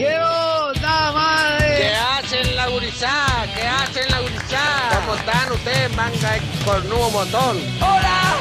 quiero 0.00 0.72
nada 0.80 1.12
más. 1.12 1.62
¿Qué 1.62 1.92
hacen 1.94 2.56
la 2.56 2.68
gurizada? 2.68 3.46
¿Qué 3.54 3.66
hacen 3.66 4.10
la 4.10 4.20
gurizada? 4.20 5.00
¿Cómo 5.00 5.14
están 5.14 5.52
ustedes, 5.52 5.96
manga 5.96 6.32
de 6.32 6.40
cornudo 6.64 7.10
montón? 7.10 7.58
¡Hola! 7.80 8.36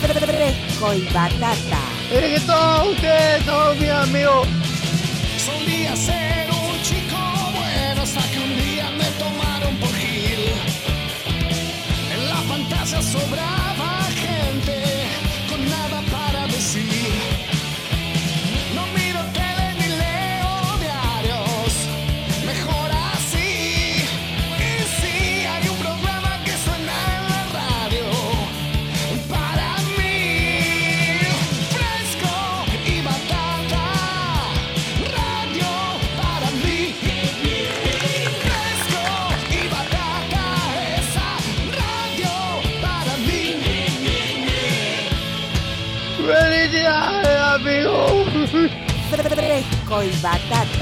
Fresco 0.00 0.94
y 0.94 1.02
batata. 1.12 1.82
Es 2.12 2.40
que 2.40 2.46
todos 2.46 2.88
ustedes 2.88 3.44
son 3.44 3.78
mis 3.78 3.90
amigos. 3.90 4.48
Solía 5.36 5.96
ser 5.96 6.50
un 6.50 6.82
chico 6.82 7.18
bueno 7.52 8.02
hasta 8.02 8.20
que 8.30 8.38
un 8.38 8.56
día 8.56 8.90
me 8.90 9.06
tomaron 9.22 9.76
por 9.76 9.94
Gil. 9.94 10.52
En 12.14 12.28
la 12.28 12.40
pantalla 12.48 13.02
sobraba 13.02 13.69
poi 49.90 50.06
badat 50.22 50.79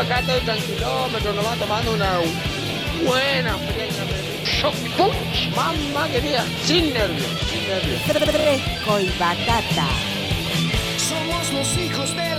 acá 0.00 0.20
estoy 0.20 0.40
tranquilómetro, 0.40 1.32
nomás 1.34 1.58
tomando 1.58 1.92
una 1.92 2.20
buena 3.04 3.56
punch. 4.96 5.54
Mamá 5.54 6.08
querida, 6.08 6.44
sin 6.64 6.92
nervios, 6.92 7.28
sin 7.50 7.68
nervios. 7.68 8.02
Fresco 8.02 9.00
y 9.00 9.08
batata. 9.18 9.88
Somos 10.96 11.52
los 11.52 11.78
hijos 11.78 12.16
de 12.16 12.29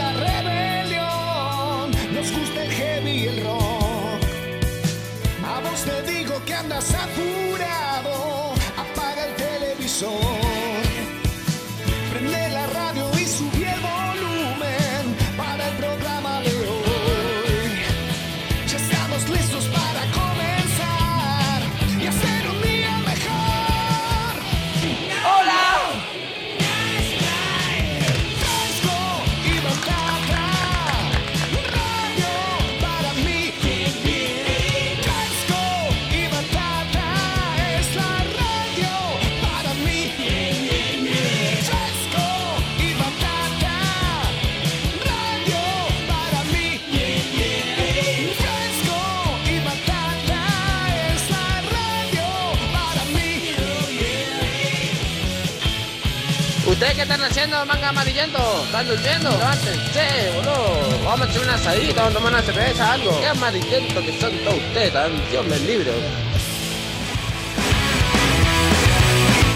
manga 57.66 57.89
amarillento? 57.89 58.63
¿Están 58.66 58.88
durmiendo? 58.88 59.29
Levántense, 59.29 60.31
boludo. 60.35 61.03
Vamos 61.05 61.27
a 61.27 61.29
echar 61.29 61.44
una 61.44 61.53
asadita, 61.55 62.03
vamos 62.03 62.11
a 62.11 62.17
tomar 62.17 62.33
una 62.33 62.41
cerveza, 62.41 62.91
algo. 62.94 63.19
Qué 63.19 63.27
amarillento 63.27 64.01
que 64.01 64.19
son 64.19 64.31
todos 64.44 64.57
ustedes, 64.57 64.94
tan 64.94 65.11
Dios 65.29 65.45
me 65.45 65.59
libre. 65.59 65.91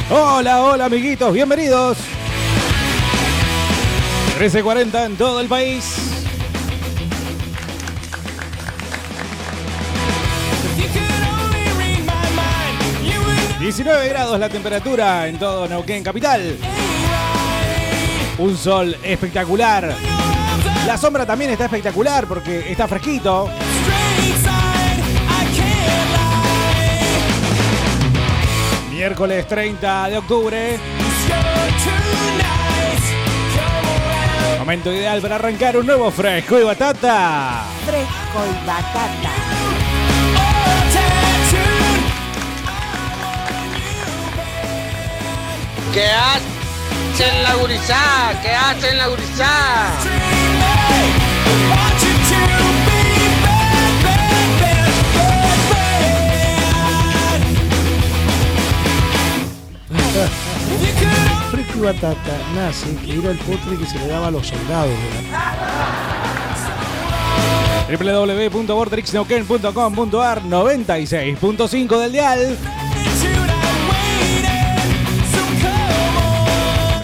Hola, 0.09 0.61
hola 0.61 0.85
amiguitos, 0.85 1.33
bienvenidos. 1.33 1.97
13.40 4.39 5.05
en 5.05 5.15
todo 5.15 5.39
el 5.39 5.47
país. 5.47 5.97
You 10.77 10.87
could 10.89 11.01
only 11.39 11.65
read 11.77 12.05
my 12.05 12.29
mind. 12.35 12.79
You 13.03 13.19
would 13.21 13.59
19 13.59 14.09
grados 14.09 14.39
la 14.39 14.49
temperatura 14.49 15.27
en 15.27 15.39
todo 15.39 15.67
Neuquén 15.67 16.03
Capital. 16.03 16.57
Un 18.37 18.57
sol 18.57 18.97
espectacular. 19.01 19.95
La 20.85 20.97
sombra 20.97 21.25
también 21.25 21.51
está 21.51 21.65
espectacular 21.65 22.27
porque 22.27 22.71
está 22.71 22.87
fresquito. 22.87 23.49
Miércoles 28.91 29.47
30 29.47 30.09
de 30.09 30.17
octubre. 30.17 30.79
Momento 34.59 34.91
ideal 34.91 35.21
para 35.21 35.35
arrancar 35.35 35.77
un 35.77 35.85
nuevo 35.85 36.11
fresco 36.11 36.59
y 36.59 36.63
batata. 36.63 37.63
Fresco 37.85 38.43
y 38.45 38.67
batata. 38.67 39.31
All 45.93 45.93
tattooed. 45.93 46.54
¿Qué 47.17 47.23
hacen 47.23 47.43
la 47.43 47.55
gurizada? 47.55 48.41
¿Qué 48.41 48.49
hacen 48.49 48.97
la 48.97 49.05
could 49.05 49.19
Fresco 61.51 61.77
y 61.77 61.81
Batata 61.81 62.37
nace 62.53 62.93
que 62.97 63.19
era 63.19 63.31
el 63.31 63.37
postre 63.37 63.77
que 63.77 63.85
se 63.85 63.97
le 63.97 64.07
daba 64.07 64.27
a 64.27 64.31
los 64.31 64.47
soldados. 64.47 64.91
¿verdad? 65.13 65.45
www.vortrixneuquén.com.ar 67.97 70.41
96.5 70.41 71.97
del 71.97 72.11
dial. 72.11 72.57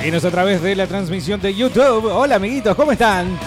Seguinos 0.01 0.25
a 0.25 0.31
través 0.31 0.63
de 0.63 0.75
la 0.75 0.87
transmisión 0.87 1.39
de 1.39 1.53
YouTube. 1.53 2.05
Hola 2.05 2.37
amiguitos, 2.37 2.75
¿cómo 2.75 2.91
están? 2.91 3.37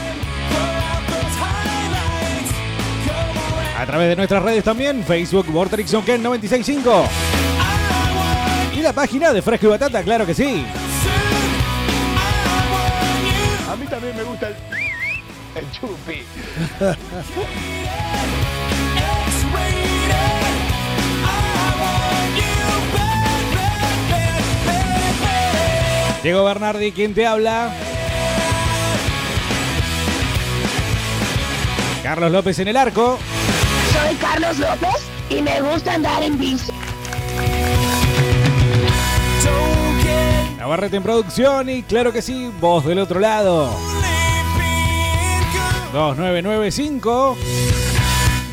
A 3.77 3.85
través 3.85 4.11
de 4.11 4.15
nuestras 4.15 4.41
redes 4.41 4.63
también, 4.63 5.03
Facebook 5.03 5.47
Vortrix 5.49 5.91
Neuquén 5.91 6.23
965. 6.23 7.09
Y 8.73 8.83
la 8.83 8.93
página 8.93 9.33
de 9.33 9.43
Fresco 9.43 9.67
y 9.67 9.71
Batata, 9.71 10.05
claro 10.05 10.25
que 10.25 10.33
sí. 10.33 10.65
A 13.69 13.75
mí 13.75 13.87
también 13.87 14.17
me 14.17 14.23
gusta 14.23 14.47
el, 14.47 14.55
el 15.57 15.71
chupi. 15.73 16.23
Diego 26.25 26.43
Bernardi, 26.43 26.91
¿quién 26.91 27.13
te 27.13 27.27
habla? 27.27 27.71
Carlos 32.03 32.33
López 32.33 32.59
en 32.61 32.69
el 32.69 32.79
arco. 32.79 33.19
Soy 33.93 34.17
Carlos 34.17 34.59
López 34.59 35.07
y 35.29 35.43
me 35.43 35.61
gusta 35.61 35.93
andar 35.93 36.23
en 36.23 36.39
bici. 36.39 36.73
Navarrete 40.57 40.97
en 40.97 41.03
producción 41.03 41.69
y 41.69 41.83
claro 41.83 42.11
que 42.11 42.23
sí, 42.23 42.51
voz 42.59 42.87
del 42.87 43.01
otro 43.01 43.21
lado. 43.21 43.69
2995 45.93 47.37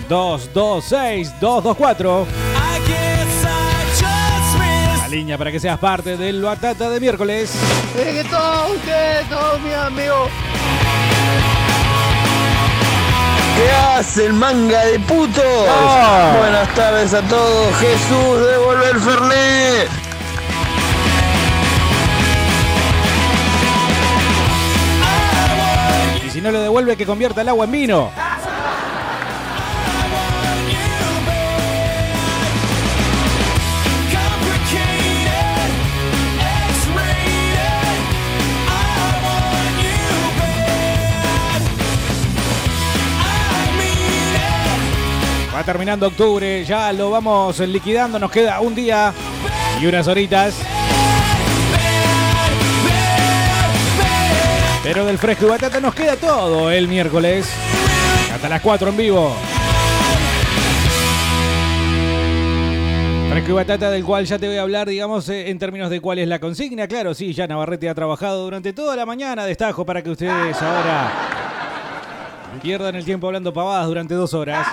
226 0.10 1.40
224. 1.40 2.51
Línea 5.12 5.38
para 5.38 5.52
que 5.52 5.60
seas 5.60 5.78
parte 5.78 6.16
del 6.16 6.42
Batata 6.42 6.90
de 6.90 7.02
miércoles. 7.02 7.52
Es 8.00 8.24
que 8.24 8.30
todos 8.30 8.72
ustedes, 8.78 9.28
todos 9.28 9.60
mis 9.60 9.74
amigos. 9.74 10.30
¿Qué 13.58 13.72
hacen, 13.72 14.36
manga 14.36 14.86
de 14.86 15.00
putos? 15.02 15.44
Ah. 15.68 16.38
Buenas 16.40 16.74
tardes 16.76 17.14
a 17.14 17.22
todos. 17.24 17.76
Jesús, 17.76 18.48
devuelve 18.52 18.90
el 18.90 19.00
Fernet. 19.02 19.90
Y 26.26 26.30
si 26.30 26.40
no 26.40 26.52
le 26.52 26.60
devuelve, 26.60 26.96
que 26.96 27.06
convierta 27.06 27.42
el 27.42 27.50
agua 27.50 27.66
en 27.66 27.72
vino. 27.72 28.12
Terminando 45.66 46.08
octubre, 46.08 46.66
ya 46.66 46.92
lo 46.92 47.12
vamos 47.12 47.60
liquidando, 47.60 48.18
nos 48.18 48.32
queda 48.32 48.60
un 48.62 48.74
día 48.74 49.14
y 49.80 49.86
unas 49.86 50.08
horitas. 50.08 50.56
Pero 54.84 55.06
del 55.06 55.20
fresco 55.20 55.46
y 55.46 55.50
batata 55.50 55.80
nos 55.80 55.94
queda 55.94 56.16
todo 56.16 56.72
el 56.72 56.88
miércoles. 56.88 57.48
Hasta 58.34 58.50
las 58.50 58.62
4 58.62 58.90
en 58.90 58.98
vivo. 58.98 59.36
Fresco 63.30 63.52
y 63.52 63.54
batata 63.54 63.92
del 63.92 64.04
cual 64.04 64.26
ya 64.26 64.40
te 64.40 64.48
voy 64.48 64.58
a 64.58 64.64
hablar, 64.64 64.90
digamos, 64.90 65.30
eh, 65.30 65.52
en 65.52 65.60
términos 65.60 65.92
de 65.92 66.02
cuál 66.02 66.18
es 66.20 66.28
la 66.28 66.40
consigna. 66.40 66.88
Claro, 66.88 67.14
sí, 67.14 67.34
ya 67.34 67.46
Navarrete 67.46 67.88
ha 67.88 67.96
trabajado 67.96 68.44
durante 68.44 68.74
toda 68.74 68.96
la 68.96 69.06
mañana. 69.06 69.46
Destajo 69.46 69.86
para 69.86 70.02
que 70.02 70.10
ustedes 70.10 70.60
ahora 70.62 71.12
pierdan 72.62 72.96
el 72.96 73.06
tiempo 73.06 73.28
hablando 73.28 73.54
pavadas 73.54 73.88
durante 73.88 74.16
dos 74.16 74.34
horas. 74.34 74.68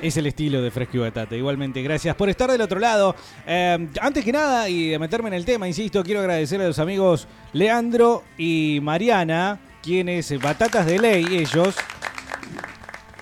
Es 0.00 0.16
el 0.16 0.26
estilo 0.26 0.60
de 0.60 0.70
Fresco 0.70 0.98
y 0.98 1.00
Batata. 1.00 1.34
Igualmente, 1.34 1.82
gracias 1.82 2.14
por 2.14 2.28
estar 2.28 2.50
del 2.50 2.60
otro 2.60 2.78
lado. 2.78 3.16
Eh, 3.46 3.88
antes 4.00 4.24
que 4.24 4.32
nada, 4.32 4.68
y 4.68 4.90
de 4.90 4.98
meterme 4.98 5.28
en 5.28 5.34
el 5.34 5.44
tema, 5.44 5.66
insisto, 5.66 6.02
quiero 6.04 6.20
agradecer 6.20 6.60
a 6.60 6.66
los 6.66 6.78
amigos 6.78 7.26
Leandro 7.52 8.22
y 8.36 8.78
Mariana, 8.82 9.58
quienes, 9.82 10.38
batatas 10.40 10.84
de 10.84 10.98
ley, 10.98 11.24
ellos, 11.30 11.74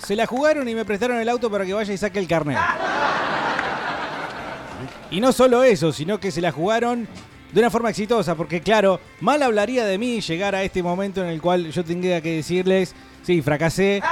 se 0.04 0.16
la 0.16 0.26
jugaron 0.26 0.68
y 0.68 0.74
me 0.74 0.84
prestaron 0.84 1.18
el 1.18 1.28
auto 1.28 1.50
para 1.50 1.64
que 1.64 1.72
vaya 1.72 1.92
y 1.92 1.96
saque 1.96 2.18
el 2.18 2.26
carnet. 2.26 2.58
Y 5.10 5.20
no 5.20 5.32
solo 5.32 5.62
eso, 5.62 5.92
sino 5.92 6.18
que 6.18 6.32
se 6.32 6.40
la 6.40 6.50
jugaron 6.50 7.06
de 7.52 7.60
una 7.60 7.70
forma 7.70 7.90
exitosa, 7.90 8.34
porque 8.34 8.60
claro, 8.60 9.00
mal 9.20 9.40
hablaría 9.40 9.84
de 9.84 9.96
mí 9.96 10.20
llegar 10.20 10.56
a 10.56 10.64
este 10.64 10.82
momento 10.82 11.22
en 11.22 11.28
el 11.28 11.40
cual 11.40 11.70
yo 11.70 11.84
tendría 11.84 12.20
que 12.20 12.36
decirles, 12.36 12.96
sí, 13.22 13.40
fracasé, 13.42 14.02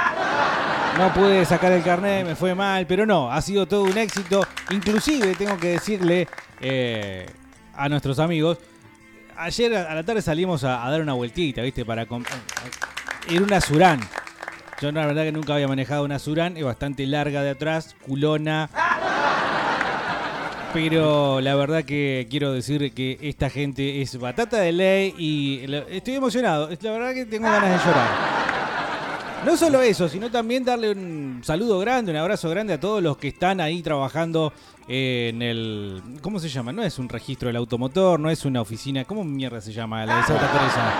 no 0.97 1.13
pude 1.13 1.45
sacar 1.45 1.71
el 1.71 1.83
carnet, 1.83 2.25
me 2.25 2.35
fue 2.35 2.53
mal, 2.53 2.85
pero 2.85 3.05
no, 3.05 3.31
ha 3.31 3.41
sido 3.41 3.67
todo 3.67 3.83
un 3.83 3.97
éxito. 3.97 4.45
Inclusive 4.69 5.35
tengo 5.35 5.57
que 5.57 5.69
decirle 5.69 6.27
eh, 6.61 7.25
a 7.75 7.89
nuestros 7.89 8.19
amigos, 8.19 8.59
ayer 9.37 9.75
a 9.75 9.93
la 9.95 10.03
tarde 10.03 10.21
salimos 10.21 10.63
a, 10.63 10.89
dar 10.89 11.01
una 11.01 11.13
vueltita, 11.13 11.61
¿viste? 11.61 11.85
Para 11.85 12.07
ir 13.29 13.41
una 13.41 13.59
Surán. 13.59 13.99
Yo 14.81 14.91
la 14.91 15.05
verdad 15.05 15.23
que 15.23 15.31
nunca 15.31 15.55
había 15.55 15.67
manejado 15.67 16.03
una 16.03 16.19
Surán, 16.19 16.57
es 16.57 16.63
bastante 16.63 17.05
larga 17.07 17.41
de 17.41 17.51
atrás, 17.51 17.95
culona. 18.05 18.69
Pero 20.73 21.39
la 21.39 21.53
verdad 21.55 21.83
que 21.83 22.27
quiero 22.29 22.51
decir 22.51 22.93
que 22.93 23.19
esta 23.21 23.49
gente 23.49 24.01
es 24.01 24.19
batata 24.19 24.57
de 24.57 24.71
ley 24.71 25.13
y 25.17 25.65
estoy 25.89 26.15
emocionado. 26.15 26.69
La 26.81 26.91
verdad 26.91 27.13
que 27.13 27.25
tengo 27.25 27.47
ganas 27.47 27.69
de 27.69 27.77
llorar. 27.89 28.33
No 29.45 29.57
solo 29.57 29.81
eso, 29.81 30.07
sino 30.07 30.31
también 30.31 30.63
darle 30.63 30.91
un 30.91 31.41
saludo 31.43 31.77
grande, 31.79 32.11
un 32.11 32.17
abrazo 32.17 32.49
grande 32.49 32.73
a 32.73 32.79
todos 32.79 33.03
los 33.03 33.17
que 33.17 33.27
están 33.29 33.59
ahí 33.59 33.81
trabajando 33.81 34.53
en 34.87 35.41
el... 35.41 36.01
¿Cómo 36.21 36.39
se 36.39 36.47
llama? 36.47 36.71
No 36.71 36.81
es 36.83 36.97
un 36.97 37.09
registro 37.09 37.47
del 37.47 37.57
automotor, 37.57 38.19
no 38.19 38.29
es 38.29 38.45
una 38.45 38.61
oficina... 38.61 39.03
¿Cómo 39.03 39.23
mierda 39.25 39.59
se 39.59 39.73
llama? 39.73 40.05
La 40.05 40.17
de 40.17 40.23
Santa 40.23 40.49
Teresa. 40.49 40.93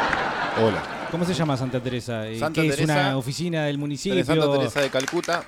Hola. 0.61 1.07
¿Cómo 1.09 1.23
se 1.25 1.33
llama 1.33 1.55
Santa 1.55 1.79
Teresa? 1.79 2.25
Santa 2.37 2.61
¿Qué 2.61 2.67
es 2.67 2.75
Teresa- 2.75 2.93
una 2.93 3.17
oficina 3.17 3.63
del 3.65 3.77
municipio? 3.77 4.23
Santa 4.25 4.51
Teresa 4.51 4.81
de 4.81 4.89
Calcuta. 4.89 5.43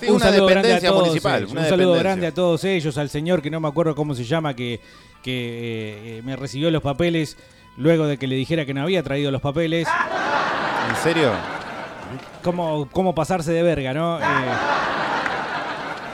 Sí, 0.00 0.06
un 0.08 0.16
una 0.16 0.24
saludo 0.26 0.46
grande 0.46 0.68
a 0.72 0.74
dependencia 0.74 0.88
todos 0.90 1.02
municipal. 1.06 1.38
ellos, 1.38 1.52
una 1.52 1.60
un 1.62 1.66
saludo 1.68 1.88
dependencia. 1.94 2.02
grande 2.10 2.26
a 2.26 2.34
todos 2.34 2.64
ellos, 2.64 2.98
al 2.98 3.08
señor 3.10 3.40
que 3.42 3.50
no 3.50 3.60
me 3.60 3.68
acuerdo 3.68 3.94
cómo 3.94 4.14
se 4.14 4.24
llama, 4.24 4.54
que, 4.54 4.80
que 5.22 5.32
eh, 5.32 6.18
eh, 6.18 6.22
me 6.24 6.36
recibió 6.36 6.70
los 6.70 6.82
papeles 6.82 7.36
luego 7.76 8.06
de 8.06 8.18
que 8.18 8.26
le 8.26 8.36
dijera 8.36 8.64
que 8.64 8.74
no 8.74 8.82
había 8.82 9.02
traído 9.02 9.30
los 9.30 9.40
papeles. 9.40 9.88
¿En 10.90 10.96
serio? 10.96 11.32
cómo, 12.42 12.88
cómo 12.92 13.14
pasarse 13.14 13.52
de 13.52 13.62
verga, 13.62 13.92
¿no? 13.92 14.18
Eh, 14.18 14.22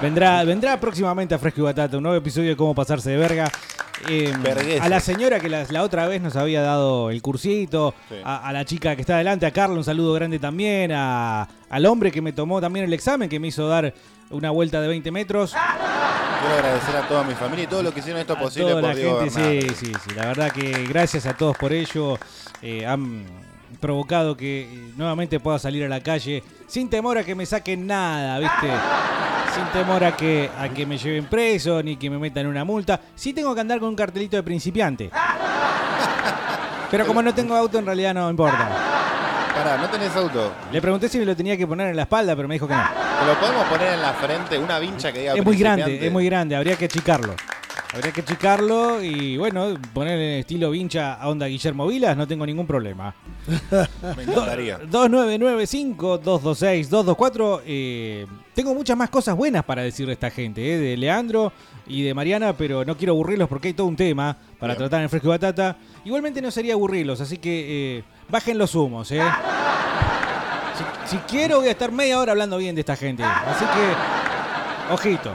vendrá, 0.03 0.45
vendrá 0.45 0.79
próximamente 0.81 1.35
a 1.35 1.39
Fresco 1.39 1.61
y 1.61 1.65
Batata 1.65 1.97
un 1.97 2.03
nuevo 2.03 2.19
episodio 2.19 2.51
de 2.51 2.57
cómo 2.57 2.75
pasarse 2.75 3.11
de 3.11 3.17
verga. 3.17 3.51
Eh, 4.09 4.33
Vergueses. 4.43 4.81
a 4.81 4.89
la 4.89 4.99
señora 4.99 5.39
que 5.39 5.49
la, 5.49 5.65
la 5.71 5.83
otra 5.85 6.09
vez 6.09 6.21
nos 6.21 6.35
había 6.35 6.61
dado 6.61 7.11
el 7.11 7.23
cursito, 7.23 7.95
Sí. 8.09 8.17
a, 8.25 8.49
a 8.49 8.53
la 8.53 8.65
chica 8.65 8.97
que 8.97 9.03
está 9.03 9.15
adelante, 9.15 9.47
a 9.47 9.53
Carlos 9.53 9.79
un 9.79 9.85
saludo 9.85 10.13
grande 10.15 10.41
también, 10.41 10.91
a- 10.93 11.47
al 11.71 11.87
hombre 11.87 12.11
que 12.11 12.21
me 12.21 12.33
tomó 12.33 12.61
también 12.61 12.85
el 12.85 12.93
examen, 12.93 13.29
que 13.29 13.39
me 13.39 13.49
hizo 13.49 13.69
dar 13.69 13.95
una 14.31 14.51
vuelta 14.51 14.81
de 14.81 14.89
20 14.89 15.11
metros. 15.13 15.53
Quiero 15.53 16.55
agradecer 16.57 16.97
a 16.97 17.07
toda 17.07 17.23
mi 17.23 17.35
familia 17.35 17.65
y 17.65 17.67
todo 17.69 17.83
lo 17.85 17.93
que 17.95 18.01
hicieron 18.01 18.21
esto 18.21 18.33
a 18.33 18.39
posible 18.41 18.71
toda 18.71 18.81
por 18.83 18.91
la 18.91 18.97
Diego 18.97 19.21
gente, 19.21 19.69
sí, 19.75 19.87
sí, 19.87 19.93
sí. 20.05 20.15
La 20.17 20.27
verdad 20.27 20.51
que 20.51 20.85
gracias 20.89 21.27
a 21.27 21.35
todos 21.37 21.57
por 21.57 21.73
ello. 21.73 22.19
Eh, 22.61 22.85
han 22.87 23.25
provocado 23.81 24.37
que 24.37 24.63
eh, 24.63 24.93
nuevamente 24.97 25.39
pueda 25.41 25.59
salir 25.59 25.85
a 25.85 25.89
la 25.89 26.01
calle 26.01 26.43
sin 26.73 26.89
temor 26.89 27.19
a 27.19 27.23
que 27.23 27.35
me 27.35 27.45
saquen 27.45 27.87
nada, 27.87 28.39
¿viste? 28.39 28.67
Sin 29.55 29.65
temor 29.79 30.03
a 30.03 30.17
que, 30.17 30.49
a 30.59 30.71
que 30.71 30.87
me 30.87 30.97
lleven 30.97 31.27
preso 31.27 31.83
ni 31.83 31.97
que 31.97 32.09
me 32.09 32.17
metan 32.17 32.47
una 32.47 32.65
multa. 32.65 32.99
Sí 33.15 33.35
tengo 33.35 33.55
que 33.55 33.61
andar 33.61 33.79
con 33.79 33.91
un 33.91 33.95
cartelito 33.95 34.39
de 34.39 34.43
principiante. 34.43 35.11
Pero 36.91 37.07
como 37.07 37.21
no 37.21 37.35
tengo 37.35 37.55
auto, 37.55 37.79
en 37.79 37.85
realidad 37.85 38.15
no 38.15 38.31
importa. 38.31 38.71
Pará, 39.55 39.77
¿no 39.77 39.91
tenés 39.91 40.17
auto? 40.17 40.51
Le 40.73 40.81
pregunté 40.81 41.11
si 41.11 41.19
me 41.19 41.27
lo 41.27 41.37
tenía 41.37 41.59
que 41.59 41.67
poner 41.67 41.89
en 41.89 41.97
la 41.97 42.05
espalda, 42.05 42.35
pero 42.35 42.49
me 42.49 42.55
dijo 42.55 42.67
que 42.67 42.75
no. 42.75 42.85
¿Te 43.21 43.27
lo 43.27 43.39
podemos 43.39 43.67
poner 43.67 43.93
en 43.93 44.01
la 44.01 44.15
frente? 44.15 44.57
Una 44.57 44.79
vincha 44.79 45.13
que 45.13 45.19
diga 45.19 45.35
Es 45.35 45.45
muy 45.45 45.59
grande, 45.59 46.07
es 46.07 46.11
muy 46.11 46.25
grande, 46.25 46.57
habría 46.57 46.77
que 46.77 46.87
achicarlo. 46.87 47.35
Habría 47.95 48.11
que 48.11 48.23
achicarlo 48.23 49.03
y 49.03 49.37
bueno, 49.37 49.75
poner 49.93 50.19
el 50.19 50.41
estilo 50.41 50.71
vincha 50.71 51.13
a 51.13 51.29
onda 51.29 51.45
Guillermo 51.47 51.87
Vilas, 51.87 52.17
no 52.17 52.27
tengo 52.27 52.47
ningún 52.47 52.67
problema. 52.67 53.15
Me 54.17 54.23
encantaría. 54.23 54.81
2995-226-224. 54.81 57.61
Eh, 57.67 58.27
tengo 58.55 58.75
muchas 58.75 58.97
más 58.97 59.11
cosas 59.11 59.37
buenas 59.37 59.63
para 59.65 59.83
decir 59.83 60.07
de 60.07 60.15
esta 60.15 60.31
gente, 60.31 60.75
eh, 60.75 60.79
de 60.79 60.97
Leandro 60.97 61.53
y 61.87 62.03
de 62.03 62.15
Mariana, 62.15 62.55
pero 62.57 62.83
no 62.83 62.97
quiero 62.97 63.13
aburrirlos 63.13 63.47
porque 63.47 63.69
hay 63.69 63.75
todo 63.75 63.89
un 63.89 63.97
tema 63.97 64.39
para 64.59 64.73
Bien. 64.73 64.79
tratar 64.79 65.03
en 65.03 65.11
Fresco 65.11 65.29
y 65.29 65.31
Batata. 65.31 65.77
Igualmente 66.07 66.41
no 66.41 66.51
sería 66.51 66.73
aburrirlos, 66.73 67.21
así 67.21 67.37
que 67.37 67.99
eh, 67.99 68.05
bajen 68.31 68.57
los 68.57 68.75
humos. 68.75 69.13
Eh. 69.13 69.21
Si, 71.05 71.17
si 71.17 71.23
quiero 71.29 71.59
voy 71.59 71.69
a 71.69 71.73
estar 71.73 71.93
media 71.93 72.19
hora 72.19 72.33
hablando 72.33 72.57
bien 72.57 72.75
de 72.75 72.81
esta 72.81 72.97
gente. 72.97 73.23
Así 73.23 73.67
que, 73.67 73.93
ojito. 74.95 75.31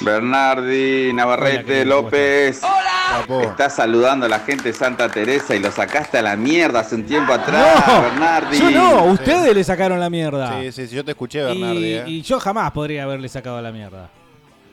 Bernardi, 0.00 1.04
Hola, 1.06 1.14
Navarrete, 1.14 1.84
López. 1.84 2.60
Capo. 2.60 3.40
Estás 3.42 3.74
saludando 3.76 4.26
a 4.26 4.28
la 4.28 4.40
gente 4.40 4.64
de 4.64 4.72
Santa 4.74 5.08
Teresa 5.08 5.54
y 5.54 5.60
lo 5.60 5.72
sacaste 5.72 6.18
a 6.18 6.22
la 6.22 6.36
mierda 6.36 6.80
hace 6.80 6.94
un 6.94 7.04
tiempo 7.04 7.32
atrás, 7.32 7.84
No, 7.86 8.02
Bernardi. 8.02 8.58
yo 8.58 8.70
no, 8.70 9.04
ustedes 9.06 9.54
le 9.54 9.64
sacaron 9.64 9.98
la 9.98 10.10
mierda. 10.10 10.60
Sí, 10.60 10.72
sí, 10.72 10.86
sí, 10.86 10.94
yo 10.96 11.04
te 11.04 11.12
escuché, 11.12 11.40
y, 11.40 11.44
Bernardi. 11.44 11.84
¿eh? 11.94 12.04
y 12.06 12.22
yo 12.22 12.38
jamás 12.38 12.70
podría 12.72 13.04
haberle 13.04 13.28
sacado 13.28 13.60
la 13.62 13.72
mierda. 13.72 14.10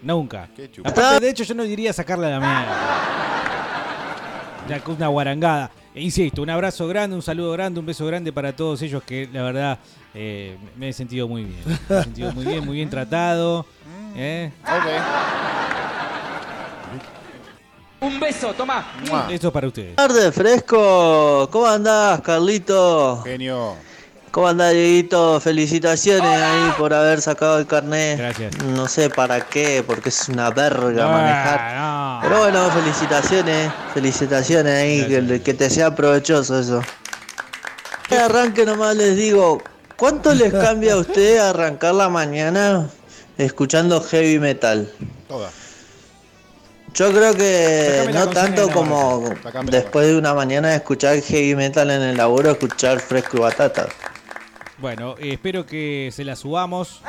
Nunca. 0.01 0.49
Aparte, 0.83 1.19
de 1.21 1.29
hecho, 1.29 1.43
yo 1.43 1.55
no 1.55 1.63
diría 1.63 1.91
sacarle 1.93 2.29
la 2.29 2.39
mierda. 2.39 2.75
Ya 4.67 4.79
con 4.79 4.95
una 4.95 5.07
guarangada. 5.07 5.71
E 5.93 6.01
insisto, 6.01 6.41
un 6.41 6.49
abrazo 6.49 6.87
grande, 6.87 7.15
un 7.15 7.21
saludo 7.21 7.53
grande, 7.53 7.79
un 7.79 7.85
beso 7.85 8.05
grande 8.05 8.33
para 8.33 8.53
todos 8.53 8.81
ellos 8.81 9.01
que 9.03 9.29
la 9.31 9.43
verdad 9.43 9.79
eh, 10.13 10.57
me 10.77 10.89
he 10.89 10.93
sentido 10.93 11.27
muy 11.27 11.45
bien. 11.45 11.61
Me 11.87 11.99
he 11.99 12.03
sentido 12.03 12.33
muy 12.33 12.45
bien, 12.45 12.65
muy 12.65 12.75
bien 12.75 12.89
tratado. 12.89 13.65
¿eh? 14.15 14.51
Ok. 14.63 14.85
Un 18.01 18.19
beso, 18.19 18.53
toma. 18.53 18.85
Mua. 19.07 19.27
Esto 19.31 19.47
es 19.47 19.53
para 19.53 19.67
ustedes. 19.67 19.95
Tarde, 19.95 20.31
fresco. 20.31 21.49
¿Cómo 21.51 21.65
andás, 21.65 22.21
Carlito? 22.21 23.21
Genio. 23.23 23.75
¿Cómo 24.31 24.49
andás, 24.49 24.73
Dieguito? 24.73 25.39
Felicitaciones 25.39 26.41
ahí 26.41 26.73
por 26.77 26.93
haber 26.93 27.21
sacado 27.21 27.57
el 27.57 27.65
carnet. 27.65 28.17
Gracias. 28.17 28.57
No 28.63 28.87
sé 28.87 29.09
para 29.09 29.39
qué, 29.41 29.81
porque 29.87 30.09
es 30.09 30.27
una 30.27 30.49
verga 30.49 31.07
manejar. 31.07 32.21
Pero 32.21 32.39
bueno, 32.39 32.69
felicitaciones, 32.71 33.71
felicitaciones 33.93 34.73
ahí, 34.73 35.07
que, 35.07 35.41
que 35.41 35.53
te 35.53 35.69
sea 35.69 35.95
provechoso 35.95 36.59
eso. 36.59 36.81
De 38.09 38.19
arranque 38.19 38.65
nomás 38.65 38.95
les 38.97 39.15
digo, 39.15 39.61
¿cuánto 39.95 40.33
les 40.33 40.53
cambia 40.53 40.93
a 40.93 40.97
usted 40.97 41.37
arrancar 41.39 41.95
la 41.95 42.09
mañana 42.09 42.89
escuchando 43.37 44.01
heavy 44.01 44.39
metal? 44.39 44.91
Toda. 45.27 45.51
Yo 46.93 47.11
creo 47.11 47.33
que 47.33 48.09
no 48.13 48.29
tanto 48.29 48.69
como 48.69 49.29
después 49.65 50.07
de 50.07 50.17
una 50.17 50.33
mañana 50.33 50.69
de 50.69 50.75
escuchar 50.77 51.21
heavy 51.21 51.53
metal 51.53 51.91
en 51.91 52.01
el 52.01 52.15
laburo, 52.15 52.51
escuchar 52.51 53.01
fresco 53.01 53.37
y 53.37 53.39
batata. 53.41 53.89
Bueno, 54.77 55.15
espero 55.19 55.65
que 55.65 56.09
se 56.13 56.23
la 56.23 56.35
subamos. 56.35 57.01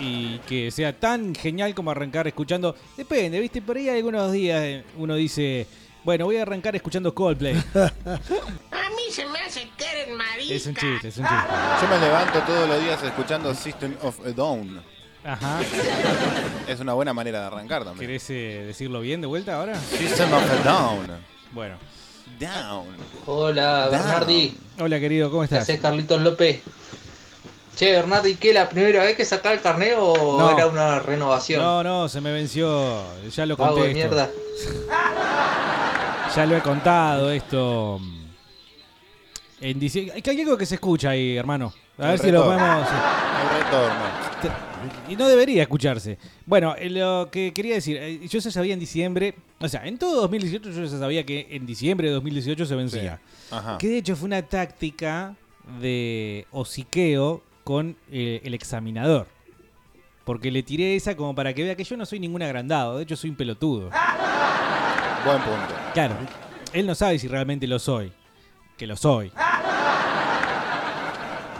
Y 0.00 0.38
que 0.40 0.72
sea 0.72 0.98
tan 0.98 1.32
genial 1.34 1.74
como 1.74 1.92
arrancar 1.92 2.26
escuchando. 2.26 2.74
Depende, 2.96 3.38
¿viste? 3.38 3.62
Por 3.62 3.76
ahí 3.76 3.88
algunos 3.88 4.32
días 4.32 4.60
eh, 4.62 4.84
uno 4.98 5.14
dice, 5.14 5.68
bueno, 6.04 6.26
voy 6.26 6.36
a 6.36 6.42
arrancar 6.42 6.76
escuchando 6.76 7.14
Coldplay. 7.14 7.54
A 7.74 8.90
mí 8.90 9.10
se 9.10 9.24
me 9.26 9.38
hace 9.40 9.68
que 9.76 9.84
eres 9.84 10.14
marica. 10.16 10.54
Es 10.54 10.66
un 10.66 10.74
chiste, 10.74 11.08
es 11.08 11.16
un 11.18 11.24
chiste. 11.24 11.48
Yo 11.82 11.88
me 11.88 11.98
levanto 11.98 12.38
todos 12.40 12.68
los 12.68 12.80
días 12.82 13.02
escuchando 13.02 13.54
System 13.54 13.96
of 14.02 14.18
a 14.26 14.30
Down. 14.30 14.82
Ajá. 15.24 15.60
Es 16.68 16.80
una 16.80 16.92
buena 16.92 17.14
manera 17.14 17.40
de 17.40 17.46
arrancar 17.46 17.84
también. 17.84 18.06
¿Querés 18.06 18.28
eh, 18.28 18.64
decirlo 18.66 19.00
bien 19.00 19.20
de 19.22 19.26
vuelta 19.26 19.56
ahora? 19.58 19.74
System 19.80 20.30
of 20.34 20.42
a 20.50 20.56
Down. 20.62 21.06
Bueno. 21.52 21.76
Down. 22.38 22.86
Hola, 23.26 23.86
Down. 23.88 23.90
Bernardi. 23.92 24.58
Hola, 24.78 25.00
querido, 25.00 25.30
¿cómo 25.30 25.40
¿Qué 25.42 25.44
estás? 25.46 25.62
haces, 25.62 25.80
Carlitos 25.80 26.20
López? 26.20 26.60
Che, 27.76 27.90
Bernardi, 27.92 28.34
¿qué? 28.36 28.52
¿La 28.52 28.68
primera 28.68 29.02
vez 29.02 29.16
que 29.16 29.24
sacar 29.24 29.54
el 29.54 29.60
carnet 29.62 29.94
o 29.98 30.38
No. 30.38 30.50
era 30.50 30.66
una 30.66 30.98
renovación? 31.00 31.60
No, 31.62 31.82
no, 31.82 32.08
se 32.08 32.20
me 32.20 32.30
venció. 32.32 33.02
Ya 33.34 33.46
lo 33.46 33.56
Vago 33.56 33.74
conté. 33.76 33.88
de 33.88 33.94
mierda. 33.94 34.28
Ya 36.36 36.46
lo 36.46 36.56
he 36.56 36.60
contado 36.62 37.30
esto. 37.30 38.00
En 39.60 39.78
diciembre. 39.78 40.20
Hay 40.26 40.40
algo 40.40 40.58
que 40.58 40.66
se 40.66 40.74
escucha 40.74 41.10
ahí, 41.10 41.36
hermano. 41.36 41.72
A 41.96 42.08
ver 42.08 42.18
si 42.18 42.30
lo 42.32 42.44
podemos. 42.44 42.88
El 42.88 43.64
retorno. 43.64 44.04
Y 45.08 45.14
no 45.14 45.28
debería 45.28 45.62
escucharse. 45.62 46.18
Bueno, 46.44 46.74
eh, 46.76 46.90
lo 46.90 47.28
que 47.30 47.52
quería 47.52 47.74
decir, 47.76 47.98
eh, 47.98 48.26
yo 48.26 48.40
ya 48.40 48.50
sabía 48.50 48.74
en 48.74 48.80
diciembre, 48.80 49.34
o 49.60 49.68
sea, 49.68 49.86
en 49.86 49.96
todo 49.96 50.22
2018 50.22 50.70
yo 50.70 50.84
ya 50.84 50.98
sabía 50.98 51.24
que 51.24 51.46
en 51.50 51.66
diciembre 51.66 52.08
de 52.08 52.14
2018 52.14 52.66
se 52.66 52.74
vencía. 52.74 53.20
Ajá. 53.52 53.78
Que 53.78 53.88
de 53.88 53.98
hecho 53.98 54.16
fue 54.16 54.26
una 54.26 54.42
táctica 54.42 55.36
de 55.80 56.46
hociqueo 56.50 57.42
con 57.62 57.96
eh, 58.10 58.40
el 58.42 58.54
examinador. 58.54 59.28
Porque 60.24 60.50
le 60.50 60.62
tiré 60.62 60.96
esa 60.96 61.16
como 61.16 61.34
para 61.34 61.54
que 61.54 61.62
vea 61.62 61.76
que 61.76 61.84
yo 61.84 61.96
no 61.96 62.06
soy 62.06 62.18
ningún 62.18 62.42
agrandado, 62.42 62.96
de 62.96 63.04
hecho 63.04 63.14
soy 63.14 63.30
un 63.30 63.36
pelotudo. 63.36 63.90
Buen 65.24 65.38
punto. 65.42 65.74
Claro, 65.94 66.16
él 66.72 66.86
no 66.86 66.94
sabe 66.94 67.18
si 67.18 67.28
realmente 67.28 67.66
lo 67.66 67.78
soy. 67.78 68.12
Que 68.76 68.86
lo 68.86 68.96
soy. 68.96 69.30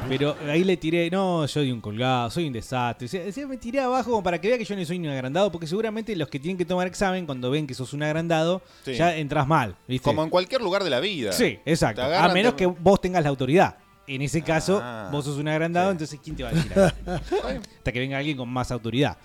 Pero 0.06 0.36
ahí 0.50 0.64
le 0.64 0.76
tiré, 0.76 1.08
no, 1.10 1.48
soy 1.48 1.72
un 1.72 1.80
colgado, 1.80 2.30
soy 2.30 2.46
un 2.46 2.52
desastre. 2.52 3.06
O 3.06 3.32
sea, 3.32 3.46
me 3.46 3.56
tiré 3.56 3.80
abajo 3.80 4.10
como 4.10 4.22
para 4.22 4.38
que 4.38 4.48
vea 4.48 4.58
que 4.58 4.64
yo 4.64 4.76
no 4.76 4.84
soy 4.84 4.98
un 4.98 5.06
agrandado, 5.08 5.50
porque 5.50 5.66
seguramente 5.66 6.14
los 6.14 6.28
que 6.28 6.38
tienen 6.38 6.58
que 6.58 6.66
tomar 6.66 6.86
examen, 6.86 7.24
cuando 7.24 7.50
ven 7.50 7.66
que 7.66 7.72
sos 7.72 7.94
un 7.94 8.02
agrandado, 8.02 8.60
Sí. 8.84 8.94
ya 8.94 9.16
entras 9.16 9.46
mal, 9.46 9.74
¿viste? 9.88 10.04
Como 10.04 10.22
en 10.22 10.28
cualquier 10.28 10.60
lugar 10.60 10.84
de 10.84 10.90
la 10.90 11.00
vida. 11.00 11.32
Sí, 11.32 11.58
exacto. 11.64 12.02
Agarran, 12.02 12.30
a 12.30 12.34
menos 12.34 12.52
te- 12.54 12.58
que 12.58 12.66
vos 12.66 13.00
tengas 13.00 13.22
la 13.22 13.30
autoridad. 13.30 13.76
En 14.06 14.20
ese 14.20 14.42
caso, 14.42 14.78
Ah, 14.82 15.08
vos 15.10 15.24
sos 15.24 15.38
un 15.38 15.48
agrandado, 15.48 15.90
entonces 15.90 16.20
¿quién 16.22 16.36
te 16.36 16.42
va 16.42 16.50
a 16.50 16.52
decir? 16.52 16.72
Hasta 17.78 17.90
que 17.92 17.98
venga 17.98 18.18
alguien 18.18 18.36
con 18.36 18.50
más 18.50 18.70
autoridad. 18.70 19.16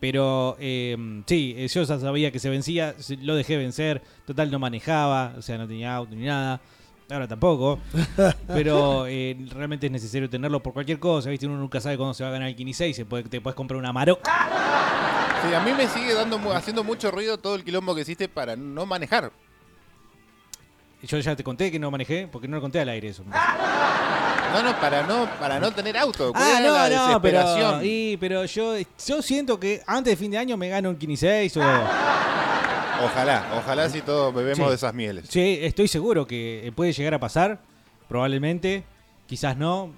Pero 0.00 0.56
eh, 0.58 1.22
sí, 1.26 1.54
eh, 1.56 1.68
yo 1.68 1.82
ya 1.82 1.98
sabía 1.98 2.30
que 2.30 2.38
se 2.38 2.50
vencía, 2.50 2.94
lo 3.22 3.34
dejé 3.34 3.56
vencer, 3.56 4.02
total 4.26 4.50
no 4.50 4.58
manejaba, 4.58 5.34
o 5.38 5.42
sea, 5.42 5.58
no 5.58 5.66
tenía 5.66 5.94
auto 5.94 6.14
ni 6.14 6.26
nada. 6.26 6.60
Ahora 7.08 7.28
tampoco. 7.28 7.78
Pero 8.48 9.06
eh, 9.06 9.36
realmente 9.50 9.86
es 9.86 9.92
necesario 9.92 10.28
tenerlo 10.28 10.60
por 10.60 10.72
cualquier 10.72 10.98
cosa, 10.98 11.30
¿viste? 11.30 11.46
Uno 11.46 11.56
nunca 11.56 11.80
sabe 11.80 11.96
cuándo 11.96 12.14
se 12.14 12.24
va 12.24 12.30
a 12.30 12.32
ganar 12.32 12.48
el 12.48 12.56
15 12.56 12.88
y 12.88 12.94
se 12.94 13.04
puede, 13.04 13.24
te 13.24 13.40
puedes 13.40 13.54
comprar 13.54 13.78
una 13.78 13.90
Amarok. 13.90 14.26
Sí, 14.26 15.54
a 15.54 15.60
mí 15.60 15.72
me 15.72 15.86
sigue 15.86 16.14
dando, 16.14 16.38
haciendo 16.52 16.82
mucho 16.82 17.10
ruido 17.10 17.38
todo 17.38 17.54
el 17.54 17.64
quilombo 17.64 17.94
que 17.94 18.00
hiciste 18.00 18.28
para 18.28 18.56
no 18.56 18.86
manejar. 18.86 19.30
Yo 21.02 21.18
ya 21.18 21.36
te 21.36 21.44
conté 21.44 21.70
que 21.70 21.78
no 21.78 21.90
manejé, 21.90 22.26
porque 22.26 22.48
no 22.48 22.56
lo 22.56 22.62
conté 22.62 22.80
al 22.80 22.88
aire 22.88 23.08
eso. 23.08 23.22
No, 24.56 24.72
no, 24.72 24.80
para 24.80 25.02
no, 25.02 25.28
para 25.38 25.58
no 25.60 25.70
tener 25.72 25.96
auto. 25.96 26.32
¿Cuál 26.32 26.42
Ah, 26.44 26.60
era 26.60 26.70
la 26.72 26.88
no, 26.88 27.12
no, 27.12 27.22
pero, 27.22 27.38
desesperación? 27.38 27.80
y, 27.84 28.16
pero 28.16 28.44
yo, 28.44 28.74
yo 29.06 29.22
siento 29.22 29.58
que 29.60 29.82
antes 29.86 30.12
de 30.12 30.16
fin 30.16 30.30
de 30.30 30.38
año 30.38 30.56
me 30.56 30.68
gano 30.68 30.90
un 30.90 30.96
15 30.96 31.50
o... 31.56 31.60
Ojalá, 33.04 33.44
ojalá 33.58 33.88
si 33.90 34.00
todos 34.00 34.34
bebemos 34.34 34.58
Sí. 34.64 34.68
de 34.70 34.74
esas 34.74 34.94
mieles. 34.94 35.26
Sí, 35.28 35.58
estoy 35.60 35.86
seguro 35.86 36.26
que 36.26 36.72
puede 36.74 36.92
llegar 36.94 37.12
a 37.14 37.20
pasar, 37.20 37.58
probablemente, 38.08 38.84
quizás 39.26 39.56
no, 39.56 39.92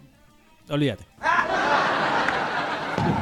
olvídate. 0.69 1.05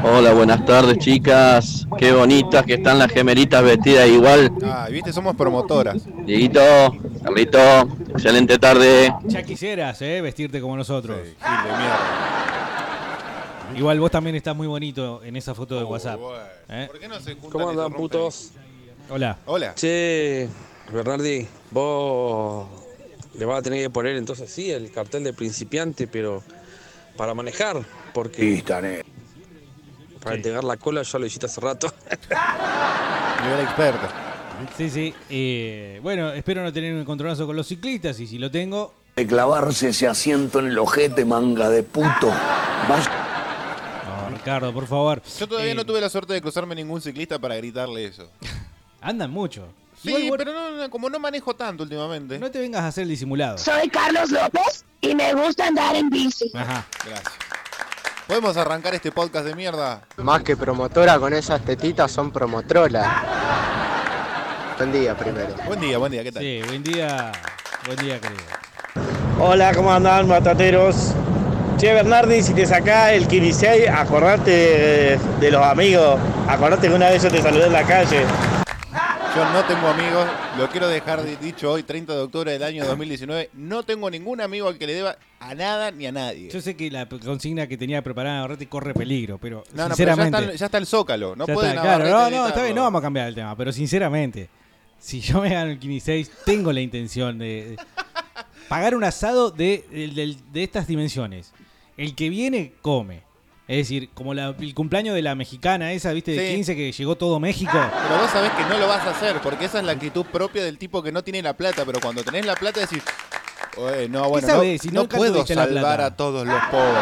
Hola, 0.02 0.32
buenas 0.32 0.64
tardes, 0.64 0.98
chicas. 0.98 1.86
Qué 1.98 2.12
bonitas 2.12 2.64
que 2.64 2.74
están 2.74 2.98
las 2.98 3.10
gemelitas 3.10 3.62
vestidas 3.62 4.08
igual. 4.08 4.52
Ah, 4.64 4.88
viste, 4.90 5.12
somos 5.12 5.36
promotoras. 5.36 6.06
Dieguito, 6.24 6.60
Carlito, 7.22 7.58
excelente 8.10 8.58
tarde. 8.58 9.14
Ya 9.24 9.42
quisieras, 9.42 10.00
¿eh? 10.02 10.20
Vestirte 10.20 10.60
como 10.60 10.76
nosotros. 10.76 11.18
De 11.18 11.24
mierda. 11.24 12.36
Igual 13.76 14.00
vos 14.00 14.10
también 14.10 14.36
estás 14.36 14.56
muy 14.56 14.66
bonito 14.66 15.22
en 15.24 15.36
esa 15.36 15.54
foto 15.54 15.76
de 15.76 15.84
WhatsApp. 15.84 16.20
¿eh? 16.68 16.86
¿Por 16.88 16.98
qué 17.00 17.08
no 17.08 17.18
se 17.20 17.34
juntan 17.34 17.50
¿Cómo 17.50 17.68
andan, 17.70 17.92
putos? 17.92 18.52
Hola. 19.10 19.38
Hola. 19.46 19.74
Che, 19.74 20.48
Bernardi, 20.92 21.46
vos 21.70 22.66
le 23.38 23.44
vas 23.44 23.58
a 23.58 23.62
tener 23.62 23.82
que 23.82 23.90
poner 23.90 24.16
entonces 24.16 24.50
sí 24.50 24.70
el 24.70 24.90
cartel 24.90 25.24
de 25.24 25.32
principiante, 25.32 26.06
pero 26.06 26.42
para 27.16 27.34
manejar, 27.34 27.82
porque 28.14 28.62
para 28.66 29.02
entregar 30.34 30.64
la 30.64 30.76
cola 30.76 31.02
ya 31.02 31.18
lo 31.18 31.26
hiciste 31.26 31.46
hace 31.46 31.60
rato. 31.60 31.92
Nivel 33.44 33.60
experto. 33.60 34.08
Sí, 34.76 34.88
sí. 34.90 35.14
eh, 35.28 36.00
bueno, 36.02 36.30
espero 36.32 36.62
no 36.62 36.72
tener 36.72 36.92
un 36.94 37.00
encontronazo 37.00 37.46
con 37.46 37.54
los 37.56 37.66
ciclistas 37.66 38.18
y 38.20 38.26
si 38.26 38.38
lo 38.38 38.50
tengo... 38.50 38.94
De 39.16 39.26
clavarse 39.26 39.88
ese 39.90 40.06
asiento 40.08 40.58
en 40.60 40.66
el 40.66 40.78
ojete, 40.78 41.24
manga 41.24 41.68
de 41.70 41.82
puto. 41.82 42.30
No, 44.06 44.30
Ricardo, 44.30 44.72
por 44.72 44.86
favor. 44.86 45.22
Yo 45.38 45.46
todavía 45.48 45.72
Eh, 45.72 45.74
no 45.74 45.84
tuve 45.84 46.00
la 46.00 46.08
suerte 46.08 46.32
de 46.32 46.40
cruzarme 46.42 46.74
ningún 46.74 47.00
ciclista 47.00 47.38
para 47.38 47.56
gritarle 47.56 48.06
eso. 48.06 48.30
Andan 49.00 49.30
mucho. 49.30 49.68
Sí, 50.02 50.14
Igual, 50.14 50.38
pero 50.38 50.52
no, 50.52 50.70
no, 50.72 50.90
como 50.90 51.08
no 51.08 51.18
manejo 51.18 51.54
tanto 51.56 51.82
últimamente. 51.82 52.38
no 52.38 52.50
te 52.50 52.58
vengas 52.60 52.82
a 52.82 52.88
hacer 52.88 53.02
el 53.04 53.08
disimulado. 53.08 53.56
Soy 53.58 53.88
Carlos 53.88 54.30
López 54.30 54.84
y 55.00 55.14
me 55.14 55.32
gusta 55.34 55.66
andar 55.66 55.96
en 55.96 56.10
bici. 56.10 56.50
Ajá. 56.54 56.86
Gracias. 57.06 57.32
¿Podemos 58.26 58.56
arrancar 58.56 58.92
este 58.94 59.12
podcast 59.12 59.46
de 59.46 59.54
mierda? 59.54 60.00
Más 60.16 60.42
que 60.42 60.56
promotora 60.56 61.16
con 61.18 61.32
esas 61.32 61.60
tetitas 61.60 62.10
son 62.10 62.32
promotrolas. 62.32 63.06
Buen 64.78 64.92
día 64.92 65.16
primero. 65.16 65.54
Buen 65.64 65.80
día, 65.80 65.98
buen 65.98 66.10
día, 66.10 66.24
¿qué 66.24 66.32
tal? 66.32 66.42
Sí, 66.42 66.60
buen 66.66 66.82
día. 66.82 67.30
Buen 67.86 67.98
día, 67.98 68.20
querido. 68.20 68.42
Hola, 69.38 69.72
¿cómo 69.74 69.92
andan, 69.92 70.28
batateros? 70.28 71.12
Che, 71.76 71.92
Bernardi, 71.92 72.42
si 72.42 72.52
te 72.52 72.66
sacás 72.66 73.12
el 73.12 73.28
15, 73.28 73.88
acordate 73.90 74.50
de, 74.50 75.20
de 75.38 75.50
los 75.52 75.62
amigos. 75.64 76.18
Acordate 76.48 76.88
que 76.88 76.94
una 76.94 77.10
vez 77.10 77.22
yo 77.22 77.30
te 77.30 77.40
saludé 77.40 77.66
en 77.66 77.72
la 77.74 77.84
calle. 77.84 78.24
Yo 79.36 79.44
no 79.52 79.62
tengo 79.66 79.86
amigos, 79.88 80.26
lo 80.56 80.66
quiero 80.70 80.88
dejar 80.88 81.22
di- 81.22 81.36
dicho 81.36 81.70
hoy, 81.70 81.82
30 81.82 82.14
de 82.14 82.20
octubre 82.22 82.50
del 82.52 82.62
año 82.62 82.86
2019. 82.86 83.50
No 83.52 83.82
tengo 83.82 84.08
ningún 84.10 84.40
amigo 84.40 84.66
al 84.68 84.78
que 84.78 84.86
le 84.86 84.94
deba 84.94 85.18
a 85.40 85.54
nada 85.54 85.90
ni 85.90 86.06
a 86.06 86.12
nadie. 86.12 86.48
Yo 86.50 86.62
sé 86.62 86.74
que 86.74 86.90
la 86.90 87.06
consigna 87.06 87.66
que 87.66 87.76
tenía 87.76 88.00
preparada 88.02 88.36
Navarrete 88.36 88.66
corre 88.66 88.94
peligro, 88.94 89.36
pero 89.36 89.58
No, 89.58 89.62
no, 89.62 89.66
pero 89.74 89.88
ya 89.88 89.94
sinceramente... 89.94 90.38
está, 90.38 90.52
el- 90.52 90.58
ya 90.58 90.64
está 90.66 90.78
el 90.78 90.86
zócalo. 90.86 91.36
No 91.36 91.44
puede 91.46 91.68
está, 91.68 91.82
claro, 91.82 92.04
no, 92.08 92.30
no, 92.30 92.46
está 92.48 92.62
bien, 92.62 92.74
no 92.76 92.82
vamos 92.82 93.00
a 93.00 93.02
cambiar 93.02 93.28
el 93.28 93.34
tema, 93.34 93.54
pero 93.54 93.72
sinceramente, 93.72 94.48
si 94.98 95.20
yo 95.20 95.42
me 95.42 95.50
gano 95.50 95.70
el 95.70 95.78
15 95.78 96.26
tengo 96.46 96.72
la 96.72 96.80
intención 96.80 97.38
de, 97.38 97.76
de 97.76 97.76
pagar 98.70 98.94
un 98.94 99.04
asado 99.04 99.50
de, 99.50 99.84
de- 99.90 100.08
de- 100.08 100.36
de 100.50 100.62
estas 100.62 100.86
dimensiones. 100.86 101.52
El 101.98 102.14
que 102.14 102.30
viene, 102.30 102.72
come. 102.80 103.25
Es 103.68 103.78
decir, 103.78 104.10
como 104.14 104.32
la- 104.32 104.54
el 104.58 104.74
cumpleaños 104.74 105.14
de 105.16 105.22
la 105.22 105.34
mexicana 105.34 105.92
esa, 105.92 106.12
viste, 106.12 106.30
de 106.32 106.48
Sí. 106.50 106.54
15 106.54 106.76
que 106.76 106.92
llegó 106.92 107.16
todo 107.16 107.40
México. 107.40 107.72
Pero 107.72 108.20
vos 108.22 108.30
sabés 108.30 108.52
que 108.52 108.62
no 108.64 108.78
lo 108.78 108.86
vas 108.86 109.04
a 109.04 109.10
hacer, 109.10 109.40
porque 109.42 109.64
esa 109.64 109.78
es 109.80 109.84
la 109.84 109.92
actitud 109.92 110.24
propia 110.26 110.62
del 110.64 110.78
tipo 110.78 111.02
que 111.02 111.10
no 111.10 111.24
tiene 111.24 111.42
la 111.42 111.56
plata, 111.56 111.84
pero 111.84 111.98
cuando 112.00 112.22
tenés 112.22 112.46
la 112.46 112.54
plata 112.54 112.78
decís, 112.80 113.02
"Oye, 113.76 114.08
no, 114.08 114.28
bueno, 114.28 114.46
no, 114.46 114.54
sabés? 114.54 114.82
Si 114.82 114.90
no 114.90 115.08
puedo 115.08 115.44
salvar 115.44 115.68
plata". 115.68 116.06
a 116.06 116.16
todos 116.16 116.46
los 116.46 116.60
pobres, 116.70 116.92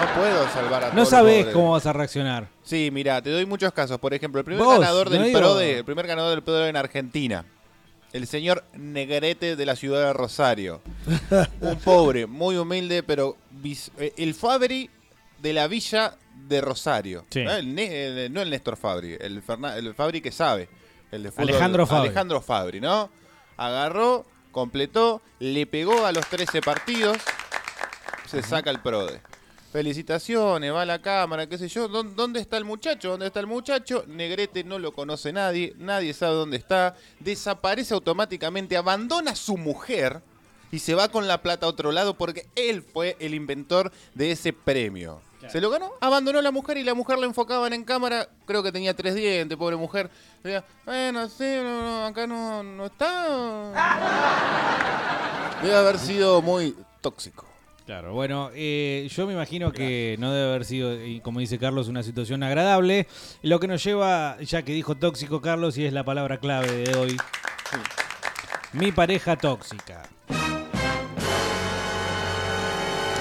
no 0.00 0.14
puedo 0.20 0.48
salvar 0.48 0.74
a 0.74 0.80
todos 0.86 0.94
No 0.94 1.00
los 1.00 1.08
sabés 1.10 1.38
pobres. 1.40 1.54
cómo 1.54 1.70
vas 1.72 1.84
a 1.86 1.92
reaccionar. 1.92 2.48
Sí, 2.64 2.88
mira, 2.90 3.20
te 3.20 3.28
doy 3.30 3.44
muchos 3.44 3.72
casos. 3.74 3.98
Por 3.98 4.14
ejemplo, 4.14 4.38
el 4.40 4.44
primer 4.46 4.64
Vos, 4.64 4.80
ganador 4.80 5.10
del 5.10 5.20
no 5.20 5.26
digo- 5.26 5.38
PRODE, 5.38 5.78
el 5.80 5.84
primer 5.84 6.06
ganador 6.06 6.30
del 6.30 6.42
PRODE 6.42 6.70
en 6.70 6.76
Argentina, 6.76 7.44
el 8.14 8.26
señor 8.26 8.64
Negrete 8.74 9.54
de 9.54 9.66
la 9.66 9.76
ciudad 9.76 10.00
de 10.06 10.12
Rosario. 10.14 10.80
Un 11.60 11.76
pobre, 11.76 12.26
muy 12.26 12.56
humilde, 12.56 13.02
pero 13.02 13.36
eh, 13.98 14.14
el 14.16 14.32
Fabri 14.34 14.88
de 15.46 15.52
la 15.52 15.68
villa 15.68 16.16
de 16.48 16.60
Rosario. 16.60 17.24
Sí. 17.30 17.44
¿no? 17.44 17.52
El 17.52 17.78
el- 17.78 18.32
no 18.32 18.42
el 18.42 18.50
Néstor 18.50 18.76
Fabri, 18.76 19.16
el, 19.20 19.42
el 19.76 19.94
Fabri 19.94 20.20
que 20.20 20.32
sabe. 20.32 20.68
El 21.12 21.22
de 21.22 21.30
fútbol, 21.30 21.48
Alejandro 21.50 21.86
Fabri. 21.86 22.08
Alejandro 22.08 22.40
Fabri, 22.40 22.80
¿no? 22.80 23.10
Agarró, 23.56 24.26
completó, 24.50 25.22
le 25.38 25.66
pegó 25.66 26.04
a 26.04 26.10
los 26.12 26.26
13 26.26 26.60
partidos, 26.62 27.16
se 28.26 28.42
saca 28.42 28.70
el 28.70 28.80
PRODE. 28.80 29.20
Felicitaciones, 29.72 30.72
va 30.72 30.82
a 30.82 30.86
la 30.86 31.00
cámara, 31.02 31.46
qué 31.46 31.58
sé 31.58 31.68
yo. 31.68 31.86
¿Dó- 31.88 32.02
¿Dónde 32.02 32.40
está 32.40 32.56
el 32.56 32.64
muchacho? 32.64 33.10
¿Dónde 33.10 33.26
está 33.26 33.40
el 33.40 33.46
muchacho? 33.46 34.04
Negrete 34.08 34.64
no 34.64 34.78
lo 34.78 34.92
conoce 34.92 35.32
nadie, 35.32 35.74
nadie 35.78 36.12
sabe 36.14 36.34
dónde 36.34 36.56
está. 36.56 36.96
Desaparece 37.20 37.94
automáticamente, 37.94 38.76
abandona 38.76 39.32
a 39.32 39.36
su 39.36 39.56
mujer 39.56 40.22
y 40.72 40.78
se 40.80 40.94
va 40.94 41.08
con 41.10 41.28
la 41.28 41.42
plata 41.42 41.66
a 41.66 41.68
otro 41.68 41.92
lado 41.92 42.14
porque 42.16 42.46
él 42.56 42.82
fue 42.82 43.16
el 43.20 43.34
inventor 43.34 43.92
de 44.14 44.32
ese 44.32 44.52
premio. 44.52 45.20
Se 45.48 45.60
lo 45.60 45.70
ganó, 45.70 45.92
abandonó 46.00 46.38
a 46.38 46.42
la 46.42 46.50
mujer 46.50 46.76
y 46.76 46.82
la 46.82 46.94
mujer 46.94 47.18
la 47.18 47.26
enfocaban 47.26 47.72
en 47.72 47.84
cámara. 47.84 48.28
Creo 48.46 48.62
que 48.62 48.72
tenía 48.72 48.94
tres 48.94 49.14
dientes, 49.14 49.56
pobre 49.56 49.76
mujer. 49.76 50.10
Decía, 50.42 50.64
bueno, 50.84 51.28
sí, 51.28 51.44
no, 51.62 51.82
no, 51.82 52.06
acá 52.06 52.26
no, 52.26 52.62
no 52.62 52.86
está. 52.86 53.68
Debe 55.62 55.76
haber 55.76 55.98
sido 55.98 56.42
muy 56.42 56.74
tóxico. 57.00 57.46
Claro, 57.86 58.12
bueno, 58.14 58.50
eh, 58.52 59.08
yo 59.14 59.28
me 59.28 59.34
imagino 59.34 59.70
que 59.70 60.16
no 60.18 60.32
debe 60.32 60.48
haber 60.48 60.64
sido, 60.64 60.96
como 61.22 61.38
dice 61.38 61.56
Carlos, 61.56 61.86
una 61.86 62.02
situación 62.02 62.42
agradable. 62.42 63.06
Lo 63.42 63.60
que 63.60 63.68
nos 63.68 63.84
lleva, 63.84 64.38
ya 64.40 64.62
que 64.62 64.72
dijo 64.72 64.96
tóxico 64.96 65.40
Carlos, 65.40 65.78
y 65.78 65.84
es 65.84 65.92
la 65.92 66.02
palabra 66.02 66.38
clave 66.38 66.66
de 66.66 66.96
hoy, 66.96 67.16
mi 68.72 68.90
pareja 68.90 69.36
tóxica. 69.36 70.02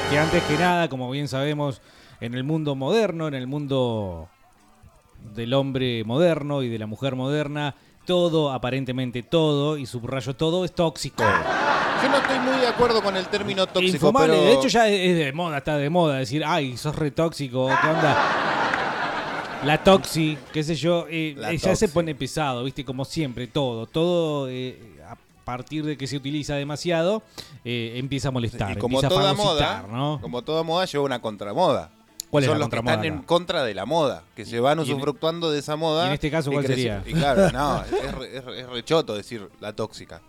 Que 0.10 0.18
antes 0.18 0.42
que 0.44 0.58
nada, 0.58 0.90
como 0.90 1.12
bien 1.12 1.28
sabemos, 1.28 1.80
en 2.26 2.34
el 2.34 2.44
mundo 2.44 2.76
moderno, 2.76 3.28
en 3.28 3.34
el 3.34 3.48
mundo 3.48 4.28
del 5.34 5.54
hombre 5.54 6.04
moderno 6.04 6.64
y 6.64 6.70
de 6.70 6.80
la 6.80 6.88
mujer 6.88 7.16
moderna, 7.16 7.76
todo, 8.06 8.52
aparentemente 8.52 9.24
todo, 9.24 9.78
y 9.78 9.86
subrayo 9.86 10.36
todo, 10.36 10.66
es 10.66 10.74
tóxico. 10.74 11.24
Yo 11.24 12.10
no 12.10 12.18
estoy 12.18 12.40
muy 12.40 12.58
de 12.58 12.68
acuerdo 12.68 13.02
con 13.02 13.16
el 13.18 13.28
término 13.28 13.66
tóxico, 13.66 13.96
Infumable, 13.96 14.34
pero... 14.34 14.46
de 14.46 14.54
hecho 14.54 14.68
ya 14.68 14.88
es 14.88 15.18
de 15.18 15.34
moda, 15.34 15.58
está 15.58 15.78
de 15.78 15.90
moda 15.90 16.18
decir, 16.18 16.44
ay, 16.46 16.78
sos 16.78 16.96
re 16.96 17.12
tóxico, 17.12 17.68
¿qué 17.82 17.88
onda? 17.88 18.18
La 19.64 19.84
toxi, 19.84 20.38
qué 20.54 20.64
sé 20.64 20.76
yo, 20.76 21.08
eh, 21.10 21.36
eh, 21.50 21.58
ya 21.58 21.76
se 21.76 21.88
pone 21.88 22.14
pesado, 22.14 22.64
viste, 22.64 22.86
como 22.86 23.06
siempre, 23.06 23.48
todo, 23.48 23.88
todo 23.88 24.48
eh, 24.50 24.78
a 25.08 25.16
partir 25.44 25.86
de 25.86 25.98
que 25.98 26.06
se 26.06 26.18
utiliza 26.18 26.56
demasiado, 26.56 27.24
eh, 27.64 27.94
empieza 27.96 28.28
a 28.28 28.32
molestar, 28.32 28.72
Y 28.74 28.76
como 28.80 28.98
empieza 28.98 29.16
toda 29.16 29.32
a 29.32 29.34
moda, 29.34 29.86
¿no? 29.90 30.20
como 30.22 30.44
toda 30.44 30.62
moda 30.64 30.86
lleva 30.86 31.04
una 31.04 31.20
contramoda. 31.20 31.92
¿Cuál 32.36 32.44
es 32.44 32.50
Son 32.50 32.60
la 32.60 32.66
los 32.66 32.70
que 32.70 32.78
están 32.78 33.06
en 33.06 33.22
contra 33.24 33.64
de 33.64 33.74
la 33.74 33.86
moda, 33.86 34.24
que 34.36 34.46
se 34.46 34.60
van 34.60 34.78
en- 34.80 34.84
usufructuando 34.84 35.52
de 35.52 35.60
esa 35.60 35.76
moda. 35.76 36.04
y 36.06 36.08
en 36.08 36.14
este 36.14 36.30
caso, 36.32 36.52
¿cuál 36.52 36.66
sería? 36.68 37.02
Y 37.06 37.14
claro, 37.14 37.50
no, 37.54 37.84
es, 37.84 38.16
re- 38.16 38.38
es 38.38 38.44
re- 38.46 38.60
es 38.62 38.70
rechoto 38.70 39.16
decir 39.16 39.48
la 39.60 39.74
tóxica. 39.74 40.22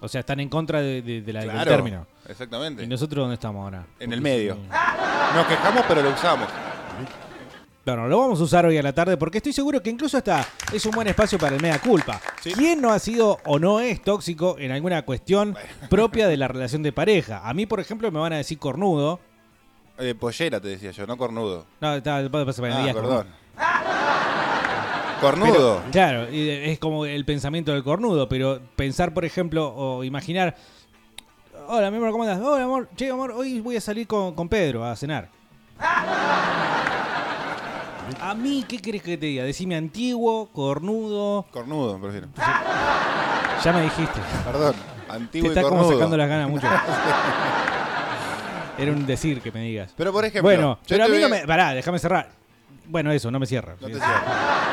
O 0.00 0.08
sea, 0.08 0.20
están 0.20 0.40
en 0.40 0.48
contra 0.48 0.80
de, 0.80 1.00
de- 1.02 1.22
de 1.22 1.32
la, 1.32 1.40
del 1.44 1.64
término. 1.64 2.06
exactamente. 2.28 2.82
¿Y 2.82 2.86
nosotros 2.86 3.22
dónde 3.22 3.34
estamos 3.34 3.62
ahora? 3.64 3.86
En 4.00 4.12
el 4.12 4.20
medio. 4.20 4.56
Nos 5.34 5.46
quejamos, 5.46 5.84
pero 5.88 6.02
lo 6.02 6.10
usamos. 6.10 6.48
Bueno, 7.86 8.08
lo 8.08 8.18
vamos 8.18 8.40
a 8.40 8.44
usar 8.44 8.64
hoy 8.64 8.78
a 8.78 8.82
la 8.82 8.94
tarde 8.94 9.18
porque 9.18 9.38
estoy 9.38 9.52
seguro 9.52 9.82
que 9.82 9.90
incluso 9.90 10.16
hasta 10.16 10.46
es 10.72 10.86
un 10.86 10.92
buen 10.92 11.06
espacio 11.06 11.38
para 11.38 11.54
el 11.56 11.60
mea 11.62 11.78
culpa. 11.78 12.18
¿Quién 12.42 12.80
no 12.80 12.90
ha 12.90 12.98
sido 12.98 13.38
o 13.44 13.58
no 13.58 13.78
es 13.80 14.00
tóxico 14.02 14.56
en 14.58 14.72
alguna 14.72 15.02
cuestión 15.02 15.54
propia 15.90 16.26
de 16.26 16.38
la 16.38 16.48
relación 16.48 16.82
de 16.82 16.92
pareja? 16.92 17.42
A 17.46 17.52
mí, 17.52 17.66
por 17.66 17.80
ejemplo, 17.80 18.10
me 18.10 18.18
van 18.20 18.32
a 18.32 18.36
decir 18.38 18.58
cornudo. 18.58 19.20
Eh, 19.98 20.14
pollera, 20.14 20.60
te 20.60 20.68
decía 20.68 20.90
yo, 20.90 21.06
no 21.06 21.16
cornudo. 21.16 21.66
No, 21.80 21.94
está, 21.94 22.28
pasa, 22.30 22.62
me 22.62 22.72
Ah, 22.72 22.90
perdón. 22.92 23.26
cornudo. 23.26 23.26
Cornudo. 25.20 25.78
Pero, 25.80 25.90
claro, 25.92 26.26
es 26.30 26.78
como 26.78 27.06
el 27.06 27.24
pensamiento 27.24 27.72
del 27.72 27.84
cornudo, 27.84 28.28
pero 28.28 28.60
pensar, 28.76 29.14
por 29.14 29.24
ejemplo, 29.24 29.72
o 29.74 30.02
imaginar. 30.04 30.56
Hola, 31.68 31.90
mi 31.90 31.96
amor, 31.96 32.10
¿cómo 32.10 32.24
andas? 32.24 32.40
Hola, 32.40 32.64
amor. 32.64 32.88
Che, 32.96 33.08
amor, 33.10 33.30
hoy 33.30 33.60
voy 33.60 33.76
a 33.76 33.80
salir 33.80 34.06
con, 34.06 34.34
con 34.34 34.48
Pedro 34.48 34.84
a 34.84 34.94
cenar. 34.96 35.30
A 38.20 38.34
mí, 38.34 38.64
¿qué 38.68 38.78
querés 38.78 39.02
que 39.02 39.16
te 39.16 39.26
diga? 39.26 39.44
Decime 39.44 39.76
antiguo, 39.76 40.46
cornudo. 40.52 41.46
Cornudo, 41.52 41.98
prefiero. 41.98 42.28
Ya 43.64 43.72
me 43.72 43.82
dijiste. 43.82 44.20
Perdón, 44.44 44.74
antiguo 45.08 45.48
Te 45.50 45.54
y 45.54 45.58
está 45.58 45.62
como 45.62 45.76
cornudo. 45.76 45.92
sacando 45.98 46.16
las 46.18 46.28
ganas 46.28 46.50
mucho. 46.50 46.66
Era 48.78 48.92
un 48.92 49.06
decir 49.06 49.40
que 49.40 49.52
me 49.52 49.62
digas. 49.62 49.92
Pero 49.96 50.12
por 50.12 50.24
ejemplo, 50.24 50.42
Bueno, 50.42 50.78
yo 50.86 50.88
pero 50.88 51.04
a 51.04 51.08
mí 51.08 51.18
no 51.20 51.28
me. 51.28 51.46
Pará, 51.46 51.72
déjame 51.74 51.98
cerrar. 51.98 52.30
Bueno, 52.86 53.10
eso, 53.12 53.30
no 53.30 53.38
me 53.40 53.46
cierra. 53.46 53.76
No 53.80 53.86
te 53.86 53.94
cierro. 53.94 54.22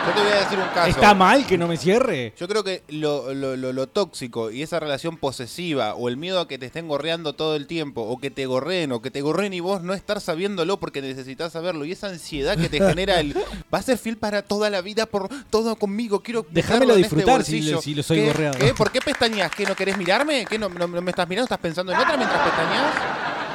Yo 0.06 0.14
te 0.14 0.22
voy 0.22 0.32
a 0.34 0.40
decir 0.42 0.60
un 0.60 0.68
caso. 0.74 0.90
¿Está 0.90 1.14
mal 1.14 1.46
que 1.46 1.58
no 1.58 1.66
me 1.70 1.78
cierre? 1.78 2.34
Yo 2.38 2.46
creo 2.48 2.62
que 2.62 2.84
lo, 2.90 3.34
lo- 3.34 3.56
lo- 3.56 3.72
lo 3.72 3.88
tóxico 3.88 4.52
y 4.52 4.64
esa 4.64 4.82
relación 4.82 5.16
posesiva 5.16 5.94
o 5.96 6.10
el 6.10 6.18
miedo 6.18 6.42
a 6.42 6.48
que 6.48 6.58
te 6.58 6.66
estén 6.66 6.90
gorreando 6.90 7.32
todo 7.34 7.56
el 7.56 7.68
tiempo 7.68 8.02
o 8.02 8.20
que 8.20 8.30
te 8.30 8.46
gorreen 8.48 8.92
o 8.92 9.02
que 9.02 9.12
te 9.12 9.22
gorreen 9.22 9.54
y 9.54 9.62
vos 9.62 9.82
no 9.84 9.94
estar 9.94 10.20
sabiéndolo 10.20 10.78
porque 10.78 11.02
necesitas 11.02 11.54
saberlo 11.54 11.86
y 11.86 11.94
esa 11.94 12.08
ansiedad 12.08 12.58
que 12.58 12.68
te 12.68 12.80
genera 12.86 13.18
el 13.22 13.34
va 13.74 13.78
a 13.78 13.82
ser 13.82 13.98
fiel 13.98 14.18
para 14.18 14.42
toda 14.42 14.70
la 14.70 14.82
vida 14.82 15.06
por 15.06 15.30
todo 15.50 15.78
conmigo, 15.78 16.22
quiero 16.22 16.46
Déjamelo 16.50 16.96
este 16.96 17.04
disfrutar 17.04 17.44
si 17.46 17.62
lo- 17.62 17.82
si 17.82 17.96
lo 17.96 18.04
soy 18.04 18.18
¿Qué? 18.22 18.26
gorreado. 18.28 18.58
¿Qué? 18.60 18.74
¿Por 18.74 18.92
qué 18.92 19.00
pestañas? 19.00 19.52
¿Qué 19.56 19.64
no 19.66 19.74
querés 19.76 19.98
mirarme? 19.98 20.46
¿Qué 20.50 20.60
no, 20.60 20.68
no- 20.68 20.88
no 20.88 21.02
me 21.02 21.12
estás 21.12 21.30
mirando? 21.30 21.46
¿Estás 21.46 21.60
pensando 21.60 21.94
en 21.94 22.00
otra 22.00 22.18
mientras 22.18 22.42
pestañas? 22.42 22.94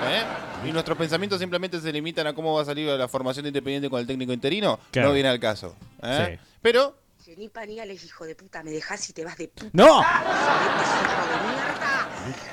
¿Eh? 0.08 0.22
Y 0.68 0.72
nuestros 0.72 0.96
pensamientos 0.96 1.38
simplemente 1.38 1.80
se 1.80 1.92
limitan 1.92 2.26
a 2.26 2.34
cómo 2.34 2.54
va 2.54 2.62
a 2.62 2.64
salir 2.64 2.88
la 2.88 3.08
formación 3.08 3.44
de 3.44 3.48
independiente 3.48 3.90
con 3.90 4.00
el 4.00 4.06
técnico 4.06 4.32
interino. 4.32 4.78
Claro. 4.90 5.08
No 5.08 5.14
viene 5.14 5.28
al 5.28 5.38
caso. 5.40 5.76
¿eh? 6.02 6.38
Sí. 6.40 6.48
Pero 6.62 6.96
Ni 7.36 7.48
pañales, 7.48 8.04
hijo 8.04 8.24
de 8.24 8.34
puta, 8.34 8.62
me 8.62 8.70
dejas 8.70 9.08
y 9.10 9.12
te 9.12 9.24
vas 9.24 9.36
de 9.36 9.48
puta. 9.48 9.70
¡No! 9.72 10.00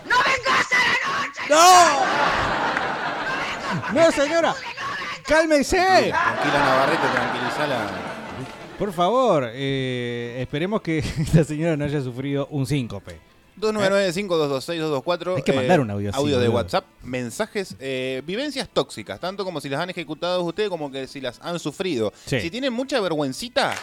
¡No 0.05 0.17
vengas 0.17 0.67
a 0.71 0.77
la 0.77 0.93
noche! 1.27 1.41
¡No, 3.93 4.11
señora! 4.11 4.55
¡Cálmese! 5.27 5.77
Tranquila 5.77 6.59
Navarrete, 6.59 7.07
tranquilizala. 7.13 7.89
Por 8.77 8.91
favor, 8.91 9.49
eh, 9.53 10.37
esperemos 10.41 10.81
que 10.81 10.97
esta 11.19 11.43
señora 11.43 11.77
no 11.77 11.85
haya 11.85 12.01
sufrido 12.01 12.47
un 12.47 12.65
síncope. 12.65 13.19
299-522-6224. 13.63 15.35
Hay 15.37 15.41
que 15.43 15.53
mandar 15.53 15.79
un 15.79 15.89
audio 15.91 16.09
así, 16.09 16.19
Audio 16.19 16.39
de. 16.39 16.49
WhatsApp, 16.49 16.85
mensajes, 17.03 17.75
eh, 17.79 18.21
vivencias 18.25 18.69
tóxicas, 18.71 19.19
tanto 19.19 19.43
como 19.45 19.59
si 19.61 19.69
las 19.69 19.79
han 19.81 19.89
ejecutado 19.89 20.41
ustedes 20.43 20.69
como 20.69 20.91
que 20.91 21.07
si 21.07 21.21
las 21.21 21.39
han 21.41 21.57
sufrido. 21.59 22.13
Sí. 22.25 22.39
Si 22.41 22.49
tienen 22.51 22.73
mucha 22.73 22.99
vergüencita 22.99 23.73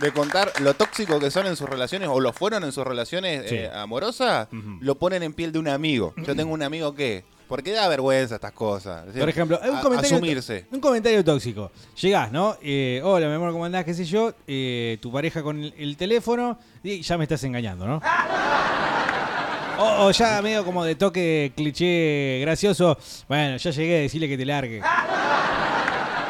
de 0.00 0.10
contar 0.12 0.50
lo 0.60 0.74
tóxico 0.74 1.20
que 1.20 1.30
son 1.30 1.46
en 1.46 1.54
sus 1.56 1.68
relaciones 1.68 2.08
o 2.08 2.18
lo 2.18 2.32
fueron 2.32 2.64
en 2.64 2.72
sus 2.72 2.84
relaciones 2.84 3.48
Sí. 3.48 3.56
eh, 3.56 3.70
amorosas, 3.72 4.48
lo 4.80 4.94
ponen 4.96 5.22
en 5.22 5.32
piel 5.32 5.52
de 5.52 5.58
un 5.58 5.68
amigo. 5.68 6.14
Yo 6.26 6.34
tengo 6.34 6.52
un 6.52 6.62
amigo 6.62 6.94
que, 6.94 7.24
¿por 7.46 7.62
qué 7.62 7.72
da 7.72 7.86
vergüenza 7.88 8.36
estas 8.36 8.52
cosas? 8.52 9.04
Decir, 9.06 9.20
Por 9.20 9.28
ejemplo, 9.28 9.60
un 9.62 9.80
comentario, 9.80 10.16
asumirse. 10.16 10.66
un 10.72 10.80
comentario 10.80 11.22
tóxico. 11.22 11.70
Llegás, 12.00 12.32
¿no? 12.32 12.56
Eh, 12.62 13.00
Hola, 13.04 13.28
mi 13.28 13.34
amor, 13.34 13.52
¿cómo 13.52 13.64
andás? 13.66 13.84
¿Qué 13.84 13.94
sé 13.94 14.04
yo? 14.06 14.32
Eh, 14.46 14.98
tu 15.00 15.12
pareja 15.12 15.42
con 15.42 15.62
el, 15.62 15.74
el 15.76 15.96
teléfono 15.96 16.58
y 16.82 17.02
ya 17.02 17.16
me 17.18 17.24
estás 17.24 17.44
engañando, 17.44 17.86
¿no? 17.86 18.00
O, 19.82 20.06
o 20.06 20.10
ya 20.10 20.40
medio 20.42 20.64
como 20.64 20.84
de 20.84 20.94
toque 20.94 21.52
cliché 21.56 22.38
gracioso. 22.42 22.96
Bueno, 23.28 23.56
ya 23.56 23.70
llegué 23.70 23.98
a 23.98 24.00
decirle 24.02 24.28
que 24.28 24.36
te 24.38 24.44
largue. 24.44 24.80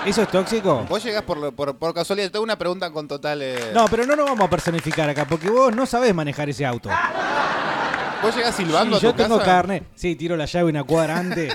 ¿Eso 0.07 0.23
es 0.23 0.29
tóxico? 0.29 0.85
Vos 0.89 1.05
llegás 1.05 1.23
por, 1.23 1.55
por, 1.55 1.77
por 1.77 1.95
casualidad. 1.95 2.31
Tengo 2.31 2.43
una 2.43 2.57
pregunta 2.59 2.91
con 2.91 3.07
total. 3.07 3.41
eh, 3.43 3.71
No, 3.73 3.87
pero 3.89 4.05
no 4.05 4.17
nos 4.17 4.27
vamos 4.27 4.47
a 4.47 4.51
personificar 4.51 5.09
acá, 5.09 5.27
porque 5.27 5.49
vos 5.49 5.75
no 5.75 5.87
sabés 5.87 6.13
manejar 6.15 6.49
ese 6.49 6.67
auto. 6.67 6.91
Vos 8.23 8.35
llegás 8.35 8.55
silbando 8.57 8.97
a 8.97 9.01
yo 9.01 9.13
tu 9.13 9.23
tengo 9.23 9.39
casa. 9.39 9.51
carne. 9.51 9.83
Sí, 9.95 10.17
tiro 10.17 10.37
la 10.37 10.47
llave 10.47 10.71
una 10.71 10.83
cuadra 10.85 11.19
antes. 11.19 11.55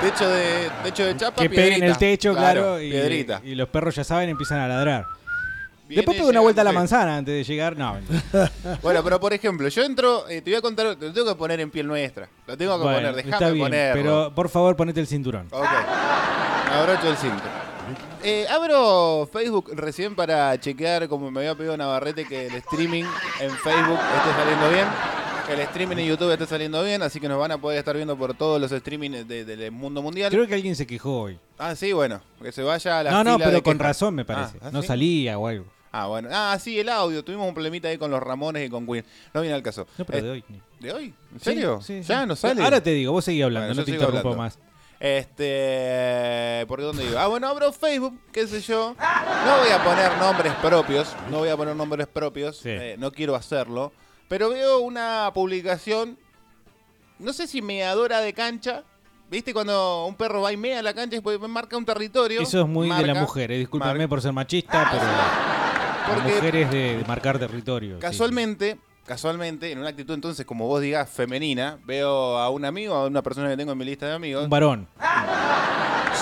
Techo 0.00 0.28
de, 0.30 0.70
techo 0.82 1.04
de 1.04 1.16
chapa, 1.16 1.42
que 1.42 1.50
peguen 1.50 1.66
piedrita. 1.80 1.86
el 1.86 1.98
techo, 1.98 2.34
claro, 2.34 2.80
y, 2.80 2.90
piedrita. 2.90 3.42
y 3.44 3.54
los 3.54 3.68
perros 3.68 3.94
ya 3.94 4.02
saben, 4.02 4.30
empiezan 4.30 4.58
a 4.58 4.66
ladrar. 4.66 5.04
Después 5.96 6.16
pego 6.16 6.28
una 6.30 6.40
vuelta 6.40 6.60
a 6.60 6.64
la 6.64 6.72
manzana 6.72 7.16
antes 7.18 7.34
de 7.34 7.44
llegar. 7.44 7.76
No. 7.76 7.98
Bueno, 8.82 9.02
pero 9.04 9.18
por 9.20 9.32
ejemplo, 9.32 9.68
yo 9.68 9.82
entro, 9.82 10.28
eh, 10.28 10.40
te 10.42 10.50
voy 10.50 10.58
a 10.58 10.62
contar, 10.62 10.86
lo 10.86 10.96
tengo 11.12 11.26
que 11.26 11.34
poner 11.34 11.60
en 11.60 11.70
piel 11.70 11.86
nuestra. 11.86 12.28
Lo 12.46 12.56
tengo 12.56 12.76
que 12.78 12.84
Bueno, 12.84 13.08
poner, 13.10 13.24
déjame 13.24 13.58
ponerlo. 13.58 14.02
pero 14.02 14.34
por 14.34 14.48
favor 14.48 14.76
ponete 14.76 15.00
el 15.00 15.06
cinturón. 15.06 15.46
Ok. 15.50 15.64
Abrocho 16.72 17.08
el 17.10 17.16
cinto. 17.16 17.42
Eh, 18.22 18.46
abro 18.50 19.28
Facebook 19.32 19.70
recién 19.74 20.14
para 20.14 20.58
chequear, 20.60 21.08
como 21.08 21.30
me 21.30 21.40
había 21.40 21.54
pedido 21.54 21.76
Navarrete, 21.76 22.24
que 22.26 22.46
el 22.46 22.54
streaming 22.56 23.04
en 23.40 23.50
Facebook 23.50 23.98
esté 24.16 24.30
saliendo 24.38 24.70
bien. 24.70 24.86
Que 25.46 25.54
el 25.54 25.60
streaming 25.60 25.96
en 25.96 26.06
YouTube 26.06 26.30
esté 26.32 26.46
saliendo 26.46 26.84
bien, 26.84 27.02
así 27.02 27.18
que 27.18 27.28
nos 27.28 27.38
van 27.38 27.50
a 27.50 27.58
poder 27.58 27.78
estar 27.78 27.96
viendo 27.96 28.16
por 28.16 28.34
todos 28.34 28.60
los 28.60 28.70
streaming 28.70 29.10
de- 29.10 29.44
de- 29.44 29.56
del 29.56 29.72
mundo 29.72 30.00
mundial. 30.02 30.30
Creo 30.30 30.46
que 30.46 30.54
alguien 30.54 30.76
se 30.76 30.86
quejó 30.86 31.22
hoy. 31.22 31.38
Ah, 31.58 31.74
sí, 31.74 31.92
bueno, 31.92 32.20
que 32.40 32.52
se 32.52 32.62
vaya 32.62 33.00
a 33.00 33.02
la 33.02 33.10
No, 33.10 33.24
no, 33.24 33.38
pero 33.38 33.62
con 33.62 33.78
razón 33.78 34.14
me 34.14 34.24
parece. 34.24 34.58
Ah, 34.60 34.66
¿ah, 34.66 34.70
no 34.72 34.82
sí? 34.82 34.88
salía 34.88 35.36
o 35.38 35.46
algo. 35.48 35.64
Ah, 35.92 36.06
bueno. 36.06 36.28
Ah, 36.32 36.56
sí, 36.60 36.78
el 36.78 36.88
audio. 36.88 37.24
Tuvimos 37.24 37.48
un 37.48 37.54
problemita 37.54 37.88
ahí 37.88 37.98
con 37.98 38.10
los 38.10 38.22
Ramones 38.22 38.66
y 38.66 38.70
con 38.70 38.86
Queen. 38.86 39.04
No 39.34 39.40
viene 39.40 39.54
al 39.56 39.62
caso. 39.62 39.86
No, 39.98 40.04
pero 40.04 40.18
Eh, 40.18 40.22
de 40.22 40.30
hoy. 40.30 40.44
¿De 40.78 40.92
hoy? 40.92 41.14
¿En 41.32 41.40
serio? 41.40 41.80
sí, 41.82 42.02
sí. 42.02 42.08
¿Ya 42.08 42.24
no 42.26 42.36
sale? 42.36 42.62
Ahora 42.62 42.80
te 42.82 42.90
digo, 42.90 43.12
vos 43.12 43.24
seguí 43.24 43.42
hablando, 43.42 43.68
Bueno, 43.68 43.80
no 43.80 43.84
te 43.84 43.90
interrumpo 43.90 44.18
hablando. 44.18 44.36
más. 44.42 44.58
Este, 45.00 46.64
¿por 46.68 46.80
dónde 46.82 47.04
iba? 47.04 47.22
Ah, 47.22 47.26
bueno, 47.26 47.48
abro 47.48 47.72
Facebook, 47.72 48.18
qué 48.32 48.46
sé 48.46 48.60
yo. 48.60 48.94
No 49.46 49.58
voy 49.58 49.70
a 49.70 49.82
poner 49.82 50.16
nombres 50.18 50.52
propios, 50.62 51.16
no 51.30 51.38
voy 51.38 51.48
a 51.48 51.56
poner 51.56 51.74
nombres 51.74 52.06
propios, 52.06 52.60
eh, 52.64 52.96
no 52.98 53.10
quiero 53.10 53.34
hacerlo. 53.34 53.92
Pero 54.28 54.50
veo 54.50 54.80
una 54.80 55.30
publicación, 55.34 56.18
no 57.18 57.32
sé 57.32 57.46
si 57.46 57.62
meadora 57.62 58.20
de 58.20 58.32
cancha. 58.32 58.84
¿Viste 59.30 59.52
cuando 59.54 60.06
un 60.06 60.16
perro 60.16 60.42
va 60.42 60.52
y 60.52 60.56
mea 60.56 60.80
a 60.80 60.82
la 60.82 60.92
cancha 60.92 61.16
y 61.16 61.38
marca 61.48 61.76
un 61.76 61.84
territorio? 61.84 62.40
Eso 62.40 62.60
es 62.62 62.66
muy 62.66 62.88
de 62.90 63.06
la 63.06 63.14
mujer, 63.14 63.52
eh, 63.52 63.58
discúlpame 63.58 64.08
por 64.08 64.20
ser 64.20 64.32
machista, 64.32 64.88
pero 64.90 65.04
la 65.04 65.59
Porque- 66.06 66.34
mujer 66.34 66.56
es 66.56 66.70
de, 66.70 66.96
de 66.98 67.04
marcar 67.06 67.38
territorio. 67.38 67.96
sí. 67.96 68.00
Casualmente, 68.00 68.78
casualmente, 69.06 69.70
en 69.72 69.78
una 69.78 69.88
actitud 69.90 70.14
entonces, 70.14 70.44
como 70.46 70.66
vos 70.66 70.80
digas, 70.80 71.08
femenina, 71.10 71.78
veo 71.84 72.38
a 72.38 72.48
un 72.50 72.64
amigo, 72.64 72.94
a 72.94 73.06
una 73.06 73.22
persona 73.22 73.48
que 73.48 73.56
tengo 73.56 73.72
en 73.72 73.78
mi 73.78 73.84
lista 73.84 74.06
de 74.06 74.14
amigos, 74.14 74.44
Un 74.44 74.50
varón. 74.50 74.88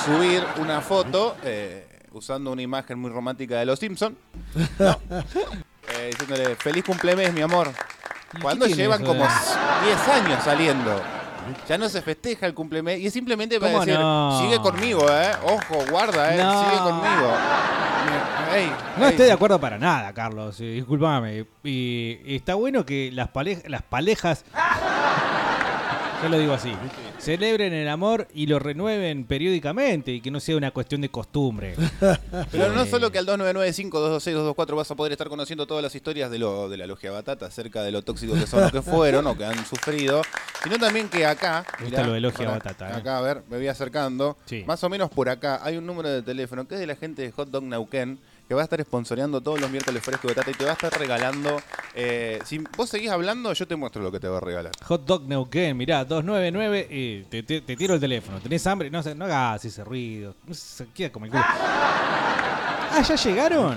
subir 0.05 0.43
una 0.61 0.81
foto 0.81 1.37
eh, 1.45 1.87
usando 2.13 2.53
una 2.53 2.63
imagen 2.63 2.99
muy 2.99 3.11
romántica 3.11 3.59
de 3.59 3.67
los 3.67 3.79
Simpsons. 3.79 4.17
diciéndole, 6.11 6.57
feliz 6.57 6.85
cumplemes, 6.85 7.33
mi 7.33 7.41
amor. 7.41 7.71
Cuando 8.43 8.67
llevan 8.67 9.05
como 9.05 9.21
10 9.25 10.09
años 10.09 10.45
saliendo. 10.45 11.01
Ya 11.69 11.79
no 11.79 11.89
se 11.89 12.03
festeja 12.03 12.47
el 12.47 12.55
cumplemes 12.55 12.99
y 13.01 13.07
es 13.07 13.13
simplemente 13.13 13.59
para 13.61 13.73
¿Cómo 13.73 13.85
decir, 13.85 14.01
no? 14.01 14.41
sigue 14.41 14.59
conmigo, 14.59 15.07
eh. 15.11 15.31
Ojo, 15.45 15.85
guarda, 15.91 16.35
eh. 16.35 16.39
No. 16.39 16.65
Sigue 16.65 16.79
conmigo. 16.83 17.33
Ey, 18.55 18.73
No 18.97 19.05
ey. 19.05 19.11
estoy 19.11 19.27
de 19.27 19.33
acuerdo 19.33 19.61
para 19.61 19.77
nada, 19.79 20.13
Carlos. 20.15 20.57
discúlpame. 20.59 21.45
Y, 21.65 22.19
y 22.25 22.37
está 22.37 22.55
bueno 22.55 22.85
que 22.87 23.11
las, 23.13 23.29
pale- 23.29 23.63
las 23.67 23.83
parejas, 23.83 24.45
yo 26.23 26.29
lo 26.31 26.39
digo 26.39 26.55
así, 26.55 26.73
celebren 27.19 27.73
el 27.73 27.89
amor 27.89 28.29
y 28.33 28.47
lo 28.47 28.59
renueven 28.59 29.25
periódicamente 29.25 30.13
y 30.13 30.21
que 30.21 30.31
no 30.31 30.41
sea 30.41 30.57
una 30.57 30.71
cuestión 30.71 31.01
de 31.01 31.09
costumbre. 31.09 31.75
Pero 32.51 32.73
no 32.73 32.87
solo 32.87 33.11
que 33.11 33.19
al 33.19 33.27
2995-226-224 33.27 34.77
vas 34.77 34.91
a 34.91 34.95
poder 34.95 35.13
estar 35.13 35.29
conociendo 35.29 35.67
todas 35.67 35.83
las 35.83 35.95
historias 35.95 36.31
de, 36.31 36.39
lo, 36.39 36.69
de 36.69 36.77
la 36.77 36.87
logia 36.87 37.11
Batata 37.11 37.47
acerca 37.47 37.83
de 37.83 37.93
lo 37.93 38.03
tóxicos 38.03 38.39
que 38.39 38.47
son 38.47 38.65
o 38.65 38.71
que 38.71 38.83
fueron 38.83 39.27
o 39.27 39.37
que 39.37 39.45
han 39.45 39.67
sufrido, 39.67 40.23
sino 40.63 40.79
también 40.79 41.09
que 41.09 41.27
acá. 41.27 41.65
Me 41.79 41.87
gusta 41.87 42.07
lo 42.07 42.13
de 42.13 42.21
Logia 42.21 42.39
pará, 42.39 42.51
Batata, 42.53 42.91
eh. 42.91 42.95
Acá, 42.95 43.19
a 43.19 43.21
ver, 43.21 43.43
me 43.49 43.57
voy 43.57 43.69
acercando. 43.69 44.37
Sí. 44.47 44.65
Más 44.67 44.83
o 44.85 44.89
menos 44.89 45.11
por 45.11 45.29
acá 45.29 45.61
hay 45.63 45.77
un 45.77 45.87
número 45.87 46.09
de 46.09 46.23
teléfono 46.23 46.67
que 46.67 46.75
es 46.75 46.81
de 46.81 46.87
la 46.87 46.97
gente 46.97 47.23
de 47.23 47.33
Hot 47.33 47.51
Dog 47.51 47.65
Nauquén 47.65 48.19
que 48.49 48.55
va 48.55 48.63
a 48.63 48.65
estar 48.65 48.81
sponsoreando 48.83 49.41
todos 49.43 49.61
los 49.61 49.71
miércoles 49.71 50.03
fresco 50.03 50.27
de 50.27 50.33
Batata 50.35 50.51
y 50.51 50.55
te 50.55 50.65
va 50.65 50.71
a 50.71 50.73
estar 50.73 50.99
regalando. 50.99 51.61
eh, 51.95 52.39
si 52.45 52.59
vos 52.77 52.89
seguís 52.89 53.11
hablando, 53.11 53.53
yo 53.53 53.69
te 53.69 53.77
muestro 53.77 54.03
lo 54.03 54.11
que 54.11 54.19
te 54.21 54.27
va 54.29 54.39
a 54.39 54.41
regalar. 54.41 54.73
Hot 54.85 55.05
Dog 55.05 55.25
Neuquén, 55.29 55.77
mirá, 55.77 56.03
299, 56.05 56.87
eh, 56.91 57.27
te, 57.29 57.43
te- 57.43 57.61
te 57.61 57.77
tiro 57.77 57.93
el 57.95 58.01
teléfono. 58.01 58.41
¿Tenés 58.41 58.67
hambre? 58.67 58.91
No, 58.91 59.03
sé, 59.03 59.15
no 59.15 59.27
hagas 59.27 59.65
ese 59.67 59.85
ruido. 59.85 60.35
No 60.47 60.55
se 60.55 60.87
queda 60.89 61.13
como 61.13 61.27
el 61.27 61.33
culo. 61.33 61.45
Ah, 62.91 63.03
¿ya 63.03 63.17
llegaron? 63.17 63.77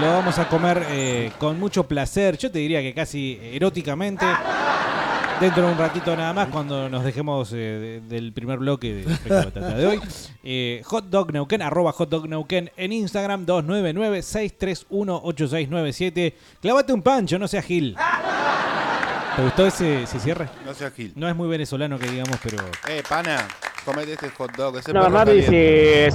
Lo 0.00 0.06
vamos 0.08 0.38
a 0.38 0.48
comer 0.48 0.84
eh, 0.90 1.30
con 1.38 1.58
mucho 1.60 1.84
placer. 1.84 2.36
Yo 2.36 2.50
te 2.50 2.58
diría 2.58 2.82
que 2.82 2.92
casi 2.92 3.38
eróticamente. 3.40 4.26
Dentro 5.40 5.66
de 5.66 5.72
un 5.72 5.78
ratito 5.78 6.14
nada 6.16 6.32
más, 6.32 6.48
cuando 6.48 6.88
nos 6.88 7.04
dejemos 7.04 7.52
eh, 7.52 7.56
de- 7.56 8.00
del 8.16 8.32
primer 8.32 8.58
bloque 8.58 8.94
de 8.94 9.04
de 9.76 9.86
hoy. 9.86 10.00
Eh, 10.42 10.80
Hot 10.86 11.04
Dog 11.10 11.30
Neuquén, 11.32 11.60
arroba 11.60 11.92
Hot 11.92 12.08
Dog 12.08 12.26
Neuquén 12.28 12.70
en 12.76 12.92
Instagram, 12.92 13.44
299-631-8697. 13.44 16.32
Clávate 16.62 16.92
un 16.94 17.02
pancho, 17.02 17.38
no 17.38 17.46
seas 17.48 17.66
Gil. 17.66 17.94
¿Te 19.36 19.42
gustó 19.42 19.66
ese, 19.66 20.04
ese 20.04 20.18
cierre? 20.20 20.48
No 20.64 20.72
seas 20.72 20.94
Gil. 20.94 21.12
No 21.16 21.28
es 21.28 21.36
muy 21.36 21.48
venezolano 21.48 21.98
que 21.98 22.06
digamos, 22.08 22.38
pero... 22.42 22.56
Eh, 22.88 23.02
pana, 23.06 23.46
comete 23.84 24.14
este 24.14 24.30
hot 24.30 24.56
dog. 24.56 24.78
Ese 24.78 24.90
No, 24.94 25.10
Marty, 25.10 25.42
si, 25.42 25.48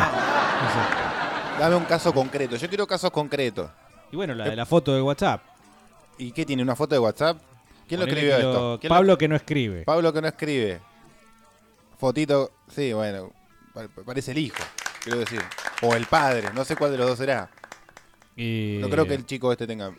Dame 1.59 1.77
un 1.77 1.85
caso 1.85 2.13
concreto. 2.13 2.57
Yo 2.57 2.69
quiero 2.69 2.87
casos 2.87 3.11
concretos. 3.11 3.71
Y 4.11 4.17
bueno, 4.17 4.35
la 4.35 4.49
de 4.49 4.57
la 4.57 4.67
foto 4.67 4.95
de 4.95 5.03
WhatsApp. 5.03 5.43
¿Y 6.17 6.33
qué 6.33 6.45
tiene? 6.45 6.63
¿Una 6.63 6.75
foto 6.75 6.95
de 6.95 6.99
WhatsApp? 7.01 7.39
¿Quién 7.87 8.01
lo 8.01 8.07
escribió 8.07 8.39
lo- 8.39 8.51
esto? 8.51 8.79
¿Quién 8.81 8.89
lo- 8.89 8.95
Pablo 8.97 9.19
que 9.19 9.29
no 9.29 9.37
escribe. 9.37 9.85
Pablo 9.85 10.13
que 10.13 10.21
no 10.23 10.29
escribe. 10.29 10.81
Fotito, 11.99 12.51
sí, 12.75 12.93
bueno, 12.93 13.31
pa- 13.75 13.89
parece 14.05 14.33
el 14.33 14.39
hijo, 14.39 14.57
quiero 15.09 15.19
decir. 15.21 15.41
O 15.83 15.95
el 15.95 16.07
padre, 16.07 16.49
no 16.55 16.65
sé 16.65 16.77
cuál 16.77 16.93
de 16.93 16.99
los 16.99 17.07
dos 17.09 17.19
será. 17.19 17.51
Y- 18.37 18.79
No 18.81 18.89
creo 18.89 19.07
que 19.07 19.15
el 19.15 19.27
chico 19.27 19.51
este 19.53 19.67
tenga. 19.67 19.93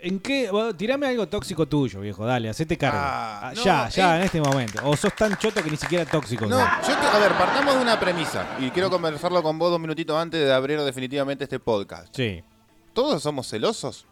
¿En 0.00 0.18
qué? 0.20 0.50
Bueno, 0.50 0.74
tirame 0.76 1.06
algo 1.06 1.26
tóxico 1.28 1.66
tuyo, 1.66 2.00
viejo. 2.00 2.26
Dale, 2.26 2.50
hacete 2.50 2.76
cargo. 2.76 2.98
Ah, 3.00 3.40
Ah, 3.48 3.52
no, 3.54 3.64
ya, 3.64 3.88
ya, 3.88 4.14
eh. 4.16 4.18
en 4.18 4.24
este 4.26 4.40
momento. 4.40 4.80
O 4.84 4.94
sos 4.96 5.14
tan 5.16 5.36
choto 5.38 5.62
que 5.62 5.70
ni 5.70 5.76
siquiera 5.78 6.04
tóxico. 6.04 6.44
No, 6.46 6.58
yo 6.58 6.94
a 6.94 7.18
ver, 7.18 7.32
partamos 7.32 7.76
de 7.76 7.80
una 7.82 7.98
premisa. 7.98 8.56
Y 8.58 8.70
quiero 8.70 8.90
conversarlo 8.90 9.42
con 9.42 9.58
vos 9.58 9.70
dos 9.70 9.80
minutitos 9.80 10.14
antes 10.16 10.40
de 10.44 10.52
abrir 10.52 10.78
definitivamente 10.82 11.44
este 11.44 11.58
podcast. 11.58 12.14
Sí. 12.14 12.42
¿Todos 12.92 13.22
somos 13.22 13.48
celosos? 13.48 14.06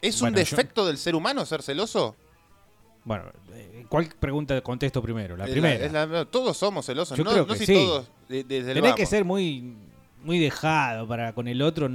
¿Es 0.00 0.22
un 0.22 0.30
yo- 0.30 0.36
defecto 0.36 0.86
del 0.86 0.96
ser 0.96 1.14
humano 1.14 1.44
ser 1.44 1.62
celoso? 1.62 2.16
Bueno, 3.04 3.24
eh, 3.52 3.84
¿cuál 3.90 4.06
pregunta 4.18 4.58
contesto 4.62 5.02
primero? 5.02 5.36
La 5.36 5.44
primera. 5.44 6.06
la- 6.06 6.24
todos 6.24 6.56
somos 6.56 6.86
celosos. 6.86 7.18
Yo 7.18 7.22
no 7.24 7.30
creo 7.32 7.42
no 7.46 7.52
que 7.52 7.58
si 7.58 7.66
sí. 7.66 7.74
todos 7.74 8.06
de- 8.30 8.44
desde 8.44 8.70
el 8.72 8.80
Tenés 8.80 8.94
que 8.94 9.04
ser 9.04 9.26
muy, 9.26 9.76
muy 10.24 10.38
dejado 10.38 11.06
para 11.06 11.32
con 11.34 11.48
el 11.48 11.62
otro 11.62 11.88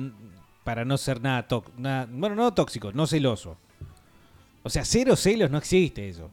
para 0.63 0.85
no 0.85 0.97
ser 0.97 1.21
nada, 1.21 1.47
tóxico. 1.47 1.75
Bueno, 1.77 2.35
no 2.35 2.53
tóxico, 2.53 2.91
no 2.91 3.07
celoso. 3.07 3.57
O 4.63 4.69
sea, 4.69 4.85
cero 4.85 5.15
celos 5.15 5.49
no 5.49 5.57
existe 5.57 6.07
eso. 6.09 6.29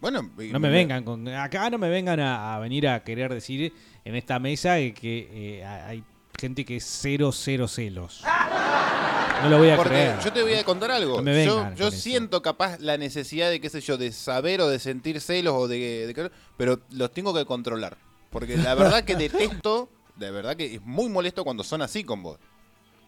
Bueno, 0.00 0.30
No 0.36 0.58
me 0.58 0.70
vengan 0.70 1.04
con. 1.04 1.28
Acá 1.28 1.68
no 1.70 1.78
me 1.78 1.88
vengan 1.88 2.20
a, 2.20 2.54
a 2.54 2.58
venir 2.58 2.88
a 2.88 3.02
querer 3.04 3.32
decir 3.32 3.72
en 4.04 4.16
esta 4.16 4.38
mesa 4.38 4.76
que, 4.76 5.28
eh, 5.60 5.64
hay 5.64 6.02
gente 6.38 6.64
que 6.64 6.76
es 6.76 6.84
cero, 6.84 7.32
cero 7.32 7.68
celos. 7.68 8.22
No 9.42 9.48
lo 9.48 9.58
voy 9.58 9.70
a 9.70 9.76
Porque 9.76 9.90
creer. 9.90 10.18
yo 10.22 10.32
te 10.32 10.42
voy 10.42 10.54
a 10.54 10.64
contar 10.64 10.90
algo. 10.90 11.16
No 11.16 11.22
me 11.22 11.44
yo 11.44 11.56
vengan 11.56 11.76
yo 11.76 11.88
eso. 11.88 11.96
siento 11.96 12.42
capaz 12.42 12.78
la 12.80 12.98
necesidad 12.98 13.48
de, 13.50 13.60
qué 13.60 13.70
sé 13.70 13.80
yo, 13.80 13.96
de 13.96 14.12
saber 14.12 14.60
o 14.60 14.68
de 14.68 14.78
sentir 14.78 15.20
celos 15.20 15.54
o 15.56 15.68
de, 15.68 16.06
de 16.06 16.30
pero 16.56 16.80
los 16.90 17.10
tengo 17.12 17.32
que 17.32 17.44
controlar. 17.44 17.96
Porque 18.30 18.56
la 18.56 18.74
verdad 18.76 19.04
que 19.04 19.16
detesto, 19.16 19.88
de 20.20 20.30
verdad 20.30 20.54
que 20.56 20.74
es 20.76 20.82
muy 20.82 21.08
molesto 21.08 21.42
cuando 21.44 21.64
son 21.64 21.82
así 21.82 22.04
con 22.04 22.22
vos. 22.22 22.38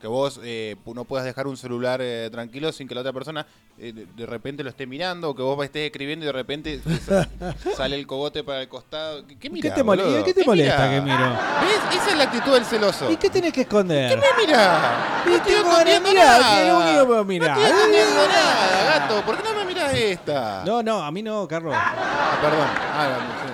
Que 0.01 0.09
vos 0.09 0.41
eh, 0.43 0.75
no 0.85 1.05
puedas 1.05 1.25
dejar 1.25 1.47
un 1.47 1.57
celular 1.57 2.01
eh, 2.03 2.29
tranquilo 2.33 2.73
sin 2.73 2.89
que 2.89 2.95
la 2.97 3.03
otra 3.03 3.13
persona 3.13 3.47
eh, 3.79 3.93
de, 3.93 4.07
de 4.07 4.27
repente 4.27 4.65
lo 4.65 4.71
esté 4.71 4.85
mirando 4.85 5.31
o 5.31 5.35
que 5.37 5.43
vos 5.43 5.63
estés 5.65 5.87
escribiendo 5.87 6.25
y 6.25 6.27
de 6.27 6.33
repente 6.33 6.79
te 6.85 6.97
sa- 6.99 7.29
sale 7.77 7.95
el 7.95 8.05
cogote 8.09 8.43
para 8.43 8.63
el 8.63 8.69
costado. 8.69 9.25
¿Qué, 9.29 9.39
qué 9.39 9.49
¿Qué 9.49 9.71
te, 9.71 9.85
mol- 9.85 9.99
boludo? 10.03 10.25
¿Qué 10.25 10.35
te 10.35 10.45
molesta 10.45 10.91
que 10.91 11.01
miro? 11.03 11.31
¿Ves? 11.61 11.97
Esa 12.03 12.11
es 12.11 12.17
la 12.17 12.25
actitud 12.25 12.53
del 12.53 12.65
celoso. 12.65 13.13
¿Y 13.13 13.17
qué 13.17 13.31
tenés 13.31 13.53
que 13.53 13.61
esconder? 13.61 14.11
¿Qué 14.11 14.17
me 14.17 14.45
mirá? 14.45 15.23
No 15.25 15.37
estoy 15.37 15.53
escondiendo 15.55 16.09
mirar, 16.09 16.41
nada. 16.41 16.67
no 16.67 16.79
estoy 16.81 16.97
escondiendo 16.97 18.27
nada, 18.27 18.99
gato. 18.99 19.23
¿Por 19.25 19.37
qué 19.37 19.43
no 19.45 19.55
me 19.55 19.65
mirás 19.67 19.95
esta? 19.95 20.65
No, 20.67 20.83
no, 20.83 21.01
a 21.01 21.13
mí 21.13 21.23
no, 21.23 21.47
Carlos. 21.47 21.75
Ah, 21.77 22.39
perdón. 22.43 22.67
Ah, 22.93 23.19
no, 23.21 23.47
sí, 23.47 23.52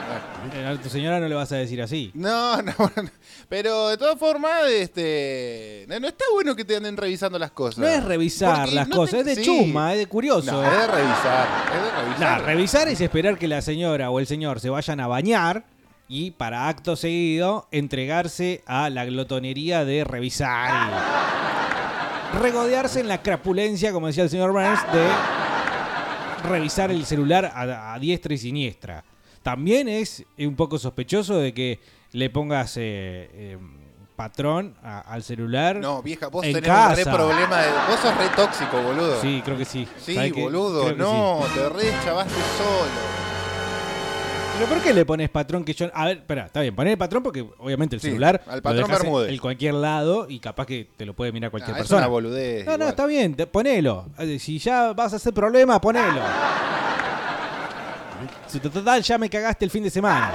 A 0.67 0.77
tu 0.77 0.89
señora 0.89 1.21
no 1.21 1.29
le 1.29 1.35
vas 1.35 1.51
a 1.53 1.57
decir 1.57 1.81
así. 1.83 2.11
No, 2.15 2.61
no, 2.63 2.73
no. 2.79 3.11
Pero 3.49 3.89
de 3.89 3.97
todas 3.97 4.19
formas, 4.19 4.63
este, 4.71 5.87
no, 5.89 5.99
no 6.01 6.09
está 6.09 6.25
bueno 6.33 6.55
que 6.57 6.65
te 6.65 6.77
anden 6.77 6.97
revisando 6.97 7.39
las 7.39 7.51
cosas. 7.53 7.79
No 7.79 7.87
es 7.89 8.03
revisar 8.05 8.61
Porque 8.61 8.75
las 8.75 8.89
no 8.89 8.97
cosas, 8.97 9.25
te- 9.25 9.31
es 9.33 9.37
de 9.37 9.37
sí. 9.37 9.45
chusma, 9.45 9.93
es 9.93 9.99
de 10.01 10.07
curioso. 10.07 10.53
No, 10.53 10.65
es 10.65 10.71
de 10.71 10.87
revisar. 10.87 11.49
Es 11.77 11.83
de 11.83 12.03
revisar. 12.03 12.41
Nah, 12.41 12.47
revisar 12.47 12.89
es 12.89 13.01
esperar 13.01 13.39
que 13.39 13.49
la 13.49 13.63
señora 13.63 14.11
o 14.11 14.19
el 14.21 14.27
señor 14.27 14.61
se 14.61 14.71
vayan 14.71 15.01
a 15.01 15.07
bañar 15.07 15.65
y 16.09 16.31
para 16.33 16.69
acto 16.69 16.97
seguido 16.97 17.69
entregarse 17.71 18.63
a 18.67 18.89
la 18.91 19.05
glotonería 19.05 19.85
de 19.85 20.05
revisar 20.05 20.91
y 22.35 22.39
regodearse 22.39 23.01
en 23.01 23.09
la 23.09 23.23
crapulencia, 23.23 23.93
como 23.93 24.07
decía 24.07 24.23
el 24.25 24.31
señor 24.31 24.53
Burns, 24.53 24.81
de 24.93 25.07
revisar 26.49 26.91
el 26.91 27.05
celular 27.05 27.47
a, 27.55 27.95
a 27.95 27.99
diestra 27.99 28.35
y 28.35 28.39
siniestra. 28.39 29.05
También 29.43 29.89
es 29.89 30.25
un 30.39 30.57
poco 30.57 30.79
sospechoso 30.79 31.39
de 31.39 31.55
que 31.55 31.81
le 32.13 32.31
pongas 32.31 32.77
eh, 32.77 33.31
eh, 33.33 33.59
patrón 34.17 34.75
a- 34.83 35.01
al 35.01 35.23
celular. 35.23 35.77
No, 35.77 36.03
vieja, 36.03 36.29
vos 36.29 36.45
en 36.45 36.55
tenés 36.55 36.69
un 36.71 36.97
re 36.97 37.03
casa. 37.05 37.13
problema 37.13 37.63
de. 37.63 37.69
Vos 37.89 38.01
sos 38.01 38.17
re 38.17 38.29
tóxico, 38.35 38.83
boludo. 38.83 39.21
Sí, 39.21 39.41
creo 39.45 39.57
que 39.57 39.65
sí. 39.65 39.87
Sí, 40.05 40.15
¿Sabés 40.15 40.33
qué? 40.33 40.43
boludo, 40.43 40.83
Creo 40.83 40.97
que 40.97 41.03
no, 41.03 41.41
te 41.55 41.69
re 41.69 41.93
chavaste 42.05 42.35
solo. 42.59 43.19
¿Pero 44.59 44.71
por 44.71 44.81
qué 44.83 44.93
le 44.93 45.07
pones 45.07 45.31
patrón 45.31 45.65
que 45.65 45.73
yo.? 45.73 45.87
A 45.95 46.05
ver, 46.07 46.17
espera, 46.17 46.47
está 46.47 46.61
bien, 46.63 46.75
poner 46.75 46.91
el 46.95 46.99
patrón 46.99 47.23
porque 47.23 47.47
obviamente 47.59 47.95
el 47.95 48.03
Sí, 48.03 48.09
celular. 48.09 48.43
al 48.49 48.57
lo 48.57 48.63
patrón 48.63 48.83
dejás 48.89 48.97
en- 48.99 49.03
Bermúdez. 49.05 49.31
En 49.33 49.39
cualquier 49.39 49.75
lado 49.75 50.27
y 50.29 50.41
capaz 50.41 50.67
que 50.67 50.89
te 50.97 51.07
lo 51.07 51.15
puede 51.15 51.31
mirar 51.31 51.53
cualquier 51.53 51.77
Ah, 51.77 51.79
es 51.79 51.83
persona. 51.85 52.01
una 52.01 52.09
boludez. 52.09 52.65
no, 52.67 52.73
no, 52.73 52.75
igual. 52.79 52.89
está 52.91 53.07
bien, 53.07 53.35
te- 53.37 53.47
ponelo. 53.47 54.09
Eh, 54.19 54.41
Si 54.41 54.59
ya 54.59 54.93
vas 54.95 55.13
a 55.13 55.17
hacer 55.17 55.33
problema, 55.33 55.81
ponelo. 55.81 56.21
Si 58.47 58.61
total 58.61 59.03
ya 59.03 59.19
me 59.19 59.29
cagaste 59.31 59.65
el 59.65 59.71
fin 59.71 59.83
de 59.85 59.91
semana. 59.91 60.31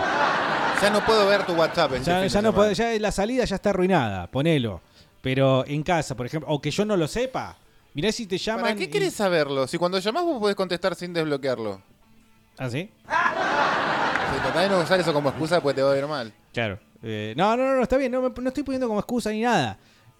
Ya 0.81 0.89
no 0.89 1.05
puedo 1.05 1.25
ver 1.27 1.45
tu 1.45 1.53
WhatsApp. 1.53 1.93
este 1.93 2.05
Ya, 2.11 2.15
fin 2.17 2.23
de 2.23 2.29
ya 2.29 2.41
no 2.41 2.53
podés- 2.53 2.73
ya 2.75 2.99
la 2.99 3.11
salida 3.11 3.45
ya 3.45 3.55
está 3.55 3.69
arruinada, 3.69 4.27
ponelo. 4.27 4.81
Pero 5.21 5.63
en 5.65 5.83
casa, 5.83 6.15
por 6.15 6.25
ejemplo, 6.25 6.49
o 6.51 6.61
que 6.61 6.69
yo 6.71 6.83
no 6.83 6.97
lo 6.97 7.07
sepa. 7.07 7.57
Mirá 7.93 8.11
si 8.11 8.25
te 8.25 8.37
llaman. 8.37 8.63
¿Para 8.63 8.75
qué 8.75 8.83
y- 8.85 8.87
querés 8.87 9.13
saberlo? 9.13 9.67
Si 9.67 9.77
cuando 9.77 9.99
llamás 9.99 10.23
vos 10.23 10.39
podés 10.39 10.55
contestar 10.55 10.95
sin 10.95 11.13
desbloquearlo. 11.13 11.81
¿Ah, 12.57 12.69
sí? 12.69 12.89
Si 13.03 14.39
tratás 14.41 14.63
de 14.63 14.69
no 14.69 14.79
usar 14.79 14.99
eso 14.99 15.13
como 15.13 15.29
excusa, 15.29 15.61
pues 15.61 15.75
te 15.75 15.81
va 15.81 15.93
a 15.93 15.97
ir 15.97 16.07
mal. 16.07 16.33
Claro. 16.51 16.79
Eh, 17.01 17.33
no, 17.37 17.55
no, 17.55 17.75
no, 17.75 17.83
está 17.83 17.97
bien. 17.97 18.11
No, 18.11 18.29
no 18.29 18.47
estoy 18.47 18.63
poniendo 18.63 18.87
como 18.87 18.99
excusa 18.99 19.29
ni 19.31 19.41
nada. 19.41 19.77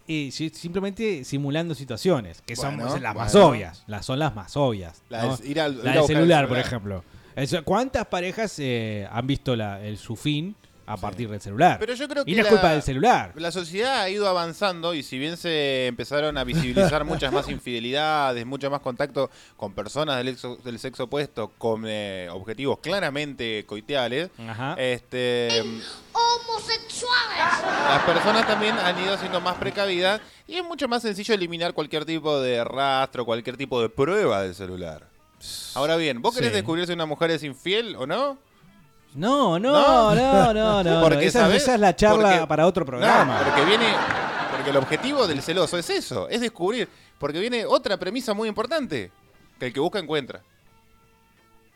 Eh, 0.08 0.30
si- 0.32 0.49
simplemente 0.49 1.23
simulando 1.23 1.73
situaciones, 1.73 2.41
que 2.41 2.56
son 2.56 2.76
Bueno, 2.78 2.97
las 2.97 3.15
más 3.15 3.36
obvias. 3.36 3.84
Las 3.88 4.06
son 4.06 4.19
las 4.19 4.36
más 4.36 4.56
obvias. 4.58 5.02
La 5.10 5.23
¿no? 5.23 5.38
del- 5.38 5.47
ir 5.49 5.62
al- 5.62 5.78
La 5.78 5.84
ir 5.84 5.89
a 5.89 5.93
del 6.02 6.06
celular, 6.08 6.47
por 6.47 6.58
ejemplo. 6.60 7.04
Eso, 7.36 7.63
¿Cuántas 7.63 8.06
parejas 8.08 8.56
eh, 8.60 9.08
han 9.12 9.26
visto 9.28 9.56
la- 9.56 9.82
el, 9.84 9.98
su 9.98 10.15
fin 10.15 10.56
a 10.86 10.98
partir 10.98 11.30
del 11.30 11.39
celular? 11.41 11.78
Pero 11.80 11.93
yo 11.93 12.08
creo 12.10 12.26
que 12.26 12.32
y 12.32 12.36
no 12.36 12.41
es 12.43 12.48
culpa 12.48 12.72
del 12.72 12.82
celular. 12.82 13.32
La 13.36 13.52
sociedad 13.52 14.02
ha 14.02 14.10
ido 14.10 14.28
avanzando 14.28 14.93
y 14.93 15.02
si 15.02 15.17
bien 15.17 15.38
se 15.38 15.88
empezaron 15.88 16.38
a 16.38 16.43
visibilizar 16.43 17.04
muchas 17.06 17.32
más 17.32 17.48
infidelidades, 17.50 18.46
mucho 18.46 18.69
más 18.69 18.82
contacto 18.82 19.32
con 19.58 19.74
personas 19.74 20.17
del, 20.17 20.36
exo- 20.38 20.62
del 20.62 20.78
sexo 20.80 21.06
opuesto, 21.06 21.52
con 21.58 21.84
eh, 21.88 22.28
objetivos 22.32 22.80
claramente 22.80 23.65
coiteales, 23.65 24.30
Ajá. 24.48 24.76
este, 24.78 25.63
Homosexuales. 26.13 27.63
las 27.89 28.04
personas 28.04 28.46
también 28.46 28.78
han 28.78 29.00
ido 29.04 29.17
siendo 29.17 29.41
más 29.41 29.56
precavidas 29.58 30.22
y 30.48 30.58
es 30.58 30.63
mucho 30.63 30.88
más 30.88 31.02
sencillo 31.02 31.34
eliminar 31.34 31.74
cualquier 31.74 32.06
tipo 32.06 32.39
de 32.39 32.63
rastro, 32.63 33.26
cualquier 33.26 33.58
tipo 33.58 33.82
de 33.82 33.89
prueba 33.89 34.41
del 34.43 34.54
celular. 34.54 35.08
Ahora 35.75 35.95
bien, 35.95 36.21
¿vos 36.21 36.34
querés 36.36 36.49
Sí. 36.51 36.56
descubrir 36.56 36.86
si 36.88 36.93
una 36.93 37.06
mujer 37.06 37.32
es 37.32 37.43
infiel 37.43 37.95
o 37.95 38.06
no? 38.06 38.38
No, 39.15 39.60
no, 39.60 40.15
no, 40.15 40.53
no, 40.53 40.84
no. 40.84 41.01
Porque, 41.03 41.25
esa, 41.27 41.41
¿sabés? 41.41 41.63
esa 41.63 41.75
es 41.75 41.79
la 41.79 41.95
charla 41.95 42.29
Porque- 42.32 42.47
para 42.47 42.65
otro 42.67 42.86
programa. 42.86 43.39
No, 43.39 43.43
porque 43.45 43.65
viene. 43.65 43.86
Porque 44.51 44.69
el 44.69 44.77
objetivo 44.77 45.27
del 45.27 45.41
celoso 45.41 45.77
es 45.77 45.89
eso, 45.89 46.29
es 46.29 46.41
descubrir. 46.41 46.88
Porque 47.19 47.39
viene 47.39 47.65
otra 47.65 47.97
premisa 47.97 48.34
muy 48.34 48.47
importante: 48.49 49.12
que 49.60 49.67
el 49.67 49.73
que 49.73 49.79
busca 49.79 49.99
encuentra. 49.99 50.41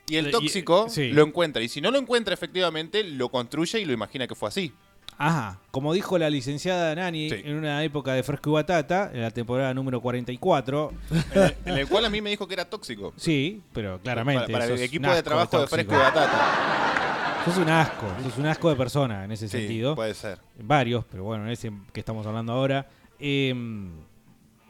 Y 0.08 0.15
el 0.15 0.27
Y- 0.27 0.32
tóxico 0.32 0.88
sí. 0.89 1.10
lo 1.12 1.23
encuentra. 1.23 1.62
Y 1.62 1.67
si 1.69 1.82
no 1.82 1.91
lo 1.91 1.97
encuentra 1.99 2.34
efectivamente, 2.34 3.03
lo 3.03 3.30
construye 3.30 3.80
y 3.82 3.86
lo 3.86 3.93
imagina 3.93 4.25
que 4.27 4.36
fue 4.36 4.47
así. 4.49 4.73
Ajá, 5.20 5.60
como 5.72 5.93
dijo 5.93 6.17
la 6.20 6.30
licenciada 6.30 6.93
Nani 6.93 7.30
en 7.32 7.56
una 7.56 7.84
época 7.84 8.13
de 8.13 8.22
Fresco 8.22 8.52
y 8.52 8.54
Batata, 8.54 9.10
en 9.13 9.22
la 9.22 9.32
temporada 9.32 9.74
número 9.74 10.00
44. 10.00 10.91
En 11.34 11.41
el, 11.41 11.56
en 11.65 11.78
el 11.80 11.88
cual 11.88 12.06
a 12.06 12.10
mí 12.10 12.22
me 12.22 12.30
dijo 12.30 12.48
que 12.48 12.54
era 12.54 12.65
tóxico. 12.65 13.13
Sí, 13.17 13.62
pero 13.74 14.00
claramente. 14.00 14.46
Para, 14.46 14.54
para 14.60 14.65
el 14.65 14.74
un 14.74 14.80
equipo 14.80 15.08
de 15.08 15.13
asco 15.13 15.24
trabajo 15.24 15.58
de 15.60 15.65
tóxico. 15.67 15.76
Fresco 15.76 15.93
y 15.96 15.98
Batata. 15.98 17.43
Sos 17.46 17.58
un 17.58 17.70
asco, 17.70 18.06
sos 18.24 18.38
un 18.38 18.46
asco 18.46 18.70
de 18.70 18.76
persona 18.76 19.24
en 19.26 19.32
ese 19.32 19.48
Sí, 19.48 19.58
sentido. 19.58 19.96
puede 19.96 20.13
ser. 20.13 20.38
Varios, 20.60 21.06
pero 21.10 21.24
bueno, 21.24 21.46
en 21.46 21.52
ese 21.52 21.72
que 21.93 22.00
estamos 22.02 22.26
hablando 22.28 22.54
ahora. 22.54 22.88
Em, 23.20 23.89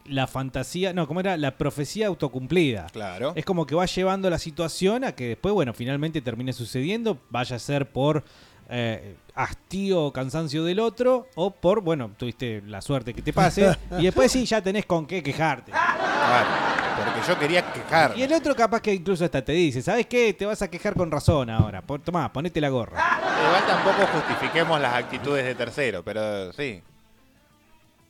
la 0.05 0.27
fantasía, 0.27 0.93
no, 0.93 1.05
¿cómo 1.07 1.19
era? 1.19 1.35
La 1.35 1.57
profecía 1.57 2.07
autocumplida. 2.07 2.87
Claro. 2.93 3.33
Es 3.35 3.43
como 3.43 3.65
que 3.65 3.75
va 3.75 3.85
llevando 3.85 4.29
la 4.29 4.37
situación 4.39 5.03
a 5.03 5.11
que 5.11 5.27
después, 5.29 5.53
bueno, 5.53 5.73
finalmente 5.73 6.21
termine 6.21 6.53
sucediendo, 6.53 7.19
vaya 7.29 7.57
a 7.57 7.59
ser 7.59 7.91
por 7.91 8.23
eh, 8.69 9.15
hastío 9.35 10.05
o 10.05 10.13
cansancio 10.13 10.63
del 10.63 10.79
otro, 10.79 11.27
o 11.35 11.51
por, 11.51 11.81
bueno, 11.81 12.11
tuviste 12.17 12.61
la 12.65 12.81
suerte 12.81 13.13
que 13.13 13.21
te 13.21 13.33
pase, 13.33 13.75
y 13.99 14.03
después 14.03 14.31
sí, 14.31 14.45
ya 14.45 14.61
tenés 14.61 14.85
con 14.85 15.05
qué 15.05 15.21
quejarte. 15.23 15.71
Claro, 15.71 16.49
porque 16.97 17.27
yo 17.27 17.39
quería 17.39 17.71
quejar. 17.71 18.17
Y 18.17 18.23
el 18.23 18.33
otro 18.33 18.55
capaz 18.55 18.81
que 18.81 18.93
incluso 18.93 19.23
hasta 19.23 19.43
te 19.43 19.51
dice, 19.51 19.81
¿sabes 19.81 20.07
qué? 20.07 20.33
Te 20.33 20.45
vas 20.45 20.61
a 20.61 20.69
quejar 20.69 20.95
con 20.95 21.11
razón 21.11 21.49
ahora. 21.49 21.83
Tomá, 22.03 22.33
ponete 22.33 22.59
la 22.59 22.69
gorra. 22.69 22.97
Igual 23.45 23.65
tampoco 23.67 24.07
justifiquemos 24.07 24.81
las 24.81 24.95
actitudes 24.95 25.45
de 25.45 25.55
tercero, 25.55 26.03
pero 26.03 26.51
sí. 26.53 26.81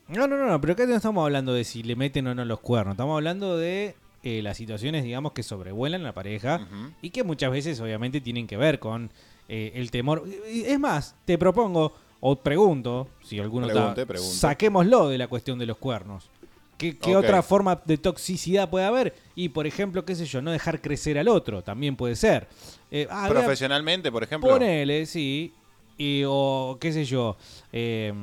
No, 0.07 0.25
no, 0.25 0.37
no, 0.37 0.47
no, 0.47 0.61
pero 0.61 0.73
acá 0.73 0.85
no 0.85 0.95
estamos 0.95 1.21
hablando 1.23 1.53
de 1.53 1.65
si 1.65 1.83
le 1.83 1.97
meten 1.97 2.27
o 2.27 2.33
no 2.33 2.45
los 2.45 2.61
cuernos. 2.61 2.93
Estamos 2.93 3.15
hablando 3.15 3.57
de 3.57 3.95
eh, 4.23 4.41
las 4.41 4.55
situaciones, 4.55 5.03
digamos, 5.03 5.33
que 5.33 5.43
sobrevuelan 5.43 6.03
la 6.03 6.13
pareja 6.13 6.65
y 7.01 7.09
que 7.09 7.25
muchas 7.25 7.51
veces, 7.51 7.79
obviamente, 7.81 8.21
tienen 8.21 8.47
que 8.47 8.55
ver 8.55 8.79
con 8.79 9.11
eh, 9.47 9.71
el 9.75 9.91
temor. 9.91 10.23
Es 10.47 10.79
más, 10.79 11.15
te 11.25 11.37
propongo 11.37 11.93
o 12.19 12.35
pregunto, 12.35 13.07
si 13.23 13.39
alguno 13.39 13.67
está, 13.67 13.79
Pregunte, 13.79 14.05
pregunte. 14.05 14.35
saquémoslo 14.35 15.09
de 15.09 15.17
la 15.17 15.27
cuestión 15.27 15.59
de 15.59 15.65
los 15.65 15.77
cuernos. 15.77 16.29
¿Qué, 16.77 16.95
qué 16.95 17.15
otra 17.15 17.41
forma 17.41 17.81
de 17.85 17.97
toxicidad 17.97 18.69
puede 18.69 18.85
haber? 18.85 19.15
Y, 19.35 19.49
por 19.49 19.65
ejemplo, 19.65 20.05
qué 20.05 20.13
sé 20.15 20.25
yo, 20.25 20.41
no 20.43 20.51
dejar 20.51 20.79
crecer 20.79 21.17
al 21.17 21.27
otro, 21.27 21.63
también 21.63 21.95
puede 21.95 22.15
ser. 22.15 22.47
Eh, 22.91 23.07
ah, 23.09 23.25
Profesionalmente, 23.29 24.11
por 24.11 24.23
ejemplo. 24.23 24.49
Ponele, 24.49 25.07
sí. 25.07 25.53
Y, 25.97 26.21
o 26.27 26.77
qué 26.79 26.93
sé 26.93 27.03
yo, 27.05 27.35
eh, 27.73 28.13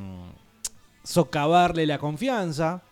socavarle 1.03 1.87
la 1.87 1.99
confianza. 1.99 2.83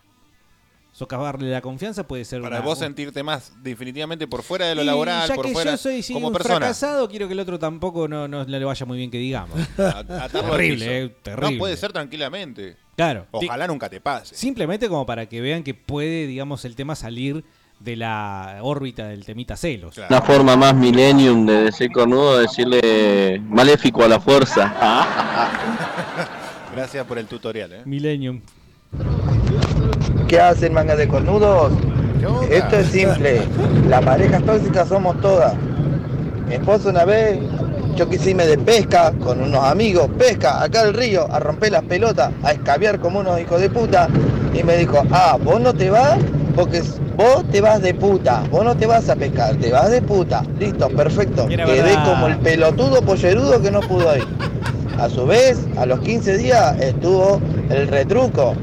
Socavarle 1.06 1.50
la 1.50 1.60
confianza 1.60 2.06
puede 2.06 2.24
ser 2.24 2.40
Para 2.42 2.58
una- 2.58 2.64
vos 2.64 2.78
un- 2.78 2.84
sentirte 2.84 3.24
más 3.24 3.52
definitivamente 3.60 4.28
por 4.28 4.44
fuera 4.44 4.66
de 4.66 4.76
lo 4.76 4.82
Y 4.82 4.86
laboral, 4.86 5.26
ya 5.28 5.34
por 5.34 5.46
que 5.46 5.52
fuera 5.52 5.72
yo 5.72 5.76
soy 5.76 6.00
sí, 6.00 6.12
como 6.12 6.28
un 6.28 6.32
persona. 6.32 6.58
fracasado, 6.58 7.08
quiero 7.08 7.26
que 7.26 7.32
el 7.32 7.40
otro 7.40 7.58
tampoco 7.58 8.06
no, 8.06 8.28
no 8.28 8.44
le 8.44 8.64
vaya 8.64 8.86
muy 8.86 8.98
bien 8.98 9.10
que 9.10 9.18
digamos. 9.18 9.58
Terrible, 10.32 11.02
eh, 11.04 11.08
terrible. 11.22 11.52
No 11.54 11.58
puede 11.58 11.76
ser 11.76 11.92
tranquilamente. 11.92 12.76
Claro. 12.94 13.26
Ojalá 13.32 13.66
nunca 13.66 13.90
te 13.90 14.00
pase. 14.00 14.36
Simplemente 14.36 14.88
como 14.88 15.04
para 15.04 15.26
que 15.26 15.40
vean 15.40 15.64
que 15.64 15.74
puede, 15.74 16.28
digamos, 16.28 16.64
el 16.64 16.76
tema 16.76 16.94
salir 16.94 17.42
de 17.80 17.96
la 17.96 18.58
órbita 18.62 19.08
del 19.08 19.24
temita 19.24 19.56
celos. 19.56 19.98
Una 20.08 20.22
forma 20.22 20.54
más 20.56 20.72
millennium 20.76 21.44
de 21.46 21.64
decir 21.64 21.90
cornudo, 21.90 22.38
decirle 22.38 23.42
maléfico 23.48 24.04
a 24.04 24.08
la 24.08 24.20
fuerza. 24.20 24.72
Gracias 26.76 27.04
por 27.06 27.18
el 27.18 27.26
tutorial, 27.26 27.72
¿eh? 27.72 27.82
Millennium. 27.86 28.40
¿Qué 30.32 30.40
hacen 30.40 30.72
manga 30.72 30.96
de 30.96 31.06
cornudos? 31.08 31.72
Esto 32.50 32.76
es 32.76 32.86
simple. 32.86 33.42
Las 33.88 34.02
parejas 34.02 34.42
tóxicas 34.44 34.88
somos 34.88 35.20
todas. 35.20 35.54
Mi 36.48 36.54
esposo 36.54 36.88
una 36.88 37.04
vez, 37.04 37.38
yo 37.96 38.08
quise 38.08 38.30
irme 38.30 38.46
de 38.46 38.56
pesca 38.56 39.12
con 39.22 39.42
unos 39.42 39.62
amigos, 39.62 40.08
pesca 40.18 40.62
acá 40.62 40.80
al 40.80 40.94
río, 40.94 41.26
a 41.30 41.38
romper 41.38 41.72
las 41.72 41.82
pelotas, 41.82 42.32
a 42.42 42.52
escabiar 42.52 42.98
como 42.98 43.20
unos 43.20 43.38
hijos 43.40 43.60
de 43.60 43.68
puta. 43.68 44.08
Y 44.54 44.62
me 44.62 44.78
dijo, 44.78 45.02
ah, 45.10 45.36
vos 45.42 45.60
no 45.60 45.74
te 45.74 45.90
vas 45.90 46.18
porque 46.56 46.82
vos 47.16 47.44
te 47.50 47.60
vas 47.60 47.82
de 47.82 47.92
puta, 47.92 48.42
vos 48.50 48.64
no 48.64 48.74
te 48.74 48.86
vas 48.86 49.08
a 49.10 49.16
pescar, 49.16 49.56
te 49.56 49.70
vas 49.70 49.90
de 49.90 50.00
puta. 50.00 50.42
Listo, 50.58 50.88
perfecto. 50.88 51.46
Quedé 51.46 51.64
verdad. 51.64 52.04
como 52.06 52.28
el 52.28 52.38
pelotudo 52.38 53.02
pollerudo 53.02 53.60
que 53.60 53.70
no 53.70 53.80
pudo 53.80 54.16
ir. 54.16 54.24
A 54.98 55.10
su 55.10 55.26
vez, 55.26 55.58
a 55.76 55.84
los 55.84 56.00
15 56.00 56.38
días 56.38 56.80
estuvo 56.80 57.40
el 57.68 57.88
retruco. 57.88 58.54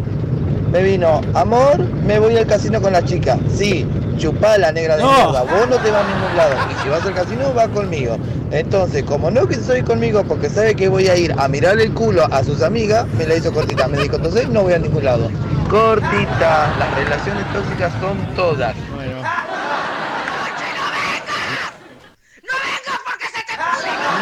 Me 0.71 0.83
vino, 0.83 1.21
amor, 1.33 1.79
me 1.79 2.19
voy 2.19 2.37
al 2.37 2.45
casino 2.45 2.79
con 2.81 2.93
la 2.93 3.03
chica. 3.03 3.37
Sí, 3.51 3.87
chupá 4.17 4.57
la 4.57 4.71
negra 4.71 4.97
de 4.97 5.03
No. 5.03 5.11
mierda, 5.11 5.41
vos 5.43 5.67
no 5.69 5.77
te 5.77 5.89
vas 5.91 6.03
a 6.05 6.07
ningún 6.07 6.37
lado. 6.37 6.55
Y 6.71 6.83
si 6.83 6.89
vas 6.89 7.05
al 7.05 7.13
casino, 7.15 7.53
va 7.57 7.67
conmigo. 7.69 8.17
Entonces, 8.51 9.03
como 9.03 9.31
no 9.31 9.47
quiso 9.47 9.75
ir 9.75 9.83
conmigo 9.83 10.23
porque 10.23 10.49
sabe 10.49 10.75
que 10.75 10.87
voy 10.87 11.07
a 11.07 11.15
ir 11.15 11.33
a 11.37 11.47
mirarle 11.47 11.85
el 11.85 11.93
culo 11.93 12.23
a 12.31 12.43
sus 12.43 12.61
amigas, 12.61 13.07
me 13.17 13.25
la 13.25 13.35
hizo 13.35 13.51
cortita. 13.51 13.87
Me 13.87 13.97
dijo, 13.97 14.17
entonces 14.17 14.47
no 14.49 14.61
voy 14.61 14.73
a 14.73 14.79
ningún 14.79 15.03
lado. 15.03 15.29
Cortita, 15.69 16.71
las 16.77 16.95
relaciones 16.95 17.51
tóxicas 17.53 17.91
son 17.99 18.17
todas. 18.35 18.75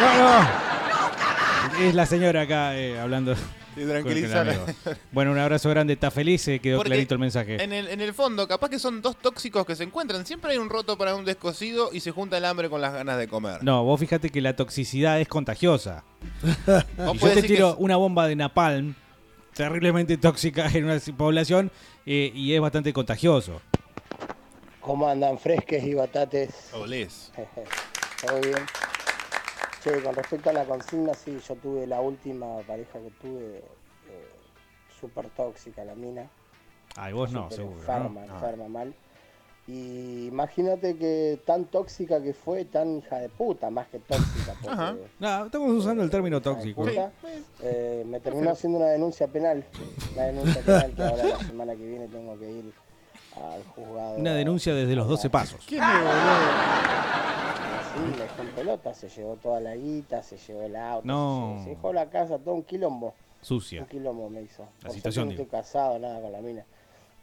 No, 0.00 0.18
no. 1.78 1.84
Es 1.86 1.94
la 1.94 2.06
señora 2.06 2.42
acá 2.42 2.76
eh, 2.76 2.98
hablando. 2.98 3.34
Tranquilízala. 3.86 4.52
amigo. 4.52 4.66
Bueno, 5.12 5.32
un 5.32 5.38
abrazo 5.38 5.68
grande. 5.70 5.92
Está 5.92 6.10
feliz, 6.10 6.46
eh, 6.48 6.58
quedó 6.58 6.78
Porque 6.78 6.90
clarito 6.90 7.14
el 7.14 7.20
mensaje. 7.20 7.62
En 7.62 7.72
el, 7.72 7.88
en 7.88 8.00
el 8.00 8.14
fondo, 8.14 8.46
capaz 8.48 8.68
que 8.68 8.78
son 8.78 9.02
dos 9.02 9.16
tóxicos 9.16 9.66
que 9.66 9.76
se 9.76 9.84
encuentran. 9.84 10.24
Siempre 10.26 10.52
hay 10.52 10.58
un 10.58 10.68
roto 10.68 10.96
para 10.98 11.14
un 11.14 11.24
descosido 11.24 11.90
y 11.92 12.00
se 12.00 12.10
junta 12.10 12.38
el 12.38 12.44
hambre 12.44 12.68
con 12.70 12.80
las 12.80 12.92
ganas 12.92 13.18
de 13.18 13.28
comer. 13.28 13.62
No, 13.62 13.84
vos 13.84 13.98
fíjate 14.00 14.30
que 14.30 14.40
la 14.40 14.56
toxicidad 14.56 15.20
es 15.20 15.28
contagiosa. 15.28 16.04
Y 17.14 17.18
yo 17.18 17.30
te 17.32 17.42
tiro 17.42 17.76
una 17.76 17.96
bomba 17.96 18.26
de 18.26 18.36
napalm 18.36 18.94
terriblemente 19.54 20.16
tóxica 20.16 20.68
en 20.72 20.84
una 20.84 21.00
población 21.16 21.70
eh, 22.06 22.30
y 22.34 22.54
es 22.54 22.60
bastante 22.60 22.92
contagioso. 22.92 23.60
¿Cómo 24.80 25.08
andan 25.08 25.38
fresques 25.38 25.82
y 25.84 25.94
batates? 25.94 26.70
Olés. 26.72 27.32
¿Todo 28.26 28.40
bien? 28.40 28.54
Che, 29.82 30.02
con 30.02 30.14
respecto 30.14 30.50
a 30.50 30.52
la 30.52 30.64
consigna, 30.64 31.14
sí, 31.14 31.38
yo 31.46 31.54
tuve 31.56 31.86
la 31.86 32.00
última 32.00 32.58
pareja 32.66 32.98
que 32.98 33.10
tuve 33.20 33.58
eh, 34.08 34.28
súper 35.00 35.28
tóxica, 35.30 35.84
la 35.84 35.94
mina. 35.94 36.28
Ay, 36.96 37.12
vos 37.12 37.32
no, 37.32 37.50
seguro. 37.50 37.78
Enferma, 37.78 38.26
¿no? 38.26 38.34
enferma 38.34 38.68
mal. 38.68 38.94
Y 39.68 40.26
imagínate 40.28 40.96
que 40.96 41.40
tan 41.44 41.66
tóxica 41.66 42.22
que 42.22 42.32
fue, 42.32 42.64
tan 42.64 42.98
hija 42.98 43.18
de 43.18 43.28
puta, 43.28 43.70
más 43.70 43.86
que 43.88 43.98
tóxica. 43.98 44.54
porque, 44.62 44.68
Ajá. 44.68 44.96
No, 45.20 45.44
estamos 45.44 45.70
usando 45.72 46.02
el 46.02 46.10
término 46.10 46.40
tóxico. 46.40 46.84
puta, 46.84 47.12
eh, 47.62 48.02
me 48.06 48.18
terminó 48.18 48.50
haciendo 48.50 48.78
una 48.78 48.88
denuncia 48.88 49.28
penal. 49.28 49.64
Una 50.14 50.24
denuncia 50.24 50.62
penal 50.62 50.94
que 50.94 51.02
ahora 51.02 51.24
la 51.24 51.38
semana 51.38 51.76
que 51.76 51.86
viene 51.86 52.08
tengo 52.08 52.36
que 52.38 52.50
ir 52.50 52.72
al. 53.42 53.62
Una 54.20 54.34
denuncia 54.34 54.74
desde 54.74 54.94
los 54.96 55.06
12 55.08 55.30
pasos. 55.30 55.64
Sí, 55.68 55.76
me 55.76 55.80
dejó 58.16 58.42
en 58.42 58.48
pelota, 58.54 58.94
se 58.94 59.08
llevó 59.08 59.36
toda 59.36 59.60
la 59.60 59.74
guita, 59.74 60.22
se 60.22 60.36
llevó 60.36 60.62
el 60.62 60.76
auto, 60.76 61.06
No. 61.06 61.56
se, 61.58 61.64
se 61.64 61.70
dejó 61.70 61.92
la 61.92 62.08
casa, 62.10 62.38
todo 62.38 62.54
un 62.54 62.62
quilombo. 62.62 63.14
Sucia. 63.40 63.82
Un 63.82 63.88
quilombo 63.88 64.28
me 64.30 64.42
hizo. 64.42 64.64
La 64.82 64.90
situación, 64.90 65.26
suerte 65.26 65.36
no 65.36 65.42
estoy 65.42 65.58
casado, 65.60 65.98
nada 65.98 66.20
con 66.20 66.32
la 66.32 66.40
mina. 66.40 66.64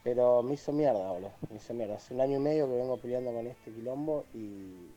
Pero 0.03 0.43
me 0.43 0.53
hizo 0.53 0.71
mierda, 0.71 1.11
boludo. 1.11 1.31
Me 1.49 1.57
hizo 1.57 1.73
mierda. 1.73 1.95
Hace 1.95 2.13
un 2.13 2.21
año 2.21 2.37
y 2.37 2.39
medio 2.39 2.67
que 2.67 2.75
vengo 2.75 2.97
peleando 2.97 3.33
con 3.33 3.47
este 3.47 3.71
quilombo 3.71 4.25
y, 4.33 4.91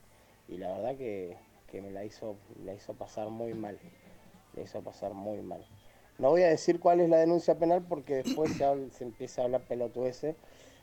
y 0.48 0.58
la 0.58 0.68
verdad 0.72 0.96
que, 0.96 1.36
que 1.70 1.80
me 1.80 1.90
la 1.90 2.04
hizo, 2.04 2.36
la 2.64 2.74
hizo 2.74 2.94
pasar 2.94 3.28
muy 3.30 3.54
mal. 3.54 3.78
La 4.54 4.62
hizo 4.62 4.80
pasar 4.82 5.14
muy 5.14 5.40
mal. 5.40 5.64
No 6.18 6.30
voy 6.30 6.42
a 6.42 6.48
decir 6.48 6.80
cuál 6.80 7.00
es 7.00 7.08
la 7.08 7.18
denuncia 7.18 7.56
penal 7.58 7.84
porque 7.88 8.16
después 8.22 8.52
se, 8.56 8.64
habla- 8.64 8.90
se 8.92 9.04
empieza 9.04 9.42
a 9.42 9.44
hablar 9.44 9.62
pelotudeces. 9.62 10.36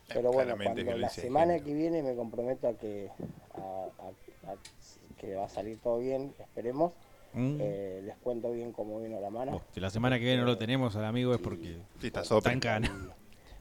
Pero 0.07 0.31
bueno, 0.31 0.55
cuando 0.61 0.97
la 0.97 1.09
semana 1.09 1.59
que 1.59 1.73
viene 1.73 2.03
me 2.03 2.15
comprometo 2.15 2.67
a 2.67 2.73
que, 2.73 3.09
a- 3.55 3.87
a- 4.47 4.51
a- 4.51 4.57
que 5.19 5.35
va 5.35 5.45
a 5.45 5.49
salir 5.49 5.79
todo 5.79 5.99
bien, 5.99 6.33
esperemos. 6.39 6.93
Mm. 7.33 7.57
Eh, 7.59 8.01
les 8.05 8.15
cuento 8.17 8.51
bien 8.51 8.71
cómo 8.71 8.99
vino 9.01 9.19
la 9.19 9.29
mano. 9.29 9.61
Si 9.73 9.79
la 9.81 9.89
semana 9.89 10.17
que 10.17 10.23
viene 10.25 10.39
no 10.41 10.45
lo 10.45 10.57
tenemos 10.57 10.95
al 10.95 11.03
amigo 11.05 11.33
es 11.33 11.41
porque 11.41 11.77
está 12.01 12.21
está 12.21 12.51
en 12.51 12.59
cana. 12.61 12.91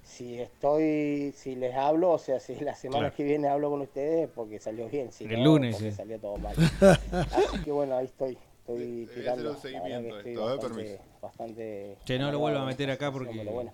Si 0.04 0.38
estoy, 0.38 1.32
si 1.34 1.56
les 1.56 1.74
hablo, 1.74 2.10
o 2.12 2.18
sea, 2.18 2.38
si 2.38 2.54
la 2.56 2.74
semana 2.74 3.00
Claro. 3.04 3.16
que 3.16 3.24
viene 3.24 3.48
hablo 3.48 3.70
con 3.70 3.80
ustedes 3.80 4.28
es 4.28 4.30
porque 4.34 4.60
salió 4.60 4.86
bien, 4.88 5.10
si 5.10 5.24
El 5.24 5.38
no, 5.42 5.44
lunes, 5.46 5.74
porque 5.76 5.90
sí. 5.90 5.96
salió 5.96 6.18
todo 6.20 6.36
mal. 6.36 6.54
Así 7.32 7.62
que 7.64 7.72
bueno, 7.72 7.96
ahí 7.96 8.04
estoy, 8.04 8.38
estoy 8.60 9.04
hacer 9.04 9.14
tirando. 9.22 9.50
un 9.52 9.56
seguimiento 9.56 10.18
estoy 10.18 10.32
esto, 10.32 10.42
eh, 10.42 10.56
bastante, 10.58 11.00
bastante 11.22 11.96
Che, 12.04 12.18
no 12.18 12.30
lo 12.30 12.38
vuelva 12.38 12.62
a 12.62 12.66
meter 12.66 12.90
acá 12.90 13.10
porque- 13.10 13.34
pero 13.38 13.52
bueno, 13.52 13.72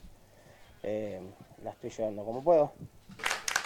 eh, 0.85 1.21
la 1.65 1.71
estoy 1.71 1.91
llevando 1.91 2.25
como 2.25 2.43
puedo. 2.43 2.73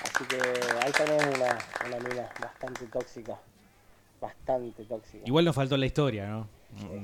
Así 0.04 0.24
que 0.26 0.36
ahí 0.84 0.92
tenés 0.92 1.22
una, 1.36 1.58
una 1.86 1.98
mina 2.08 2.28
bastante 2.40 2.86
tóxica, 2.86 3.38
bastante 4.20 4.84
tóxica. 4.84 5.24
Igual 5.26 5.44
nos 5.44 5.54
faltó 5.54 5.76
la 5.76 5.86
historia, 5.86 6.26
¿no? 6.28 6.46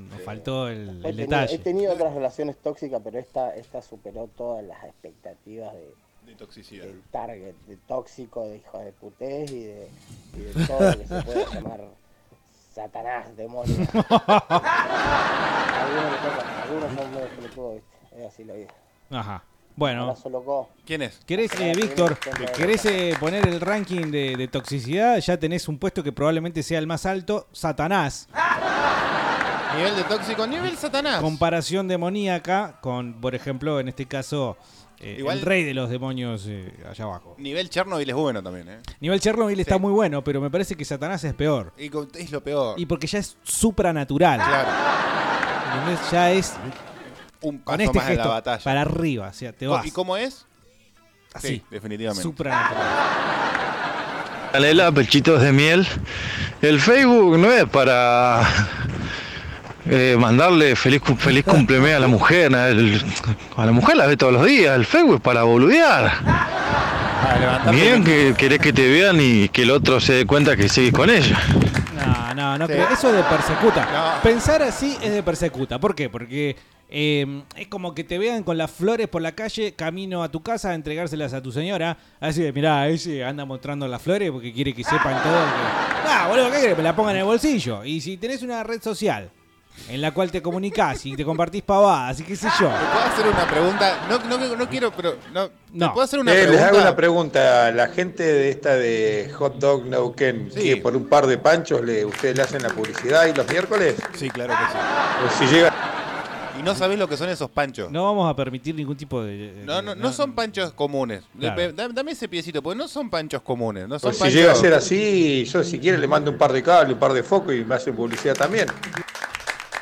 Nos 0.09 0.21
faltó 0.23 0.67
el, 0.67 0.89
He 1.03 1.09
el 1.09 1.15
tenido, 1.15 1.15
detalle. 1.23 1.55
he 1.55 1.59
tenido 1.59 1.93
otras 1.93 2.13
relaciones 2.13 2.57
tóxicas, 2.57 3.01
pero 3.03 3.17
esta, 3.19 3.55
esta 3.55 3.81
superó 3.81 4.27
todas 4.27 4.63
las 4.65 4.83
expectativas 4.83 5.73
de, 5.73 5.93
De 6.25 6.35
toxicidad. 6.35 6.85
del 6.85 7.01
target, 7.03 7.55
de 7.67 7.77
tóxico, 7.77 8.47
de 8.47 8.57
hijo 8.57 8.79
de 8.79 8.91
putés 8.91 9.49
y 9.51 9.63
de, 9.63 9.87
y 10.35 10.39
de 10.39 10.65
todo 10.67 10.91
lo 10.91 10.97
que 10.97 11.07
se 11.07 11.21
puede 11.23 11.45
llamar 11.53 11.81
Satanás, 12.73 13.35
demonio. 13.37 13.75
algunos, 15.71 16.45
algunos 16.63 16.93
son 16.95 17.11
medio 17.13 17.27
pelotudos, 17.29 17.73
¿viste? 17.75 18.17
Es 18.19 18.25
así 18.27 18.43
la 18.43 18.53
vida. 18.53 18.73
Ajá. 19.09 19.43
Bueno. 19.75 20.15
¿Quién 20.85 21.01
es? 21.03 21.19
¿Querés, 21.25 21.51
eh, 21.59 21.73
Víctor, 21.75 22.17
querés 22.55 22.85
eh, 22.85 23.15
poner 23.19 23.47
el 23.47 23.61
ranking 23.61 24.11
de, 24.11 24.35
de 24.35 24.47
toxicidad? 24.47 25.19
Ya 25.19 25.37
tenés 25.37 25.67
un 25.67 25.77
puesto 25.77 26.03
que 26.03 26.11
probablemente 26.11 26.61
sea 26.63 26.79
el 26.79 26.87
más 26.87 27.05
alto, 27.05 27.47
Satanás. 27.51 28.27
Nivel 29.77 29.95
de 29.95 30.03
tóxico, 30.03 30.45
nivel 30.45 30.75
satanás. 30.77 31.21
Comparación 31.21 31.87
demoníaca 31.87 32.77
con, 32.81 33.21
por 33.21 33.35
ejemplo, 33.35 33.79
en 33.79 33.87
este 33.87 34.05
caso, 34.05 34.57
eh, 34.99 35.15
Igual- 35.19 35.37
el 35.39 35.45
rey 35.45 35.63
de 35.63 35.73
los 35.73 35.89
demonios 35.89 36.45
eh, 36.49 36.73
allá 36.89 37.05
abajo. 37.05 37.35
Nivel 37.37 37.69
Chernobyl 37.69 38.09
es 38.09 38.15
bueno 38.15 38.43
también, 38.43 38.67
¿eh? 38.67 38.79
Nivel 38.99 39.21
Chernobyl 39.21 39.57
está 39.57 39.77
muy 39.77 39.93
bueno, 39.93 40.25
pero 40.25 40.41
me 40.41 40.49
parece 40.49 40.75
que 40.75 40.83
Satanás 40.83 41.23
es 41.23 41.33
peor. 41.33 41.71
Y 41.77 41.89
es 42.19 42.31
lo 42.33 42.43
peor. 42.43 42.77
Y 42.77 42.85
porque 42.85 43.07
ya 43.07 43.19
es 43.19 43.37
supranatural. 43.43 44.41
Claro. 44.41 44.69
¿Entendés? 45.79 46.11
Ya 46.11 46.31
es 46.33 46.53
Un 47.41 47.57
con 47.59 47.77
paso 47.77 47.83
este 47.83 47.97
más 47.99 48.09
en 48.09 48.17
la 48.17 48.27
batalla. 48.27 48.63
para 48.63 48.81
arriba, 48.81 49.27
o 49.29 49.33
sea, 49.33 49.51
te 49.53 49.67
vas. 49.67 49.85
¿Y 49.85 49.91
cómo 49.91 50.15
es? 50.17 50.45
Así. 51.33 51.47
Sí, 51.47 51.63
definitivamente. 51.71 52.21
Supranatural. 52.23 52.83
Canela, 54.51 54.91
pechitos 54.91 55.41
de 55.41 55.51
miel. 55.53 55.87
El 56.61 56.79
Facebook 56.81 57.37
no 57.39 57.49
es 57.51 57.65
para 57.65 58.41
eh, 59.89 60.15
mandarle 60.19 60.75
feliz, 60.75 61.01
feliz 61.17 61.45
cumpleaños 61.45 61.91
a 61.95 61.99
la 61.99 62.07
mujer. 62.07 62.53
a 62.53 63.65
la 63.65 63.71
mujer 63.71 63.95
la 63.97 64.05
ve 64.07 64.17
todos 64.17 64.33
los 64.33 64.45
días. 64.45 64.75
El 64.75 64.85
Facebook 64.85 65.15
es 65.15 65.21
para 65.21 65.43
boludear. 65.43 66.11
Bien 67.71 68.03
que 68.03 68.33
querés 68.37 68.59
que 68.59 68.73
te 68.73 68.87
vean 68.89 69.17
y 69.21 69.47
que 69.49 69.63
el 69.63 69.71
otro 69.71 69.99
se 70.01 70.13
dé 70.13 70.25
cuenta 70.25 70.55
que 70.57 70.67
sigues 70.67 70.91
con 70.93 71.09
ella. 71.09 71.39
No, 71.95 72.33
no, 72.33 72.57
no 72.57 72.67
Sí. 72.67 72.73
creo. 72.73 72.89
Eso 72.89 73.09
es 73.09 73.15
de 73.15 73.23
persecuta. 73.23 74.19
Pensar 74.21 74.61
así 74.63 74.97
es 75.01 75.11
de 75.13 75.23
persecuta. 75.23 75.79
¿Por 75.79 75.95
qué? 75.95 76.09
Porque 76.09 76.55
eh, 76.93 77.43
es 77.55 77.67
como 77.67 77.95
que 77.95 78.03
te 78.03 78.17
vean 78.17 78.43
con 78.43 78.57
las 78.57 78.69
flores 78.69 79.07
por 79.07 79.21
la 79.21 79.31
calle, 79.31 79.73
camino 79.73 80.23
a 80.23 80.29
tu 80.29 80.43
casa 80.43 80.71
a 80.71 80.75
entregárselas 80.75 81.33
a 81.33 81.41
tu 81.41 81.51
señora. 81.51 81.97
Así 82.19 82.41
de, 82.41 82.51
mirá, 82.51 82.87
ese 82.89 83.23
anda 83.23 83.45
mostrando 83.45 83.87
las 83.87 84.01
flores 84.01 84.29
porque 84.31 84.51
quiere 84.53 84.73
que 84.73 84.83
sepan 84.83 85.23
todo. 85.23 85.33
Que... 85.33 86.09
Ah, 86.09 86.27
boludo, 86.29 86.51
¿qué 86.51 86.59
querés? 86.61 86.77
Me 86.77 86.83
la 86.83 86.95
pongan 86.95 87.15
en 87.15 87.19
el 87.21 87.25
bolsillo. 87.25 87.83
Y 87.85 88.01
si 88.01 88.17
tenés 88.17 88.41
una 88.43 88.61
red 88.63 88.81
social 88.81 89.31
en 89.87 90.01
la 90.01 90.13
cual 90.13 90.29
te 90.29 90.41
comunicás 90.41 91.05
y 91.05 91.15
te 91.15 91.23
compartís 91.23 91.61
pavadas 91.63 92.19
y 92.19 92.23
qué 92.23 92.35
sé 92.35 92.47
yo. 92.59 92.67
¿Te 92.67 92.85
puedo 92.91 93.05
hacer 93.05 93.27
una 93.27 93.47
pregunta? 93.47 93.97
No, 94.09 94.37
no, 94.37 94.55
no 94.57 94.69
quiero, 94.69 94.91
pero. 94.91 95.15
No, 95.33 95.47
¿te 95.47 95.53
No. 95.71 95.93
puedo 95.93 96.03
hacer 96.03 96.19
una 96.19 96.33
Eh, 96.33 96.35
les 96.39 96.45
pregunta? 96.47 96.67
hago 96.67 96.77
una 96.81 96.95
pregunta. 96.95 97.71
La 97.71 97.87
gente 97.87 98.21
de 98.23 98.49
esta 98.49 98.75
de 98.75 99.31
Hot 99.39 99.55
Dog 99.59 99.85
Neuquén, 99.85 100.49
que 100.49 100.75
por 100.77 100.95
un 100.97 101.07
par 101.07 101.25
de 101.25 101.37
panchos 101.37 101.81
le, 101.85 102.03
ustedes 102.03 102.35
le 102.35 102.43
hacen 102.43 102.61
la 102.61 102.69
publicidad 102.69 103.27
y 103.27 103.33
los 103.33 103.47
miércoles. 103.49 103.95
Sí, 104.13 104.29
claro 104.29 104.53
que 104.53 104.71
sí. 104.73 104.77
Pues 105.39 105.49
si 105.49 105.55
llega. 105.55 105.73
Y 106.61 106.63
no 106.63 106.75
sabés 106.75 106.99
lo 106.99 107.07
que 107.07 107.17
son 107.17 107.29
esos 107.29 107.49
panchos. 107.49 107.91
No 107.91 108.03
vamos 108.03 108.29
a 108.29 108.35
permitir 108.35 108.75
ningún 108.75 108.95
tipo 108.95 109.23
de... 109.23 109.63
No, 109.65 109.81
no, 109.81 109.95
no 109.95 110.13
son 110.13 110.33
panchos 110.33 110.71
comunes. 110.73 111.23
Claro. 111.39 111.73
Dame, 111.73 111.93
dame 111.93 112.11
ese 112.11 112.27
piecito, 112.29 112.61
porque 112.61 112.77
no 112.77 112.87
son 112.87 113.09
panchos 113.09 113.41
comunes. 113.41 113.87
No 113.87 113.97
son 113.99 114.09
Pues 114.09 114.15
si 114.17 114.21
panchos... 114.21 114.39
llega 114.39 114.51
a 114.51 114.55
ser 114.55 114.73
así, 114.73 115.45
yo 115.45 115.63
si 115.63 115.79
quiere 115.79 115.97
le 115.97 116.07
mando 116.07 116.31
un 116.31 116.37
par 116.37 116.51
de 116.53 116.61
cables, 116.63 116.93
un 116.93 116.99
par 116.99 117.13
de 117.13 117.23
focos 117.23 117.53
y 117.55 117.63
me 117.65 117.75
hacen 117.75 117.95
publicidad 117.95 118.35
también. 118.35 118.67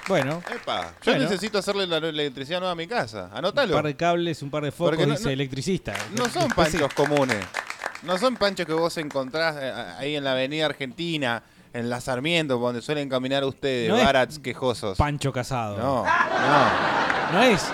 Bueno. 0.08 0.42
Epa, 0.54 0.94
yo 1.04 1.12
Bueno. 1.12 1.24
necesito 1.30 1.60
hacerle 1.60 1.86
la 1.86 2.00
la 2.00 2.08
electricidad 2.10 2.60
nueva 2.60 2.72
a 2.72 2.76
mi 2.76 2.88
casa. 2.88 3.30
Un 3.32 3.38
Anótalo. 3.38 3.76
par 3.76 3.86
de 3.86 3.96
cables, 3.96 4.42
un 4.42 4.50
par 4.50 4.64
de 4.64 4.72
focos, 4.72 4.92
Porque 4.92 5.06
no- 5.06 5.12
dice 5.14 5.26
no- 5.26 5.30
electricista. 5.32 5.94
No 6.18 6.28
son 6.30 6.48
panchos 6.56 6.92
comunes. 6.96 7.46
No 8.04 8.18
son 8.18 8.36
panchos 8.38 8.66
que 8.66 8.74
vos 8.74 8.98
encontrás 8.98 9.56
eh, 9.60 9.72
ahí 10.00 10.16
en 10.16 10.24
la 10.24 10.32
avenida 10.32 10.66
Argentina, 10.66 11.44
en 11.74 11.90
la 11.90 12.02
Sarmiento, 12.02 12.58
donde 12.58 12.82
suelen 12.82 13.10
caminar 13.10 13.44
ustedes, 13.44 13.90
No 13.90 13.98
barats 13.98 14.40
quejosos. 14.40 14.98
Pancho 14.98 15.32
Casado. 15.32 15.78
No, 15.78 16.04
no. 16.04 17.34
No 17.34 17.44
es 17.44 17.66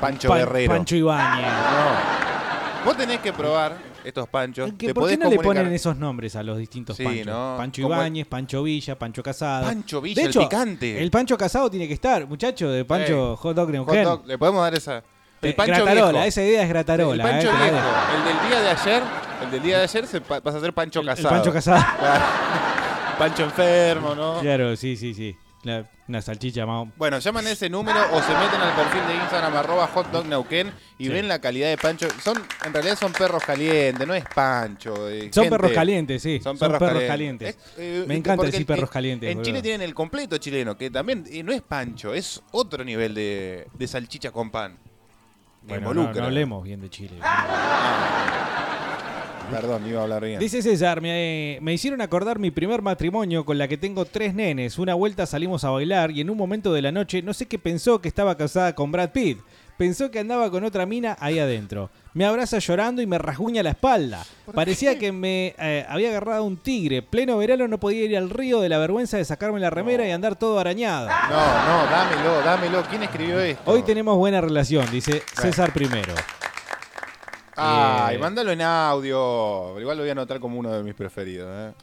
Pancho 0.00 0.28
Pan- 0.28 0.38
Guerrero. 0.38 0.72
Pancho 0.72 0.96
Ibáñez. 0.96 1.46
No. 1.46 2.84
Vos 2.84 2.96
tenés 2.96 3.20
que 3.20 3.32
probar 3.32 3.76
estos 4.04 4.28
panchos. 4.28 4.72
¿Qué- 4.76 4.88
Te 4.88 4.94
¿Por 4.94 5.08
qué 5.08 5.16
no 5.16 5.30
le 5.30 5.38
ponen 5.38 5.72
esos 5.72 5.96
nombres 5.96 6.34
a 6.34 6.42
los 6.42 6.58
distintos 6.58 6.96
Sí, 6.96 7.04
Panchos? 7.04 7.26
¿no? 7.26 7.54
Pancho 7.56 7.82
Ibáñez, 7.82 8.26
Pancho 8.26 8.62
Villa, 8.64 8.98
Pancho 8.98 9.22
Casado. 9.22 9.66
Pancho 9.66 10.00
Villa, 10.00 10.22
De 10.22 10.28
el 10.28 10.34
picante. 10.34 11.02
El 11.02 11.10
Pancho 11.10 11.36
Casado 11.38 11.70
tiene 11.70 11.86
que 11.86 11.94
estar, 11.94 12.26
muchacho, 12.26 12.68
de 12.70 12.84
Pancho 12.84 13.30
Ey, 13.32 13.36
Hot 13.38 13.54
Dog 13.56 13.66
hot 13.66 13.72
Neuquén. 13.72 14.04
dog, 14.04 14.26
Le 14.26 14.36
podemos 14.38 14.62
dar 14.62 14.74
esa. 14.74 15.02
El 15.42 15.50
Eh, 15.50 15.54
pancho 15.54 15.72
gratarola, 15.84 16.10
viejo. 16.12 16.24
esa 16.26 16.42
idea 16.42 16.62
es 16.62 16.68
gratarola. 16.68 17.24
El 17.24 17.30
pancho 17.30 17.48
eh, 17.48 17.62
viejo. 17.70 17.86
El 18.16 18.24
del 18.24 18.48
día 18.48 18.60
de 18.60 18.70
ayer. 18.70 19.02
El 19.44 19.50
del 19.50 19.62
día 19.62 19.78
de 19.78 19.82
ayer 19.84 20.06
se 20.06 20.20
pa- 20.20 20.40
pasa 20.40 20.58
a 20.58 20.60
ser 20.60 20.72
pancho 20.72 21.00
El 21.00 21.06
casado. 21.06 21.28
Pancho 21.30 21.52
Casado. 21.52 21.84
Claro. 21.98 22.24
Pancho 23.18 23.44
enfermo, 23.44 24.14
¿no? 24.14 24.40
Claro, 24.40 24.74
sí, 24.76 24.96
sí, 24.96 25.14
sí. 25.14 25.36
La- 25.64 25.88
una 26.08 26.20
salchicha 26.20 26.66
más. 26.66 26.88
Bueno, 26.96 27.20
llaman 27.20 27.46
a 27.46 27.50
ese 27.52 27.70
número 27.70 27.96
o 28.12 28.20
se 28.20 28.32
meten 28.34 28.60
al 28.60 28.74
perfil 28.74 29.06
de 29.06 29.14
Instagram 29.14 29.54
arroba 29.56 29.86
hotdogneuquén 29.86 30.72
y 30.98 31.04
Sí. 31.06 31.10
ven 31.10 31.28
la 31.28 31.38
calidad 31.40 31.68
de 31.68 31.78
pancho. 31.78 32.08
Son, 32.22 32.36
en 32.64 32.72
realidad 32.74 32.98
son 32.98 33.12
perros 33.12 33.42
calientes, 33.44 34.06
no 34.06 34.12
es 34.12 34.24
pancho. 34.34 35.08
eh, 35.08 35.30
Son 35.32 35.44
gente. 35.44 35.50
perros 35.56 35.72
calientes, 35.72 36.20
sí. 36.20 36.40
Son 36.42 36.58
Son 36.58 36.72
perros, 36.72 37.02
calientes. 37.06 37.56
Eh, 37.78 38.04
Me 38.08 38.16
encanta 38.16 38.44
decir 38.46 38.66
perros 38.66 38.88
en- 38.90 38.92
calientes, 38.92 39.28
En 39.30 39.34
boludo. 39.38 39.44
Chile 39.46 39.62
tienen 39.62 39.82
el 39.82 39.94
completo 39.94 40.36
chileno, 40.38 40.76
que 40.76 40.90
también 40.90 41.24
eh, 41.30 41.42
no 41.44 41.52
es 41.52 41.62
pancho, 41.62 42.12
es 42.12 42.42
otro 42.50 42.84
nivel 42.84 43.14
de, 43.14 43.68
de 43.72 43.86
salchicha 43.86 44.32
con 44.32 44.50
pan. 44.50 44.76
Bueno, 45.62 45.94
no, 45.94 46.12
no 46.12 46.24
hablemos 46.24 46.64
bien 46.64 46.80
de 46.80 46.90
Chile. 46.90 47.20
Perdón, 49.52 49.86
iba 49.86 50.00
a 50.00 50.02
hablar 50.04 50.24
bien. 50.24 50.40
Dice 50.40 50.62
César, 50.62 51.00
me, 51.00 51.58
me 51.60 51.72
hicieron 51.72 52.00
acordar 52.00 52.38
mi 52.38 52.50
primer 52.50 52.82
matrimonio 52.82 53.44
con 53.44 53.58
la 53.58 53.68
que 53.68 53.76
tengo 53.76 54.04
tres 54.04 54.34
nenes. 54.34 54.78
Una 54.78 54.94
vuelta 54.94 55.26
salimos 55.26 55.64
a 55.64 55.70
bailar 55.70 56.10
y 56.10 56.20
en 56.20 56.30
un 56.30 56.36
momento 56.36 56.72
de 56.72 56.82
la 56.82 56.92
noche 56.92 57.22
no 57.22 57.34
sé 57.34 57.46
qué 57.46 57.58
pensó 57.58 58.00
que 58.00 58.08
estaba 58.08 58.36
casada 58.36 58.74
con 58.74 58.90
Brad 58.90 59.10
Pitt. 59.10 59.38
Pensó 59.76 60.10
que 60.10 60.20
andaba 60.20 60.50
con 60.50 60.64
otra 60.64 60.86
mina 60.86 61.16
ahí 61.18 61.38
adentro. 61.38 61.90
Me 62.14 62.24
abraza 62.24 62.58
llorando 62.58 63.02
y 63.02 63.06
me 63.06 63.18
rasguña 63.18 63.62
la 63.62 63.70
espalda. 63.70 64.24
Parecía 64.54 64.98
que 64.98 65.12
me 65.12 65.54
eh, 65.58 65.86
había 65.88 66.10
agarrado 66.10 66.44
un 66.44 66.56
tigre. 66.58 67.02
Pleno 67.02 67.38
verano 67.38 67.66
no 67.68 67.78
podía 67.78 68.04
ir 68.04 68.16
al 68.16 68.30
río 68.30 68.60
de 68.60 68.68
la 68.68 68.78
vergüenza 68.78 69.16
de 69.16 69.24
sacarme 69.24 69.60
la 69.60 69.70
remera 69.70 70.06
y 70.06 70.10
andar 70.10 70.36
todo 70.36 70.58
arañado. 70.58 71.08
No, 71.08 71.66
no, 71.66 71.90
dámelo, 71.90 72.40
dámelo. 72.42 72.84
¿Quién 72.88 73.02
escribió 73.02 73.40
esto? 73.40 73.62
Hoy 73.68 73.82
tenemos 73.82 74.16
buena 74.16 74.40
relación, 74.40 74.88
dice 74.90 75.22
César 75.34 75.72
primero. 75.72 76.14
Ay, 77.56 78.16
Eh, 78.16 78.18
mándalo 78.18 78.50
en 78.52 78.62
audio. 78.62 79.78
Igual 79.80 79.96
lo 79.96 80.02
voy 80.02 80.08
a 80.08 80.12
anotar 80.12 80.40
como 80.40 80.58
uno 80.58 80.70
de 80.72 80.82
mis 80.82 80.94
preferidos. 80.94 81.48
¿eh? 81.50 81.74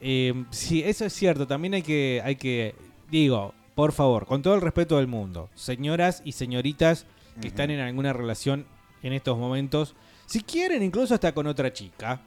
Eh, 0.00 0.44
sí, 0.50 0.82
eso 0.84 1.04
es 1.04 1.12
cierto. 1.12 1.46
También 1.46 1.74
hay 1.74 1.82
que, 1.82 2.20
hay 2.24 2.36
que, 2.36 2.74
digo, 3.10 3.54
por 3.74 3.92
favor, 3.92 4.26
con 4.26 4.42
todo 4.42 4.54
el 4.54 4.60
respeto 4.60 4.98
del 4.98 5.06
mundo, 5.06 5.48
señoras 5.54 6.22
y 6.24 6.32
señoritas 6.32 7.06
que 7.40 7.48
están 7.48 7.70
en 7.70 7.80
alguna 7.80 8.12
relación 8.12 8.66
en 9.02 9.12
estos 9.12 9.36
momentos, 9.36 9.94
si 10.26 10.40
quieren 10.42 10.82
incluso 10.82 11.14
hasta 11.14 11.32
con 11.34 11.46
otra 11.48 11.72
chica, 11.72 12.20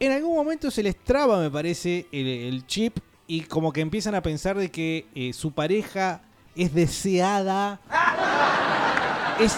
en 0.00 0.10
algún 0.12 0.34
momento 0.34 0.70
se 0.70 0.82
les 0.82 0.96
traba, 0.96 1.38
me 1.40 1.50
parece, 1.50 2.06
el, 2.10 2.26
el 2.26 2.66
chip 2.66 2.98
y 3.28 3.42
como 3.42 3.72
que 3.72 3.80
empiezan 3.80 4.14
a 4.16 4.22
pensar 4.22 4.56
de 4.58 4.70
que 4.70 5.06
eh, 5.14 5.32
su 5.32 5.52
pareja 5.52 6.22
es 6.56 6.74
deseada. 6.74 7.80
Es 9.40 9.56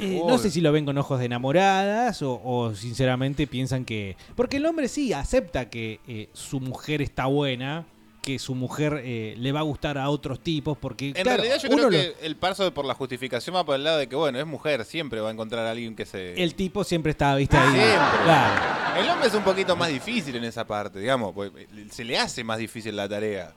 eh, 0.00 0.22
no 0.26 0.38
sé 0.38 0.50
si 0.50 0.60
lo 0.60 0.72
ven 0.72 0.84
con 0.84 0.96
ojos 0.98 1.18
de 1.18 1.26
enamoradas 1.26 2.22
o, 2.22 2.40
o 2.42 2.74
sinceramente 2.74 3.46
piensan 3.46 3.84
que... 3.84 4.16
Porque 4.36 4.58
el 4.58 4.66
hombre 4.66 4.88
sí 4.88 5.12
acepta 5.12 5.68
que 5.70 6.00
eh, 6.06 6.28
su 6.32 6.60
mujer 6.60 7.02
está 7.02 7.26
buena, 7.26 7.86
que 8.22 8.38
su 8.38 8.54
mujer 8.54 9.00
eh, 9.04 9.34
le 9.38 9.52
va 9.52 9.60
a 9.60 9.62
gustar 9.62 9.96
a 9.96 10.10
otros 10.10 10.40
tipos, 10.40 10.76
porque... 10.76 11.08
En 11.08 11.12
claro, 11.14 11.42
realidad 11.42 11.58
yo 11.62 11.68
creo 11.70 11.84
lo- 11.84 11.90
que 11.90 12.14
el 12.20 12.36
paso 12.36 12.72
por 12.74 12.84
la 12.84 12.94
justificación 12.94 13.56
va 13.56 13.64
por 13.64 13.76
el 13.76 13.84
lado 13.84 13.98
de 13.98 14.06
que, 14.08 14.16
bueno, 14.16 14.38
es 14.38 14.46
mujer, 14.46 14.84
siempre 14.84 15.20
va 15.20 15.30
a 15.30 15.32
encontrar 15.32 15.64
a 15.66 15.70
alguien 15.70 15.96
que 15.96 16.04
se... 16.04 16.34
el 16.42 16.54
tipo 16.54 16.84
siempre 16.84 17.12
está, 17.12 17.34
viste, 17.36 17.56
ahí. 17.56 17.70
Siempre. 17.72 18.18
Claro. 18.24 19.00
El 19.02 19.08
hombre 19.08 19.28
es 19.28 19.34
un 19.34 19.44
poquito 19.44 19.76
más 19.76 19.88
difícil 19.88 20.36
en 20.36 20.44
esa 20.44 20.66
parte, 20.66 20.98
digamos, 20.98 21.32
porque 21.32 21.66
se 21.90 22.04
le 22.04 22.18
hace 22.18 22.44
más 22.44 22.58
difícil 22.58 22.94
la 22.96 23.08
tarea. 23.08 23.54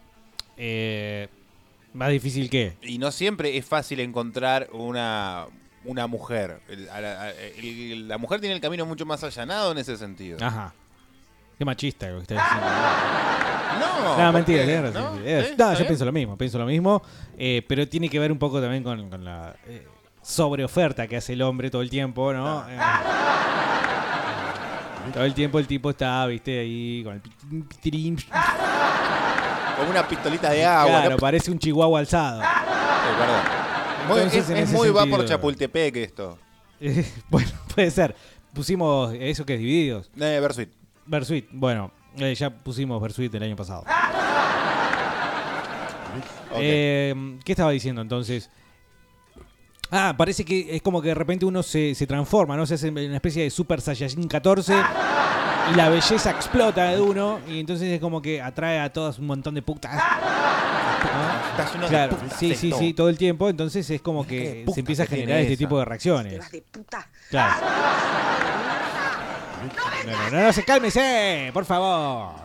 Eh, 0.56 1.28
más 1.94 2.10
difícil 2.12 2.50
que... 2.50 2.78
Y 2.84 2.98
no 2.98 3.12
siempre 3.12 3.58
es 3.58 3.66
fácil 3.66 4.00
encontrar 4.00 4.70
una, 4.72 5.48
una 5.86 6.08
mujer. 6.08 6.60
El- 6.70 6.90
a 6.90 7.02
la, 7.02 7.22
a- 7.22 7.32
el- 7.32 8.08
la 8.08 8.18
mujer 8.18 8.40
tiene 8.40 8.56
el 8.56 8.62
camino 8.62 8.86
mucho 8.86 9.06
más 9.06 9.24
allanado 9.24 9.72
en 9.72 9.78
ese 9.80 9.98
sentido. 9.98 10.38
Ajá. 10.46 10.74
Qué 11.58 11.66
machista 11.66 12.08
lo 12.08 12.18
que 12.18 12.22
está 12.34 12.34
diciendo. 12.44 12.68
No, 13.80 14.18
No, 14.18 14.24
¿por 14.26 14.34
mentira, 14.34 14.66
tenés 14.66 14.94
razón, 14.94 15.20
¿No? 15.22 15.26
Eh, 15.28 15.40
¿Está 15.52 15.66
No, 15.66 15.72
yo 15.74 15.78
bien? 15.78 15.88
pienso 15.88 16.06
lo 16.06 16.12
mismo, 16.12 16.38
pienso 16.38 16.58
lo 16.58 16.66
mismo, 16.66 17.02
eh, 17.38 17.64
pero 17.68 17.88
tiene 17.88 18.10
que 18.10 18.20
ver 18.20 18.32
un 18.32 18.38
poco 18.40 18.60
también 18.62 18.84
con, 18.84 19.10
con 19.10 19.24
la 19.24 19.56
eh, 19.68 19.88
sobreoferta 20.22 21.08
que 21.08 21.18
hace 21.18 21.34
el 21.34 21.42
hombre 21.42 21.70
todo 21.70 21.82
el 21.82 21.90
tiempo, 21.90 22.34
¿no? 22.34 22.66
Eh, 22.70 22.78
todo 25.14 25.26
el 25.26 25.34
tiempo 25.34 25.60
el 25.60 25.68
tipo 25.68 25.90
está, 25.90 26.26
viste, 26.28 26.60
ahí 26.60 27.02
con 27.04 27.14
el 27.16 27.22
pitín. 27.82 28.18
Como 29.78 29.90
una 29.90 30.08
pistolita 30.08 30.52
de 30.52 30.66
agua. 30.66 30.92
Claro, 31.00 31.10
¿no? 31.12 31.18
parece 31.18 31.50
un 31.52 31.58
chihuahua 31.60 32.00
alzado. 32.00 32.42
Eh, 32.42 32.46
perdón. 33.18 33.61
Muy- 34.08 34.20
es 34.20 34.70
muy 34.72 34.90
va 34.90 35.02
por 35.02 35.10
sentido- 35.10 35.26
Chapultepec 35.28 35.96
esto. 35.98 36.38
Eh, 36.84 37.06
bueno, 37.30 37.48
puede 37.76 37.92
ser. 37.92 38.16
Pusimos 38.56 39.14
eso 39.20 39.46
que 39.46 39.54
es 39.54 39.60
divididos. 39.60 40.10
Eh, 40.20 40.40
Versuit. 40.42 40.70
Versuit, 41.06 41.46
bueno, 41.52 41.92
eh, 42.18 42.34
ya 42.34 42.50
pusimos 42.50 43.00
Versuit 43.00 43.34
el 43.36 43.44
año 43.44 43.56
pasado. 43.56 43.84
Eh, 46.56 47.38
¿Qué 47.46 47.54
estaba 47.54 47.72
diciendo 47.72 48.02
entonces? 48.02 48.50
Ah, 49.90 50.16
parece 50.18 50.44
que 50.44 50.76
es 50.76 50.82
como 50.82 51.02
que 51.02 51.10
de 51.10 51.16
repente 51.16 51.46
uno 51.46 51.64
se, 51.64 51.96
se 51.96 52.06
transforma, 52.08 52.58
¿no? 52.58 52.66
Se 52.66 52.74
hace 52.76 52.90
una 52.90 53.16
especie 53.16 53.44
de 53.44 53.50
Super 53.50 53.80
Saiyajin 53.80 54.28
14 54.28 54.74
y 55.72 55.76
la 55.76 55.90
belleza 55.90 56.32
explota 56.32 56.90
de 56.92 57.00
uno 57.00 57.40
y 57.48 57.60
entonces 57.60 57.88
es 57.90 58.00
como 58.02 58.22
que 58.22 58.42
atrae 58.42 58.80
a 58.80 58.92
todas 58.92 59.20
un 59.20 59.28
montón 59.28 59.54
de 59.56 59.62
putas. 59.62 59.94
¿no? 59.96 60.02
De 61.80 61.88
Claro, 61.88 62.18
putas, 62.18 62.40
sí, 62.40 62.56
sí, 62.56 62.72
sí, 62.78 62.94
todo 62.94 63.10
el 63.10 63.18
tiempo. 63.18 63.50
Entonces 63.50 63.90
es 63.90 64.02
como 64.02 64.26
que 64.26 64.66
se 64.74 64.80
empieza 64.80 65.04
a 65.04 65.06
generar 65.06 65.40
este 65.40 65.54
esa. 65.54 65.60
tipo 65.60 65.80
de 65.80 65.86
reacciones. 65.86 66.52
de 66.52 66.62
puta. 66.62 67.08
Claro. 67.30 67.66
No, 70.06 70.12
no, 70.12 70.32
no, 70.32 70.44
no, 70.46 70.54
se 70.54 70.64
cálmese, 70.64 71.52
por 71.54 71.66
favor. 71.66 72.42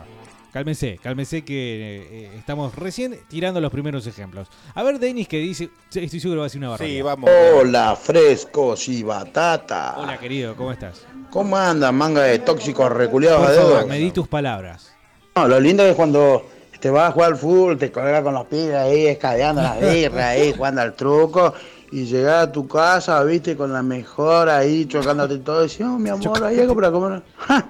Cálmese, 0.53 0.97
cálmese 1.01 1.43
que 1.43 2.07
eh, 2.09 2.31
estamos 2.37 2.73
recién 2.75 3.19
tirando 3.27 3.59
los 3.61 3.71
primeros 3.71 4.07
ejemplos. 4.07 4.47
A 4.73 4.81
ver, 4.83 4.97
Denis, 4.97 5.27
que 5.27 5.37
dice, 5.37 5.69
estoy 5.93 6.19
seguro 6.19 6.37
que 6.37 6.41
va 6.41 6.45
a 6.45 6.49
ser 6.49 6.59
una 6.59 6.69
barbaridad. 6.69 6.95
Sí, 6.95 7.01
vamos. 7.01 7.29
Hola, 7.55 7.95
frescos 7.95 8.87
y 8.87 9.03
batata. 9.03 9.95
Hola, 9.97 10.17
querido, 10.17 10.55
¿cómo 10.55 10.71
estás? 10.71 11.05
¿Cómo 11.29 11.57
andan, 11.57 11.95
manga 11.95 12.23
de 12.23 12.39
tóxicos 12.39 12.91
reculeados 12.91 13.47
de 13.49 13.53
dedo? 13.53 13.87
me 13.87 13.99
di 13.99 14.11
tus 14.11 14.27
palabras. 14.27 14.93
No, 15.35 15.47
lo 15.47 15.59
lindo 15.59 15.85
es 15.85 15.95
cuando 15.95 16.47
te 16.79 16.89
vas 16.89 17.09
a 17.09 17.11
jugar 17.11 17.31
al 17.31 17.37
fútbol, 17.37 17.77
te 17.77 17.91
colgas 17.91 18.21
con 18.23 18.33
los 18.33 18.45
pibes 18.45 18.75
ahí, 18.75 19.07
escabeando 19.07 19.61
las 19.61 19.79
birras 19.79 20.25
ahí, 20.25 20.53
jugando 20.57 20.81
al 20.81 20.93
truco, 20.93 21.53
y 21.91 22.05
llegar 22.05 22.39
a 22.39 22.51
tu 22.51 22.67
casa, 22.67 23.23
viste, 23.23 23.55
con 23.55 23.71
la 23.73 23.81
mejor 23.81 24.49
ahí, 24.49 24.85
chocándote 24.85 25.37
todo, 25.39 25.65
y 25.65 25.67
decís, 25.67 25.85
oh, 25.85 25.97
mi 25.97 26.09
amor, 26.09 26.43
hay 26.43 26.59
algo 26.59 26.75
para 26.75 26.91
comer. 26.91 27.23
Ja, 27.37 27.65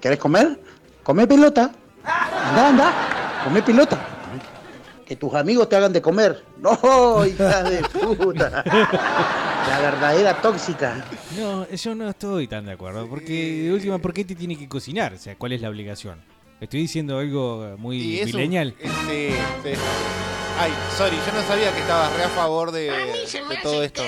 ¿Querés 0.00 0.18
comer? 0.18 0.58
Come 1.02 1.26
pelota. 1.26 1.70
Anda, 2.04 2.68
anda, 2.68 2.92
come 3.44 3.62
pelota. 3.62 3.98
Que 5.06 5.16
tus 5.16 5.34
amigos 5.34 5.68
te 5.68 5.76
hagan 5.76 5.92
de 5.92 6.02
comer. 6.02 6.42
No, 6.62 7.26
hija 7.26 7.64
de 7.64 7.82
puta. 7.82 8.62
La 8.64 9.80
verdadera 9.80 10.40
tóxica. 10.40 11.04
No, 11.36 11.68
yo 11.68 11.94
no 11.96 12.08
estoy 12.08 12.46
tan 12.46 12.66
de 12.66 12.72
acuerdo. 12.72 13.08
Porque, 13.08 13.62
de 13.64 13.72
última, 13.72 13.98
¿por 13.98 14.12
qué 14.12 14.24
te 14.24 14.36
tiene 14.36 14.56
que 14.56 14.68
cocinar? 14.68 15.12
O 15.14 15.18
sea, 15.18 15.34
¿cuál 15.36 15.52
es 15.52 15.60
la 15.60 15.68
obligación? 15.68 16.20
Estoy 16.62 16.82
diciendo 16.82 17.18
algo 17.18 17.74
muy 17.76 17.96
Y 18.00 18.20
eso- 18.20 18.36
millennial. 18.36 18.74
eh, 18.78 18.88
Sí, 19.08 19.34
sí. 19.74 19.80
Ay, 20.60 20.70
sorry, 20.96 21.16
yo 21.26 21.32
no 21.32 21.42
sabía 21.48 21.72
que 21.72 21.80
estabas 21.80 22.14
re 22.16 22.22
a 22.24 22.28
favor 22.28 22.70
de, 22.70 22.82
de 22.90 23.56
todo 23.62 23.82
esto. 23.82 24.02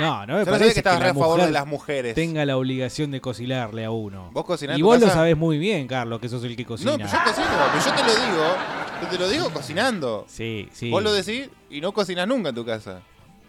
No, 0.00 0.26
no 0.26 0.32
me 0.34 0.40
Yo 0.40 0.44
no 0.46 0.50
parece 0.50 0.72
que 0.72 0.80
estabas 0.80 1.00
re 1.02 1.10
a 1.10 1.14
favor 1.14 1.42
de 1.42 1.52
las 1.52 1.66
mujeres. 1.66 2.14
tenga 2.16 2.44
la 2.44 2.56
obligación 2.56 3.10
de 3.12 3.20
cocinarle 3.20 3.84
a 3.84 3.90
uno. 3.92 4.30
¿Vos 4.32 4.44
cocinás 4.44 4.76
Y 4.78 4.82
vos 4.82 4.98
lo 5.00 5.08
sabés 5.08 5.36
muy 5.36 5.58
bien, 5.58 5.86
Carlos, 5.86 6.18
que 6.20 6.28
sos 6.28 6.42
el 6.42 6.56
que 6.56 6.64
cocina. 6.64 6.92
No, 6.92 6.96
pero 6.98 7.08
yo 7.12 7.18
cocino, 7.24 7.46
pero 7.72 7.84
yo 7.84 7.92
te 7.94 8.02
lo 8.02 8.26
digo, 8.26 8.56
yo 9.02 9.08
te 9.08 9.18
lo 9.18 9.28
digo 9.28 9.50
cocinando. 9.52 10.24
Sí, 10.28 10.68
sí. 10.72 10.90
Vos 10.90 11.02
lo 11.04 11.12
decís 11.12 11.48
y 11.70 11.80
no 11.80 11.92
cocinas 11.92 12.26
nunca 12.26 12.48
en 12.48 12.54
tu 12.56 12.64
casa. 12.64 13.02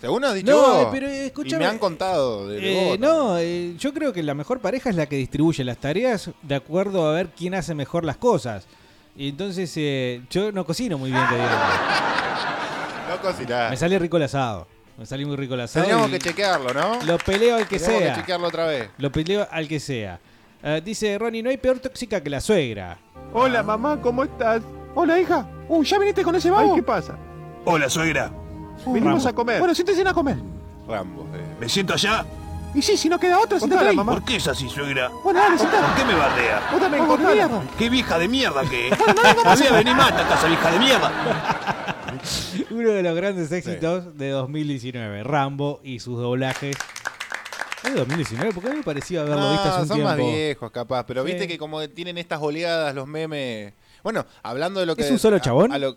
Según 0.05 0.23
has 0.23 0.35
dicho 0.35 0.51
No, 0.51 0.57
vos. 0.61 0.83
eh, 0.83 0.87
pero, 0.91 1.07
eh, 1.07 1.25
escúchame. 1.25 1.63
Y 1.63 1.65
me 1.65 1.71
han 1.71 1.79
contado 1.79 2.47
de, 2.47 2.59
Eh, 2.59 2.89
vos. 2.91 2.99
no, 2.99 3.39
eh, 3.39 3.73
yo 3.79 3.91
creo 3.91 4.13
que 4.13 4.21
la 4.21 4.35
mejor 4.35 4.59
pareja 4.59 4.91
es 4.91 4.95
la 4.95 5.07
que 5.07 5.15
distribuye 5.15 5.63
las 5.63 5.77
tareas 5.77 6.29
de 6.43 6.53
acuerdo 6.53 7.07
a 7.09 7.11
ver 7.13 7.29
quién 7.35 7.55
hace 7.55 7.73
mejor 7.73 8.05
las 8.05 8.17
cosas. 8.17 8.67
Y 9.17 9.29
entonces 9.29 9.73
eh, 9.77 10.21
yo 10.29 10.51
no 10.51 10.63
cocino 10.63 10.99
muy 10.99 11.09
bien, 11.09 11.23
que 11.27 11.33
digamos. 11.35 11.57
No, 13.09 13.15
No 13.15 13.21
cocinás. 13.21 13.71
Me 13.71 13.77
sale 13.77 13.97
rico 13.97 14.17
el 14.17 14.23
asado. 14.23 14.67
Me 14.95 15.07
salió 15.07 15.25
muy 15.27 15.37
rico 15.37 15.55
el 15.55 15.61
asado. 15.61 15.85
Tendríamos 15.85 16.09
y 16.09 16.11
que 16.13 16.19
chequearlo, 16.19 16.71
¿no? 16.71 17.01
Lo 17.03 17.17
peleo 17.17 17.55
al 17.55 17.67
que 17.67 17.79
Tendríamos 17.79 18.03
sea. 18.03 18.13
que 18.13 18.19
chequearlo 18.21 18.47
otra 18.47 18.67
vez. 18.67 18.89
Lo 18.99 19.11
peleo 19.11 19.47
al 19.49 19.67
que 19.67 19.79
sea. 19.79 20.19
Eh, 20.61 20.81
dice 20.85 21.17
Ronnie, 21.17 21.41
no 21.41 21.49
hay 21.49 21.57
peor 21.57 21.79
tóxica 21.79 22.21
que 22.21 22.29
la 22.29 22.41
suegra. 22.41 22.99
Hola 23.33 23.63
mamá, 23.63 23.99
¿cómo 24.01 24.23
estás? 24.23 24.61
Hola 24.93 25.19
hija. 25.19 25.47
¿ya 25.83 25.97
viniste 25.97 26.21
con 26.23 26.35
ese 26.35 26.51
babo? 26.51 26.75
¿qué 26.75 26.83
pasa? 26.83 27.17
Hola, 27.65 27.89
suegra. 27.89 28.31
Venimos 28.85 29.23
Rambo. 29.23 29.29
a 29.29 29.33
comer. 29.33 29.59
Bueno, 29.59 29.75
siéntese 29.75 30.07
a 30.07 30.13
comer. 30.13 30.37
Rambo. 30.87 31.23
eh. 31.35 31.55
¿Me 31.59 31.69
siento 31.69 31.93
allá? 31.93 32.25
Y 32.73 32.81
sí, 32.81 32.97
si 32.97 33.07
no 33.07 33.17
queda 33.17 33.39
otra, 33.39 33.57
siéntate 33.57 33.87
ahí. 33.87 33.95
¿Por 33.95 34.23
qué 34.25 34.35
es 34.35 34.47
así, 34.47 34.67
suegra? 34.69 35.09
Bueno, 35.23 35.39
dale, 35.39 35.57
sentate. 35.57 35.81
¿Por 35.85 35.95
qué 35.95 36.05
me 36.05 36.13
bardea? 36.13 36.61
Vos 36.71 36.81
también, 36.81 37.07
mierda. 37.35 37.61
¿Qué 37.77 37.89
vieja 37.89 38.19
de 38.19 38.27
mierda 38.27 38.61
que 38.69 38.89
es? 38.89 38.97
Bueno, 38.97 39.13
no 39.13 39.21
vengas 39.23 39.45
más 39.45 39.57
Había 39.59 39.65
acá. 39.69 39.77
vení 39.77 39.91
más 39.93 40.11
a 40.11 40.15
esta 40.21 40.27
casa, 40.27 40.47
vieja 40.47 40.71
de 40.71 40.79
mierda. 40.79 41.11
Uno 42.71 42.89
de 42.89 43.03
los 43.03 43.15
grandes 43.15 43.51
éxitos 43.51 44.17
de 44.17 44.29
2019. 44.29 45.23
Rambo 45.23 45.79
y 45.83 45.99
sus 45.99 46.17
doblajes. 46.17 46.75
¿Es 47.83 47.93
de 47.93 47.99
2019? 47.99 48.51
Porque 48.53 48.67
a 48.67 48.71
mí 48.71 48.77
me 48.79 48.83
parecía 48.83 49.21
haberlo 49.21 49.51
visto 49.51 49.69
hace 49.69 49.75
No, 49.77 49.81
un 49.83 49.87
son 49.87 49.97
tiempo. 49.97 50.09
más 50.09 50.17
viejos, 50.17 50.71
capaz. 50.71 51.03
Pero 51.05 51.23
Sí. 51.23 51.27
viste 51.31 51.47
que 51.47 51.57
como 51.57 51.87
tienen 51.89 52.17
estas 52.17 52.41
oleadas 52.41 52.93
los 52.95 53.07
memes. 53.07 53.73
Bueno, 54.03 54.25
hablando 54.43 54.79
de 54.79 54.85
lo 54.85 54.95
que. 54.95 55.03
¿Es 55.03 55.11
un 55.11 55.19
solo 55.19 55.37
a- 55.37 55.41
chabón? 55.41 55.71
a 55.71 55.77
lo- 55.77 55.95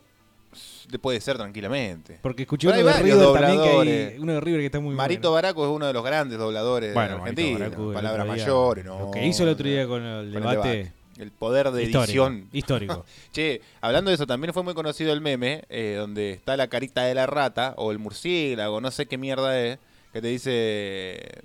puede 0.98 1.20
ser 1.20 1.36
tranquilamente. 1.36 2.18
Porque 2.22 2.42
escuché 2.42 2.68
uno 2.68 2.76
de 2.76 2.92
River 2.94 3.32
también 3.32 3.62
que 3.62 3.68
hay, 3.68 4.18
uno 4.18 4.32
de 4.32 4.40
River 4.40 4.60
que 4.60 4.66
está 4.66 4.80
muy 4.80 4.94
Marito 4.94 5.32
Baraco 5.32 5.64
es 5.66 5.70
uno 5.70 5.86
de 5.86 5.92
los 5.92 6.04
grandes 6.04 6.38
dobladores 6.38 6.94
Bueno, 6.94 7.16
de 7.16 7.20
Argentina. 7.20 7.70
Palabras 7.92 8.26
mayores, 8.26 8.84
¿no? 8.84 8.98
Lo 8.98 9.10
que 9.10 9.26
hizo 9.26 9.42
el 9.42 9.50
otro 9.50 9.68
día 9.68 9.86
con 9.86 10.02
el 10.02 10.32
Con 10.32 10.42
el 10.42 10.48
debate. 10.50 10.92
El 11.18 11.32
poder 11.32 11.72
de 11.72 11.82
Histórico, 11.82 12.04
edición. 12.04 12.48
histórico. 12.52 13.04
che, 13.32 13.60
hablando 13.80 14.08
de 14.10 14.14
eso, 14.14 14.26
también 14.26 14.54
fue 14.54 14.62
muy 14.62 14.74
conocido 14.74 15.12
el 15.12 15.20
meme, 15.20 15.64
eh, 15.68 15.96
donde 15.98 16.30
está 16.30 16.56
la 16.56 16.68
carita 16.68 17.02
de 17.02 17.14
la 17.14 17.26
rata, 17.26 17.74
o 17.76 17.90
el 17.90 17.98
murciélago, 17.98 18.80
no 18.80 18.92
sé 18.92 19.06
qué 19.06 19.18
mierda 19.18 19.60
es, 19.60 19.80
que 20.12 20.22
te 20.22 20.28
dice 20.28 21.42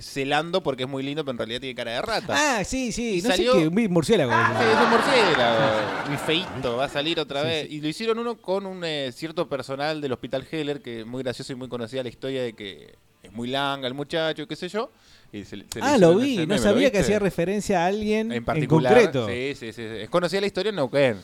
celando 0.00 0.62
porque 0.62 0.84
es 0.84 0.88
muy 0.88 1.02
lindo, 1.02 1.24
pero 1.24 1.32
en 1.32 1.38
realidad 1.38 1.60
tiene 1.60 1.74
cara 1.74 1.92
de 1.92 2.02
rata. 2.02 2.34
Ah, 2.58 2.64
sí, 2.64 2.92
sí. 2.92 3.18
Y 3.18 3.22
no 3.22 3.28
salió- 3.30 3.52
sé 3.54 3.58
qué, 3.60 3.68
un 3.68 3.92
murciélago. 3.92 4.30
Sí, 4.32 4.64
es 4.72 4.84
un 4.84 4.90
murciélago, 4.90 5.58
muy 6.08 6.16
feito, 6.18 6.76
va 6.76 6.84
a 6.84 6.88
salir 6.88 7.18
otra 7.20 7.42
vez. 7.42 7.70
Y 7.70 7.80
lo 7.80 7.88
hicieron 7.88 8.18
uno 8.18 8.36
con 8.36 8.66
un 8.66 8.82
eh, 8.84 9.10
cierto 9.12 9.48
personal 9.48 10.00
del 10.00 10.12
Hospital 10.12 10.46
Heller, 10.50 10.80
que 10.82 11.00
es 11.00 11.06
muy 11.06 11.22
gracioso 11.22 11.52
y 11.52 11.56
muy 11.56 11.68
conocida 11.68 12.02
la 12.02 12.08
historia 12.08 12.42
de 12.42 12.52
que 12.54 12.94
es 13.22 13.32
muy 13.32 13.48
langa 13.48 13.86
el 13.86 13.94
muchacho, 13.94 14.46
qué 14.46 14.56
sé 14.56 14.68
yo. 14.68 14.90
Y 15.32 15.44
se 15.44 15.56
le- 15.56 15.66
se 15.72 15.78
le 15.78 15.84
Ah, 15.86 15.96
lo 15.98 16.12
hicieron 16.20 16.22
vi. 16.22 16.32
ese 16.32 16.40
No 16.42 16.46
meme, 16.48 16.56
¿lo 16.56 16.62
sabía 16.62 16.90
que 16.90 16.98
viste? 16.98 16.98
hacía 17.00 17.18
referencia 17.20 17.82
a 17.84 17.86
alguien 17.86 18.32
en 18.32 18.44
particular. 18.44 18.92
concreto. 18.94 19.28
Sí, 19.28 19.54
sí, 19.54 19.72
sí. 19.72 19.82
Es 19.82 20.10
conocida 20.10 20.40
la 20.40 20.46
historia 20.48 20.70
en 20.70 20.76
Neuquén. 20.76 21.16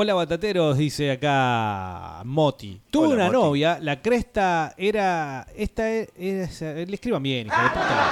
Hola 0.00 0.14
batateros, 0.14 0.78
dice 0.78 1.10
acá 1.10 2.22
Moti. 2.24 2.80
Tuve 2.88 3.06
Hola, 3.08 3.14
una 3.16 3.24
Moti. 3.24 3.36
novia, 3.36 3.78
la 3.82 4.00
cresta 4.00 4.72
era. 4.76 5.44
Esta 5.56 5.88
era. 5.90 6.06
esa- 6.16 6.72
le 6.74 6.94
escriban 6.94 7.20
bien, 7.20 7.48
hija 7.48 7.62
de 7.64 7.68
puta. 7.70 8.06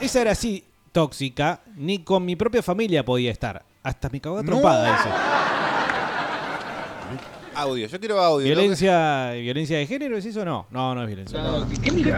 Esa 0.00 0.20
era 0.20 0.32
así, 0.32 0.62
tóxica, 0.92 1.60
ni 1.76 2.00
con 2.00 2.22
mi 2.22 2.36
propia 2.36 2.62
familia 2.62 3.02
podía 3.02 3.30
estar. 3.30 3.62
Hasta 3.82 4.10
me 4.10 4.20
cagó 4.20 4.36
a 4.36 4.42
trompada 4.42 4.94
ese. 4.94 5.08
Audio, 7.56 7.86
yo 7.86 8.00
quiero 8.00 8.20
audio. 8.20 8.46
¿Violencia, 8.46 9.30
¿Violencia 9.32 9.78
de 9.78 9.86
género 9.86 10.16
es 10.16 10.26
eso? 10.26 10.44
No, 10.44 10.66
no, 10.70 10.94
no 10.94 11.02
es 11.02 11.06
violencia. 11.06 11.40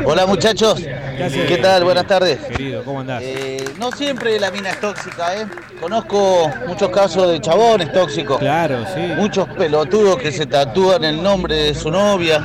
Hola 0.04 0.26
muchachos? 0.26 0.80
¿qué 0.80 1.58
tal? 1.60 1.84
Buenas 1.84 2.06
tardes. 2.06 2.38
Querido, 2.38 2.82
¿cómo 2.84 3.00
andás? 3.00 3.22
Eh, 3.22 3.62
no 3.78 3.92
siempre 3.92 4.38
la 4.40 4.50
mina 4.50 4.70
es 4.70 4.80
tóxica, 4.80 5.40
¿eh? 5.40 5.46
Conozco 5.80 6.50
muchos 6.66 6.88
casos 6.90 7.30
de 7.30 7.40
chabones 7.40 7.92
tóxicos. 7.92 8.38
Claro, 8.38 8.84
sí. 8.94 9.00
Muchos 9.16 9.48
pelotudos 9.50 10.16
que 10.16 10.32
se 10.32 10.46
tatúan 10.46 11.04
el 11.04 11.22
nombre 11.22 11.54
de 11.54 11.74
su 11.74 11.90
novia, 11.90 12.44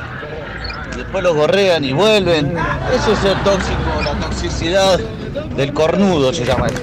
después 0.94 1.24
los 1.24 1.34
gorrean 1.34 1.84
y 1.84 1.92
vuelven. 1.92 2.54
Eso 2.94 3.12
es 3.12 3.18
ser 3.20 3.42
tóxico, 3.42 4.02
la 4.04 4.12
toxicidad 4.20 4.98
del 5.56 5.72
cornudo 5.72 6.32
se 6.32 6.44
llama 6.44 6.66
eso. 6.66 6.82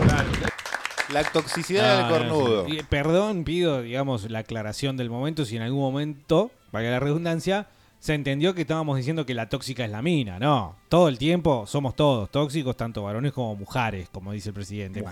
La 1.13 1.23
toxicidad 1.23 2.07
del 2.07 2.17
cornudo. 2.17 2.65
sí. 2.67 2.79
Perdón, 2.89 3.43
pido, 3.43 3.81
digamos, 3.81 4.29
la 4.29 4.39
aclaración 4.39 4.95
del 4.97 5.09
momento. 5.09 5.45
Si 5.45 5.55
en 5.55 5.63
algún 5.63 5.81
momento, 5.81 6.51
valga 6.71 6.91
la 6.91 6.99
redundancia, 6.99 7.67
se 7.99 8.13
entendió 8.13 8.53
que 8.53 8.61
estábamos 8.61 8.95
diciendo 8.97 9.25
que 9.25 9.33
la 9.33 9.49
tóxica 9.49 9.83
es 9.83 9.91
la 9.91 10.01
mina. 10.01 10.39
No, 10.39 10.75
todo 10.87 11.07
el 11.09 11.17
tiempo 11.17 11.65
somos 11.67 11.95
todos 11.95 12.29
tóxicos, 12.29 12.77
tanto 12.77 13.03
varones 13.03 13.33
como 13.33 13.55
mujeres, 13.55 14.09
como 14.09 14.31
dice 14.31 14.49
el 14.49 14.55
presidente. 14.55 15.03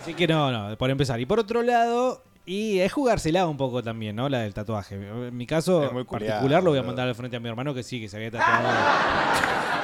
Así 0.00 0.14
que 0.14 0.26
no, 0.26 0.50
no, 0.50 0.76
por 0.76 0.90
empezar. 0.90 1.20
Y 1.20 1.26
por 1.26 1.38
otro 1.38 1.62
lado, 1.62 2.22
y 2.46 2.78
es 2.78 2.92
jugársela 2.92 3.46
un 3.46 3.56
poco 3.56 3.82
también, 3.82 4.16
¿no? 4.16 4.28
La 4.28 4.38
del 4.40 4.54
tatuaje. 4.54 4.94
En 4.94 5.36
mi 5.36 5.46
caso 5.46 5.84
Es 5.84 5.92
muy 5.92 6.04
particular 6.04 6.62
lo 6.62 6.70
voy 6.70 6.78
a 6.78 6.80
boludo. 6.80 6.84
mandar 6.84 7.08
al 7.08 7.14
frente 7.14 7.36
a 7.36 7.40
mi 7.40 7.48
hermano 7.48 7.74
que 7.74 7.82
sí, 7.82 8.00
que 8.00 8.08
se 8.08 8.16
había 8.16 8.30
tatuado. 8.30 8.68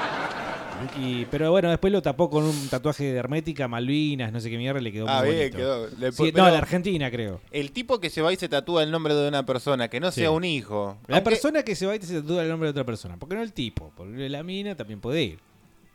Y, 0.98 1.24
pero 1.26 1.50
bueno, 1.50 1.70
después 1.70 1.92
lo 1.92 2.02
tapó 2.02 2.28
con 2.30 2.44
un 2.44 2.68
tatuaje 2.68 3.04
de 3.12 3.18
hermética, 3.18 3.68
Malvinas, 3.68 4.32
no 4.32 4.40
sé 4.40 4.50
qué 4.50 4.58
mierda, 4.58 4.80
le 4.80 4.92
quedó 4.92 5.06
Ah, 5.08 5.20
muy 5.24 5.30
bien, 5.34 5.38
bonito. 5.50 5.56
quedó. 5.58 5.88
Le 5.98 6.12
Sí, 6.12 6.30
pon- 6.32 6.32
no, 6.44 6.50
la 6.50 6.58
Argentina 6.58 7.10
creo. 7.10 7.40
El 7.50 7.72
tipo 7.72 8.00
que 8.00 8.10
se 8.10 8.22
va 8.22 8.32
y 8.32 8.36
se 8.36 8.48
tatúa 8.48 8.82
el 8.82 8.90
nombre 8.90 9.14
de 9.14 9.28
una 9.28 9.44
persona, 9.46 9.88
que 9.88 10.00
no 10.00 10.10
Sí. 10.10 10.20
sea 10.20 10.30
un 10.30 10.44
hijo. 10.44 10.96
La 11.06 11.16
aunque- 11.16 11.30
persona 11.30 11.62
que 11.62 11.74
se 11.74 11.86
va 11.86 11.94
y 11.96 12.00
se 12.00 12.20
tatúa 12.20 12.42
el 12.42 12.48
nombre 12.48 12.66
de 12.66 12.70
otra 12.70 12.84
persona. 12.84 13.16
¿Por 13.16 13.28
qué 13.28 13.34
no 13.36 13.42
el 13.42 13.52
tipo? 13.52 13.92
Porque 13.96 14.28
la 14.28 14.42
mina 14.42 14.74
también 14.74 15.00
puede 15.00 15.22
ir. 15.22 15.38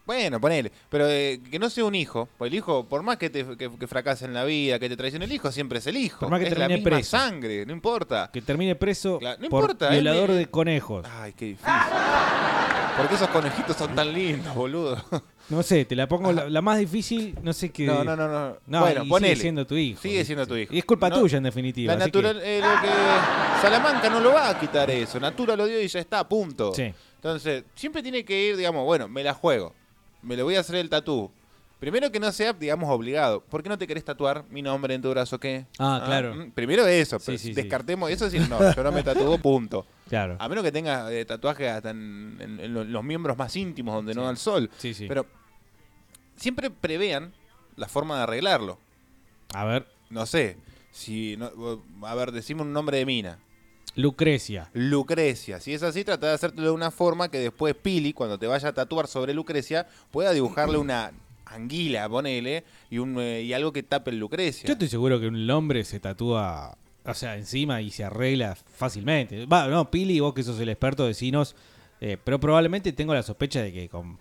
Bueno, 0.05 0.39
ponele. 0.39 0.71
Pero 0.89 1.05
eh, 1.09 1.41
que 1.51 1.59
no 1.59 1.69
sea 1.69 1.83
un 1.83 1.93
hijo. 1.93 2.29
Pues 2.37 2.49
el 2.49 2.57
hijo, 2.57 2.85
por 2.85 3.03
más 3.03 3.17
que, 3.17 3.29
te, 3.29 3.45
que, 3.57 3.69
que 3.77 3.87
fracase 3.87 4.23
en 4.23 4.33
la 4.33 4.45
vida, 4.45 4.79
que 4.79 4.87
te 4.87 4.95
traicione 4.95 5.25
el 5.25 5.31
hijo, 5.33 5.51
siempre 5.51 5.79
es 5.79 5.87
el 5.87 5.97
hijo. 5.97 6.21
Por 6.21 6.29
más 6.29 6.39
que 6.39 6.45
es 6.45 6.51
la 6.51 6.59
termine 6.59 6.77
misma 6.79 6.91
preso. 6.97 7.17
sangre, 7.17 7.65
no 7.65 7.73
importa. 7.73 8.29
Que 8.31 8.41
termine 8.41 8.75
preso 8.75 9.19
Claro, 9.19 9.37
no 9.41 9.49
por 9.49 9.63
importa, 9.63 9.89
violador 9.89 10.29
me- 10.29 10.35
de 10.35 10.45
conejos. 10.45 11.05
Ay, 11.11 11.33
qué 11.33 11.45
difícil. 11.47 11.73
Porque 12.97 13.15
esos 13.15 13.27
conejitos 13.29 13.75
son 13.77 13.93
tan 13.95 14.11
lindos, 14.13 14.53
boludo. 14.55 14.97
No 15.49 15.63
sé, 15.63 15.85
te 15.85 15.95
la 15.95 16.09
pongo 16.09 16.33
la, 16.33 16.49
la 16.49 16.61
más 16.61 16.77
difícil, 16.77 17.33
no 17.41 17.53
sé 17.53 17.69
qué. 17.69 17.85
No, 17.85 18.03
no, 18.03 18.17
no, 18.17 18.27
no. 18.27 18.57
No, 18.67 18.81
bueno, 18.81 19.05
y 19.05 19.07
ponele. 19.07 19.33
sigue 19.33 19.41
siendo 19.43 19.65
tu 19.65 19.75
hijo. 19.75 20.01
Sigue 20.01 20.25
siendo 20.25 20.45
tu 20.45 20.57
hijo. 20.57 20.73
Y 20.73 20.79
es 20.79 20.83
culpa 20.83 21.09
No, 21.09 21.19
tuya, 21.21 21.37
en 21.37 21.43
definitiva. 21.43 21.95
La 21.95 22.03
así 22.03 22.11
que- 22.11 22.21
natural, 22.21 22.43
eh, 22.45 22.59
lo 22.61 22.81
que 22.81 23.61
Salamanca 23.61 24.09
no 24.09 24.19
lo 24.19 24.33
va 24.33 24.49
a 24.49 24.59
quitar 24.59 24.91
eso. 24.91 25.21
Natura 25.21 25.55
lo 25.55 25.65
dio 25.65 25.81
y 25.81 25.87
ya 25.87 26.01
está, 26.01 26.27
punto. 26.27 26.73
Sí. 26.73 26.93
Entonces, 27.15 27.63
siempre 27.75 28.03
tiene 28.03 28.25
que 28.25 28.47
ir, 28.49 28.57
digamos, 28.57 28.83
bueno, 28.83 29.07
me 29.07 29.23
la 29.23 29.33
juego. 29.33 29.73
Me 30.21 30.35
lo 30.35 30.43
voy 30.43 30.55
a 30.55 30.59
hacer 30.59 30.75
el 30.75 30.89
tatú. 30.89 31.31
Primero 31.79 32.11
que 32.11 32.19
no 32.19 32.31
sea, 32.31 32.53
digamos, 32.53 32.89
obligado. 32.89 33.41
¿Por 33.41 33.61
qué 33.61 33.69
no 33.69 33.77
te 33.77 33.85
querés 33.85 34.03
tatuar 34.03 34.43
mi 34.49 34.63
nombre 34.63 34.95
en 34.95 35.01
tu 35.01 35.11
brazo? 35.11 35.39
¿Qué? 35.39 35.67
Ah, 35.77 36.01
claro. 36.03 36.33
mm, 36.33 36.51
Primero 36.51 36.87
eso. 36.87 37.19
Sí, 37.19 37.25
pero 37.27 37.37
sí, 37.37 37.47
sí. 37.49 37.53
descartemos 37.53 38.09
eso. 38.09 38.27
Sí, 38.31 38.39
no, 38.49 38.73
yo 38.73 38.83
no 38.83 38.91
me 38.91 39.03
tatúo, 39.03 39.37
punto. 39.41 39.85
Claro. 40.09 40.37
A 40.39 40.49
menos 40.49 40.63
que 40.63 40.71
tenga 40.71 41.11
eh, 41.13 41.23
tatuajes 41.25 41.69
hasta 41.69 41.91
en, 41.91 42.37
en- 42.39 42.59
en 42.59 42.73
lo- 42.73 42.83
los 42.83 43.03
miembros 43.03 43.37
más 43.37 43.55
íntimos 43.55 43.93
donde 43.93 44.15
no 44.15 44.23
da 44.23 44.31
el 44.31 44.37
sol. 44.37 44.71
Sí, 44.79 44.93
sí. 44.95 45.05
Pero 45.07 45.27
siempre 46.35 46.69
prevean 46.71 47.33
la 47.75 47.87
forma 47.87 48.17
de 48.17 48.23
arreglarlo. 48.23 48.79
A 49.53 49.63
ver, 49.65 49.85
No 50.09 50.25
sé. 50.25 50.57
Si 50.91 51.37
no- 51.37 51.51
a 52.07 52.15
ver, 52.15 52.31
decime 52.31 52.63
un 52.63 52.73
nombre 52.73 52.97
de 52.97 53.05
mina. 53.05 53.37
Lucrecia. 53.95 54.69
Lucrecia. 54.73 55.59
Si 55.59 55.73
es 55.73 55.83
así, 55.83 56.03
trata 56.03 56.27
de 56.27 56.33
hacértelo 56.33 56.67
de 56.67 56.73
una 56.73 56.89
forma 56.91 57.29
que 57.29 57.37
después 57.39 57.75
Pili, 57.75 58.13
cuando 58.13 58.39
te 58.39 58.47
vaya 58.47 58.69
a 58.69 58.73
tatuar 58.73 59.07
sobre 59.07 59.33
Lucrecia, 59.35 59.87
pueda 60.11 60.31
dibujarle 60.31 60.77
una 60.77 61.11
anguila, 61.49 62.07
ponele, 62.09 62.63
y, 62.89 62.97
un, 62.97 63.19
eh, 63.19 63.41
y 63.43 63.53
algo 63.53 63.71
que 63.71 63.83
tape 63.83 64.11
el 64.11 64.19
Lucrecia. 64.19 64.67
Yo 64.67 64.73
estoy 64.73 64.87
seguro 64.87 65.19
que 65.19 65.27
un 65.27 65.49
hombre 65.49 65.83
se 65.83 65.99
tatúa, 65.99 66.77
o 67.05 67.13
sea, 67.13 67.35
encima 67.37 67.81
y 67.81 67.91
se 67.91 68.03
arregla 68.03 68.55
fácilmente. 68.55 69.45
Va, 69.45 69.67
no, 69.67 69.89
Pili, 69.89 70.19
vos 70.19 70.33
que 70.33 70.43
sos 70.43 70.59
el 70.59 70.69
experto, 70.69 71.05
decinos. 71.05 71.55
eh, 72.01 72.17
pero 72.23 72.39
probablemente 72.39 72.91
tengo 72.93 73.13
la 73.13 73.23
sospecha 73.23 73.61
de 73.61 73.71
que 73.73 73.89
con 73.89 74.17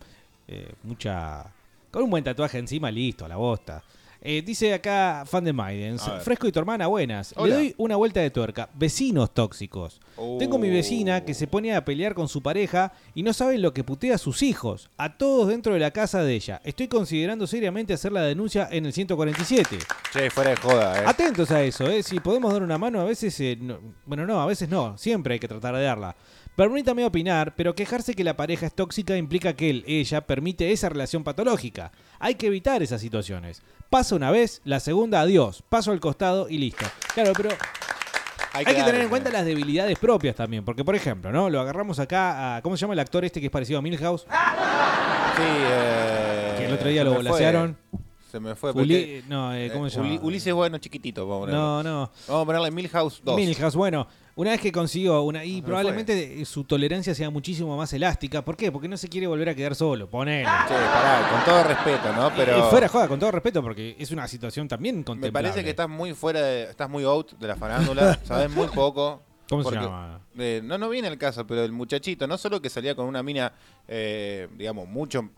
eh, 0.49 0.72
mucha. 0.83 1.53
Con 1.91 2.05
un 2.05 2.11
buen 2.11 2.24
tatuaje 2.24 2.59
encima, 2.59 2.91
listo, 2.91 3.24
a 3.24 3.29
la 3.29 3.37
bosta. 3.37 3.83
Eh, 4.20 4.42
dice 4.44 4.74
acá 4.74 5.24
fan 5.26 5.44
de 5.44 5.52
Maidens. 5.52 6.02
Fresco 6.22 6.48
y 6.48 6.52
tu 6.52 6.58
hermana, 6.58 6.86
buenas. 6.88 7.32
Hola. 7.36 7.48
Le 7.48 7.54
doy 7.54 7.74
una 7.78 7.96
vuelta 7.96 8.20
de 8.20 8.30
tuerca. 8.30 8.68
Vecinos 8.74 9.32
tóxicos. 9.32 10.00
Tengo 10.38 10.58
mi 10.58 10.68
vecina 10.70 11.24
que 11.24 11.32
Oh. 11.32 11.34
se 11.34 11.46
pone 11.46 11.74
a 11.74 11.84
pelear 11.84 12.14
con 12.14 12.28
su 12.28 12.42
pareja 12.42 12.92
y 13.14 13.22
no 13.22 13.32
sabe 13.32 13.58
lo 13.58 13.72
que 13.72 13.84
putea 13.84 14.14
a 14.14 14.18
sus 14.18 14.42
hijos. 14.42 14.90
A 14.96 15.16
todos 15.16 15.48
dentro 15.48 15.74
de 15.74 15.80
la 15.80 15.90
casa 15.90 16.22
de 16.22 16.34
ella. 16.34 16.60
Estoy 16.64 16.88
considerando 16.88 17.46
seriamente 17.46 17.92
hacer 17.92 18.12
la 18.12 18.22
denuncia 18.22 18.68
en 18.70 18.86
el 18.86 18.92
147. 18.92 19.78
Che, 20.12 20.30
fuera 20.30 20.50
de 20.50 20.56
joda, 20.56 21.02
eh. 21.02 21.04
Atentos 21.06 21.50
a 21.50 21.62
eso, 21.62 21.86
¿eh? 21.88 22.02
Si 22.02 22.18
podemos 22.20 22.52
dar 22.52 22.62
una 22.62 22.78
mano, 22.78 23.00
a 23.00 23.04
veces. 23.04 23.38
eh, 23.40 23.56
no- 23.60 23.78
bueno, 24.06 24.26
no, 24.26 24.40
a 24.40 24.46
veces 24.46 24.68
no. 24.68 24.96
Siempre 24.98 25.34
hay 25.34 25.40
que 25.40 25.48
tratar 25.48 25.74
de 25.76 25.82
darla. 25.82 26.16
Permítame 26.56 27.04
opinar, 27.04 27.54
pero 27.54 27.74
quejarse 27.74 28.14
que 28.14 28.24
la 28.24 28.34
pareja 28.34 28.64
es 28.64 28.72
tóxica 28.74 29.14
implica 29.18 29.52
que 29.54 29.68
él, 29.68 29.84
ella, 29.86 30.22
permite 30.22 30.72
esa 30.72 30.88
relación 30.88 31.22
patológica. 31.22 31.92
Hay 32.18 32.36
que 32.36 32.46
evitar 32.46 32.82
esas 32.82 33.02
situaciones. 33.02 33.62
Pasa 33.91 34.16
una 34.16 34.30
vez, 34.30 34.61
la 34.64 34.80
segunda, 34.80 35.20
adiós. 35.20 35.62
Paso 35.68 35.93
al 35.93 36.01
costado 36.01 36.49
y 36.49 36.59
listo. 36.59 36.84
Claro, 37.14 37.32
pero 37.37 37.51
hay, 38.53 38.64
que, 38.64 38.74
tener 38.74 39.03
en 39.03 39.09
cuenta 39.09 39.30
las 39.30 39.45
debilidades 39.45 39.99
propias 39.99 40.34
también. 40.34 40.64
Porque, 40.64 40.84
por 40.84 40.97
ejemplo, 40.97 41.30
¿no? 41.30 41.49
Lo 41.51 41.61
agarramos 41.61 41.99
acá 41.99 42.57
a. 42.57 42.62
¿Cómo 42.62 42.76
se 42.76 42.80
llama 42.82 42.95
el 42.95 43.01
actor 43.01 43.24
este 43.24 43.39
que 43.41 43.47
es 43.47 43.53
parecido 43.53 43.78
a 43.78 43.82
Milhouse? 43.82 44.22
Sí, 44.22 45.43
eh, 45.43 46.55
Que 46.59 46.66
el 46.66 46.72
otro 46.72 46.89
día 46.89 47.05
lo 47.05 47.11
se 47.11 47.16
volasearon. 47.18 47.76
Se 48.30 48.41
me 48.41 48.55
fue. 48.55 48.72
Uli- 48.72 49.22
no, 49.28 49.55
eh, 49.55 49.70
¿cómo 49.72 49.89
se 49.89 50.01
Uli- 50.01 50.16
llama? 50.16 50.26
Ulises 50.26 50.53
Bueno 50.53 50.78
chiquitito, 50.78 51.26
vamos 51.28 51.49
a. 51.49 51.53
No, 51.53 51.82
no. 51.82 52.11
Vamos 52.28 52.43
a 52.43 52.47
ponerle 52.47 52.70
Milhouse 52.70 53.20
2. 53.24 53.37
Milhouse, 53.37 53.76
bueno, 53.76 54.09
una 54.37 54.51
vez 54.53 54.61
que 54.61 54.70
consiguió 54.70 55.20
una. 55.22 55.45
Y 55.45 55.57
me 55.57 55.62
probablemente 55.66 56.45
su 56.45 56.62
tolerancia 56.64 57.14
sea 57.14 57.30
muchísimo 57.30 57.76
más 57.76 57.93
elástica. 57.93 58.45
¿Por 58.45 58.57
qué? 58.57 58.70
Porque 58.70 58.87
no 58.87 58.97
se 58.97 59.09
quiere 59.09 59.26
volver 59.26 59.49
a 59.49 59.55
quedar 59.55 59.74
solo. 59.74 60.09
Ponele. 60.09 60.45
Che, 60.45 60.74
pará, 60.74 61.28
con 61.30 61.45
todo 61.45 61.64
respeto, 61.64 62.12
¿no? 62.12 62.30
Pero 62.37 62.59
Eh, 62.59 62.70
fuera 62.70 62.89
joda, 62.89 63.09
con 63.09 63.18
todo 63.18 63.32
respeto, 63.32 63.62
porque 63.62 63.97
es 63.99 64.11
una 64.12 64.28
situación 64.28 64.68
también 64.68 64.99
me 64.99 65.05
contemplable. 65.05 65.49
parece 65.49 65.64
que 65.64 65.70
estás 65.70 65.89
muy 65.89 66.14
fuera, 66.14 66.41
de, 66.43 66.62
estás 66.64 66.89
muy 66.89 67.03
out 67.05 67.32
de 67.32 67.49
la 67.49 67.57
farándula, 67.57 68.18
sabes 68.24 68.51
muy 68.51 68.68
poco. 68.68 69.22
¿Cómo 69.49 69.62
se 69.62 69.74
llama? 69.76 70.20
eh, 70.39 70.61
no, 70.64 70.76
no 70.76 70.89
viene 70.89 71.07
el 71.09 71.18
caso, 71.18 71.47
pero 71.47 71.62
el 71.64 71.72
muchachito, 71.72 72.26
no 72.26 72.37
solo 72.37 72.61
que 72.61 72.68
salía 72.68 72.95
con 72.97 73.07
una 73.07 73.22
mina, 73.22 73.53
eh, 73.89 74.49
digamos, 74.59 74.89
mucho, 74.89 75.30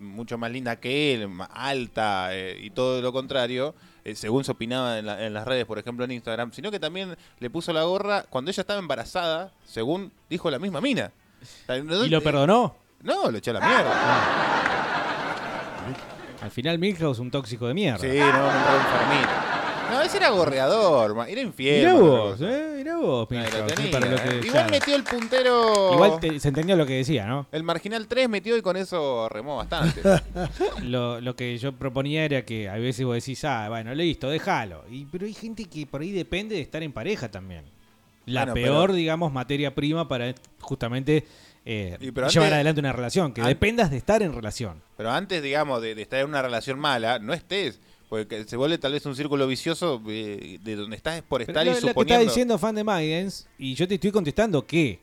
mucho 0.00 0.38
más 0.38 0.50
linda 0.50 0.76
que 0.76 1.14
él, 1.14 1.28
más 1.28 1.48
alta 1.52 2.34
eh, 2.34 2.58
y 2.60 2.70
todo 2.70 3.00
lo 3.00 3.12
contrario, 3.12 3.74
eh, 4.04 4.14
según 4.14 4.44
se 4.44 4.52
opinaba 4.52 4.98
en, 4.98 5.06
la- 5.06 5.24
en 5.24 5.32
las 5.34 5.44
redes, 5.46 5.64
por 5.66 5.78
ejemplo 5.78 6.04
en 6.04 6.12
Instagram, 6.12 6.52
sino 6.52 6.70
que 6.70 6.78
también 6.80 7.16
le 7.38 7.50
puso 7.50 7.72
la 7.72 7.82
gorra 7.84 8.24
cuando 8.28 8.50
ella 8.50 8.60
estaba 8.60 8.78
embarazada, 8.78 9.52
según 9.66 10.12
dijo 10.30 10.50
la 10.50 10.58
misma 10.58 10.80
mina. 10.80 11.10
¿Y 11.68 12.08
lo 12.08 12.18
eh, 12.18 12.20
perdonó? 12.20 12.76
No, 13.02 13.30
lo 13.30 13.38
echó 13.38 13.50
a 13.50 13.54
la 13.54 13.60
mierda. 13.60 13.92
Al 16.42 16.50
final 16.50 16.78
Milhouse 16.78 17.18
un 17.20 17.30
tóxico 17.30 17.66
de 17.68 17.74
mierda. 17.74 17.98
Sí, 18.00 18.18
no, 18.18 18.32
no, 18.32 18.48
enfermito. 18.48 19.41
Ese 20.04 20.16
era 20.18 20.30
gorreador, 20.30 21.14
ma- 21.14 21.28
era 21.28 21.40
infiel. 21.40 21.80
Mirá 21.80 21.94
vos, 21.94 22.40
eh, 22.40 22.74
mirá 22.76 22.96
vos, 22.96 23.28
Ahí 23.30 23.36
lo 23.38 23.42
Milhouse, 23.44 23.72
eh, 23.72 23.74
tenía, 23.74 23.90
para 23.92 24.06
lo 24.10 24.16
que- 24.16 24.28
eh. 24.28 24.40
Igual 24.44 24.70
metió 24.70 24.96
el 24.96 25.04
puntero. 25.04 25.92
Igual 25.94 26.20
te- 26.20 26.40
se 26.40 26.48
entendió 26.48 26.76
lo 26.76 26.86
que 26.86 26.94
decía, 26.94 27.26
¿no? 27.26 27.46
El 27.52 27.62
marginal 27.62 28.06
3 28.06 28.28
metió 28.28 28.56
y 28.56 28.62
con 28.62 28.76
eso 28.76 29.28
remó 29.28 29.56
bastante. 29.56 30.00
Lo, 30.82 31.20
lo 31.20 31.36
que 31.36 31.56
yo 31.58 31.72
proponía 31.72 32.24
era 32.24 32.44
que 32.44 32.68
a 32.68 32.74
veces 32.76 33.04
vos 33.06 33.14
decís, 33.14 33.44
ah, 33.44 33.68
bueno, 33.68 33.94
listo, 33.94 34.28
déjalo. 34.28 34.84
Y, 34.90 35.04
pero 35.06 35.26
hay 35.26 35.34
gente 35.34 35.64
que 35.66 35.86
por 35.86 36.00
ahí 36.02 36.12
depende 36.12 36.54
de 36.56 36.60
estar 36.62 36.82
en 36.82 36.92
pareja 36.92 37.30
también. 37.30 37.64
La 38.26 38.42
Bueno, 38.42 38.54
peor, 38.54 38.86
pero- 38.88 38.94
digamos, 38.94 39.32
materia 39.32 39.74
prima 39.74 40.06
para 40.08 40.34
justamente 40.60 41.24
eh, 41.64 41.96
Y 42.00 42.10
pero 42.10 42.26
llevar 42.28 42.46
antes- 42.46 42.54
adelante 42.54 42.80
una 42.80 42.92
relación. 42.92 43.32
Que 43.32 43.40
an- 43.40 43.46
dependas 43.46 43.90
de 43.90 43.96
estar 43.96 44.20
en 44.22 44.32
relación. 44.32 44.82
Pero 44.96 45.10
antes, 45.12 45.40
digamos, 45.42 45.80
de, 45.80 45.94
de 45.94 46.02
estar 46.02 46.18
en 46.20 46.26
una 46.26 46.42
relación 46.42 46.78
mala, 46.78 47.18
no 47.20 47.32
estés. 47.32 47.80
Porque 48.12 48.44
se 48.44 48.56
vuelve 48.58 48.76
tal 48.76 48.92
vez 48.92 49.06
un 49.06 49.16
círculo 49.16 49.46
vicioso 49.46 50.02
eh, 50.06 50.58
de 50.62 50.76
donde 50.76 50.96
estás 50.96 51.16
es 51.16 51.22
por 51.22 51.40
Pero 51.40 51.50
estar 51.50 51.64
lo, 51.64 51.70
y 51.72 51.74
lo 51.76 51.80
que 51.80 51.86
está 51.86 51.88
suponiendo. 51.92 52.24
diciendo 52.26 52.58
fan 52.58 52.74
de 52.74 52.84
Maidens, 52.84 53.46
y 53.56 53.74
yo 53.74 53.88
te 53.88 53.94
estoy 53.94 54.10
contestando 54.10 54.66
que 54.66 55.00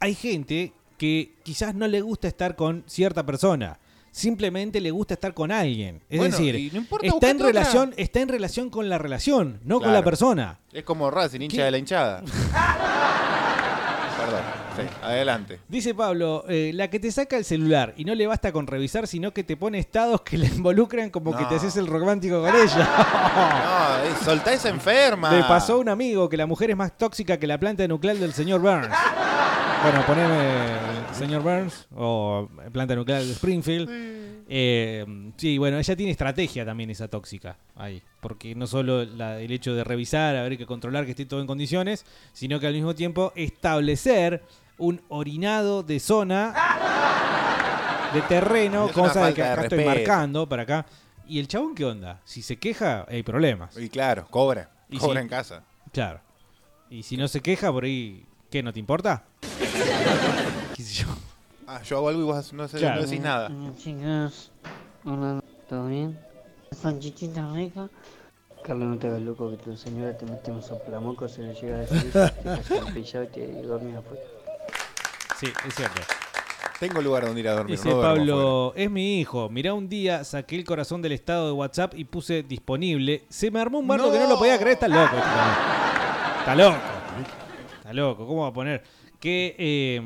hay 0.00 0.14
gente 0.14 0.72
que 0.96 1.34
quizás 1.42 1.74
no 1.74 1.86
le 1.86 2.00
gusta 2.00 2.28
estar 2.28 2.56
con 2.56 2.82
cierta 2.86 3.26
persona. 3.26 3.78
Simplemente 4.10 4.80
le 4.80 4.90
gusta 4.90 5.12
estar 5.12 5.34
con 5.34 5.52
alguien. 5.52 6.00
Es 6.08 6.16
Bueno, 6.18 6.34
decir, 6.34 6.54
y 6.54 6.70
no 6.70 6.78
importa, 6.78 7.06
está 7.06 7.28
en 7.28 7.40
relación, 7.40 7.92
está 7.98 8.20
en 8.22 8.28
relación 8.30 8.70
con 8.70 8.88
la 8.88 8.96
relación, 8.96 9.60
no 9.62 9.78
con 9.78 9.92
la 9.92 10.02
persona. 10.02 10.58
Es 10.72 10.84
como 10.84 11.10
Racing, 11.10 11.42
hincha 11.42 11.56
¿Qué? 11.58 11.62
de 11.64 11.70
la 11.72 11.76
hinchada. 11.76 12.22
Perdón, 14.16 14.40
sí, 14.76 14.82
adelante. 15.02 15.58
Dice 15.68 15.94
Pablo, 15.94 16.44
eh, 16.48 16.70
la 16.74 16.88
que 16.88 17.00
te 17.00 17.10
saca 17.10 17.36
el 17.36 17.44
celular 17.44 17.94
y 17.96 18.04
no 18.04 18.14
le 18.14 18.26
basta 18.26 18.52
con 18.52 18.66
revisar, 18.66 19.06
sino 19.06 19.32
que 19.32 19.44
te 19.44 19.56
pone 19.56 19.78
estados 19.78 20.20
que 20.22 20.38
le 20.38 20.46
involucran 20.46 21.10
como 21.10 21.36
que 21.36 21.44
te 21.46 21.54
haces 21.56 21.76
el 21.76 21.86
romántico 21.86 22.40
con 22.42 22.54
ella. 22.54 22.88
No, 23.36 24.04
eh, 24.04 24.12
soltá 24.24 24.52
esa 24.52 24.68
enferma. 24.68 25.30
Le 25.32 25.42
pasó 25.44 25.74
a 25.74 25.76
un 25.78 25.88
amigo 25.88 26.28
que 26.28 26.36
la 26.36 26.46
mujer 26.46 26.70
es 26.70 26.76
más 26.76 26.96
tóxica 26.96 27.38
que 27.38 27.46
la 27.46 27.58
planta 27.58 27.86
nuclear 27.86 28.16
del 28.16 28.32
señor 28.32 28.60
Burns. 28.60 28.88
Bueno, 29.82 30.04
poneme 30.06 30.68
señor 31.12 31.42
Burns 31.42 31.86
o 31.94 32.48
planta 32.72 32.94
nuclear 32.94 33.22
de 33.22 33.32
Springfield. 33.32 33.88
Eh, 34.48 35.04
sí, 35.36 35.58
bueno, 35.58 35.78
ella 35.78 35.96
tiene 35.96 36.12
estrategia 36.12 36.64
también 36.64 36.88
esa 36.90 37.08
tóxica 37.08 37.56
ahí. 37.74 38.02
Porque 38.20 38.54
no 38.54 38.66
solo 38.66 39.04
la- 39.04 39.40
el 39.40 39.50
hecho 39.52 39.74
de 39.74 39.84
revisar, 39.84 40.36
a 40.36 40.42
ver 40.42 40.56
que 40.56 40.66
controlar 40.66 41.04
que 41.04 41.10
esté 41.10 41.26
todo 41.26 41.40
en 41.40 41.46
condiciones, 41.46 42.04
sino 42.32 42.58
que 42.60 42.66
al 42.66 42.74
mismo 42.74 42.94
tiempo 42.94 43.32
establecer 43.36 44.42
un 44.78 45.00
orinado 45.08 45.82
de 45.82 46.00
zona 46.00 46.54
de 48.12 48.22
terreno, 48.22 48.88
cosa 48.92 49.26
de 49.26 49.34
que 49.34 49.42
falta 49.42 49.42
de 49.42 49.52
acá 49.52 49.62
estoy 49.62 49.84
marcando 49.84 50.48
para 50.48 50.62
acá. 50.62 50.86
¿Y 51.28 51.40
el 51.40 51.48
chabón 51.48 51.74
qué 51.74 51.84
onda? 51.84 52.20
Si 52.24 52.42
se 52.42 52.56
queja, 52.56 53.04
hay 53.08 53.22
problemas. 53.22 53.76
Y 53.76 53.88
claro, 53.88 54.26
cobra. 54.30 54.70
Y 54.88 54.98
cobra 54.98 55.20
en 55.20 55.28
casa. 55.28 55.62
Claro. 55.92 56.20
Y 56.88 57.02
si 57.02 57.16
no 57.16 57.26
se 57.26 57.40
queja, 57.40 57.72
por 57.72 57.84
ahí, 57.84 58.24
¿qué? 58.50 58.62
¿No 58.62 58.72
te 58.72 58.78
importa? 58.78 59.24
¿Qué 60.76 60.82
sé 60.82 61.02
yo? 61.02 61.06
Ah, 61.66 61.82
yo 61.82 61.96
hago 61.96 62.08
algo 62.10 62.20
y 62.20 62.24
vos 62.24 62.52
no, 62.52 62.68
sé- 62.68 62.78
Claro. 62.78 62.96
no 62.96 63.02
decís 63.02 63.20
nada. 63.20 63.50
Chicas, 63.76 64.52
hola, 65.04 65.42
¿todo 65.68 65.88
bien? 65.88 66.16
Son 66.80 67.00
chichitas 67.00 67.52
ricas. 67.52 67.90
Carlos, 68.62 68.88
no 68.88 68.98
te 68.98 69.08
hagas 69.08 69.22
loco 69.22 69.50
que 69.50 69.56
tu 69.56 69.76
señora 69.76 70.16
te 70.16 70.26
mete 70.26 70.50
un 70.52 70.62
soplamoco, 70.62 71.28
se 71.28 71.42
le 71.42 71.54
llega 71.54 71.76
a 71.76 71.80
decir, 71.80 72.12
te 72.12 72.42
caes 72.44 72.70
empillado 72.70 73.24
y 73.24 73.28
te 73.28 73.62
dormís 73.62 73.96
afuera. 73.96 74.22
Sí, 75.38 75.46
es 75.66 75.74
cierto. 75.74 76.00
Tengo 76.78 77.00
lugar 77.00 77.24
donde 77.24 77.40
ir 77.40 77.48
a 77.48 77.54
dormir. 77.54 77.76
Dice 77.76 77.88
no. 77.88 78.00
Pablo, 78.00 78.72
es 78.76 78.90
mi 78.90 79.20
hijo. 79.20 79.48
Mirá, 79.48 79.72
un 79.72 79.88
día 79.88 80.24
saqué 80.24 80.56
el 80.56 80.64
corazón 80.64 81.00
del 81.00 81.12
estado 81.12 81.46
de 81.46 81.52
WhatsApp 81.52 81.94
y 81.96 82.04
puse 82.04 82.42
disponible. 82.42 83.24
Se 83.28 83.50
me 83.50 83.60
armó 83.60 83.78
un 83.78 83.88
bardo 83.88 84.12
que 84.12 84.18
no 84.18 84.28
lo 84.28 84.38
podía 84.38 84.58
creer. 84.58 84.74
Está 84.74 84.88
loco. 84.88 85.16
este. 85.16 85.28
Está 86.38 86.54
loco. 86.54 86.78
Está 87.78 87.92
loco. 87.92 88.26
¿Cómo 88.26 88.42
va 88.42 88.48
a 88.48 88.52
poner? 88.52 88.82
Que 89.18 89.54
eh, 89.58 90.02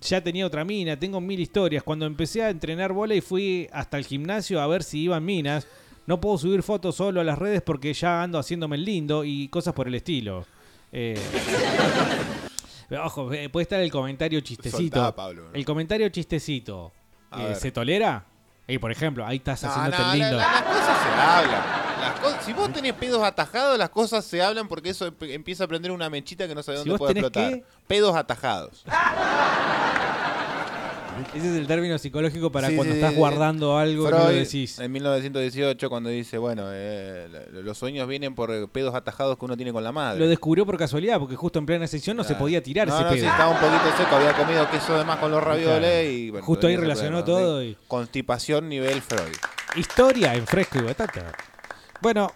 ya 0.00 0.20
tenía 0.20 0.46
otra 0.46 0.64
mina. 0.64 0.98
Tengo 0.98 1.20
mil 1.20 1.38
historias. 1.38 1.84
Cuando 1.84 2.06
empecé 2.06 2.42
a 2.42 2.50
entrenar 2.50 2.92
bola 2.92 3.14
y 3.14 3.20
fui 3.20 3.68
hasta 3.72 3.96
el 3.96 4.04
gimnasio 4.04 4.60
a 4.60 4.66
ver 4.66 4.82
si 4.82 5.02
iban 5.02 5.24
minas. 5.24 5.66
No 6.06 6.20
puedo 6.20 6.38
subir 6.38 6.64
fotos 6.64 6.96
solo 6.96 7.20
a 7.20 7.24
las 7.24 7.38
redes 7.38 7.62
porque 7.62 7.92
ya 7.92 8.22
ando 8.22 8.38
haciéndome 8.38 8.74
el 8.76 8.84
lindo 8.84 9.24
y 9.24 9.46
cosas 9.46 9.74
por 9.74 9.86
el 9.86 9.94
estilo. 9.94 10.44
Eh, 10.90 11.16
pero 12.90 13.06
Ojo, 13.06 13.32
eh, 13.32 13.48
puede 13.48 13.62
estar 13.62 13.80
el 13.80 13.90
comentario 13.90 14.40
chistecito. 14.40 14.96
Soltá, 14.98 15.14
Pablo. 15.14 15.44
El 15.54 15.64
comentario 15.64 16.08
chistecito. 16.10 16.92
Eh. 17.38 17.54
¿Se 17.54 17.70
tolera? 17.72 18.24
Y 18.68 18.78
por 18.78 18.90
ejemplo, 18.92 19.24
ahí 19.26 19.38
estás 19.38 19.62
No, 19.62 19.70
haciéndote 19.70 19.98
no, 20.02 20.08
la- 20.08 20.14
lindo. 20.14 20.36
la- 20.36 20.52
las 20.52 20.62
cosas 20.62 20.98
se 21.02 21.08
hablan. 21.08 21.62
Las 22.00 22.20
co- 22.20 22.44
si 22.44 22.52
vos 22.52 22.72
tenés 22.72 22.92
pedos 22.94 23.22
atajados, 23.22 23.78
las 23.78 23.90
cosas 23.90 24.24
se 24.24 24.42
hablan 24.42 24.68
porque 24.68 24.90
eso 24.90 25.06
emp- 25.10 25.30
empieza 25.32 25.64
a 25.64 25.68
prender 25.68 25.90
una 25.92 26.08
mechita 26.10 26.46
que 26.48 26.54
no 26.54 26.62
sabe 26.62 26.78
Si 26.78 26.84
dónde 26.88 26.98
puede 26.98 27.12
explotar. 27.12 27.50
qué? 27.52 27.64
Pedos 27.86 28.14
atajados. 28.16 28.84
Ese 31.34 31.50
es 31.50 31.56
el 31.56 31.66
término 31.66 31.98
psicológico 31.98 32.50
para 32.52 32.68
Sí, 32.68 32.76
cuando 32.76 32.92
sí, 32.94 32.98
estás 32.98 33.12
sí. 33.12 33.18
guardando 33.18 33.76
algo 33.78 34.08
y 34.08 34.10
no 34.10 34.16
Freud, 34.18 34.30
lo 34.32 34.38
decís. 34.38 34.78
En 34.78 34.92
1918, 34.92 35.88
cuando 35.88 36.10
dice, 36.10 36.38
bueno, 36.38 36.64
eh, 36.68 37.28
los 37.62 37.78
sueños 37.78 38.06
vienen 38.08 38.34
por 38.34 38.68
pedos 38.70 38.94
atajados 38.94 39.38
que 39.38 39.44
uno 39.44 39.56
tiene 39.56 39.72
con 39.72 39.84
la 39.84 39.92
madre. 39.92 40.18
Lo 40.20 40.28
descubrió 40.28 40.66
por 40.66 40.76
casualidad, 40.78 41.18
porque 41.18 41.36
justo 41.36 41.58
en 41.58 41.66
plena 41.66 41.86
sección 41.86 42.16
no 42.16 42.24
se 42.24 42.34
podía 42.34 42.62
tirar 42.62 42.88
no, 42.88 42.94
ese 42.94 43.04
no, 43.04 43.10
pedo. 43.10 43.20
sí, 43.20 43.26
estaba 43.26 43.50
un 43.50 43.58
poquito 43.58 43.96
seco, 43.96 44.16
había 44.16 44.32
comido 44.34 44.70
queso 44.70 44.98
de 44.98 45.04
más 45.04 45.18
con 45.18 45.30
los 45.30 45.42
ravioles 45.42 45.78
Claro. 45.80 46.02
y 46.10 46.30
bueno, 46.30 46.46
Justo 46.46 46.66
ahí 46.66 46.76
relacionó 46.76 47.24
problema, 47.24 47.40
todo 47.46 47.60
sí. 47.60 47.66
y- 47.66 47.76
Constipación 47.88 48.68
nivel 48.68 49.00
Freud. 49.02 49.34
Historia 49.76 50.34
en 50.34 50.46
fresco 50.46 50.78
y 50.78 50.82
batata. 50.82 51.32
Bueno, 52.00 52.32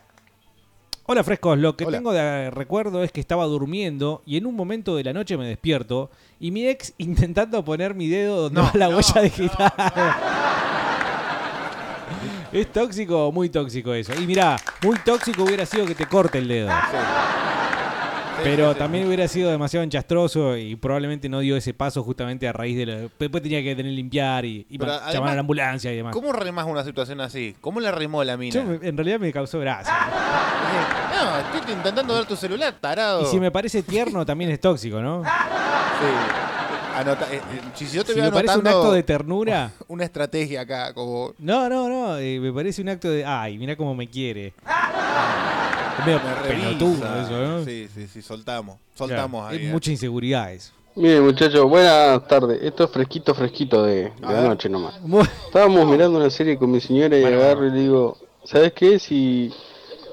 hola 1.06 1.22
frescos, 1.24 1.58
lo 1.58 1.76
que 1.76 1.84
Hola. 1.84 1.98
tengo 1.98 2.12
de 2.12 2.50
recuerdo 2.50 3.02
es 3.02 3.12
que 3.12 3.20
estaba 3.20 3.44
durmiendo 3.44 4.22
y 4.26 4.36
en 4.36 4.46
un 4.46 4.54
momento 4.56 4.96
de 4.96 5.04
la 5.04 5.12
noche 5.12 5.36
me 5.36 5.46
despierto 5.46 6.10
y 6.40 6.50
mi 6.50 6.66
ex 6.66 6.94
intentando 6.98 7.64
poner 7.64 7.94
mi 7.94 8.08
dedo 8.08 8.42
donde 8.42 8.60
No, 8.60 8.66
va 8.66 8.72
la 8.74 8.88
no, 8.88 8.96
huella 8.96 9.20
digital. 9.22 9.72
¿Es 12.52 12.72
tóxico 12.72 13.26
o 13.26 13.32
muy 13.32 13.48
tóxico 13.48 13.92
eso? 13.94 14.12
Y 14.14 14.26
mirá, 14.26 14.56
muy 14.82 14.96
tóxico 14.98 15.42
hubiera 15.42 15.66
sido 15.66 15.86
que 15.86 15.94
te 15.96 16.06
corte 16.06 16.38
el 16.38 16.46
dedo. 16.46 16.68
Sí, 16.68 16.96
sí. 18.42 18.78
también 18.78 19.06
hubiera 19.06 19.28
sido 19.28 19.50
demasiado 19.50 19.84
enchastroso 19.84 20.56
y 20.56 20.76
probablemente 20.76 21.28
no 21.28 21.40
dio 21.40 21.56
ese 21.56 21.74
paso 21.74 22.02
justamente 22.02 22.48
a 22.48 22.52
raíz 22.52 22.76
de 22.76 22.86
lo... 22.86 23.10
Después 23.18 23.42
tenía 23.42 23.62
que 23.62 23.74
tener 23.76 23.92
que 23.92 23.96
limpiar 23.96 24.44
y, 24.44 24.66
y 24.68 24.78
Pero 24.78 24.90
ma- 24.92 24.96
además, 24.98 25.14
llamar 25.14 25.30
a 25.30 25.34
la 25.34 25.40
ambulancia 25.40 25.92
y 25.92 25.96
demás. 25.96 26.12
¿Cómo 26.12 26.32
remas 26.32 26.66
una 26.66 26.84
situación 26.84 27.20
así? 27.20 27.54
¿Cómo 27.60 27.80
le 27.80 27.90
remó 27.92 28.24
la 28.24 28.36
mina? 28.36 28.54
Yo 28.54 28.60
en 28.60 28.96
realidad 28.96 29.18
me 29.20 29.32
causó 29.32 29.60
gracia. 29.60 29.92
No, 31.14 31.38
estoy 31.38 31.72
intentando 31.74 32.14
ver 32.14 32.24
tu 32.26 32.34
celular, 32.36 32.74
tarado. 32.80 33.22
Y 33.22 33.26
si 33.26 33.38
me 33.38 33.50
parece 33.50 33.82
tierno, 33.84 34.26
también 34.26 34.50
es 34.50 34.60
tóxico, 34.60 35.00
¿no? 35.00 35.22
Sí. 35.22 35.28
Anota- 36.96 37.28
eh, 37.32 37.36
eh, 37.36 37.60
si 37.74 37.86
yo 37.88 38.04
te 38.04 38.12
Si 38.12 38.18
voy 38.20 38.28
me 38.28 38.34
parece 38.34 38.58
un 38.58 38.66
acto 38.66 38.92
de 38.92 39.02
ternura. 39.02 39.70
Una 39.88 40.04
estrategia 40.04 40.62
acá, 40.62 40.92
como. 40.92 41.32
No, 41.38 41.68
no, 41.68 41.88
no. 41.88 42.18
eh, 42.18 42.38
me 42.40 42.52
parece 42.52 42.82
un 42.82 42.88
acto 42.88 43.08
de. 43.10 43.24
Ay, 43.24 43.58
mira 43.58 43.76
cómo 43.76 43.94
me 43.94 44.08
quiere. 44.08 44.52
Medio 46.04 46.20
pelotudo 46.46 47.20
eso, 47.22 47.30
¿no? 47.46 47.64
Sí, 47.64 47.88
sí, 47.94 48.06
sí, 48.08 48.22
soltamos. 48.22 48.78
Soltamos 48.94 49.42
Claro, 49.42 49.56
ahí. 49.56 49.64
Es 49.64 49.68
eh. 49.70 49.72
mucha 49.72 49.90
inseguridad 49.90 50.52
eso. 50.52 50.72
Miren 50.96 51.24
muchachos, 51.24 51.68
buenas 51.68 52.26
tardes. 52.28 52.62
Esto 52.62 52.84
es 52.84 52.90
fresquito, 52.90 53.34
fresquito 53.34 53.82
de, 53.82 53.94
de 54.10 54.10
ver. 54.26 54.36
anoche 54.36 54.68
nomás. 54.68 54.94
Estábamos 55.46 55.86
mirando 55.86 56.18
una 56.18 56.30
serie 56.30 56.56
con 56.56 56.70
mi 56.70 56.80
señora 56.80 57.18
y 57.18 57.24
agarro 57.24 57.66
y 57.66 57.70
le 57.72 57.80
digo, 57.80 58.16
¿sabes 58.44 58.72
qué? 58.74 59.00
Si, 59.00 59.52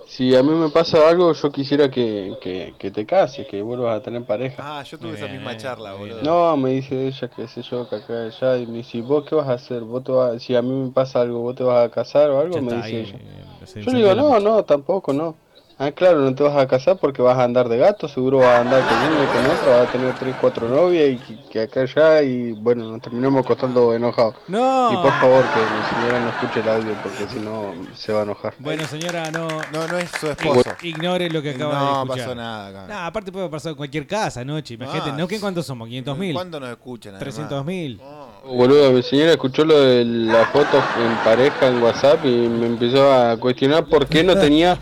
si 0.08 0.36
a 0.36 0.42
mí 0.42 0.50
me 0.50 0.70
pasa 0.70 1.08
algo, 1.08 1.34
yo 1.34 1.52
quisiera 1.52 1.92
que, 1.92 2.36
que, 2.42 2.74
que 2.80 2.89
te 2.89 3.06
cases, 3.06 3.46
que 3.48 3.62
vuelvas 3.62 4.00
a 4.00 4.02
tener 4.04 4.24
pareja. 4.26 4.56
Ah, 4.80 4.82
yo 4.84 4.98
tuve 4.98 5.14
esa 5.14 5.28
misma 5.28 5.56
charla, 5.56 5.94
boludo. 5.94 6.24
No, 6.24 6.58
me 6.58 6.72
dice 6.72 7.08
ella, 7.08 7.30
qué 7.36 7.48
sé 7.48 7.62
yo, 7.62 7.88
que 7.88 7.98
acá, 7.98 8.24
allá, 8.24 8.58
y 8.58 8.66
me 8.66 8.80
dice, 8.80 9.02
¿vos 9.02 9.24
qué 9.30 9.36
vas 9.36 9.50
a 9.50 9.54
hacer? 9.54 9.82
¿Vos 9.82 10.04
te 10.04 10.12
vas, 10.12 10.42
si 10.42 10.56
a 10.56 10.64
mí 10.64 10.72
me 10.72 10.89
pasa 10.89 11.22
algo, 11.22 11.42
¿vos 11.42 11.56
te 11.56 11.64
vas 11.64 11.86
a 11.86 11.92
casar 11.92 12.32
o 12.32 12.39
algo? 12.39 12.56
Ya 12.56 12.62
me 12.62 12.74
dice 12.78 12.88
ahí, 12.88 12.96
ella. 12.96 13.18
eh, 13.20 13.82
Yo 13.86 13.92
le 13.92 13.98
digo, 14.00 14.16
la 14.16 14.22
no, 14.24 14.39
no, 14.39 14.64
tampoco, 14.66 15.14
no. 15.14 15.36
Ah, 15.84 15.92
claro, 15.92 16.20
no 16.20 16.36
te 16.36 16.44
vas 16.44 16.56
a 16.56 16.68
casar 16.68 16.98
porque 16.98 17.24
vas 17.24 17.36
a 17.40 17.44
andar 17.44 17.68
de 17.68 17.76
gato, 17.80 18.08
seguro 18.08 18.38
vas 18.38 18.50
a 18.50 18.60
andar 18.62 18.84
con 18.88 18.98
uno 19.00 19.24
y 19.24 19.26
con 19.26 19.46
otro, 19.52 19.72
vas 19.72 19.90
a 19.90 19.92
tener 19.92 20.14
tres, 20.14 20.36
cuatro 20.40 20.70
novias 20.70 21.10
y 21.10 21.18
que, 21.18 21.50
que 21.50 21.62
acá 21.62 21.82
allá 21.82 22.22
y 22.22 22.52
bueno, 22.52 22.84
nos 22.92 23.02
terminamos 23.02 23.44
acostando 23.44 23.92
enojados. 23.96 24.36
No. 24.48 24.94
Y 24.94 24.96
por 24.98 25.12
favor 25.14 25.44
que 25.44 25.60
mi 25.60 26.00
señora 26.02 26.20
no 26.24 26.30
escuche 26.30 26.60
el 26.60 26.70
audio 26.70 26.94
porque 27.02 27.34
si 27.34 27.40
no 27.40 27.74
se 27.96 28.14
va 28.14 28.20
a 28.20 28.24
enojar. 28.26 28.54
Bueno, 28.60 28.86
señora, 28.86 29.32
no. 29.32 29.48
No, 29.74 29.88
no 29.88 29.98
es 29.98 30.12
su 30.20 30.28
esposo. 30.30 30.70
Ignore 30.84 31.32
lo 31.32 31.42
que 31.42 31.50
acaba 31.50 31.74
de 31.74 31.80
No 31.80 32.02
escuchar. 32.04 32.18
pasó 32.26 32.36
nada 32.36 32.68
acá. 32.84 32.94
No, 32.94 33.00
aparte 33.08 33.32
puede 33.32 33.50
pasar 33.50 33.72
en 33.72 33.76
cualquier 33.78 34.06
casa 34.06 34.42
anoche. 34.42 34.76
Imagínate, 34.76 35.10
Ah, 35.10 35.16
¿no? 35.18 35.28
¿Qué 35.28 35.40
cuántos 35.40 35.66
somos? 35.66 35.90
¿500 35.90 36.16
mil? 36.16 36.34
¿Cuándo 36.36 36.60
nos 36.60 36.70
escuchan? 36.70 37.16
además? 37.16 37.36
300 37.36 37.66
mil. 37.66 38.00
Boludo, 38.46 38.92
mi 38.92 39.02
señora 39.02 39.32
escuchó 39.32 39.66
lo 39.66 39.80
de 39.80 40.06
la 40.06 40.46
foto 40.46 40.78
en 41.04 41.16
pareja 41.24 41.68
en 41.70 41.82
WhatsApp 41.82 42.24
y 42.24 42.30
me 42.30 42.68
empezó 42.68 43.12
a 43.12 43.36
cuestionar 43.38 43.86
por 43.86 44.06
qué 44.06 44.24
no 44.24 44.36
tenía 44.38 44.78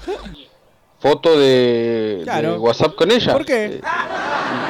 foto 0.99 1.39
de, 1.39 2.21
Claro. 2.23 2.51
de 2.53 2.57
WhatsApp 2.59 2.95
con 2.95 3.09
ella. 3.11 3.33
¿Por 3.33 3.45
qué? 3.45 3.65
Eh, 3.65 3.81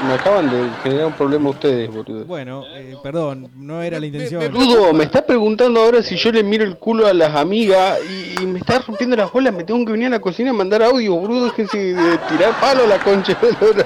me 0.08 0.14
acaban 0.14 0.50
de 0.50 0.70
generar 0.84 1.08
un 1.08 1.14
problema 1.14 1.50
ustedes, 1.50 1.90
boludo. 1.94 2.26
Bueno, 2.26 2.64
eh, 2.76 2.96
perdón, 3.02 3.50
no 3.56 3.82
era 3.82 4.00
la 4.00 4.06
intención. 4.06 4.52
Boludo, 4.54 4.94
me 4.94 5.06
está 5.06 5.26
preguntando 5.26 5.82
ahora 5.82 6.04
si 6.04 6.16
yo 6.16 6.32
le 6.32 6.44
miro 6.44 6.64
el 6.64 6.78
culo 6.78 7.08
a 7.08 7.14
las 7.14 7.36
amigas 7.36 8.00
y, 8.10 8.42
y 8.44 8.46
me 8.46 8.60
está 8.60 8.80
rompiendo 8.80 9.16
las 9.16 9.32
bolas, 9.32 9.54
me 9.54 9.64
tengo 9.64 9.84
que 9.86 9.92
venir 9.92 10.08
a 10.08 10.12
la 10.12 10.20
cocina 10.20 10.52
a 10.52 10.54
mandar 10.54 10.84
audio, 10.84 11.16
boludo, 11.16 11.46
déjense 11.46 11.78
de 11.96 12.18
tirar 12.30 12.60
palo 12.62 12.84
a 12.84 12.88
la 12.88 13.00
concha 13.00 13.34
de 13.42 13.52
la 13.52 13.58
lora. 13.60 13.86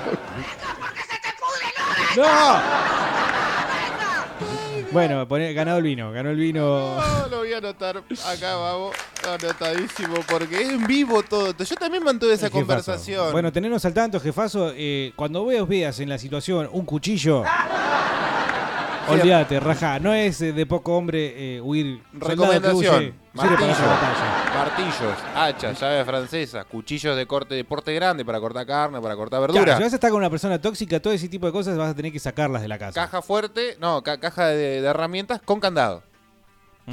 ¡No! 2.15 2.92
Bueno, 4.93 5.27
poné- 5.27 5.53
ganado 5.53 5.77
el 5.79 5.83
vino, 5.83 6.11
ganó 6.11 6.29
el 6.29 6.37
vino. 6.37 6.61
No, 6.97 7.27
lo 7.29 7.37
voy 7.39 7.53
a 7.53 7.57
anotar 7.57 7.97
acá, 7.97 8.55
vamos. 8.55 8.95
Anotadísimo, 9.27 10.15
porque 10.29 10.61
es 10.61 10.69
en 10.69 10.85
vivo 10.85 11.23
todo. 11.23 11.53
Yo 11.57 11.75
también 11.75 12.03
mantuve 12.03 12.33
esa 12.33 12.49
conversación. 12.49 13.31
Bueno, 13.31 13.51
tenernos 13.51 13.83
al 13.85 13.93
tanto, 13.93 14.19
jefazo. 14.19 14.71
eh, 14.75 15.11
cuando 15.15 15.45
veas, 15.45 15.67
veas 15.67 15.99
en 15.99 16.09
la 16.09 16.17
situación 16.17 16.69
un 16.71 16.85
cuchillo, 16.85 17.43
olvídate, 19.09 19.59
raja. 19.59 19.99
No 19.99 20.13
es 20.13 20.41
eh, 20.41 20.53
de 20.53 20.65
poco 20.65 20.95
hombre 20.97 21.55
eh, 21.57 21.61
huir. 21.61 22.01
Soldado 22.11 22.19
que 22.21 22.29
Recomendación: 22.29 22.95
huye, 22.95 23.13
sirve 23.41 23.57
para 23.57 23.71
hacer 23.71 23.85
batalla. 23.87 24.53
martillos, 24.55 25.17
hachas, 25.35 25.79
llaves 25.79 26.05
francesas, 26.05 26.65
cuchillos 26.65 27.15
de 27.17 27.25
corte 27.25 27.55
de 27.55 27.63
porte 27.63 27.93
grande 27.93 28.23
para 28.25 28.39
cortar 28.39 28.65
carne, 28.65 29.01
para 29.01 29.15
cortar 29.15 29.39
Claro, 29.39 29.53
verdura. 29.53 29.77
si 29.77 29.83
vas 29.83 29.93
a 29.93 29.95
estar 29.95 30.09
con 30.11 30.19
una 30.19 30.29
persona 30.29 30.59
tóxica, 30.61 30.99
todo 30.99 31.13
ese 31.13 31.27
tipo 31.29 31.45
de 31.45 31.51
cosas 31.51 31.77
vas 31.77 31.89
a 31.91 31.95
tener 31.95 32.11
que 32.11 32.19
sacarlas 32.19 32.61
de 32.61 32.67
la 32.67 32.77
casa. 32.77 32.93
Caja 32.99 33.21
fuerte, 33.21 33.77
no, 33.79 34.01
ca- 34.03 34.19
caja 34.19 34.47
de, 34.47 34.81
de 34.81 34.87
herramientas 34.87 35.41
con 35.43 35.59
candado. 35.59 36.03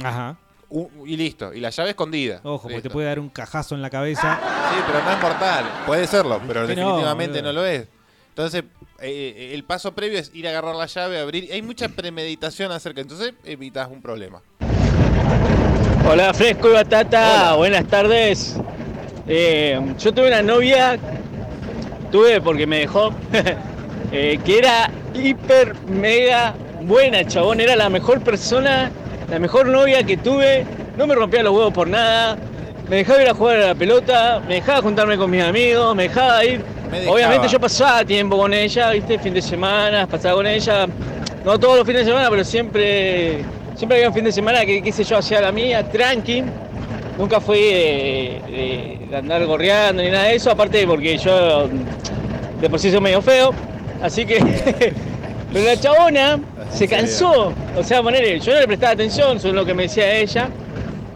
Ajá. 0.03 0.37
U- 0.69 0.89
y 1.05 1.17
listo. 1.17 1.53
Y 1.53 1.59
la 1.59 1.69
llave 1.69 1.89
escondida. 1.89 2.39
Ojo, 2.43 2.63
porque 2.63 2.75
Listo. 2.75 2.89
te 2.89 2.93
puede 2.93 3.07
dar 3.07 3.19
un 3.19 3.27
cajazo 3.29 3.75
en 3.75 3.81
la 3.81 3.89
cabeza. 3.89 4.39
Sí, 4.73 4.77
pero 4.87 5.03
no 5.03 5.11
es 5.11 5.21
mortal. 5.21 5.65
Puede 5.85 6.07
serlo, 6.07 6.39
pero 6.47 6.65
Que 6.65 6.75
no, 6.75 6.81
definitivamente 6.83 7.41
boludo. 7.41 7.53
no, 7.53 7.59
lo 7.59 7.65
es. 7.65 7.87
Entonces, 8.29 8.63
eh, 9.01 9.51
el 9.53 9.63
paso 9.63 9.93
previo 9.93 10.19
es 10.19 10.31
ir 10.33 10.47
a 10.47 10.51
agarrar 10.51 10.75
la 10.75 10.85
llave, 10.85 11.19
abrir. 11.19 11.51
Hay 11.51 11.61
mucha 11.61 11.89
premeditación 11.89 12.71
acerca. 12.71 13.01
Entonces, 13.01 13.33
evitas 13.43 13.89
un 13.89 14.01
problema. 14.01 14.41
Hola, 16.09 16.33
Fresco 16.33 16.69
y 16.69 16.73
Batata, 16.73 17.55
buenas 17.55 17.87
tardes. 17.87 18.55
Eh, 19.27 19.79
yo 19.97 20.13
tuve 20.13 20.27
una 20.27 20.41
novia, 20.41 20.97
tuve 22.11 22.41
porque 22.41 22.67
me 22.67 22.79
dejó, 22.79 23.13
eh, 24.11 24.39
que 24.43 24.57
era 24.57 24.91
hiper, 25.13 25.75
mega 25.87 26.53
buena, 26.81 27.25
chabón. 27.25 27.59
Era 27.59 27.75
la 27.75 27.89
mejor 27.89 28.21
persona, 28.21 28.91
la 29.29 29.39
mejor 29.39 29.67
novia 29.67 30.03
que 30.03 30.17
tuve. 30.17 30.65
No 30.97 31.07
me 31.07 31.15
rompía 31.15 31.41
los 31.43 31.53
huevos 31.53 31.73
por 31.73 31.87
nada. 31.87 32.37
Me 32.89 32.97
dejaba 32.97 33.21
ir 33.21 33.29
a 33.29 33.33
jugar 33.33 33.57
a 33.57 33.67
la 33.67 33.75
pelota, 33.75 34.41
me 34.47 34.55
dejaba 34.55 34.81
juntarme 34.81 35.17
con 35.17 35.31
mis 35.31 35.43
amigos, 35.43 35.95
me 35.95 36.03
dejaba 36.03 36.43
ir. 36.43 36.61
Obviamente 37.09 37.47
yo 37.51 37.59
pasaba 37.59 38.03
tiempo 38.05 38.37
con 38.37 38.53
ella, 38.53 38.91
viste, 38.91 39.17
fin 39.19 39.33
de 39.33 39.41
semana, 39.41 40.07
pasaba 40.07 40.35
con 40.35 40.47
ella. 40.47 40.87
No 41.45 41.59
todos 41.59 41.77
los 41.77 41.85
fines 41.87 42.05
de 42.05 42.11
semana, 42.11 42.29
pero 42.29 42.43
siempre, 42.43 43.43
siempre 43.75 43.97
había 43.97 44.09
un 44.09 44.13
fin 44.13 44.23
de 44.23 44.31
semana 44.31 44.65
que, 44.65 44.81
qué 44.81 44.91
sé 44.91 45.03
yo, 45.03 45.17
hacía 45.17 45.41
la 45.41 45.51
mía, 45.51 45.87
tranqui. 45.89 46.43
Nunca 47.17 47.39
fui 47.41 47.59
de, 47.59 48.41
de- 48.47 48.97
de 49.09 49.17
andar 49.17 49.45
gorreando 49.45 50.01
ni 50.01 50.09
nada 50.09 50.25
de 50.25 50.35
eso, 50.35 50.49
aparte 50.51 50.85
porque 50.87 51.17
yo 51.17 51.67
de 52.61 52.69
por 52.69 52.79
sí 52.79 52.89
soy 52.91 53.01
medio 53.01 53.21
feo. 53.21 53.53
Así 54.01 54.25
que. 54.25 54.39
Pero 55.53 55.65
la 55.65 55.77
chabona 55.77 56.39
se 56.71 56.87
cansó. 56.87 57.53
O 57.77 57.83
sea, 57.83 58.01
ponerle, 58.01 58.39
yo 58.39 58.53
no 58.53 58.59
le 58.61 58.67
prestaba 58.67 58.93
atención, 58.93 59.35
eso 59.37 59.49
es 59.49 59.53
lo 59.53 59.65
que 59.65 59.73
me 59.73 59.83
decía 59.83 60.15
ella. 60.15 60.47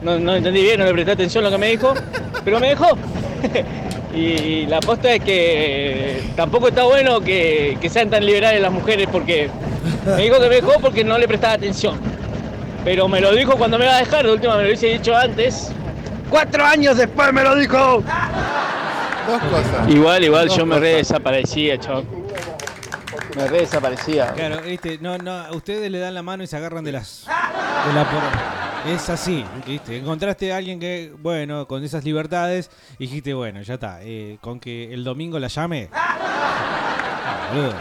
No, 0.02 0.20
no 0.20 0.36
entendí 0.36 0.62
bien, 0.62 0.78
no 0.80 0.86
le 0.86 0.92
presté 0.92 1.12
atención 1.14 1.46
a 1.46 1.48
lo 1.50 1.56
que 1.56 1.60
me 1.60 1.68
dijo, 1.68 1.94
pero 2.44 2.60
me 2.60 2.70
dejó. 2.70 2.90
y 4.16 4.66
la 4.68 4.78
aposta 4.78 5.14
es 5.14 5.24
que 5.24 6.24
tampoco 6.36 6.70
está 6.70 6.84
bueno 6.84 7.20
que, 7.22 7.78
que 7.82 7.90
sean 7.90 8.10
tan 8.10 8.26
liberales 8.26 8.62
las 8.62 8.72
mujeres 8.72 9.08
porque 9.12 9.50
me 10.06 10.24
dijo 10.24 10.40
que 10.40 10.50
me 10.50 10.56
dejó 10.56 10.74
porque 10.80 11.04
no 11.04 11.18
le 11.18 11.28
prestaba 11.28 11.54
atención. 11.54 12.00
Pero 12.84 13.08
me 13.08 13.20
lo 13.20 13.32
dijo 13.34 13.56
cuando 13.58 13.78
me 13.78 13.86
iba 13.86 13.96
a 13.96 14.00
dejar, 14.00 14.26
de 14.26 14.32
última 14.32 14.56
me 14.56 14.62
lo 14.64 14.68
hubiese 14.70 14.88
dicho 14.88 15.16
antes. 15.16 15.72
Cuatro 16.30 16.64
años 16.66 16.98
después 16.98 17.34
me 17.34 17.44
lo 17.44 17.56
dijo. 17.56 17.78
Dos 19.28 19.42
cosas. 19.50 19.90
Igual, 19.90 20.24
igual, 20.24 20.48
Dos 20.48 20.58
yo 20.58 20.66
me 20.66 20.80
re 20.80 20.96
desaparecía, 20.98 21.80
chaval. 21.80 22.06
Me 23.36 23.48
re 23.48 23.60
desaparecía. 23.62 24.32
Claro, 24.34 24.62
viste, 24.62 24.98
no, 25.02 25.18
no, 25.18 25.46
ustedes 25.52 25.90
le 25.92 25.98
dan 26.00 26.14
la 26.14 26.22
mano 26.22 26.44
y 26.44 26.48
se 26.48 26.56
agarran 26.58 26.84
de 26.84 26.92
las. 26.92 27.26
de 27.26 27.94
la 27.94 28.04
por- 28.10 28.65
Es 28.86 29.10
así, 29.10 29.44
viste. 29.66 29.98
Encontraste 29.98 30.54
a 30.54 30.58
alguien 30.58 30.80
que, 30.80 31.12
bueno, 31.20 31.68
con 31.68 31.84
esas 31.84 32.04
libertades, 32.04 32.70
y 33.00 33.06
dijiste, 33.08 33.34
bueno, 33.34 33.62
ya 33.64 33.76
está. 33.76 34.00
eh, 34.04 34.38
con 34.42 34.60
que 34.60 34.94
el 34.94 35.04
domingo 35.04 35.40
la 35.40 35.48
llame. 35.48 35.90
Ah, 37.28 37.50
boludo. 37.52 37.74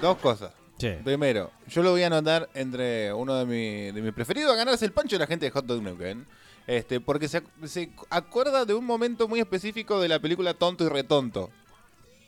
Dos 0.00 0.16
cosas. 0.18 0.50
Sí. 0.78 0.88
Primero, 1.04 1.50
yo 1.68 1.82
lo 1.82 1.90
voy 1.90 2.02
a 2.02 2.06
anotar 2.06 2.48
entre 2.54 3.12
uno 3.12 3.34
de, 3.34 3.44
mi- 3.44 3.92
de 3.92 4.00
mis 4.00 4.12
preferidos 4.14 4.50
a 4.52 4.56
ganarse 4.56 4.84
el 4.86 4.92
pancho 4.92 5.16
de 5.16 5.20
la 5.20 5.26
gente 5.26 5.44
de 5.44 5.50
Hot 5.50 5.66
Dog 5.66 5.82
Neuquén. 5.82 6.26
Este, 6.66 6.98
porque 7.00 7.28
se, 7.28 7.42
ac- 7.42 7.66
se 7.66 7.90
acuerda 8.08 8.64
de 8.64 8.72
un 8.72 8.86
momento 8.86 9.28
muy 9.28 9.40
específico 9.40 10.00
de 10.00 10.08
la 10.08 10.20
película 10.20 10.54
Tonto 10.54 10.84
y 10.84 10.88
Retonto. 10.88 11.50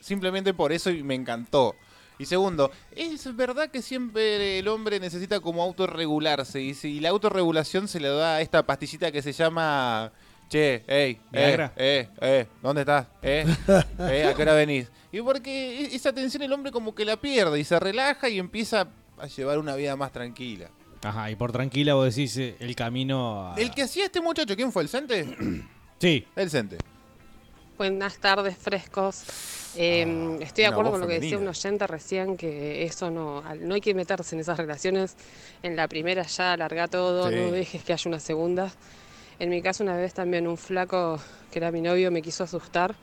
Simplemente 0.00 0.52
por 0.52 0.70
eso 0.72 0.90
y 0.90 1.02
me 1.02 1.14
encantó. 1.14 1.74
Y 2.18 2.26
segundo, 2.26 2.70
es 2.92 3.34
verdad 3.34 3.70
que 3.70 3.82
siempre 3.82 4.58
el 4.60 4.68
hombre 4.68 5.00
necesita 5.00 5.40
como 5.40 5.62
autorregularse. 5.62 6.60
Y 6.60 6.74
si 6.74 7.00
la 7.00 7.08
autorregulación 7.10 7.88
se 7.88 7.98
le 8.00 8.08
da 8.08 8.36
a 8.36 8.40
esta 8.40 8.64
pastillita 8.64 9.10
que 9.10 9.22
se 9.22 9.32
llama. 9.32 10.12
Che, 10.48 10.84
hey, 10.86 11.18
eh, 11.32 11.70
eh, 11.74 12.08
eh, 12.20 12.46
¿dónde 12.62 12.82
estás? 12.82 13.06
Eh, 13.22 13.44
eh, 13.98 14.26
¿a 14.26 14.34
qué 14.34 14.42
hora 14.42 14.54
venís? 14.54 14.88
Y 15.10 15.20
porque 15.22 15.80
e- 15.80 15.96
esa 15.96 16.12
tensión 16.12 16.42
el 16.42 16.52
hombre 16.52 16.70
como 16.70 16.94
que 16.94 17.04
la 17.04 17.16
pierde 17.16 17.58
y 17.58 17.64
se 17.64 17.80
relaja 17.80 18.28
y 18.28 18.38
empieza 18.38 18.86
a 19.18 19.26
llevar 19.26 19.58
una 19.58 19.74
vida 19.74 19.96
más 19.96 20.12
tranquila. 20.12 20.68
Ajá, 21.02 21.30
y 21.30 21.36
por 21.36 21.50
tranquila 21.50 21.94
vos 21.94 22.14
decís 22.14 22.36
eh, 22.36 22.56
el 22.60 22.76
camino 22.76 23.52
a... 23.52 23.54
El 23.56 23.70
que 23.72 23.82
hacía 23.82 24.04
este 24.04 24.20
muchacho, 24.20 24.54
¿quién 24.54 24.70
fue? 24.70 24.82
¿El 24.82 24.88
Cente? 24.88 25.36
Sí. 25.98 26.26
El 26.36 26.50
Cente. 26.50 26.78
Buenas 27.76 28.18
tardes, 28.18 28.56
frescos. 28.56 29.24
Eh, 29.76 30.38
estoy 30.40 30.62
de 30.62 30.68
acuerdo 30.68 30.92
con 30.92 31.00
lo 31.00 31.06
que 31.06 31.20
decía 31.20 31.38
un 31.38 31.48
oyente 31.48 31.86
recién, 31.86 32.36
que 32.36 32.84
eso 32.84 33.10
no, 33.10 33.42
no 33.60 33.74
hay 33.74 33.80
que 33.80 33.94
meterse 33.94 34.34
en 34.36 34.40
esas 34.40 34.56
relaciones. 34.56 35.16
En 35.62 35.76
la 35.76 35.88
primera 35.88 36.22
ya 36.22 36.52
alarga 36.52 36.88
todo, 36.88 37.28
Sí. 37.28 37.34
no 37.36 37.50
dejes 37.50 37.82
que 37.82 37.92
haya 37.92 38.08
una 38.08 38.20
segunda. 38.20 38.70
En 39.38 39.50
mi 39.50 39.60
caso, 39.62 39.82
una 39.82 39.96
vez 39.96 40.14
también 40.14 40.46
un 40.46 40.56
flaco 40.56 41.18
que 41.50 41.58
era 41.58 41.70
mi 41.72 41.80
novio 41.80 42.10
me 42.10 42.22
quiso 42.22 42.44
asustar 42.44 42.94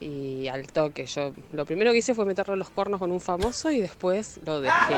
y 0.00 0.48
al 0.48 0.66
toque. 0.72 1.04
Yo 1.04 1.32
lo 1.52 1.66
primero 1.66 1.92
que 1.92 1.98
hice 1.98 2.14
fue 2.14 2.24
meterle 2.24 2.56
los 2.56 2.70
cuernos 2.70 2.98
con 2.98 3.12
un 3.12 3.20
famoso 3.20 3.70
y 3.70 3.80
después 3.82 4.40
lo 4.46 4.62
dejé. 4.62 4.94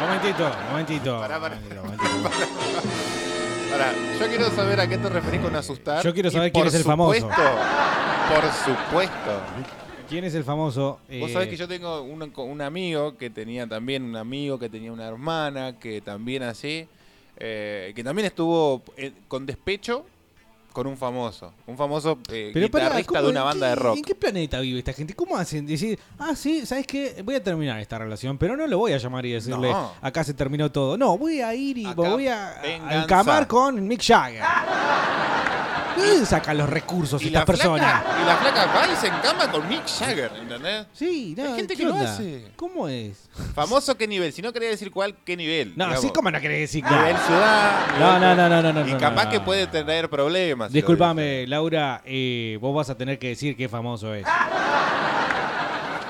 Momentito, 0.00 0.50
momentito. 0.70 1.20
Pará, 1.20 1.38
pará. 1.40 1.56
momentito, 1.82 2.10
yo 4.20 4.26
quiero 4.28 4.50
saber 4.50 4.80
a 4.80 4.88
qué 4.88 4.98
te 4.98 5.08
referís 5.08 5.40
con 5.40 5.54
asustar. 5.54 6.02
Yo 6.02 6.12
quiero 6.12 6.28
y 6.28 6.32
saber 6.32 6.50
quién 6.50 6.64
por 6.64 6.68
es 6.68 6.74
el 6.74 6.82
famoso. 6.84 7.20
supuesto, 7.20 7.42
Por 8.34 8.74
supuesto. 8.74 9.40
¿Quién 10.10 10.24
es 10.24 10.34
el 10.34 10.42
famoso? 10.44 10.98
Vos 11.20 11.30
Eh, 11.30 11.32
sabés 11.32 11.48
que 11.48 11.56
yo 11.56 11.66
tengo 11.68 12.02
un, 12.02 12.32
un 12.36 12.60
amigo 12.60 13.16
que 13.16 13.30
tenía 13.30 13.66
también 13.66 14.02
un 14.02 14.16
amigo 14.16 14.58
que 14.58 14.68
tenía 14.68 14.92
una 14.92 15.06
hermana 15.06 15.78
que 15.78 16.00
también 16.00 16.42
así, 16.42 16.86
eh, 17.36 17.92
que 17.94 18.02
también 18.04 18.26
estuvo 18.26 18.82
eh, 18.96 19.12
con 19.28 19.46
despecho 19.46 20.04
con 20.72 20.86
un 20.86 20.96
famoso, 20.96 21.52
un 21.66 21.76
famoso 21.76 22.16
eh, 22.30 22.52
Pero 22.54 22.70
pará, 22.70 22.84
guitarrista 22.86 23.08
¿cómo- 23.08 23.22
de 23.22 23.28
una 23.30 23.42
banda 23.42 23.66
qué- 23.66 23.70
de 23.70 23.74
rock. 23.74 23.96
¿En 23.96 24.02
qué 24.04 24.14
planeta 24.14 24.60
vive 24.60 24.78
esta 24.78 24.92
gente? 24.92 25.14
¿Cómo 25.14 25.36
hacen 25.36 25.66
decir, 25.66 25.98
ah, 26.18 26.32
sí, 26.36 26.64
¿sabes 26.64 26.86
qué? 26.86 27.22
Voy 27.24 27.34
a 27.34 27.42
terminar 27.42 27.80
esta 27.80 27.98
relación, 27.98 28.38
pero 28.38 28.56
no 28.56 28.68
lo 28.68 28.78
voy 28.78 28.92
a 28.92 28.98
llamar 28.98 29.26
y 29.26 29.32
decirle, 29.32 29.70
No. 29.70 29.92
acá 30.00 30.22
se 30.22 30.32
terminó 30.32 30.70
todo. 30.70 30.96
No, 30.96 31.18
voy 31.18 31.40
a 31.40 31.52
ir 31.56 31.76
y 31.78 31.86
Acá, 31.86 31.94
voy 31.94 32.28
a, 32.28 32.54
encamar 33.02 33.48
con 33.48 33.84
Mick 33.86 34.00
Jagger. 34.00 34.42
¿De 36.00 36.08
dónde 36.10 36.26
sacan 36.26 36.58
los 36.58 36.68
recursos 36.68 37.22
Y 37.22 37.26
estas 37.26 37.42
la, 37.42 37.46
personas? 37.46 38.02
y 38.22 38.26
la 38.26 38.36
flaca 38.36 38.66
va 38.66 38.88
y 38.92 38.96
se 38.96 39.06
encama 39.08 39.50
con 39.50 39.68
Mick 39.68 39.86
Jagger, 39.86 40.32
¿entendés? 40.40 40.86
Sí, 40.92 41.34
no, 41.36 41.44
Hay 41.44 41.56
gente 41.56 41.74
¿qué 41.74 41.82
que 41.82 41.88
lo 41.88 41.94
onda? 41.94 42.12
hace. 42.14 42.52
¿Cómo 42.56 42.88
es? 42.88 43.28
Famoso 43.54 43.96
qué 43.96 44.06
nivel, 44.08 44.32
si 44.32 44.42
no 44.42 44.52
quería 44.52 44.68
decir 44.70 44.90
cuál, 44.90 45.14
qué 45.24 45.36
nivel. 45.36 45.68
No, 45.76 45.84
digamos. 45.84 45.98
así 46.04 46.10
como 46.12 46.30
no 46.30 46.40
querés 46.40 46.60
decir 46.60 46.84
Nivel 46.84 47.12
nada. 47.14 47.26
ciudad. 47.26 47.86
No, 47.98 48.18
nivel- 48.18 48.20
no, 48.20 48.36
no, 48.36 48.48
no, 48.48 48.62
no, 48.62 48.72
no, 48.82 48.88
Y 48.88 48.92
no, 48.92 48.98
capaz 48.98 49.24
no. 49.26 49.30
que 49.30 49.40
puede 49.40 49.66
tener 49.66 50.08
problemas. 50.10 50.72
Disculpame, 50.72 51.46
Laura, 51.46 52.02
eh, 52.04 52.58
vos 52.60 52.74
vas 52.74 52.90
a 52.90 52.96
tener 52.96 53.18
que 53.18 53.28
decir 53.28 53.56
qué 53.56 53.68
famoso 53.68 54.14
es. 54.14 54.26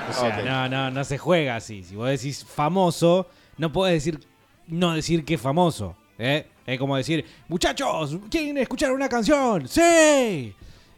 O 0.09 0.13
sea, 0.13 0.37
Ok. 0.39 0.45
no, 0.45 0.67
no, 0.69 0.91
no 0.91 1.03
se 1.03 1.17
juega 1.17 1.55
así. 1.55 1.83
Si 1.83 1.95
vos 1.95 2.09
decís 2.09 2.43
famoso, 2.45 3.27
no 3.57 3.71
podés 3.71 3.93
decir 4.03 4.19
no 4.67 4.93
decir 4.93 5.23
que 5.25 5.35
es 5.35 5.41
famoso. 5.41 5.95
¿eh? 6.17 6.47
Es 6.65 6.79
como 6.79 6.95
decir, 6.95 7.25
muchachos, 7.47 8.17
¿quieren 8.29 8.57
escuchar 8.57 8.91
una 8.91 9.09
canción? 9.09 9.67
¡Sí! 9.67 10.53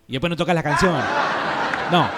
Y 0.08 0.12
después 0.12 0.30
no 0.30 0.36
tocas 0.36 0.54
la 0.56 0.64
canción. 0.64 0.94
No. 1.92 2.10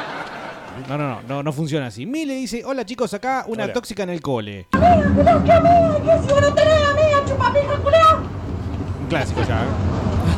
No, 0.90 0.98
no, 0.98 1.08
no, 1.08 1.22
no, 1.28 1.44
no 1.44 1.54
funciona 1.54 1.88
así. 1.88 2.06
Mile 2.06 2.34
dice, 2.36 2.64
hola 2.66 2.86
chicos, 2.86 3.14
acá 3.14 3.46
una 3.48 3.64
Hola. 3.66 3.74
tóxica 3.74 4.04
en 4.04 4.10
el 4.10 4.22
cole. 4.22 4.68
¡Amiga, 4.74 5.14
culiao, 5.16 5.44
qué 5.44 5.52
amiga! 5.54 5.98
¿Qué 6.04 6.22
si 6.28 6.34
vos 6.34 6.42
no 6.42 6.54
tenés 6.54 6.86
amiga, 6.88 7.26
chupapija, 7.26 7.76
culiao? 7.78 8.18
Un 9.02 9.08
clásico 9.08 9.42
ya. 9.44 9.64
¿eh? 9.64 9.68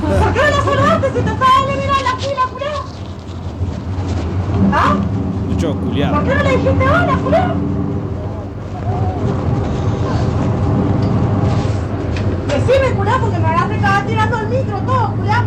¿Por 0.02 0.34
qué 0.34 0.40
no 0.40 0.50
la 0.50 0.64
saludaste 0.64 1.08
si 1.08 1.14
te 1.26 1.32
estás 1.32 1.50
eliminando 1.64 2.04
la 2.04 2.18
fila, 2.18 2.42
culiao? 2.52 2.86
¿Ah? 4.74 4.96
Mucho 5.48 5.76
culiado. 5.80 6.16
¿Por 6.18 6.24
qué 6.28 6.36
no 6.36 6.44
le 6.44 6.50
dijiste 6.52 6.70
hola, 6.86 7.20
culiao? 7.24 7.56
Decime, 12.68 12.92
culiao, 12.96 13.20
porque 13.22 13.40
me 13.40 13.48
agarré 13.48 13.76
estaba 13.76 14.04
tirando 14.04 14.40
el 14.40 14.48
micro 14.50 14.78
todo, 14.80 15.16
culiao. 15.16 15.46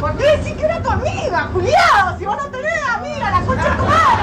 ¿Por 0.00 0.16
qué 0.16 0.24
decís 0.38 0.54
que 0.54 0.64
era 0.64 0.82
tu 0.82 0.90
amiga, 0.90 1.50
culiao? 1.52 2.18
Si 2.18 2.24
vos 2.24 2.36
no 2.38 2.50
tenés 2.50 2.88
amiga, 2.88 3.30
la 3.30 3.40
concha 3.42 3.64
de 3.64 3.76
tu 3.76 3.82
madre. 3.82 4.22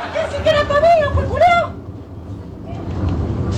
¿Por 0.00 0.12
qué 0.12 0.18
decís 0.18 0.38
que 0.42 0.50
era 0.50 0.64
tu 0.64 0.72
amiga, 0.72 1.10
pues, 1.14 1.28
culiao? 1.28 1.72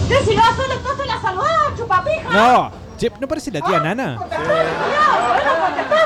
¿Qué 0.07 0.17
si 0.17 0.37
no 0.37 0.43
solo 0.55 0.75
entonces 0.75 1.07
la 1.07 1.21
saludás, 1.23 1.75
chupapija? 1.79 2.31
No, 2.31 2.71
Che, 2.99 3.11
¿no 3.21 3.29
parece 3.29 3.51
la 3.51 3.61
tía 3.61 3.79
Nana? 3.81 4.19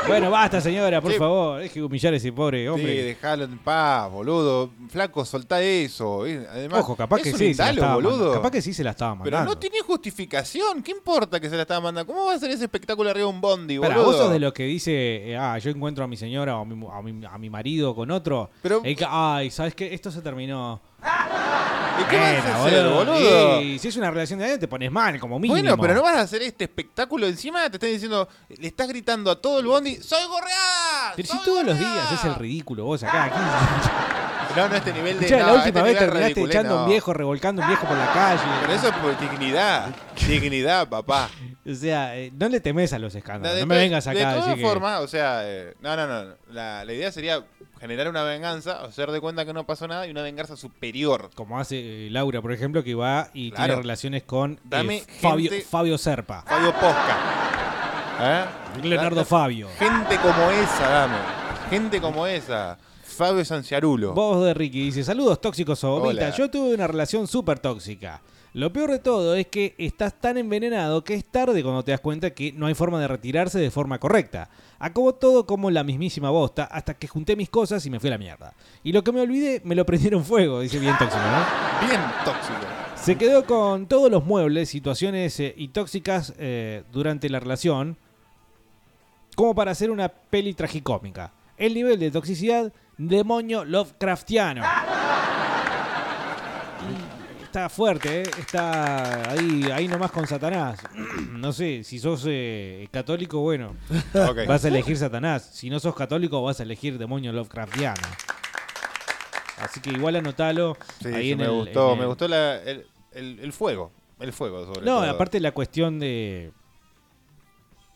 Bueno, 0.07 0.29
basta 0.29 0.59
señora, 0.59 0.99
por 0.99 1.11
Sí. 1.13 1.17
favor. 1.17 1.59
Deje 1.61 1.79
de 1.79 1.85
humillar 1.85 2.13
a 2.13 2.17
ese 2.17 2.33
pobre 2.33 2.63
Sí, 2.63 2.67
hombre. 2.67 3.03
dejalo 3.03 3.45
en 3.45 3.57
paz, 3.59 4.11
boludo. 4.11 4.71
Flaco, 4.89 5.23
soltá 5.23 5.61
eso. 5.61 6.25
eh. 6.25 6.45
Además, 6.51 6.81
Ojo, 6.81 6.95
capaz 6.97 7.17
es 7.17 7.23
que 7.23 7.29
un 7.31 7.37
sí, 7.37 7.53
se 7.53 7.63
la 7.63 7.69
indalo, 7.71 7.73
estaba 7.81 7.95
boludo. 7.95 8.33
Capaz 8.33 8.51
que 8.51 8.61
sí 8.61 8.73
se 8.73 8.83
la 8.83 8.89
estaba 8.89 9.11
Pero 9.23 9.37
mandando. 9.37 9.53
no 9.53 9.57
tiene 9.59 9.79
justificación. 9.81 10.83
¿Qué 10.83 10.91
importa 10.91 11.39
que 11.39 11.49
se 11.49 11.55
la 11.55 11.61
estaba 11.61 11.79
mandando? 11.79 12.11
¿Cómo 12.11 12.25
va 12.25 12.33
a 12.33 12.39
ser 12.39 12.51
ese 12.51 12.63
espectáculo 12.65 13.09
arriba 13.09 13.27
de 13.27 13.33
un 13.33 13.39
bondi, 13.39 13.75
Espera, 13.75 13.95
boludo? 13.95 14.11
vos 14.11 14.17
sos 14.17 14.31
de 14.33 14.39
los 14.39 14.51
que 14.51 14.63
dice, 14.63 14.91
eh, 15.31 15.37
ah, 15.37 15.57
yo 15.59 15.69
encuentro 15.69 16.03
a 16.03 16.07
mi 16.07 16.17
señora 16.17 16.57
o 16.57 16.61
a 16.61 16.65
mi, 16.65 16.75
mu- 16.75 16.91
a 16.91 17.01
mi, 17.01 17.25
a 17.25 17.37
mi 17.37 17.49
marido 17.49 17.95
con 17.95 18.11
otro. 18.11 18.49
Pero- 18.63 18.81
y 18.83 18.95
que, 18.95 19.05
ay, 19.07 19.49
¿sabes 19.49 19.75
qué? 19.75 19.93
Esto 19.93 20.11
se 20.11 20.21
terminó. 20.21 20.81
¿Y 21.01 22.03
qué 22.05 22.17
vas 22.17 22.45
a 22.45 22.63
hacer, 22.63 22.89
boludo? 22.89 23.61
Y 23.61 23.79
si 23.79 23.87
es 23.87 23.95
una 23.97 24.09
relación 24.11 24.39
de 24.39 24.45
años 24.45 24.59
te 24.59 24.67
pones 24.67 24.91
mal, 24.91 25.19
como 25.19 25.39
mínimo. 25.39 25.59
Bueno, 25.59 25.77
pero 25.77 25.93
no 25.95 26.03
vas 26.03 26.17
a 26.17 26.21
hacer 26.21 26.41
este 26.41 26.65
espectáculo 26.65 27.27
encima. 27.27 27.69
Te 27.69 27.77
están 27.77 27.89
diciendo, 27.89 28.27
le 28.49 28.67
estás 28.67 28.87
gritando 28.87 29.29
a 29.31 29.41
todo 29.41 29.59
el 29.59 29.67
bondi, 29.67 29.95
¡Soy 29.97 30.25
gorreada! 30.27 31.13
Pero 31.15 31.27
si 31.27 31.37
todos 31.43 31.63
los 31.63 31.77
días 31.77 32.13
es 32.13 32.25
el 32.25 32.35
ridículo, 32.35 32.85
vos 32.85 33.03
acá. 33.03 33.25
Aquí, 33.25 34.30
No, 34.55 34.67
no, 34.69 34.75
este 34.75 34.93
nivel 34.93 35.19
de. 35.19 35.25
Escuchá, 35.25 35.39
no, 35.45 35.47
la 35.47 35.53
última 35.63 35.79
este 35.79 35.81
vez 35.89 35.97
terminaste 35.99 36.25
ridiculez, 36.33 36.55
echando 36.55 36.75
no. 36.75 36.83
un 36.83 36.89
viejo, 36.89 37.13
revolcando 37.13 37.61
un 37.61 37.67
viejo 37.67 37.87
por 37.87 37.97
la 37.97 38.11
calle. 38.13 38.41
Pero 38.61 38.73
eso 38.73 38.87
es 38.87 38.93
por 38.95 39.19
dignidad. 39.19 39.89
dignidad, 40.27 40.87
papá. 40.89 41.29
O 41.65 41.73
sea, 41.75 42.17
eh, 42.17 42.31
no 42.37 42.49
le 42.49 42.59
temes 42.59 42.91
a 42.93 42.99
los 42.99 43.13
escándalos. 43.15 43.59
no 43.59 43.65
me 43.67 43.77
vengas 43.77 44.07
acá 44.07 44.17
De 44.19 44.25
a 44.25 44.35
todas 44.39 44.55
que... 44.55 44.61
formas, 44.61 44.99
o 45.01 45.07
sea, 45.07 45.41
eh, 45.43 45.75
no, 45.79 45.95
no, 45.95 46.07
no. 46.07 46.33
La, 46.51 46.83
la 46.83 46.93
idea 46.93 47.11
sería 47.11 47.43
generar 47.79 48.07
una 48.09 48.23
venganza, 48.23 48.83
hacer 48.83 49.11
de 49.11 49.19
cuenta 49.21 49.45
que 49.45 49.53
no 49.53 49.65
pasó 49.65 49.87
nada 49.87 50.05
y 50.07 50.11
una 50.11 50.21
venganza 50.21 50.55
superior. 50.55 51.29
Como 51.35 51.59
hace 51.59 52.07
eh, 52.07 52.09
Laura, 52.11 52.41
por 52.41 52.51
ejemplo, 52.51 52.83
que 52.83 52.93
va 52.95 53.29
y 53.33 53.51
Claro. 53.51 53.65
tiene 53.65 53.81
relaciones 53.83 54.23
con 54.23 54.59
Dame 54.63 55.01
Fabio, 55.21 55.51
Fabio 55.69 55.97
Serpa. 55.97 56.43
Fabio 56.47 56.71
Posca. 56.73 57.17
Leonardo 58.83 59.25
Fabio. 59.25 59.67
Gente 59.79 60.17
como 60.17 60.51
esa, 60.51 60.89
dame. 60.89 61.15
Gente 61.69 62.01
como 62.01 62.27
esa. 62.27 62.77
Fabio 63.11 63.45
Sanciarulo. 63.45 64.13
Vos 64.13 64.43
de 64.45 64.53
Ricky 64.53 64.85
dice, 64.85 65.03
saludos 65.03 65.41
tóxicos 65.41 65.83
o 65.83 65.95
Hola. 65.95 66.29
Yo 66.31 66.49
tuve 66.49 66.73
una 66.73 66.87
relación 66.87 67.27
súper 67.27 67.59
tóxica. 67.59 68.21
Lo 68.53 68.73
peor 68.73 68.91
de 68.91 68.99
todo 68.99 69.35
es 69.35 69.47
que 69.47 69.75
estás 69.77 70.19
tan 70.19 70.37
envenenado 70.37 71.05
que 71.05 71.13
es 71.13 71.23
tarde 71.23 71.63
cuando 71.63 71.83
te 71.83 71.91
das 71.91 72.01
cuenta 72.01 72.31
que 72.31 72.51
no 72.51 72.65
hay 72.65 72.73
forma 72.73 72.99
de 72.99 73.07
retirarse 73.07 73.59
de 73.59 73.71
forma 73.71 73.97
correcta. 73.97 74.49
Acabó 74.77 75.15
todo 75.15 75.45
como 75.45 75.71
la 75.71 75.85
mismísima 75.85 76.29
bosta 76.29 76.65
hasta 76.65 76.95
que 76.95 77.07
junté 77.07 77.37
mis 77.37 77.49
cosas 77.49 77.85
y 77.85 77.89
me 77.89 78.01
fui 78.01 78.09
a 78.09 78.11
la 78.11 78.17
mierda. 78.17 78.53
Y 78.83 78.91
lo 78.91 79.05
que 79.05 79.13
me 79.13 79.21
olvidé, 79.21 79.61
me 79.63 79.73
lo 79.73 79.85
prendieron 79.85 80.25
fuego, 80.25 80.59
dice 80.59 80.79
bien 80.79 80.97
tóxico, 80.97 81.23
¿no? 81.23 81.87
Bien 81.87 82.01
tóxico. 82.25 82.59
Se 83.01 83.17
quedó 83.17 83.45
con 83.45 83.87
todos 83.87 84.11
los 84.11 84.25
muebles, 84.25 84.67
situaciones 84.67 85.39
eh, 85.39 85.53
y 85.55 85.69
tóxicas 85.69 86.33
eh, 86.37 86.83
durante 86.91 87.29
la 87.29 87.39
relación, 87.39 87.97
como 89.35 89.55
para 89.55 89.71
hacer 89.71 89.91
una 89.91 90.09
peli 90.09 90.53
tragicómica. 90.53 91.31
El 91.57 91.73
nivel 91.73 91.99
de 91.99 92.11
toxicidad, 92.11 92.73
demonio 93.07 93.63
Lovecraftiano. 93.65 94.63
Está 97.43 97.67
fuerte, 97.67 98.21
¿eh? 98.21 98.31
está 98.39 99.31
ahí, 99.31 99.69
ahí 99.73 99.85
nomás 99.87 100.11
con 100.11 100.25
Satanás. 100.25 100.79
No 101.31 101.51
sé, 101.51 101.83
si 101.83 101.99
sos 101.99 102.23
eh, 102.25 102.87
católico, 102.91 103.39
bueno, 103.41 103.75
vas 104.47 104.63
a 104.63 104.69
elegir 104.69 104.95
Satanás. 104.97 105.49
Si 105.53 105.69
no 105.69 105.77
sos 105.81 105.93
católico, 105.93 106.41
vas 106.41 106.61
a 106.61 106.63
elegir 106.63 106.97
demonio 106.97 107.33
Lovecraftiano. 107.33 108.01
Así 109.61 109.81
que 109.81 109.91
igual 109.91 110.15
anotalo 110.15 110.77
Sí, 111.01 111.09
ahí 111.09 111.23
sí, 111.23 111.31
en 111.33 111.37
me 111.39 111.43
el- 111.43 111.51
gustó, 111.51 111.87
en 111.87 111.93
el- 111.95 111.99
me 111.99 112.05
gustó 112.05 112.27
la- 112.29 112.55
el, 112.63 112.87
el- 113.11 113.39
el 113.41 113.53
fuego. 113.53 113.91
El 114.19 114.31
fuego, 114.31 114.65
sobre 114.65 114.85
No, 114.85 115.01
todo. 115.01 115.09
aparte 115.09 115.39
la 115.41 115.51
cuestión 115.51 115.99
de 115.99 116.51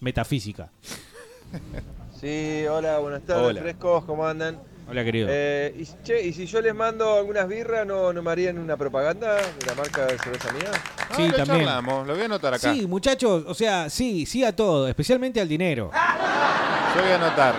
metafísica. 0.02 0.70
Sí, 2.20 2.66
hola, 2.70 3.00
buenas 3.00 3.24
tardes, 3.24 3.46
Hola. 3.48 3.62
frescos, 3.62 4.04
¿cómo 4.06 4.28
andan? 4.28 4.60
Hola, 4.88 5.04
querido. 5.04 5.28
Eh, 5.32 5.74
y, 5.80 6.04
che, 6.04 6.22
¿y 6.28 6.32
si 6.34 6.46
yo 6.46 6.62
les 6.62 6.76
mando 6.76 7.18
algunas 7.18 7.48
birras, 7.48 7.88
¿no, 7.88 8.14
no 8.14 8.22
me 8.22 8.32
harían 8.32 8.60
una 8.60 8.78
propaganda 8.78 9.36
de 9.36 9.66
la 9.66 9.74
marca 9.76 10.06
de 10.06 10.18
cerveza 10.20 10.52
mía? 10.54 10.70
No, 11.10 11.16
Sí, 11.16 11.28
lo 11.30 11.36
también. 11.38 11.60
charlamos, 11.66 12.06
lo 12.08 12.14
voy 12.14 12.22
a 12.22 12.26
anotar 12.26 12.54
acá. 12.54 12.72
Sí, 12.74 12.86
muchachos, 12.86 13.44
o 13.48 13.54
sea, 13.56 13.90
sí, 13.90 14.26
sí 14.28 14.44
a 14.44 14.56
todo, 14.56 14.88
especialmente 14.88 15.42
al 15.42 15.48
dinero. 15.48 15.90
Yo 16.96 17.02
voy 17.02 17.12
a 17.12 17.16
anotar. 17.16 17.56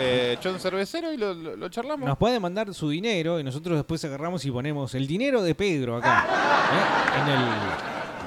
Eh, 0.00 0.36
Chon 0.40 0.60
Cervecero 0.60 1.12
y 1.12 1.16
lo, 1.16 1.34
lo- 1.34 1.56
lo 1.56 1.68
charlamos. 1.68 2.06
Nos 2.08 2.16
pueden 2.16 2.40
mandar 2.40 2.72
su 2.72 2.88
dinero 2.88 3.40
y 3.40 3.44
nosotros 3.44 3.76
después 3.76 4.04
agarramos 4.04 4.44
y 4.44 4.50
ponemos 4.52 4.94
el 4.94 5.08
dinero 5.08 5.42
de 5.42 5.56
Pedro 5.56 5.96
acá. 5.96 6.24
¿eh? 6.72 7.20
En 7.22 7.28
el. 7.28 7.48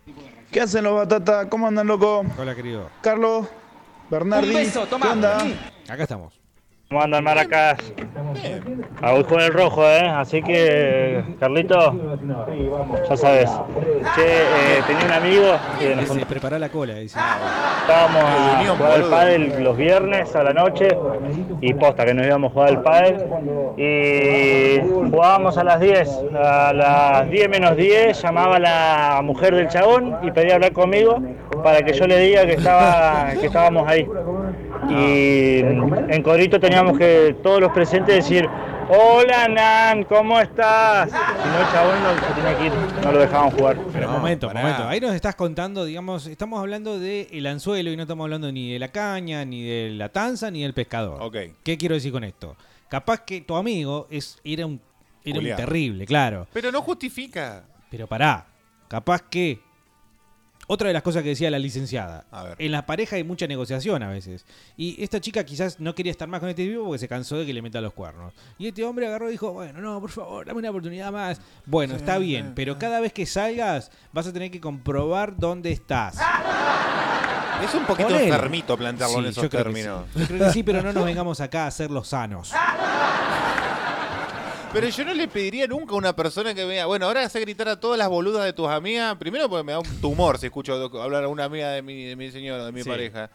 ¿Qué 0.51 0.61
hacen 0.61 0.83
los 0.83 0.93
batatas? 0.95 1.47
¿Cómo 1.49 1.67
andan, 1.67 1.87
loco? 1.87 2.23
Hola, 2.37 2.55
querido. 2.55 2.89
Carlos, 3.01 3.47
Bernardi, 4.09 4.49
Un 4.49 4.55
beso, 4.55 4.85
toma. 4.87 5.05
¿qué 5.05 5.11
onda? 5.13 5.37
Acá 5.87 6.03
estamos. 6.03 6.40
¿Cómo 6.91 7.03
andan, 7.03 7.23
Maracas? 7.23 7.77
Voy 9.01 9.23
con 9.23 9.39
el 9.39 9.53
rojo, 9.53 9.81
¿eh? 9.81 10.09
Así 10.09 10.41
que, 10.41 11.23
Carlito, 11.39 11.95
ya 13.09 13.15
sabes. 13.15 13.49
Che, 14.13 14.25
eh, 14.25 14.83
tenía 14.85 15.05
un 15.05 15.11
amigo 15.13 15.57
que 15.79 15.95
nos 15.95 16.25
prepara 16.25 16.59
la 16.59 16.67
cola, 16.67 16.95
dice. 16.95 17.17
juntábamos 17.77 18.23
a 18.23 18.75
jugar 18.75 18.91
al 18.91 19.03
pádel 19.09 19.63
los 19.63 19.77
viernes 19.77 20.35
a 20.35 20.43
la 20.43 20.51
noche 20.51 20.89
y 21.61 21.73
posta 21.75 22.05
que 22.05 22.13
nos 22.13 22.27
íbamos 22.27 22.51
a 22.51 22.53
jugar 22.53 22.69
al 22.69 22.81
pádel 22.81 23.25
y 23.77 24.81
jugábamos 25.09 25.57
a 25.57 25.63
las 25.63 25.79
10. 25.79 26.09
A 26.43 26.73
las 26.73 27.29
10 27.29 27.49
menos 27.49 27.77
10 27.77 28.21
llamaba 28.21 28.59
la 28.59 29.21
mujer 29.23 29.55
del 29.55 29.69
chabón 29.69 30.17
y 30.23 30.31
pedía 30.31 30.55
hablar 30.55 30.73
conmigo 30.73 31.23
para 31.61 31.81
que 31.83 31.93
yo 31.93 32.05
le 32.07 32.17
diga 32.19 32.45
que, 32.45 32.53
estaba, 32.53 33.31
que 33.39 33.47
estábamos 33.47 33.87
ahí. 33.87 34.07
Y 34.89 35.59
en 35.59 36.23
Corito 36.23 36.59
teníamos 36.59 36.97
que 36.97 37.35
todos 37.41 37.61
los 37.61 37.71
presentes 37.71 38.15
decir, 38.15 38.47
hola 38.89 39.47
Nan, 39.47 40.03
¿cómo 40.03 40.39
estás? 40.39 41.09
Si 41.09 41.49
no 41.49 41.59
el 41.59 41.71
chabón 41.71 42.03
no, 42.03 42.27
se 42.27 42.33
tenía 42.33 42.57
que 42.57 42.65
ir, 42.65 42.71
no 43.03 43.11
lo 43.11 43.19
dejaban 43.19 43.51
jugar. 43.51 43.77
Pero 43.93 44.09
momento, 44.09 44.47
momento. 44.47 44.87
Ahí 44.87 44.99
nos 44.99 45.13
estás 45.13 45.35
contando, 45.35 45.85
digamos, 45.85 46.27
estamos 46.27 46.59
hablando 46.59 46.99
del 46.99 47.27
el 47.31 47.47
anzuelo 47.47 47.91
y 47.91 47.95
no 47.95 48.03
estamos 48.03 48.25
hablando 48.25 48.51
ni 48.51 48.73
de 48.73 48.79
la 48.79 48.89
caña, 48.89 49.45
ni 49.45 49.63
de 49.63 49.91
la 49.91 50.09
tanza, 50.09 50.51
ni 50.51 50.63
del 50.63 50.73
pescador. 50.73 51.21
Ok. 51.21 51.37
¿Qué 51.63 51.77
quiero 51.77 51.95
decir 51.95 52.11
con 52.11 52.23
esto? 52.23 52.55
Capaz 52.89 53.21
que 53.21 53.41
tu 53.41 53.55
amigo 53.55 54.07
es, 54.09 54.39
era 54.43 54.65
un, 54.65 54.81
era 55.23 55.39
un 55.39 55.45
terrible, 55.45 56.05
claro. 56.05 56.47
Pero 56.51 56.71
no 56.71 56.81
justifica. 56.81 57.63
Pero 57.89 58.07
pará, 58.07 58.47
capaz 58.87 59.21
que... 59.29 59.59
Otra 60.73 60.87
de 60.87 60.93
las 60.93 61.03
cosas 61.03 61.21
que 61.21 61.27
decía 61.27 61.51
la 61.51 61.59
licenciada. 61.59 62.23
A 62.31 62.43
ver. 62.43 62.55
En 62.57 62.71
la 62.71 62.85
pareja 62.85 63.17
hay 63.17 63.25
mucha 63.25 63.45
negociación 63.45 64.03
a 64.03 64.07
veces. 64.07 64.45
Y 64.77 65.03
esta 65.03 65.19
chica 65.19 65.43
quizás 65.43 65.81
no 65.81 65.93
quería 65.93 66.11
estar 66.11 66.29
más 66.29 66.39
con 66.39 66.47
este 66.47 66.65
tipo 66.65 66.85
porque 66.85 66.97
se 66.97 67.09
cansó 67.09 67.35
de 67.35 67.45
que 67.45 67.51
le 67.51 67.61
meta 67.61 67.81
los 67.81 67.91
cuernos. 67.91 68.33
Y 68.57 68.69
este 68.69 68.85
hombre 68.85 69.05
agarró 69.05 69.27
y 69.27 69.33
dijo, 69.33 69.51
bueno, 69.51 69.81
no, 69.81 69.99
por 69.99 70.11
favor, 70.11 70.45
dame 70.45 70.59
una 70.59 70.69
oportunidad 70.69 71.11
más. 71.11 71.41
Bueno, 71.65 71.97
está 71.97 72.19
bien, 72.19 72.53
pero 72.55 72.79
cada 72.79 73.01
vez 73.01 73.11
que 73.11 73.25
salgas 73.25 73.91
vas 74.13 74.27
a 74.27 74.31
tener 74.31 74.49
que 74.49 74.61
comprobar 74.61 75.35
dónde 75.35 75.73
estás. 75.73 76.17
Es 77.61 77.75
un 77.75 77.85
poquito 77.85 78.17
enfermito 78.17 78.75
plantearlo 78.75 79.19
en 79.19 79.25
esos 79.25 79.43
yo 79.43 79.49
términos. 79.49 80.05
sí. 80.13 80.19
Yo 80.21 80.27
creo 80.27 80.47
que 80.47 80.51
sí, 80.51 80.63
pero 80.63 80.81
no 80.81 80.93
nos 80.93 81.05
vengamos 81.05 81.41
acá 81.41 81.65
a 81.65 81.67
hacer 81.67 81.91
los 81.91 82.07
sanos. 82.07 82.51
Pero 84.73 84.87
yo 84.87 85.03
no 85.03 85.13
le 85.13 85.27
pediría 85.27 85.67
nunca 85.67 85.93
a 85.93 85.97
una 85.97 86.15
persona 86.15 86.53
que 86.53 86.63
vea, 86.63 86.85
bueno, 86.85 87.05
ahora 87.05 87.23
hace 87.25 87.41
gritar 87.41 87.67
a 87.67 87.79
todas 87.79 87.97
las 87.97 88.07
boludas 88.07 88.45
de 88.45 88.53
tus 88.53 88.67
amigas. 88.69 89.15
Primero 89.17 89.49
porque 89.49 89.63
me 89.65 89.73
da 89.73 89.79
un 89.79 90.01
tumor 90.01 90.37
si 90.37 90.45
escucho 90.45 90.73
hablar 91.01 91.25
a 91.25 91.27
una 91.27 91.43
amiga 91.43 91.71
de 91.71 91.81
mi, 91.81 92.05
de 92.05 92.15
mi 92.15 92.31
señora, 92.31 92.65
de 92.65 92.71
mi 92.71 92.81
Sí. 92.83 92.89
pareja. 92.89 93.29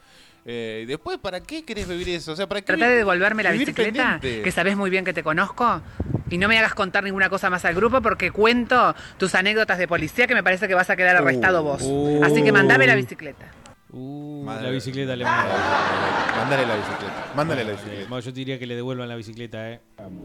Eh, 0.48 0.82
y 0.84 0.86
después, 0.86 1.18
¿para 1.18 1.40
qué 1.40 1.64
querés 1.64 1.88
vivir 1.88 2.08
eso? 2.08 2.32
O 2.32 2.36
sea, 2.36 2.46
¿para 2.46 2.60
qué 2.62 2.66
Trata 2.68 2.88
de 2.88 2.96
devolverme 2.96 3.42
la 3.42 3.50
bicicleta, 3.50 4.18
pendiente? 4.20 4.42
que 4.42 4.50
sabes 4.52 4.76
muy 4.76 4.88
bien 4.90 5.04
que 5.04 5.12
te 5.12 5.22
conozco. 5.22 5.82
Y 6.30 6.38
no 6.38 6.48
me 6.48 6.56
hagas 6.58 6.72
contar 6.74 7.04
ninguna 7.04 7.28
cosa 7.28 7.50
más 7.50 7.64
al 7.64 7.74
grupo 7.74 8.00
porque 8.00 8.30
cuento 8.30 8.94
tus 9.18 9.34
anécdotas 9.34 9.76
de 9.76 9.88
policía 9.88 10.26
que 10.26 10.34
me 10.34 10.42
parece 10.42 10.68
que 10.68 10.74
vas 10.74 10.88
a 10.88 10.96
quedar 10.96 11.16
arrestado 11.16 11.62
vos. 11.62 11.82
Uh. 11.84 12.22
Así 12.24 12.42
que 12.42 12.52
mandame 12.52 12.86
la 12.86 12.94
bicicleta. 12.94 13.44
La 13.96 14.70
bicicleta 14.70 15.16
le 15.16 15.24
manda. 15.24 15.54
Mándale 16.36 16.66
la 16.66 16.76
bicicleta. 16.76 17.26
Mándale 17.34 17.64
la 17.64 17.72
bicicleta. 17.72 18.06
Bueno, 18.08 18.20
yo 18.20 18.32
te 18.32 18.38
diría 18.38 18.58
que 18.58 18.66
le 18.66 18.74
devuelvan 18.74 19.08
la 19.08 19.16
bicicleta, 19.16 19.70
¿eh? 19.70 19.80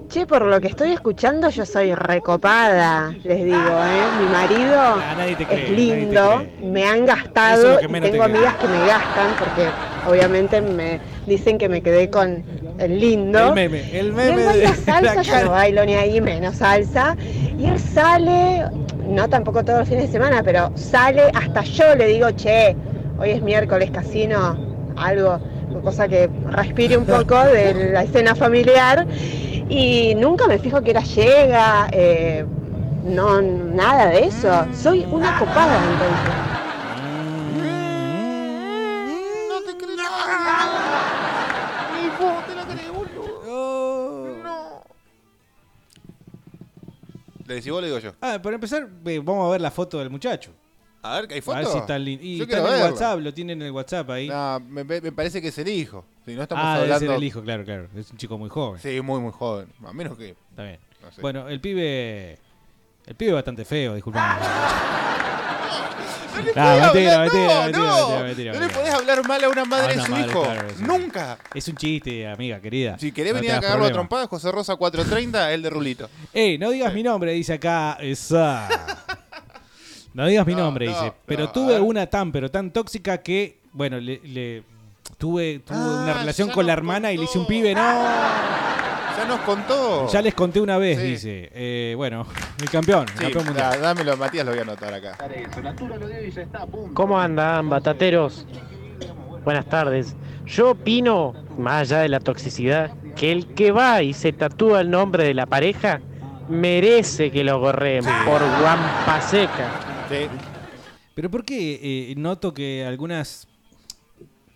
Che, 0.10 0.26
por 0.26 0.46
lo 0.46 0.60
que 0.60 0.68
estoy 0.68 0.92
escuchando, 0.92 1.50
yo 1.50 1.66
soy 1.66 1.96
recopada, 1.96 3.14
les 3.24 3.46
digo, 3.46 3.58
¿eh? 3.58 4.04
Mi 4.20 4.26
marido 4.30 4.98
nadie 5.18 5.36
te 5.36 5.44
es 5.44 5.70
lindo, 5.70 6.36
nadie 6.36 6.48
te 6.60 6.66
me 6.66 6.86
han 6.86 7.00
es 7.00 7.06
gastado 7.06 7.80
y 7.82 8.02
tengo 8.02 8.24
amigas 8.24 8.56
que 8.56 8.68
me 8.68 8.86
gastan 8.86 9.36
porque 9.40 9.70
obviamente 10.08 10.62
me 10.62 11.00
dicen 11.26 11.58
que 11.58 11.70
me 11.70 11.82
quedé 11.82 12.10
con 12.10 12.44
el 12.78 13.00
lindo. 13.00 13.50
El 13.50 13.54
meme, 13.54 14.00
el 14.00 14.08
Y 14.08 14.12
meme 14.12 14.42
de 14.42 14.46
baila 14.46 14.76
salsa, 14.76 15.16
la 15.16 15.22
yo 15.22 15.46
no 15.46 15.52
bailo 15.52 15.86
ni 15.86 15.94
ahí 15.94 16.20
menos 16.20 16.58
salsa. 16.58 17.16
Y 17.58 17.66
él 17.66 17.80
sale, 17.80 18.66
no 19.08 19.30
tampoco 19.30 19.64
todos 19.64 19.80
los 19.80 19.90
fines 19.90 20.08
de 20.08 20.12
semana, 20.12 20.44
pero 20.44 20.72
sale, 20.76 21.32
hasta 21.34 21.62
yo 21.64 21.96
le 21.96 22.08
digo, 22.08 22.32
che, 22.32 22.76
hoy 23.22 23.30
es 23.30 23.42
miércoles 23.44 23.92
casino, 23.92 24.58
algo, 24.98 25.40
cosa 25.84 26.08
que 26.08 26.28
respire 26.48 26.98
un 26.98 27.06
poco 27.06 27.40
de 27.46 27.92
la 27.92 28.04
escena 28.04 28.34
familiar. 28.34 29.06
Y 29.70 30.16
nunca 30.16 30.48
me 30.48 30.58
fijo 30.58 30.82
que 30.82 30.90
hora 30.90 31.02
llega, 31.02 31.88
eh, 31.92 32.46
no, 33.06 33.42
nada 33.42 34.08
de 34.08 34.26
eso. 34.26 34.66
Soy 34.74 35.06
una 35.12 35.38
copada 35.38 35.78
entonces. 35.78 36.34
No 39.50 39.62
te 39.62 39.78
crees 39.78 39.98
nada. 39.98 41.02
Ni 41.94 42.10
vos 42.10 42.46
te 42.48 42.56
la 42.56 42.64
crees, 42.64 42.92
boludo. 42.92 44.38
No. 44.44 44.82
¿Le 47.46 47.54
decís 47.54 47.72
vos 47.72 47.78
o 47.78 47.82
le 47.82 47.88
digo 47.88 48.00
yo? 48.00 48.12
Ah, 48.20 48.40
para 48.42 48.56
empezar, 48.56 48.90
ve, 48.90 49.20
vamos 49.20 49.48
a 49.48 49.52
ver 49.52 49.62
la 49.62 49.72
foto 49.72 50.00
del 50.00 50.10
muchacho. 50.10 50.52
A 51.04 51.22
ver, 51.22 51.28
¿hay 51.32 51.40
A 51.40 51.42
foto? 51.42 51.58
ver 51.58 51.66
si 51.68 51.78
está 51.78 51.98
lindo. 52.00 52.24
Y 52.24 52.38
Yo 52.38 52.44
está 52.44 52.58
quiero 52.58 52.74
en 52.76 52.82
el. 52.86 52.92
WhatsApp, 52.92 53.20
lo 53.20 53.34
tienen 53.34 53.62
en 53.62 53.68
el 53.68 53.72
WhatsApp 53.74 54.10
ahí. 54.12 54.28
No, 54.28 54.60
me, 54.60 54.84
me- 54.84 55.12
parece 55.12 55.42
que 55.42 55.48
es 55.48 55.58
el 55.58 55.68
hijo. 55.68 56.06
Si 56.26 56.34
no 56.36 56.44
estamos 56.44 56.64
ah, 56.64 56.74
debe 56.76 56.84
hablando. 56.94 57.08
ser 57.08 57.16
el 57.16 57.24
hijo, 57.24 57.42
claro, 57.42 57.64
claro. 57.66 57.88
Es 57.98 58.12
un 58.12 58.18
chico 58.18 58.38
muy 58.38 58.50
joven. 58.50 58.80
Sí, 58.80 59.02
muy, 59.02 59.20
muy 59.20 59.32
joven. 59.32 59.68
A 59.86 59.94
menos 59.94 60.18
que. 60.18 60.36
Está 60.50 60.64
bien. 60.64 60.80
No 61.02 61.12
sé. 61.12 61.22
Bueno, 61.22 61.50
el 61.50 61.60
pibe. 61.60 62.38
El 63.08 63.16
pibe 63.16 63.32
es 63.32 63.36
bastante 63.36 63.66
feo, 63.66 63.96
disculpame. 63.96 64.40
No 66.32 66.42
le 66.44 66.52
Ah, 66.56 66.90
podés 66.92 66.94
mentira, 66.94 67.14
hablar, 67.14 67.32
mentira, 67.32 67.54
no, 67.54 67.64
mentira, 67.64 67.82
no. 67.82 68.24
mentira, 68.24 68.24
mentira, 68.24 68.54
No 68.54 68.60
le 68.60 68.66
mentira. 68.66 68.80
podés 68.82 68.94
hablar 68.96 69.28
mal 69.28 69.44
a 69.44 69.50
una 69.50 69.66
madre 69.66 69.86
A 69.86 69.88
de 69.90 69.94
una 69.96 70.06
su 70.06 70.12
madre, 70.12 70.28
hijo. 70.28 70.42
claro, 70.44 70.70
sí. 70.78 70.84
Nunca. 70.84 71.38
Es 71.54 71.68
un 71.68 71.76
chiste, 71.76 72.28
amiga 72.28 72.60
querida. 72.62 72.98
Si 72.98 73.12
querés 73.12 73.34
No 73.34 73.40
venir 73.40 73.52
a 73.52 73.56
cagarlo 73.56 73.74
a 73.74 73.78
problema. 73.90 73.94
trompada, 73.94 74.28
José 74.28 74.52
Rosa 74.52 74.76
430, 74.78 75.52
el 75.54 75.62
de 75.62 75.70
Rulito. 75.70 76.10
Ey, 76.34 76.58
no 76.58 76.72
digas 76.72 76.94
mi 76.94 77.04
nombre, 77.04 77.34
dice 77.34 77.54
acá. 77.54 77.98
Esa. 78.00 78.68
No 80.14 80.26
digas 80.28 80.46
mi 80.46 80.56
nombre, 80.56 80.88
no, 80.88 80.92
dice. 80.94 81.14
Pero 81.26 81.46
no, 81.46 81.52
tuve 81.52 81.80
una 81.80 82.06
tan, 82.08 82.32
pero 82.32 82.50
tan 82.52 82.72
tóxica 82.72 83.20
que, 83.20 83.60
bueno, 83.72 83.98
le, 84.00 84.20
le- 84.24 84.64
tuve, 85.18 85.60
tuve 85.60 85.78
Ah, 85.78 86.02
una 86.04 86.14
relación 86.14 86.50
con 86.50 86.66
la 86.68 86.74
hermana 86.74 87.12
y 87.12 87.18
le 87.18 87.24
hice 87.24 87.40
un 87.40 87.48
pibe, 87.48 87.74
no. 87.74 87.82
Ya 87.82 89.26
nos 89.28 89.40
contó. 89.42 90.08
Ya 90.10 90.22
les 90.22 90.34
conté 90.34 90.60
una 90.60 90.78
vez, 90.78 90.98
Sí. 91.00 91.04
dice. 91.06 91.50
Eh, 91.54 91.94
bueno, 91.96 92.26
el 92.62 92.70
campeón, 92.70 93.04
el 93.04 93.10
Sí, 93.10 93.24
campeón 93.26 93.46
mundial. 93.46 93.72
da- 93.72 93.78
dámelo, 93.78 94.18
Matías, 94.18 94.46
lo 94.46 94.52
voy 94.52 94.60
a 94.60 94.64
anotar 94.64 94.94
acá. 94.94 95.18
¿Cómo 96.94 97.20
andan, 97.20 97.70
batateros? 97.70 98.46
Buenas 99.44 99.66
tardes. 99.68 100.16
Yo 100.46 100.72
opino, 100.72 101.34
más 101.58 101.82
allá 101.82 102.00
de 102.00 102.10
la 102.10 102.20
toxicidad, 102.20 102.92
que 103.16 103.32
el 103.32 103.48
que 103.54 103.72
va 103.72 104.02
y 104.04 104.14
se 104.14 104.34
tatúa 104.34 104.82
el 104.82 104.90
nombre 104.90 105.24
de 105.24 105.34
la 105.34 105.46
pareja 105.46 106.02
merece 106.50 107.32
que 107.32 107.44
lo 107.44 107.60
gorreen 107.60 108.04
por 108.26 108.42
guampa 108.60 109.22
seca. 109.22 109.70
Pero 111.16 111.30
¿por 111.30 111.46
qué 111.46 111.80
eh, 112.12 112.16
noto 112.18 112.54
que 112.54 112.86
algunas 112.86 113.48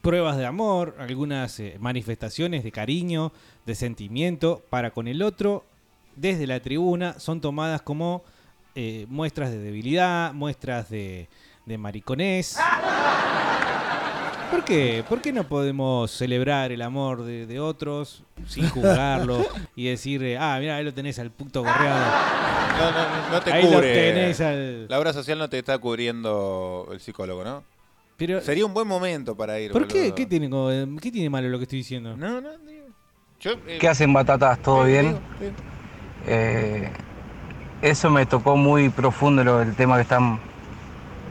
pruebas 0.01 0.37
de 0.37 0.45
amor, 0.45 0.95
algunas 0.99 1.59
eh, 1.59 1.77
manifestaciones 1.79 2.63
de 2.63 2.71
cariño, 2.71 3.31
de 3.65 3.73
sentimiento 3.73 4.61
para 4.69 4.91
con 4.91 5.07
el 5.07 5.21
otro, 5.21 5.65
desde 6.15 6.45
la 6.45 6.59
tribuna, 6.59 7.19
son 7.19 7.41
tomadas 7.41 7.81
como 7.81 8.23
eh, 8.75 9.05
muestras 9.09 9.49
de 9.49 9.57
debilidad, 9.57 10.33
muestras 10.33 10.89
de, 10.89 11.27
de 11.65 11.77
mariconés? 11.77 12.57
¿Por 14.55 14.63
qué? 14.63 15.03
¿Por 15.07 15.21
qué 15.21 15.33
no 15.33 15.43
podemos 15.43 16.09
celebrar 16.11 16.71
el 16.71 16.81
amor 16.81 17.23
de, 17.23 17.45
de 17.45 17.59
otros 17.59 18.23
sin 18.47 18.69
juzgarlo 18.69 19.45
y 19.75 19.87
decir, 19.89 20.23
eh, 20.23 20.37
ah, 20.37 20.57
mira, 20.61 20.77
ahí 20.77 20.83
lo 20.85 20.93
tenés 20.93 21.19
al 21.19 21.29
puto 21.29 21.61
gorreado? 21.61 22.05
No, 22.79 22.91
no, 22.91 23.31
no, 23.31 23.41
te 23.41 23.51
Ahí 23.51 23.63
lo 23.63 23.69
cubre. 23.71 23.93
tenés 23.93 24.39
al- 24.39 24.87
La 24.87 24.97
obra 24.97 25.11
social 25.11 25.37
no 25.39 25.49
te 25.49 25.59
está 25.59 25.77
cubriendo 25.77 26.87
el 26.91 27.01
psicólogo, 27.01 27.43
¿no? 27.43 27.63
Pero, 28.15 28.39
Sería 28.39 28.65
un 28.65 28.73
buen 28.73 28.87
momento 28.87 29.35
para 29.35 29.59
ir. 29.59 29.73
¿Por 29.73 29.87
qué? 29.87 29.99
boludo. 30.03 30.15
¿Qué 30.15 30.25
tiene, 30.25 30.49
como- 30.49 30.99
¿Qué 31.01 31.11
tiene 31.11 31.29
malo 31.29 31.49
lo 31.49 31.57
que 31.57 31.63
estoy 31.63 31.79
diciendo? 31.79 32.15
No, 32.15 32.39
no, 32.39 32.49
Yo, 33.41 33.51
eh, 33.67 33.77
¿Qué 33.79 33.87
hacen 33.89 34.13
batatas? 34.13 34.57
¿Todo 34.61 34.87
eh, 34.87 34.91
bien? 34.91 35.05
digo, 35.07 35.19
eh, 35.41 35.53
Eh, 36.27 36.91
eso 37.81 38.09
me 38.09 38.25
tocó 38.25 38.55
muy 38.55 38.87
profundo 38.87 39.43
lo 39.43 39.59
del 39.59 39.75
tema 39.75 39.97
que 39.97 40.03
están, 40.03 40.39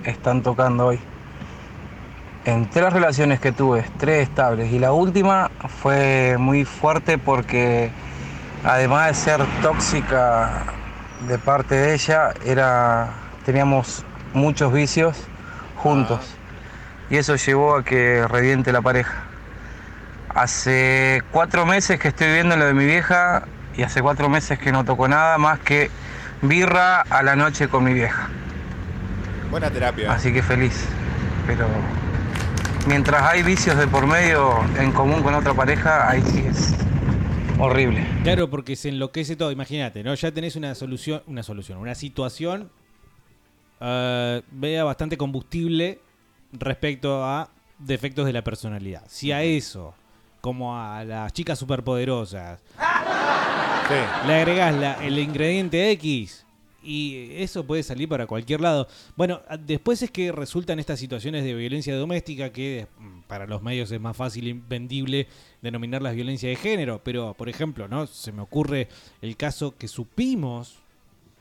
están 0.05 0.43
tocando 0.43 0.89
hoy. 0.89 0.99
En 2.47 2.69
tres 2.69 2.93
relaciones 2.93 3.41
que 3.41 3.53
tuve, 3.53 3.85
tres 3.97 4.29
estables, 4.29 4.71
y 4.71 4.79
la 4.79 4.93
última 4.93 5.51
fue 5.81 6.37
muy 6.39 6.67
fuerte 6.67 7.17
porque 7.17 7.91
además 8.63 9.09
de 9.09 9.15
ser 9.15 9.47
tóxica 9.63 10.65
de 11.27 11.39
parte 11.39 11.75
de 11.75 11.95
ella, 11.95 12.35
era, 12.45 13.09
teníamos 13.47 14.05
muchos 14.35 14.73
vicios 14.75 15.17
juntos. 15.77 16.37
y 17.09 17.17
eso 17.17 17.37
llevó 17.37 17.77
a 17.77 17.85
que 17.85 18.27
reviente 18.29 18.73
la 18.73 18.83
pareja. 18.83 19.25
Hace 20.35 21.23
cuatro 21.31 21.65
meses 21.65 21.99
que 21.99 22.09
estoy 22.09 22.33
viendo 22.33 22.57
lo 22.57 22.67
de 22.67 22.75
mi 22.75 22.85
vieja 22.85 23.45
y 23.77 23.83
hace 23.85 24.03
cuatro 24.03 24.29
meses 24.29 24.59
que 24.59 24.71
no 24.73 24.85
toco 24.85 25.09
nada 25.09 25.39
más 25.39 25.61
que 25.61 25.91
birra 26.43 27.01
a 27.03 27.23
la 27.23 27.37
noche 27.37 27.69
con 27.69 27.85
mi 27.85 27.95
vieja. 27.95 28.29
Buena 29.51 29.71
terapia. 29.71 30.13
Así 30.13 30.33
que 30.33 30.43
feliz. 30.43 30.87
Pero 31.47 31.67
mientras 32.87 33.23
hay 33.23 33.43
vicios 33.43 33.77
de 33.79 33.87
por 33.87 34.07
medio 34.07 34.53
en 34.79 34.93
común 34.93 35.23
con 35.23 35.35
otra 35.35 35.55
pareja, 35.55 36.09
ahí 36.11 36.23
sí 36.23 36.45
es 36.47 36.75
horrible. 37.59 38.07
Claro, 38.23 38.51
porque 38.51 38.77
se 38.77 38.89
enloquece 38.91 39.37
todo. 39.37 39.51
Imagínate, 39.53 40.03
¿no? 40.03 40.15
Ya 40.15 40.31
tenés 40.33 40.57
una 40.57 40.75
solución, 40.75 41.23
una 41.27 41.43
solución, 41.43 41.79
una 41.79 41.95
situación 41.95 42.71
eh, 43.81 44.43
vea 44.51 44.85
bastante 44.85 45.17
combustible 45.17 46.01
respecto 46.53 47.25
a 47.25 47.49
defectos 47.79 48.27
de 48.27 48.33
la 48.33 48.43
personalidad. 48.43 49.03
Si 49.09 49.33
a 49.33 49.43
eso, 49.43 49.95
como 50.41 50.79
a 50.79 51.05
las 51.05 51.33
chicas 51.33 51.59
superpoderosas, 51.59 52.61
le 54.27 54.35
agregás 54.35 54.75
la- 54.75 55.05
el 55.05 55.19
ingrediente 55.19 55.91
X 55.93 56.44
y 56.85 57.29
eso 57.37 57.65
puede 57.65 57.83
salir 57.83 58.09
para 58.09 58.27
cualquier 58.27 58.61
lado. 58.61 58.87
Bueno, 59.17 59.41
a- 59.49 59.57
después 59.57 60.03
es 60.03 60.11
que 60.11 60.31
resultan 60.33 60.79
estas 60.79 60.99
situaciones 61.01 61.43
de 61.45 61.55
violencia 61.55 61.97
doméstica 61.97 62.51
que 62.53 62.87
mm, 62.99 63.21
para 63.27 63.47
los 63.47 63.63
medios 63.63 63.91
es 63.91 64.01
más 64.01 64.17
fácil 64.17 64.47
y 64.49 64.53
vendible 64.53 65.27
denominarlas 65.63 66.15
violencia 66.15 66.49
de 66.49 66.57
género, 66.57 67.01
pero 67.03 67.35
por 67.35 67.49
ejemplo, 67.49 67.89
¿no? 67.89 68.07
Se 68.07 68.33
me 68.33 68.43
ocurre 68.43 68.89
el 69.23 69.37
caso 69.37 69.75
que 69.77 69.89
supimos 69.89 70.77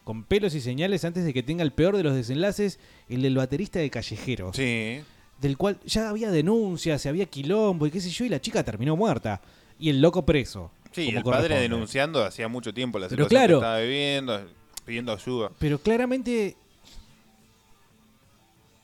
con 0.04 0.24
pelos 0.24 0.54
y 0.56 0.62
señales 0.62 1.06
antes 1.06 1.24
de 1.24 1.34
que 1.34 1.44
tenga 1.44 1.64
el 1.64 1.72
peor 1.72 1.96
de 1.96 2.04
los 2.04 2.14
desenlaces, 2.16 2.80
el 3.10 3.22
del 3.22 3.36
baterista 3.38 3.80
de 3.80 3.90
Callejeros. 3.90 4.56
Sí. 4.56 5.00
Del 5.40 5.58
cual 5.58 5.78
ya 5.86 6.10
había 6.10 6.30
denuncias, 6.32 7.06
había 7.06 7.26
quilombo 7.26 7.86
y 7.88 7.92
qué 7.92 8.00
sé 8.02 8.10
yo, 8.10 8.26
y 8.26 8.30
la 8.30 8.40
chica 8.42 8.64
terminó 8.64 8.96
muerta. 8.96 9.42
Y 9.80 9.90
el 9.90 10.02
loco 10.02 10.26
preso. 10.26 10.72
Sí, 10.92 11.10
el 11.10 11.24
padre 11.24 11.60
denunciando 11.60 12.24
hacía 12.24 12.48
mucho 12.48 12.74
tiempo 12.74 13.00
la 13.00 13.08
Pero 13.10 13.24
situación 13.26 13.40
claro. 13.48 13.60
que 13.60 13.64
estaba 13.66 13.80
viviendo, 13.80 14.42
pidiendo 14.86 15.12
ayuda. 15.12 15.52
Pero 15.60 15.80
claramente 15.80 16.56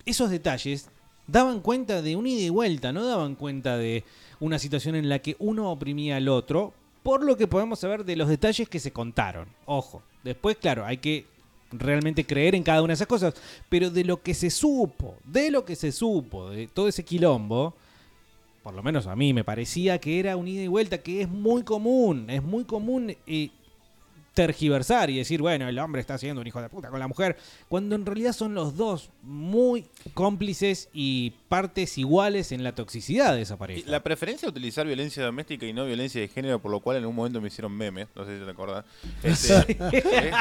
esos 0.05 0.29
detalles 0.29 0.89
daban 1.27 1.61
cuenta 1.61 2.01
de 2.01 2.15
un 2.15 2.27
ida 2.27 2.41
y 2.41 2.49
vuelta, 2.49 2.91
no 2.91 3.05
daban 3.05 3.35
cuenta 3.35 3.77
de 3.77 4.03
una 4.39 4.59
situación 4.59 4.95
en 4.95 5.09
la 5.09 5.19
que 5.19 5.35
uno 5.39 5.71
oprimía 5.71 6.17
al 6.17 6.27
otro, 6.27 6.73
por 7.03 7.23
lo 7.23 7.37
que 7.37 7.47
podemos 7.47 7.79
saber 7.79 8.05
de 8.05 8.15
los 8.15 8.27
detalles 8.27 8.67
que 8.67 8.79
se 8.79 8.91
contaron. 8.91 9.47
Ojo, 9.65 10.01
después, 10.23 10.57
claro, 10.57 10.85
hay 10.85 10.97
que 10.97 11.25
realmente 11.71 12.25
creer 12.25 12.55
en 12.55 12.63
cada 12.63 12.81
una 12.81 12.91
de 12.91 12.95
esas 12.95 13.07
cosas, 13.07 13.33
pero 13.69 13.89
de 13.89 14.03
lo 14.03 14.21
que 14.21 14.33
se 14.33 14.49
supo, 14.49 15.17
de 15.23 15.51
lo 15.51 15.65
que 15.65 15.75
se 15.75 15.91
supo, 15.91 16.49
de 16.49 16.67
todo 16.67 16.87
ese 16.87 17.05
quilombo, 17.05 17.75
por 18.63 18.73
lo 18.73 18.83
menos 18.83 19.07
a 19.07 19.15
mí 19.15 19.33
me 19.33 19.43
parecía 19.43 19.99
que 19.99 20.19
era 20.19 20.35
un 20.35 20.47
ida 20.47 20.63
y 20.63 20.67
vuelta, 20.67 20.97
que 20.97 21.21
es 21.21 21.29
muy 21.29 21.63
común, 21.63 22.29
es 22.29 22.43
muy 22.43 22.65
común 22.65 23.15
eh, 23.25 23.49
tergiversar 24.39 25.09
y 25.09 25.17
decir, 25.17 25.41
bueno, 25.41 25.67
el 25.67 25.77
hombre 25.79 25.99
está 25.99 26.17
siendo 26.17 26.39
un 26.39 26.47
hijo 26.47 26.61
de 26.61 26.69
puta 26.69 26.89
con 26.89 26.97
la 26.97 27.09
mujer, 27.09 27.35
cuando 27.67 27.95
en 27.95 28.05
realidad 28.05 28.31
son 28.31 28.53
los 28.53 28.77
dos 28.77 29.09
muy 29.21 29.85
cómplices 30.13 30.87
y 30.93 31.31
partes 31.49 31.97
iguales 31.97 32.53
en 32.53 32.63
la 32.63 32.73
toxicidad 32.73 33.35
de 33.35 33.41
esa 33.41 33.57
pareja. 33.57 33.81
La 33.85 34.01
preferencia 34.01 34.45
de 34.45 34.51
utilizar 34.51 34.87
violencia 34.87 35.25
doméstica 35.25 35.65
y 35.65 35.73
no 35.73 35.85
violencia 35.85 36.21
de 36.21 36.29
género, 36.29 36.59
por 36.59 36.71
lo 36.71 36.79
cual 36.79 36.95
en 36.97 37.05
un 37.05 37.13
momento 37.15 37.41
me 37.41 37.49
hicieron 37.49 37.73
memes, 37.75 38.07
no 38.15 38.23
sé 38.23 38.39
si 38.39 38.45
te 38.45 38.51
acordás. 38.51 38.85
Este, 39.23 39.77
eh, 39.91 40.31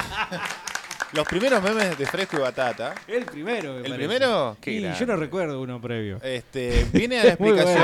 los 1.12 1.26
primeros 1.26 1.62
memes 1.62 1.98
de 1.98 2.06
Fresco 2.06 2.36
y 2.36 2.40
Batata. 2.40 2.94
El 3.08 3.24
primero, 3.24 3.70
me 3.72 3.76
¿El 3.78 3.82
parece. 3.82 3.98
primero? 3.98 4.56
Qué 4.60 4.72
Y 4.72 4.80
grande. 4.82 4.98
yo 5.00 5.06
no 5.06 5.16
recuerdo 5.16 5.60
uno 5.60 5.80
previo. 5.80 6.20
Este, 6.22 6.86
viene 6.92 7.18
a 7.18 7.24
la 7.24 7.30
explicación. 7.32 7.82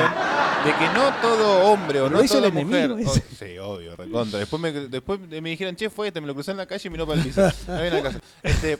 De 0.64 0.72
que 0.72 0.86
no 0.94 1.12
todo 1.20 1.70
hombre 1.72 2.00
o 2.00 2.08
¿Lo 2.08 2.18
no 2.18 2.24
hizo 2.24 2.34
toda 2.36 2.46
el 2.48 2.52
mujer. 2.54 2.84
enemigo 2.90 3.12
ese? 3.12 3.22
sí, 3.52 3.58
obvio, 3.58 3.94
recontra. 3.96 4.38
Después 4.38 4.60
me, 4.62 4.72
después 4.72 5.20
me 5.20 5.50
dijeron, 5.50 5.76
che, 5.76 5.90
fue 5.90 6.08
este, 6.08 6.20
me 6.20 6.26
lo 6.26 6.34
crucé 6.34 6.52
en 6.52 6.56
la 6.56 6.66
calle 6.66 6.88
y 6.88 6.90
miró 6.90 7.06
para 7.06 7.20
el 7.20 7.26
piso. 7.26 7.42
Este, 8.42 8.78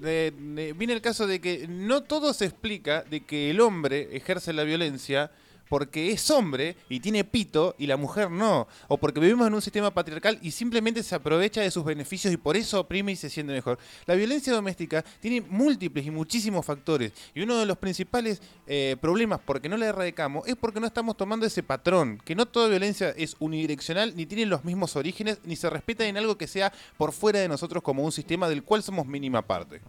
de- 0.00 0.32
de- 0.36 0.72
viene 0.74 0.92
el 0.92 1.00
caso 1.00 1.26
de 1.26 1.40
que 1.40 1.66
no 1.68 2.02
todo 2.02 2.32
se 2.34 2.44
explica 2.44 3.02
de 3.02 3.24
que 3.24 3.50
el 3.50 3.60
hombre 3.60 4.08
ejerce 4.12 4.52
la 4.52 4.64
violencia 4.64 5.30
porque 5.72 6.12
es 6.12 6.30
hombre 6.30 6.76
y 6.90 7.00
tiene 7.00 7.24
pito 7.24 7.74
y 7.78 7.86
la 7.86 7.96
mujer 7.96 8.30
no. 8.30 8.68
O 8.88 8.98
porque 8.98 9.20
vivimos 9.20 9.46
en 9.46 9.54
un 9.54 9.62
sistema 9.62 9.90
patriarcal 9.90 10.38
y 10.42 10.50
simplemente 10.50 11.02
se 11.02 11.14
aprovecha 11.14 11.62
de 11.62 11.70
sus 11.70 11.82
beneficios 11.82 12.30
y 12.30 12.36
por 12.36 12.58
eso 12.58 12.80
oprime 12.80 13.12
y 13.12 13.16
se 13.16 13.30
siente 13.30 13.54
mejor. 13.54 13.78
La 14.04 14.14
violencia 14.14 14.52
doméstica 14.52 15.02
tiene 15.20 15.40
múltiples 15.40 16.04
y 16.04 16.10
muchísimos 16.10 16.66
factores. 16.66 17.12
Y 17.34 17.40
uno 17.40 17.56
de 17.56 17.64
los 17.64 17.78
principales 17.78 18.42
eh, 18.66 18.96
problemas 19.00 19.40
porque 19.42 19.70
no 19.70 19.78
la 19.78 19.86
erradicamos 19.86 20.46
es 20.46 20.56
porque 20.56 20.78
no 20.78 20.86
estamos 20.86 21.16
tomando 21.16 21.46
ese 21.46 21.62
patrón. 21.62 22.20
Que 22.22 22.34
no 22.34 22.44
toda 22.44 22.68
violencia 22.68 23.08
es 23.16 23.34
unidireccional, 23.38 24.14
ni 24.14 24.26
tiene 24.26 24.44
los 24.44 24.66
mismos 24.66 24.94
orígenes, 24.96 25.38
ni 25.46 25.56
se 25.56 25.70
respeta 25.70 26.04
en 26.06 26.18
algo 26.18 26.36
que 26.36 26.48
sea 26.48 26.70
por 26.98 27.12
fuera 27.12 27.38
de 27.40 27.48
nosotros 27.48 27.82
como 27.82 28.04
un 28.04 28.12
sistema 28.12 28.46
del 28.46 28.62
cual 28.62 28.82
somos 28.82 29.06
mínima 29.06 29.40
parte. 29.40 29.80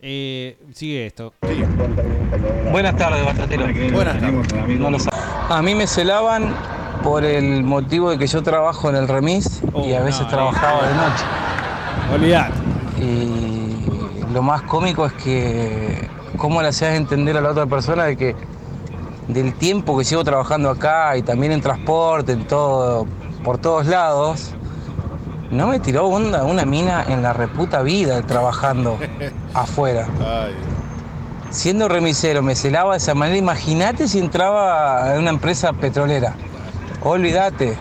Eh, 0.00 0.56
sigue 0.74 1.06
esto. 1.06 1.34
Buenas 2.70 2.96
tardes, 2.96 3.24
Batatero. 3.24 3.64
Buenas 3.92 4.20
tardes. 4.20 4.78
No 4.78 4.90
lo 4.92 4.98
sab- 4.98 5.07
A 5.48 5.62
mí 5.62 5.74
me 5.74 5.86
celaban 5.86 6.54
por 7.02 7.24
el 7.24 7.62
motivo 7.64 8.10
de 8.10 8.18
que 8.18 8.26
yo 8.26 8.42
trabajo 8.42 8.90
en 8.90 8.96
el 8.96 9.08
remis 9.08 9.62
y 9.84 9.94
a 9.94 10.02
veces 10.02 10.26
trabajaba 10.28 10.86
de 10.86 10.94
noche. 10.94 11.24
Olvidate. 12.14 12.52
Y 13.00 14.32
lo 14.32 14.42
más 14.42 14.62
cómico 14.62 15.06
es 15.06 15.12
que 15.14 16.08
cómo 16.36 16.60
le 16.60 16.68
hacías 16.68 16.94
entender 16.94 17.36
a 17.36 17.40
la 17.40 17.50
otra 17.50 17.66
persona 17.66 18.04
de 18.04 18.16
que 18.16 18.36
del 19.28 19.54
tiempo 19.54 19.96
que 19.96 20.04
llevo 20.04 20.24
trabajando 20.24 20.70
acá 20.70 21.16
y 21.16 21.22
también 21.22 21.52
en 21.52 21.60
transporte, 21.60 22.32
en 22.32 22.46
todo, 22.46 23.06
por 23.44 23.58
todos 23.58 23.86
lados, 23.86 24.54
no 25.50 25.68
me 25.68 25.80
tiró 25.80 26.06
onda 26.06 26.44
una 26.44 26.64
mina 26.64 27.04
en 27.08 27.22
la 27.22 27.32
reputa 27.32 27.82
vida 27.82 28.22
trabajando 28.22 28.98
afuera. 29.54 30.08
Ay. 30.20 30.54
Siendo 31.50 31.88
remisero, 31.88 32.42
me 32.42 32.54
celaba 32.54 32.92
de 32.92 32.98
esa 32.98 33.14
manera. 33.14 33.38
Imagínate 33.38 34.06
si 34.06 34.18
entraba 34.18 35.14
en 35.14 35.20
una 35.22 35.30
empresa 35.30 35.72
petrolera. 35.72 36.36
Olvídate. 37.02 37.76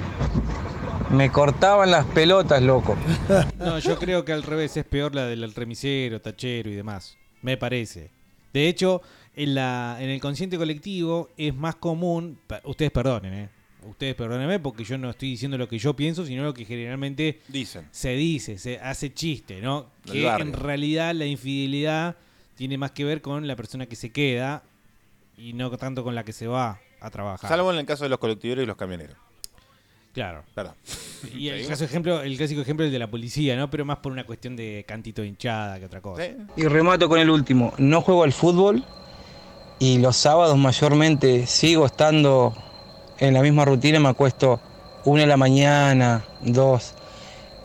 Me 1.11 1.29
cortaban 1.31 1.91
las 1.91 2.05
pelotas, 2.05 2.61
loco. 2.61 2.97
No, 3.59 3.79
yo 3.79 3.97
creo 3.97 4.23
que 4.25 4.33
al 4.33 4.43
revés 4.43 4.75
es 4.77 4.85
peor 4.85 5.15
la 5.15 5.25
del 5.25 5.53
remisero, 5.53 6.21
tachero 6.21 6.69
y 6.69 6.75
demás. 6.75 7.17
Me 7.41 7.57
parece. 7.57 8.09
De 8.53 8.67
hecho, 8.67 9.01
en, 9.35 9.55
la, 9.55 9.97
en 9.99 10.09
el 10.09 10.19
consciente 10.19 10.57
colectivo 10.57 11.29
es 11.37 11.53
más 11.55 11.75
común. 11.75 12.39
Ustedes 12.63 12.91
perdonen, 12.91 13.33
¿eh? 13.33 13.49
Ustedes 13.85 14.15
perdónenme 14.15 14.59
porque 14.59 14.83
yo 14.83 14.97
no 14.97 15.09
estoy 15.09 15.29
diciendo 15.31 15.57
lo 15.57 15.69
que 15.69 15.77
yo 15.77 15.93
pienso, 15.95 16.25
sino 16.25 16.43
lo 16.43 16.53
que 16.53 16.65
generalmente 16.65 17.39
Dicen. 17.47 17.87
se 17.91 18.11
dice, 18.15 18.57
se 18.57 18.79
hace 18.79 19.13
chiste, 19.13 19.61
¿no? 19.61 19.87
Del 20.05 20.13
Que 20.13 20.23
barrio. 20.25 20.47
en 20.47 20.53
realidad 20.53 21.13
la 21.15 21.25
infidelidad 21.25 22.17
tiene 22.57 22.77
más 22.77 22.91
que 22.91 23.05
ver 23.05 23.21
con 23.21 23.47
la 23.47 23.55
persona 23.55 23.85
que 23.85 23.95
se 23.95 24.11
queda 24.11 24.63
y 25.37 25.53
no 25.53 25.69
tanto 25.77 26.03
con 26.03 26.15
la 26.15 26.25
que 26.25 26.33
se 26.33 26.47
va 26.47 26.79
a 26.99 27.09
trabajar. 27.11 27.47
Salvo 27.47 27.71
en 27.71 27.77
el 27.77 27.85
caso 27.85 28.03
de 28.03 28.09
los 28.09 28.19
colectiveros 28.19 28.63
y 28.63 28.65
los 28.65 28.75
camioneros. 28.75 29.15
Claro. 30.11 30.43
Perdón. 30.55 30.73
Y 31.35 31.49
el 31.49 31.67
caso 31.69 31.85
ejemplo, 31.85 32.23
el 32.23 32.35
clásico 32.35 32.59
ejemplo 32.59 32.83
es 32.83 32.87
el 32.87 32.93
de 32.93 32.99
la 32.99 33.07
policía, 33.07 33.55
¿no? 33.55 33.69
Pero 33.69 33.85
más 33.85 33.97
por 33.99 34.11
una 34.11 34.25
cuestión 34.25 34.55
de 34.55 34.83
cantito 34.87 35.21
de 35.21 35.27
hinchada 35.27 35.77
que 35.77 35.85
otra 35.85 36.01
cosa. 36.01 36.23
Y 36.55 36.63
remato 36.63 37.07
con 37.07 37.19
el 37.19 37.29
último. 37.29 37.73
No 37.77 38.01
juego 38.01 38.23
al 38.23 38.33
fútbol 38.33 38.83
y 39.77 39.99
los 39.99 40.17
sábados 40.17 40.57
mayormente 40.57 41.45
sigo 41.45 41.85
estando 41.85 42.55
en 43.19 43.35
la 43.35 43.43
misma 43.43 43.65
rutina. 43.65 43.99
Me 43.99 44.09
acuesto 44.09 44.59
una 45.05 45.21
de 45.21 45.27
la 45.27 45.37
mañana, 45.37 46.25
dos. 46.41 46.95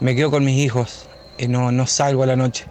Me 0.01 0.15
quedo 0.15 0.31
con 0.31 0.45
mis 0.45 0.59
hijos. 0.59 1.07
y 1.39 1.49
no, 1.49 1.73
no 1.73 1.87
salgo 1.87 2.25
a 2.25 2.27
la 2.27 2.37
noche. 2.37 2.67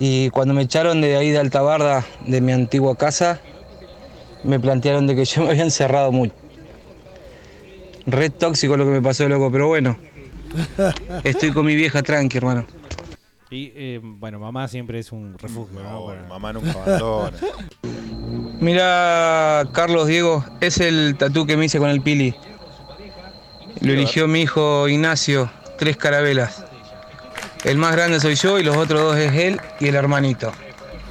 Y 0.00 0.30
cuando 0.30 0.54
me 0.54 0.62
echaron 0.62 1.02
de 1.02 1.14
ahí 1.16 1.30
de 1.30 1.38
Altabarda, 1.38 2.06
de 2.26 2.40
mi 2.40 2.52
antigua 2.52 2.96
casa, 2.96 3.38
me 4.42 4.58
plantearon 4.58 5.06
de 5.06 5.14
que 5.14 5.26
yo 5.26 5.42
me 5.44 5.50
había 5.50 5.62
encerrado 5.62 6.10
mucho. 6.10 6.32
Red 8.06 8.32
tóxico 8.32 8.78
lo 8.78 8.86
que 8.86 8.92
me 8.92 9.02
pasó, 9.02 9.28
loco, 9.28 9.52
pero 9.52 9.68
bueno. 9.68 9.98
Estoy 11.22 11.52
con 11.52 11.66
mi 11.66 11.76
vieja 11.76 12.02
tranqui, 12.02 12.38
hermano. 12.38 12.64
Y 13.50 13.72
eh, 13.74 14.00
bueno, 14.02 14.38
mamá 14.38 14.68
siempre 14.68 15.00
es 15.00 15.12
un 15.12 15.36
refugio, 15.38 15.80
Mamá 16.28 16.52
nunca 16.54 16.70
abandona. 16.70 17.36
Mira, 18.60 19.68
Carlos 19.72 20.06
Diego, 20.06 20.44
es 20.60 20.80
el 20.80 21.16
tatú 21.18 21.46
que 21.46 21.56
me 21.56 21.66
hice 21.66 21.78
con 21.78 21.90
el 21.90 22.00
Pili. 22.00 22.34
Lo 23.80 23.92
eligió 23.92 24.26
mi 24.28 24.42
hijo 24.42 24.88
Ignacio, 24.88 25.50
tres 25.78 25.96
carabelas. 25.96 26.64
El 27.64 27.76
más 27.76 27.92
grande 27.92 28.20
soy 28.20 28.34
yo 28.36 28.58
y 28.58 28.62
los 28.62 28.76
otros 28.76 29.00
dos 29.00 29.16
es 29.16 29.32
él 29.34 29.60
y 29.80 29.88
el 29.88 29.94
hermanito. 29.94 30.52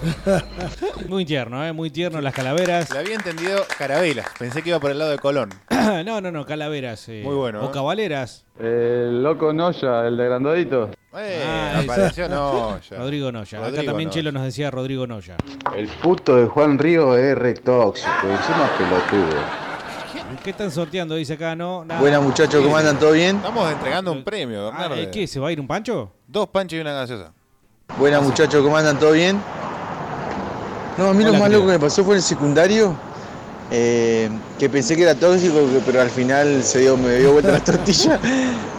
Muy 1.09 1.25
tierno, 1.25 1.63
¿eh? 1.65 1.73
Muy 1.73 1.89
tierno 1.91 2.21
las 2.21 2.33
calaveras. 2.33 2.89
Le 2.91 2.99
había 2.99 3.15
entendido 3.15 3.65
carabelas. 3.77 4.27
Pensé 4.39 4.61
que 4.61 4.69
iba 4.69 4.79
por 4.79 4.91
el 4.91 4.97
lado 4.97 5.11
de 5.11 5.17
Colón. 5.19 5.49
no, 6.05 6.21
no, 6.21 6.31
no, 6.31 6.45
calaveras. 6.45 7.07
eh, 7.09 7.21
Muy 7.23 7.35
bueno, 7.35 7.61
O 7.63 7.67
¿eh? 7.67 7.71
cabaleras. 7.73 8.45
El 8.59 9.21
loco 9.21 9.51
Noya, 9.53 10.07
el 10.07 10.15
de 10.17 10.25
Grandadito. 10.25 10.89
Eh, 11.17 11.43
Ah, 11.45 11.81
apareció. 11.83 12.29
Noya. 12.29 12.97
Rodrigo 12.97 13.31
Noya. 13.31 13.57
Acá 13.59 13.67
Rodrigo 13.67 13.85
también 13.91 14.09
Noya. 14.09 14.19
Chelo 14.19 14.31
nos 14.31 14.43
decía 14.43 14.71
Rodrigo 14.71 15.05
Noya. 15.05 15.35
El 15.75 15.87
puto 15.87 16.35
de 16.37 16.45
Juan 16.47 16.77
Río 16.79 17.17
es 17.17 17.37
re 17.37 17.53
tóxico, 17.55 18.09
encima 18.23 18.69
pelotudo. 18.77 19.68
¿Qué 20.43 20.49
están 20.51 20.71
sorteando? 20.71 21.15
Dice 21.15 21.33
acá, 21.33 21.55
¿no? 21.55 21.85
Nada. 21.85 21.99
Buenas 22.01 22.21
muchachos, 22.21 22.61
¿cómo 22.63 22.75
andan? 22.77 22.97
¿Todo 22.97 23.11
bien? 23.11 23.35
Estamos 23.37 23.71
entregando 23.71 24.11
un 24.11 24.23
premio, 24.23 24.67
Ah, 24.67 24.71
Bernardo. 24.71 24.95
¿eh, 25.03 25.09
¿Qué? 25.11 25.27
¿Se 25.27 25.39
va 25.39 25.49
a 25.49 25.51
ir 25.51 25.59
un 25.59 25.67
pancho? 25.67 26.11
Dos 26.27 26.47
panchos 26.49 26.77
y 26.77 26.81
una 26.81 26.93
gaseosa. 26.93 27.31
Buenas 27.97 28.23
muchachos, 28.23 28.63
¿cómo 28.63 28.75
andan? 28.77 28.97
¿Todo 28.99 29.11
bien? 29.11 29.39
No, 30.97 31.09
a 31.09 31.13
mí 31.13 31.23
lo 31.23 31.33
más 31.33 31.49
loco 31.51 31.67
que 31.67 31.73
me 31.73 31.79
pasó 31.79 32.03
fue 32.03 32.15
en 32.15 32.17
el 32.17 32.23
secundario, 32.23 32.93
eh, 33.71 34.29
que 34.57 34.69
pensé 34.69 34.95
que 34.95 35.03
era 35.03 35.15
tóxico, 35.15 35.59
pero 35.85 36.01
al 36.01 36.09
final 36.09 36.63
se 36.63 36.79
dio, 36.79 36.97
me 36.97 37.15
dio 37.17 37.31
vuelta 37.33 37.51
la 37.51 37.59
tortilla. 37.63 38.19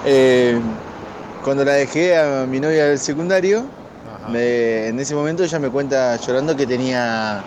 Eh, 0.04 0.60
cuando 1.44 1.64
la 1.64 1.72
dejé 1.74 2.16
a 2.18 2.46
mi 2.46 2.60
novia 2.60 2.86
del 2.86 2.98
secundario, 2.98 3.64
me- 4.28 4.88
en 4.88 5.00
ese 5.00 5.14
momento 5.14 5.42
ella 5.44 5.58
me 5.58 5.70
cuenta 5.70 6.16
llorando 6.16 6.54
que 6.56 6.66
tenía 6.66 7.42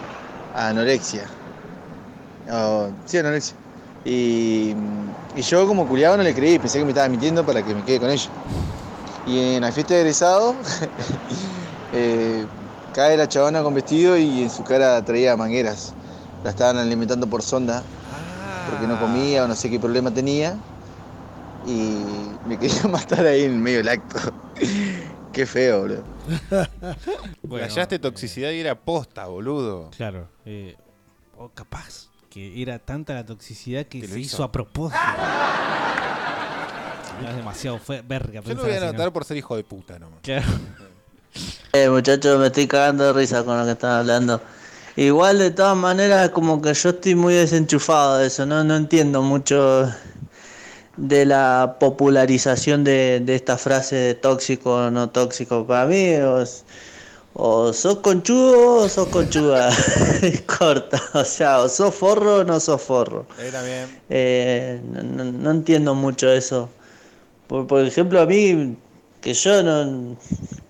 anorexia. 0.56 1.28
Oh, 2.50 2.90
sí, 3.06 3.18
anorexia. 3.18 3.56
Y, 4.06 4.74
y 5.36 5.42
yo 5.42 5.66
como 5.68 5.88
culiado 5.88 6.18
no 6.18 6.24
le 6.24 6.34
creí, 6.34 6.60
pensé 6.60 6.80
que 6.80 6.86
me 6.86 6.92
estaba 6.92 7.08
mintiendo 7.10 7.46
para 7.46 7.64
que 7.64 7.74
me 7.74 7.84
quede 7.84 8.00
con 8.00 8.10
ella. 8.10 8.30
Y 9.26 9.56
en 9.56 9.62
la 9.62 9.72
fiesta 9.72 9.94
de 9.94 10.02
egresado, 10.02 10.56
eh, 11.94 12.46
cae 12.94 13.16
la 13.18 13.28
chabona 13.28 13.64
con 13.64 13.74
vestido 13.74 14.18
y 14.18 14.44
en 14.44 14.50
su 14.50 14.64
cara 14.64 15.04
traía 15.04 15.38
mangueras. 15.38 15.94
La 16.44 16.50
estaban 16.50 16.78
alimentando 16.78 17.28
por 17.28 17.42
sonda, 17.42 17.84
porque 18.70 18.86
no 18.86 19.00
comía 19.00 19.46
o 19.46 19.48
no 19.48 19.56
sé 19.56 19.70
qué 19.70 19.80
problema 19.80 20.12
tenía. 20.12 20.58
Y 21.66 22.04
me 22.46 22.60
quería 22.60 22.84
matar 22.90 23.26
ahí 23.26 23.44
en 23.46 23.62
medio 23.62 23.78
del 23.78 23.88
acto. 23.88 24.20
qué 25.32 25.46
feo, 25.46 25.82
boludo. 25.82 26.04
Bueno, 27.44 27.66
Hallaste 27.68 28.00
toxicidad 28.00 28.52
y 28.52 28.60
era 28.60 28.76
posta, 28.76 29.26
boludo. 29.28 29.90
Claro. 29.96 30.28
eh, 30.46 30.76
o 31.38 31.50
capaz 31.50 32.10
que 32.34 32.62
era 32.62 32.80
tanta 32.80 33.14
la 33.14 33.24
toxicidad 33.26 33.86
que, 33.86 34.02
Que 34.02 34.08
lo 34.08 34.14
se 34.16 34.20
hizo. 34.22 34.36
hizo 34.38 34.44
a 34.44 34.52
propósito. 34.52 35.00
No 37.22 37.30
es 37.30 37.36
demasiado 37.36 37.78
fe- 37.80 38.02
verga. 38.06 38.42
Yo 38.42 38.56
lo 38.56 38.64
voy 38.64 38.72
a 38.74 38.78
anotar 38.78 39.14
por 39.14 39.24
ser 39.24 39.38
hijo 39.38 39.56
de 39.56 39.64
puta 39.64 40.00
nomás. 40.00 40.20
Claro. 40.22 40.46
Eh, 41.76 41.90
muchachos, 41.90 42.40
me 42.40 42.46
estoy 42.48 42.68
cagando 42.68 43.04
de 43.06 43.14
risa 43.14 43.44
con 43.44 43.58
lo 43.58 43.66
que 43.66 43.72
están 43.72 43.90
hablando. 44.02 44.40
Igual, 44.96 45.40
de 45.40 45.50
todas 45.50 45.76
maneras, 45.76 46.30
como 46.30 46.62
que 46.62 46.72
yo 46.76 46.90
estoy 46.90 47.16
muy 47.16 47.34
desenchufado 47.34 48.20
de 48.20 48.28
eso, 48.28 48.46
¿no? 48.46 48.64
No 48.64 48.76
entiendo 48.76 49.24
mucho 49.24 49.92
de 50.98 51.26
la 51.26 51.78
popularización 51.80 52.84
de, 52.84 53.22
de 53.26 53.34
esta 53.34 53.58
frase 53.58 53.96
de 53.96 54.14
tóxico 54.14 54.76
o 54.76 54.92
no 54.92 55.10
tóxico. 55.10 55.66
Para 55.66 55.88
mí, 55.88 56.14
o, 56.18 56.44
o 57.36 57.74
sos 57.74 58.00
conchudo 58.00 58.84
o 58.86 58.90
sos 58.90 59.08
conchuda. 59.10 59.70
Corta, 60.46 61.02
o 61.14 61.26
sea, 61.26 61.60
o 61.62 61.70
sos 61.70 61.94
forro 61.96 62.38
o 62.38 62.44
no 62.44 62.60
sos 62.60 62.82
forro. 62.82 63.26
Era 63.40 63.62
bien. 63.64 63.88
Eh, 64.10 64.80
no, 64.92 65.04
no- 65.04 65.32
no 65.32 65.52
entiendo 65.52 65.96
mucho 65.96 66.32
eso. 66.32 66.70
Por, 67.48 67.68
por 67.68 67.82
ejemplo, 67.86 68.22
a 68.22 68.26
mí, 68.26 68.76
que 69.22 69.34
yo 69.34 69.64
no... 69.64 70.16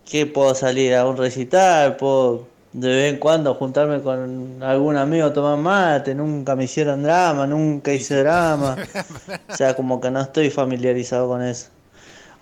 ¿Qué 0.06 0.26
puedo 0.26 0.54
salir 0.54 0.94
a 0.96 1.06
un 1.08 1.18
recital? 1.18 1.96
Puedo 1.98 2.48
de 2.74 2.88
vez 2.90 3.14
en 3.14 3.20
cuando 3.20 3.54
juntarme 3.54 4.02
con 4.02 4.62
algún 4.64 4.98
amigo 4.98 5.28
a 5.28 5.34
tomar 5.34 5.58
mate, 5.58 6.16
nunca 6.16 6.56
me 6.56 6.64
hicieron 6.66 7.04
drama, 7.04 7.46
nunca 7.48 7.94
hice 7.94 8.16
drama. 8.18 8.76
O 9.50 9.56
sea, 9.56 9.76
como 9.76 10.02
que 10.02 10.10
no 10.12 10.22
estoy 10.22 10.50
familiarizado 10.50 11.28
con 11.28 11.44
eso. 11.44 11.68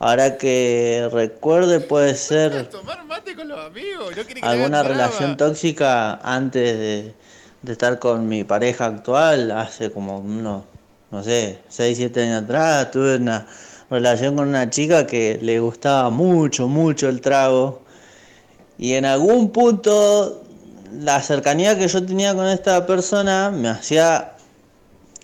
Ahora 0.04 0.36
que 0.36 1.08
recuerde 1.12 1.80
puede 1.80 2.16
ser 2.16 2.68
Tomar 2.70 3.06
mate 3.06 3.36
con 3.36 3.48
los 3.48 3.60
amigos. 3.60 4.18
No 4.18 4.26
que 4.26 4.42
alguna 4.42 4.82
relación 4.82 5.38
tóxica 5.38 6.16
antes 6.24 6.76
de, 6.76 7.14
de 7.62 7.72
estar 7.72 8.00
con 8.00 8.28
mi 8.28 8.44
pareja 8.44 8.88
actual, 8.88 9.52
hace 9.52 9.92
como 9.92 10.18
unos, 10.18 10.64
no 11.12 11.22
sé, 11.22 11.60
6, 11.70 11.98
7 11.98 12.24
años 12.24 12.44
atrás, 12.46 12.90
tuve 12.90 13.18
una 13.18 13.46
relación 13.92 14.36
con 14.36 14.48
una 14.48 14.72
chica 14.72 15.06
que 15.06 15.38
le 15.40 15.60
gustaba 15.60 16.10
mucho, 16.10 16.68
mucho 16.68 17.08
el 17.08 17.22
trago. 17.22 17.84
Y 18.80 18.94
en 18.94 19.06
algún 19.06 19.52
punto 19.52 20.42
la 21.00 21.22
cercanía 21.22 21.78
que 21.78 21.88
yo 21.88 22.04
tenía 22.04 22.34
con 22.34 22.48
esta 22.48 22.88
persona 22.88 23.52
me 23.52 23.70
hacía 23.70 24.34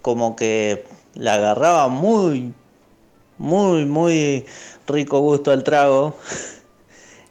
como 0.04 0.36
que 0.36 0.86
la 1.16 1.34
agarraba 1.34 1.88
muy, 1.88 2.54
muy, 3.38 3.86
muy 3.86 4.46
rico 4.88 5.20
gusto 5.20 5.52
al 5.52 5.64
trago. 5.64 6.18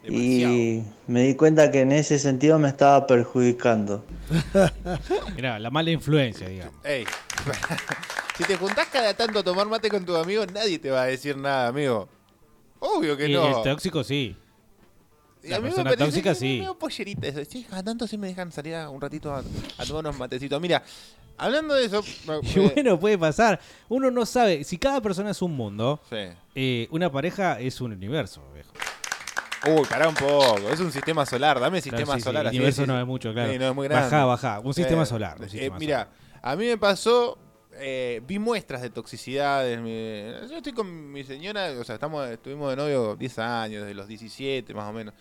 Y 0.09 0.83
me 1.07 1.23
di 1.23 1.35
cuenta 1.35 1.69
que 1.69 1.81
en 1.81 1.91
ese 1.91 2.17
sentido 2.17 2.57
me 2.57 2.69
estaba 2.69 3.05
perjudicando. 3.07 4.05
Mirá, 5.35 5.59
la 5.59 5.69
mala 5.69 5.91
influencia, 5.91 6.47
digamos. 6.47 6.73
Ey, 6.85 7.03
si 8.37 8.45
te 8.45 8.55
juntás 8.55 8.87
cada 8.87 9.13
tanto 9.15 9.39
a 9.39 9.43
tomar 9.43 9.67
mate 9.67 9.89
con 9.89 10.05
tus 10.05 10.15
amigos, 10.15 10.47
nadie 10.53 10.79
te 10.79 10.91
va 10.91 11.01
a 11.01 11.05
decir 11.07 11.35
nada, 11.35 11.67
amigo. 11.67 12.07
Obvio 12.79 13.17
que 13.17 13.27
Y 13.27 13.33
no. 13.33 13.57
el 13.57 13.63
tóxico 13.63 14.01
sí. 14.03 14.37
La 15.43 15.57
a 15.57 15.59
mí 15.59 15.63
me 15.65 15.69
persona 15.69 15.83
parece 15.91 16.05
tóxica 16.05 16.35
sí. 16.35 16.57
medio 16.59 16.77
pollerita 16.77 17.27
eso. 17.27 17.39
Sí, 17.49 17.65
tanto 17.83 18.07
sí 18.07 18.17
me 18.17 18.27
dejan 18.27 18.51
salir 18.51 18.75
a- 18.75 18.89
un 18.89 18.99
ratito 19.01 19.33
a, 19.33 19.39
a 19.39 19.85
tomar 19.85 20.01
unos 20.05 20.17
matecitos. 20.17 20.59
Mira, 20.61 20.83
hablando 21.37 21.73
de 21.75 21.85
eso... 21.85 22.03
Y 22.55 22.59
bueno, 22.59 22.99
puede 22.99 23.17
pasar. 23.17 23.59
Uno 23.89 24.11
no 24.11 24.25
sabe. 24.25 24.63
Si 24.63 24.77
cada 24.77 25.01
persona 25.01 25.31
es 25.31 25.41
un 25.41 25.55
mundo, 25.55 25.99
Sí. 26.09 26.17
eh, 26.55 26.87
una 26.91 27.11
pareja 27.11 27.59
es 27.59 27.79
un 27.81 27.91
universo, 27.93 28.41
viejo. 28.53 28.71
Uy, 29.79 29.85
pará 29.87 30.07
un 30.07 30.15
poco. 30.15 30.57
Es 30.71 30.79
un 30.79 30.91
sistema 30.91 31.25
solar. 31.25 31.59
Dame 31.59 31.81
sistema 31.81 32.03
Claro, 32.03 32.13
sí, 32.13 32.19
sí, 32.21 32.23
solar. 32.25 32.41
el 32.43 32.47
así, 32.49 32.57
universo 32.57 32.81
sí, 32.83 32.87
no 32.87 32.93
sí. 32.95 32.99
es 33.01 33.07
mucho, 33.07 33.33
claro. 33.33 33.51
Sí, 33.51 33.59
no 33.59 33.69
es 33.69 33.75
muy 33.75 33.87
grande. 33.87 34.05
Bajá, 34.05 34.25
bajá. 34.25 34.59
Un 34.59 34.73
sistema 34.73 35.03
Eh, 35.03 35.05
solar, 35.05 35.37
un 35.39 35.45
eh, 35.45 35.49
sistema 35.49 35.79
mira, 35.79 36.09
a 36.41 36.55
mí 36.55 36.65
me 36.65 36.77
pasó... 36.77 37.37
eh, 37.79 38.21
vi 38.27 38.39
muestras 38.39 38.81
de 38.81 38.89
toxicidades. 38.89 39.79
mi- 39.79 40.47
yo 40.49 40.57
estoy 40.57 40.73
con 40.73 41.11
mi 41.11 41.23
señora, 41.23 41.71
o 41.79 41.83
sea, 41.83 41.95
estamos, 41.95 42.27
estuvimos 42.29 42.69
de 42.69 42.75
novio 42.75 43.15
10 43.15 43.39
años, 43.39 43.81
desde 43.83 43.93
los 43.95 44.07
17 44.07 44.73
más 44.73 44.89
o 44.89 44.93
menos. 44.93 45.13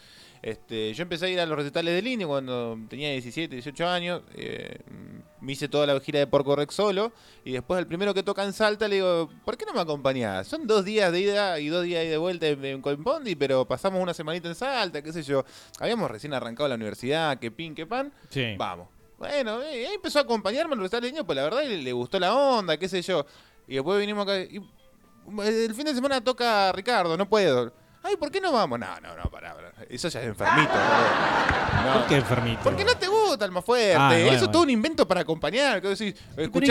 Este, 0.43 0.93
yo 0.95 1.03
empecé 1.03 1.27
a 1.27 1.29
ir 1.31 1.41
a 1.41 1.47
los 1.47 1.57
recitales 1.59 1.95
de 1.95 2.03
línea 2.03 2.27
cuando 2.27 2.79
tenía 2.89 3.11
17, 3.11 3.55
18 3.57 3.89
años. 3.89 4.23
eh, 4.35 4.79
me 5.41 5.53
hice 5.53 5.69
toda 5.69 5.87
la 5.87 5.99
gira 6.01 6.19
de 6.19 6.27
Porco 6.27 6.55
Rex 6.57 6.75
solo. 6.75 7.13
Y 7.45 7.53
después, 7.53 7.79
el 7.79 7.87
primero 7.87 8.13
que 8.15 8.23
toca 8.23 8.43
en 8.45 8.53
Salta, 8.53 8.87
le 8.89 8.97
digo, 8.97 9.31
¿por 9.45 9.57
qué 9.57 9.65
no 9.65 9.73
me 9.75 9.81
acompañás? 9.81 10.47
Son 10.47 10.67
dos 10.67 10.85
días 10.85 11.11
de 11.13 11.21
ida 11.21 11.59
y 11.61 11.69
dos 11.69 11.85
días 11.85 12.05
de 12.05 12.17
vuelta 12.17 12.47
en, 12.49 12.65
en 12.65 12.83
Bondi, 13.03 13.35
pero 13.37 13.65
pasamos 13.67 14.01
una 14.03 14.15
semanita 14.15 14.49
en 14.49 14.55
Salta, 14.55 15.03
qué 15.03 15.13
sé 15.13 15.23
yo. 15.23 15.45
Habíamos 15.81 16.11
recién 16.11 16.33
arrancado 16.35 16.69
la 16.69 16.75
universidad, 16.77 17.39
que 17.39 17.51
pin, 17.51 17.75
que 17.75 17.87
pan. 17.87 18.13
Sí. 18.31 18.55
Vamos. 18.59 18.89
Bueno, 19.19 19.63
eh, 19.63 19.95
empezó 19.95 20.19
a 20.19 20.23
acompañarme 20.23 20.75
en 20.75 20.81
de 20.81 21.01
línea, 21.01 21.25
pues 21.25 21.37
la 21.37 21.45
verdad 21.45 21.65
le, 21.65 21.93
gustó 21.93 22.19
la 22.19 22.35
onda, 22.35 22.77
qué 22.77 22.89
sé 22.89 23.01
yo. 23.03 23.25
Y 23.67 23.75
después 23.75 23.99
vinimos 23.99 24.25
acá. 24.25 24.39
y, 24.39 24.61
el 25.45 25.75
fin 25.75 25.85
de 25.85 25.95
semana 25.95 26.23
toca 26.23 26.71
Ricardo, 26.73 27.17
no 27.17 27.29
puedo. 27.29 27.73
Ay, 28.09 28.17
¿por 28.17 28.31
qué 28.31 28.41
no 28.41 28.53
vamos? 28.53 28.79
No, 28.79 28.87
no, 29.01 29.17
no, 29.17 29.25
pará, 29.31 29.55
pará. 29.55 29.73
Eso 29.91 30.09
ya 30.09 30.21
es 30.21 30.27
enfermito. 30.29 30.71
boludo. 30.71 31.85
No. 31.87 31.93
¿Por 31.95 32.07
qué 32.07 32.17
enfermito? 32.17 32.61
Porque 32.63 32.85
no 32.85 32.95
te 32.97 33.07
gusta 33.09 33.45
el 33.45 33.51
más 33.51 33.65
fuerte. 33.65 33.95
Ah, 33.97 34.09
bueno, 34.09 34.25
Eso 34.27 34.33
es 34.35 34.39
bueno. 34.41 34.53
todo 34.53 34.63
un 34.63 34.71
invento 34.71 35.09
para 35.09 35.21
acompañar. 35.23 35.83
Que 35.83 35.89
decís, 35.89 36.15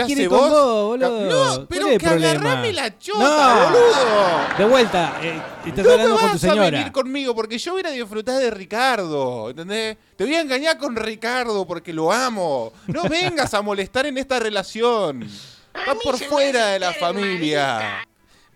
ir 0.08 0.28
vos. 0.28 0.40
con 0.40 0.50
vos, 0.50 0.86
boludo. 0.98 1.58
No, 1.58 1.66
pero 1.68 1.82
¿Cuál 1.82 1.92
es 1.92 1.98
que 1.98 2.06
problema? 2.08 2.30
agarrame 2.30 2.72
la 2.72 2.98
chota, 2.98 3.54
No. 3.54 3.64
boludo. 3.64 4.58
De 4.58 4.64
vuelta, 4.64 5.16
eh, 5.22 5.42
estás 5.66 5.84
no 5.84 5.90
hablando 5.92 6.14
me 6.14 6.20
con 6.20 6.30
vas 6.30 6.40
tu 6.40 6.46
a 6.46 6.50
señora. 6.50 6.70
venir 6.70 6.92
conmigo 6.92 7.34
porque 7.34 7.58
yo 7.58 7.72
voy 7.72 7.82
a 7.84 7.90
disfrutar 7.90 8.38
de 8.40 8.50
Ricardo, 8.50 9.50
¿entendés? 9.50 9.96
Te 10.16 10.24
voy 10.24 10.34
a 10.34 10.40
engañar 10.40 10.78
con 10.78 10.96
Ricardo 10.96 11.66
porque 11.66 11.92
lo 11.92 12.10
amo. 12.12 12.72
No 12.86 13.02
vengas 13.08 13.52
a 13.54 13.60
molestar 13.62 14.06
en 14.06 14.16
esta 14.18 14.38
relación. 14.38 15.22
Está 15.22 15.94
por 16.02 16.18
fuera 16.18 16.68
de 16.68 16.78
la 16.78 16.92
familia. 16.94 18.06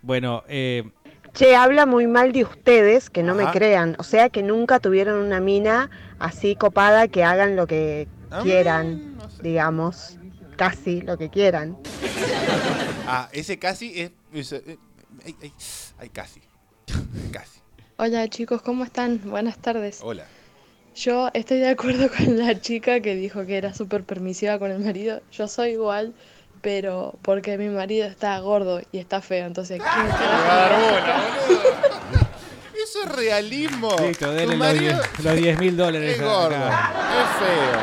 Bueno, 0.01 0.43
eh, 0.47 0.83
Che, 1.33 1.55
habla 1.55 1.85
muy 1.85 2.07
mal 2.07 2.33
de 2.33 2.43
ustedes, 2.43 3.09
que 3.09 3.23
no 3.23 3.35
me 3.35 3.49
crean. 3.51 3.95
O 3.99 4.03
sea, 4.03 4.29
que 4.29 4.43
nunca 4.43 4.79
tuvieron 4.79 5.17
una 5.19 5.39
mina 5.39 5.89
así 6.19 6.55
copada 6.55 7.07
que 7.07 7.23
hagan 7.23 7.55
lo 7.55 7.67
que 7.67 8.07
Ah, 8.29 8.41
quieran, 8.43 9.17
digamos. 9.41 10.17
Casi 10.57 11.01
lo 11.01 11.17
que 11.17 11.29
quieran. 11.29 11.77
Ah, 13.07 13.29
ese 13.31 13.57
casi 13.59 13.99
es. 14.01 14.11
es- 14.33 14.53
eh, 14.53 14.77
ay, 15.25 15.35
ay, 15.41 15.53
ay, 15.99 16.09
casi. 16.09 16.41
Casi. 17.31 17.59
Hola 17.97 18.27
chicos, 18.27 18.61
¿cómo 18.61 18.83
están? 18.83 19.21
Buenas 19.29 19.57
tardes. 19.57 19.99
Hola. 20.03 20.25
Yo 20.95 21.29
estoy 21.33 21.59
de 21.59 21.69
acuerdo 21.69 22.09
con 22.17 22.37
la 22.37 22.59
chica 22.59 22.99
que 22.99 23.15
dijo 23.15 23.45
que 23.45 23.57
era 23.57 23.73
súper 23.73 24.03
permisiva 24.03 24.59
con 24.59 24.71
el 24.71 24.79
marido. 24.79 25.21
Yo 25.31 25.47
soy 25.47 25.71
igual, 25.71 26.13
pero 26.61 27.13
porque 27.21 27.57
mi 27.57 27.69
marido 27.69 28.07
está 28.07 28.37
gordo 28.39 28.81
y 28.91 28.97
está 28.99 29.21
feo, 29.21 29.45
entonces 29.45 29.81
¿quién 29.81 30.07
carajo 30.07 30.77
me 30.77 30.91
va 30.91 30.95
a 30.95 30.99
sacar? 30.99 31.21
Eso 32.83 33.03
es 33.03 33.09
realismo. 33.15 33.95
listo, 33.99 34.31
denle 34.31 34.55
los 34.55 34.57
marido 34.57 34.93
10 34.93 35.23
los 35.23 35.35
10 35.35 35.59
mil 35.59 35.77
dólares. 35.77 36.13
es 36.15 36.19
acá. 36.19 36.29
gordo, 36.29 36.67
es 36.67 37.29
feo. 37.39 37.79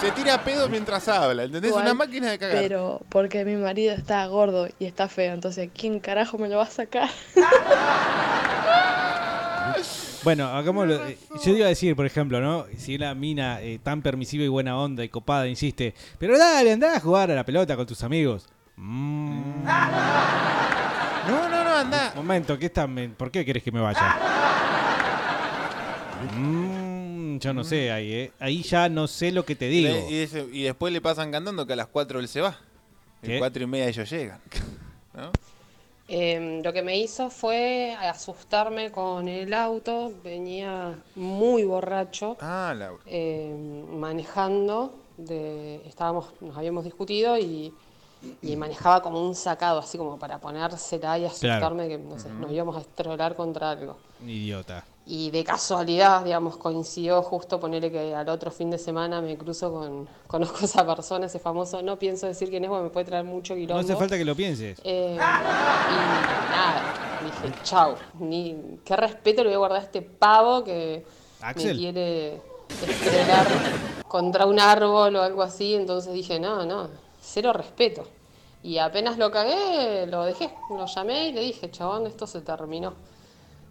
Se 0.00 0.10
tira 0.10 0.42
pedo 0.42 0.68
mientras 0.68 1.06
habla, 1.08 1.44
¿entendés? 1.44 1.70
Igual, 1.70 1.84
Una 1.84 1.94
máquina 1.94 2.30
de 2.30 2.38
cagar. 2.38 2.58
Pero 2.60 3.00
porque 3.08 3.44
mi 3.44 3.56
marido 3.56 3.94
está 3.94 4.26
gordo 4.26 4.68
y 4.78 4.84
está 4.86 5.08
feo, 5.08 5.32
entonces 5.32 5.70
¿quién 5.76 6.00
carajo 6.00 6.38
me 6.38 6.48
lo 6.48 6.56
va 6.56 6.64
a 6.64 6.70
sacar? 6.70 7.08
Bueno, 10.24 10.46
hagámoslo. 10.46 11.06
eh, 11.06 11.18
Yo 11.44 11.56
iba 11.56 11.66
a 11.66 11.68
decir, 11.70 11.96
por 11.96 12.06
ejemplo, 12.06 12.40
¿no? 12.40 12.66
Si 12.76 12.96
la 12.98 13.14
mina 13.14 13.60
eh, 13.60 13.78
tan 13.82 14.02
permisiva 14.02 14.44
y 14.44 14.48
buena 14.48 14.78
onda 14.78 15.02
y 15.04 15.08
copada 15.08 15.48
insiste, 15.48 15.94
pero 16.18 16.38
dale, 16.38 16.72
andá 16.72 16.96
a 16.96 17.00
jugar 17.00 17.30
a 17.30 17.34
la 17.34 17.44
pelota 17.44 17.76
con 17.76 17.86
tus 17.86 18.02
amigos. 18.04 18.46
Mm, 18.76 19.64
No, 19.64 21.48
no, 21.48 21.64
no, 21.64 21.76
anda. 21.76 22.12
momento, 22.16 22.58
¿qué 22.58 22.66
están? 22.66 22.92
me- 22.94 23.08
¿por 23.08 23.30
qué 23.30 23.44
querés 23.44 23.62
que 23.62 23.72
me 23.72 23.80
vaya? 23.80 24.16
Mm, 26.36 27.38
yo 27.38 27.52
no 27.52 27.64
sé, 27.64 27.90
ahí, 27.90 28.12
eh. 28.12 28.32
ahí 28.38 28.62
ya 28.62 28.88
no 28.88 29.06
sé 29.08 29.32
lo 29.32 29.44
que 29.44 29.56
te 29.56 29.68
digo. 29.68 30.06
Y, 30.10 30.16
ese- 30.18 30.46
y 30.52 30.62
después 30.62 30.92
le 30.92 31.00
pasan 31.00 31.30
cantando 31.32 31.66
que 31.66 31.72
a 31.72 31.76
las 31.76 31.88
4 31.88 32.20
él 32.20 32.28
se 32.28 32.40
va. 32.40 32.56
¿Qué? 33.22 33.36
A 33.36 33.38
4 33.40 33.62
y 33.64 33.66
media 33.66 33.88
ellos 33.88 34.08
llegan. 34.10 34.40
¿No? 35.14 35.30
Eh, 36.08 36.60
lo 36.64 36.72
que 36.72 36.82
me 36.82 36.98
hizo 36.98 37.30
fue 37.30 37.96
asustarme 37.98 38.90
con 38.92 39.28
el 39.28 39.54
auto, 39.54 40.12
venía 40.22 40.98
muy 41.14 41.64
borracho, 41.64 42.36
Ah, 42.40 42.74
Laura. 42.76 43.02
eh, 43.06 43.54
manejando, 43.90 44.92
de, 45.16 45.76
estábamos, 45.86 46.34
nos 46.40 46.56
habíamos 46.56 46.84
discutido 46.84 47.38
y, 47.38 47.72
y 48.42 48.56
manejaba 48.56 49.00
como 49.02 49.24
un 49.26 49.34
sacado, 49.34 49.78
así 49.80 49.96
como 49.98 50.18
para 50.18 50.38
ponérsela 50.38 51.18
y 51.18 51.24
asustarme 51.24 51.88
que 51.88 51.98
no 51.98 52.18
sé, 52.18 52.28
nos 52.30 52.50
íbamos 52.52 52.76
a 52.76 52.80
estrolar 52.80 53.34
contra 53.36 53.70
algo. 53.70 53.96
Idiota. 54.26 54.84
Y 55.14 55.30
de 55.30 55.44
casualidad, 55.44 56.24
digamos, 56.24 56.56
coincidió 56.56 57.20
justo 57.20 57.60
ponerle 57.60 57.92
que 57.92 58.14
al 58.14 58.26
otro 58.30 58.50
fin 58.50 58.70
de 58.70 58.78
semana 58.78 59.20
me 59.20 59.36
cruzo 59.36 59.70
con, 59.70 60.08
conozco 60.26 60.60
a 60.62 60.64
esa 60.64 60.86
persona, 60.86 61.26
ese 61.26 61.38
famoso, 61.38 61.82
no 61.82 61.98
pienso 61.98 62.26
decir 62.26 62.48
quién 62.48 62.64
es 62.64 62.70
porque 62.70 62.84
me 62.84 62.88
puede 62.88 63.04
traer 63.04 63.24
mucho 63.24 63.52
No 63.52 63.60
quilombo. 63.60 63.80
hace 63.80 63.94
falta 63.94 64.16
que 64.16 64.24
lo 64.24 64.34
pienses. 64.34 64.80
Eh, 64.82 65.10
y 65.12 65.18
nada, 65.18 67.20
dije, 67.22 67.54
chau, 67.62 67.94
ni 68.20 68.78
qué 68.86 68.96
respeto 68.96 69.42
le 69.42 69.50
voy 69.50 69.56
a 69.56 69.58
guardar 69.58 69.80
a 69.80 69.84
este 69.84 70.00
pavo 70.00 70.64
que 70.64 71.04
me 71.56 71.74
quiere 71.74 72.40
estrenar 72.70 73.46
contra 74.08 74.46
un 74.46 74.58
árbol 74.58 75.14
o 75.16 75.20
algo 75.20 75.42
así, 75.42 75.74
entonces 75.74 76.14
dije, 76.14 76.40
no, 76.40 76.64
no, 76.64 76.88
cero 77.20 77.52
respeto. 77.52 78.08
Y 78.62 78.78
apenas 78.78 79.18
lo 79.18 79.30
cagué, 79.30 80.06
lo 80.06 80.24
dejé, 80.24 80.54
lo 80.70 80.86
llamé 80.86 81.28
y 81.28 81.32
le 81.32 81.42
dije, 81.42 81.70
chabón, 81.70 82.06
esto 82.06 82.26
se 82.26 82.40
terminó. 82.40 82.94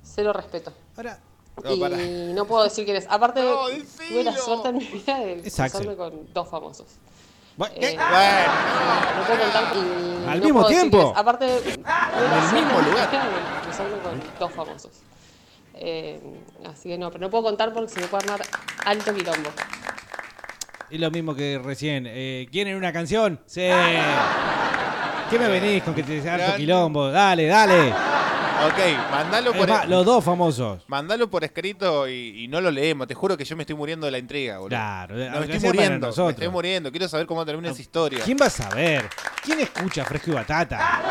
Cero 0.03 0.34
respeto. 0.34 0.73
Ahora, 0.97 1.19
No, 1.64 1.73
y 1.73 2.34
no 2.34 2.45
puedo 2.45 2.64
decir 2.64 2.86
quién 2.86 2.98
es. 2.98 3.06
Aparte, 3.10 3.41
tuve 4.10 4.23
la 4.23 4.36
suerte 4.36 4.69
en 4.69 4.78
mi 4.78 4.86
vida 4.86 5.19
de 5.19 5.44
Axel. 5.60 5.95
con 5.95 6.34
dos 6.34 6.48
famosos. 6.49 6.88
Bueno, 7.57 7.76
Eh, 7.78 7.95
Bueno, 7.98 9.18
no 9.18 9.23
puedo 9.28 9.40
contar 9.41 9.64
y 9.76 10.30
Al 10.30 10.40
no 10.40 10.45
mismo 10.45 10.65
tiempo. 10.65 11.14
Aparte, 11.15 11.45
la 11.84 12.38
el 12.48 12.53
mismo 12.53 12.80
en 12.80 12.86
mi 12.86 12.91
lugar. 12.91 13.11
de 13.11 13.18
cruzarme 13.64 13.98
con 14.02 14.22
dos 14.40 14.52
famosos. 14.53 14.91
Eh, 15.73 16.19
así 16.65 16.90
que 16.90 16.98
no, 16.98 17.10
pero 17.11 17.22
no 17.22 17.30
puedo 17.30 17.44
contar 17.44 17.73
porque 17.73 17.90
se 17.90 17.99
me 17.99 18.07
puede 18.07 18.23
armar 18.23 18.41
alto 18.86 19.14
quilombo. 19.14 19.49
Es 20.90 20.99
lo 20.99 21.11
mismo 21.11 21.36
que 21.36 21.60
recién. 21.64 22.06
Eh, 22.07 22.48
¿Quieren 22.52 22.76
una 22.76 22.91
canción? 22.91 23.40
Sí. 23.45 23.68
¿Qué 25.30 25.40
me 25.40 25.48
venís 25.48 25.84
con 25.84 25.94
que 25.94 26.03
te 26.03 26.18
harto 26.30 26.45
Gran- 26.48 26.57
quilombo? 26.57 27.10
Dale, 27.10 27.48
dale. 27.48 27.94
Ok, 28.68 29.12
mandalo 29.12 29.52
Es 29.52 29.58
por, 29.58 29.70
más, 29.70 29.88
los 29.88 30.06
dos 30.06 30.24
famosos. 30.24 30.84
mandalo 30.88 31.30
por 31.30 31.44
escrito 31.44 32.08
y, 32.08 32.44
y 32.44 32.48
no 32.48 32.62
lo 32.62 32.70
leemos. 32.70 33.08
Te 33.08 33.16
juro 33.16 33.36
que 33.38 33.44
yo 33.46 33.56
me 33.56 33.64
estoy 33.64 33.76
muriendo 33.76 34.06
de 34.06 34.12
la 34.12 34.18
intriga, 34.20 34.58
boludo. 34.58 34.70
Claro, 34.70 35.16
No, 35.16 35.40
me 35.40 35.46
estoy 35.54 35.60
muriendo. 35.72 36.14
Me 36.16 36.30
estoy 36.30 36.50
muriendo. 36.50 36.92
Quiero 36.92 37.08
saber 37.08 37.26
cómo 37.26 37.44
termina 37.46 37.70
esa 37.72 37.82
historia. 37.82 38.24
¿Quién 38.24 38.38
va 38.40 38.46
a 38.46 38.50
saber? 38.52 39.10
¿Quién 39.44 39.60
escucha 39.62 40.06
Fresco 40.06 40.32
y 40.32 40.34
Batata? 40.36 41.02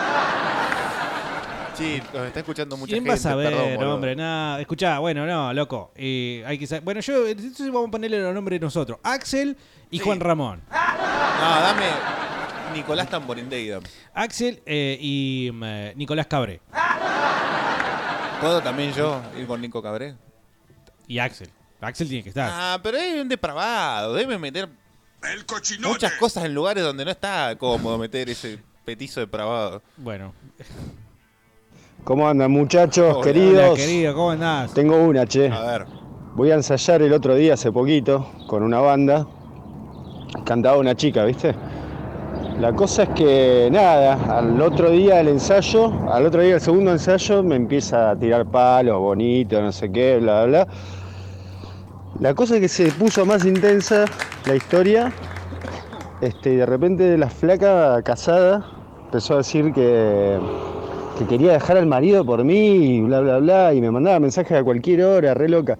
Sí, 1.74 2.00
los 2.12 2.26
está 2.26 2.40
escuchando 2.40 2.76
mucha 2.76 2.90
¿Quién 2.90 2.98
gente. 3.04 3.08
va 3.10 3.14
a 3.14 3.18
saber, 3.18 3.52
perdón, 3.54 3.88
hombre? 3.94 4.14
Nada, 4.14 4.60
escuchá, 4.60 4.98
bueno, 4.98 5.24
no, 5.26 5.52
loco. 5.54 5.92
eh, 5.96 6.44
hay 6.46 6.58
que 6.58 6.66
sa- 6.66 6.80
Bueno, 6.80 7.00
yo 7.00 7.26
entonces 7.26 7.66
vamos 7.72 7.88
a 7.88 7.90
ponerle 7.90 8.20
los 8.22 8.34
nombres 8.34 8.60
nosotros. 8.60 8.98
Axel 9.02 9.56
y 9.90 9.98
Juan 9.98 10.20
Ramón. 10.20 10.60
No, 10.70 11.60
dame 11.62 11.86
Nicolás 12.74 13.08
Tamborindey. 13.08 13.68
dame. 13.68 13.86
Axel 14.12 14.62
eh, 14.66 14.98
y 15.00 15.50
mm, 15.52 15.62
eh, 15.64 15.92
Nicolás 15.96 16.26
Cabré. 16.26 16.60
¿Puedo 18.40 18.62
también 18.62 18.92
yo 18.92 19.20
ir 19.38 19.46
con 19.46 19.60
Nico 19.60 19.82
Cabré? 19.82 20.16
Y 21.06 21.18
Axel. 21.18 21.50
Axel 21.80 22.08
tiene 22.08 22.22
que 22.22 22.30
estar. 22.30 22.50
Ah, 22.50 22.80
pero 22.82 22.96
es 22.96 23.20
un 23.20 23.28
depravado. 23.28 24.14
Debe 24.14 24.38
meter 24.38 24.68
muchas 25.80 26.12
cosas 26.12 26.44
en 26.44 26.54
lugares 26.54 26.82
donde 26.82 27.04
no 27.04 27.10
está 27.10 27.54
cómodo 27.58 27.98
meter 27.98 28.30
ese 28.30 28.58
petizo 28.84 29.20
depravado. 29.20 29.82
Bueno. 29.98 30.32
¿Cómo 32.04 32.26
andan 32.26 32.50
muchachos, 32.50 33.14
Hola, 33.14 33.24
queridos? 33.24 33.70
Hola, 33.70 33.76
querido, 33.76 34.14
¿cómo 34.14 34.30
andás? 34.30 34.72
Tengo 34.72 34.96
una, 34.96 35.26
che. 35.26 35.50
A 35.50 35.60
ver. 35.60 35.86
Voy 36.34 36.50
a 36.50 36.54
ensayar 36.54 37.02
el 37.02 37.12
otro 37.12 37.34
día, 37.34 37.54
hace 37.54 37.70
poquito, 37.70 38.32
con 38.46 38.62
una 38.62 38.80
banda. 38.80 39.26
Cantaba 40.46 40.78
una 40.78 40.94
chica, 40.94 41.24
¿viste? 41.24 41.54
La 42.60 42.74
cosa 42.74 43.04
es 43.04 43.08
que, 43.10 43.70
nada, 43.72 44.36
al 44.36 44.60
otro 44.60 44.90
día 44.90 45.16
del 45.16 45.28
ensayo, 45.28 45.90
al 46.12 46.26
otro 46.26 46.42
día 46.42 46.52
del 46.52 46.60
segundo 46.60 46.90
ensayo, 46.90 47.42
me 47.42 47.56
empieza 47.56 48.10
a 48.10 48.16
tirar 48.18 48.44
palos, 48.44 48.98
bonito, 48.98 49.62
no 49.62 49.72
sé 49.72 49.90
qué, 49.90 50.18
bla, 50.18 50.44
bla, 50.44 50.64
bla. 50.64 50.74
La 52.20 52.34
cosa 52.34 52.56
es 52.56 52.60
que 52.60 52.68
se 52.68 52.92
puso 52.92 53.24
más 53.24 53.46
intensa 53.46 54.04
la 54.44 54.56
historia. 54.56 55.10
Este, 56.20 56.52
y 56.52 56.56
de 56.56 56.66
repente 56.66 57.16
la 57.16 57.30
flaca 57.30 58.02
casada 58.02 58.66
empezó 59.06 59.34
a 59.34 59.36
decir 59.38 59.72
que, 59.72 60.38
que 61.18 61.24
quería 61.24 61.52
dejar 61.52 61.78
al 61.78 61.86
marido 61.86 62.26
por 62.26 62.44
mí 62.44 62.96
y 62.96 63.00
bla 63.00 63.20
bla 63.20 63.38
bla 63.38 63.72
y 63.72 63.80
me 63.80 63.90
mandaba 63.90 64.20
mensajes 64.20 64.58
a 64.58 64.62
cualquier 64.62 65.02
hora, 65.04 65.32
re 65.32 65.48
loca. 65.48 65.78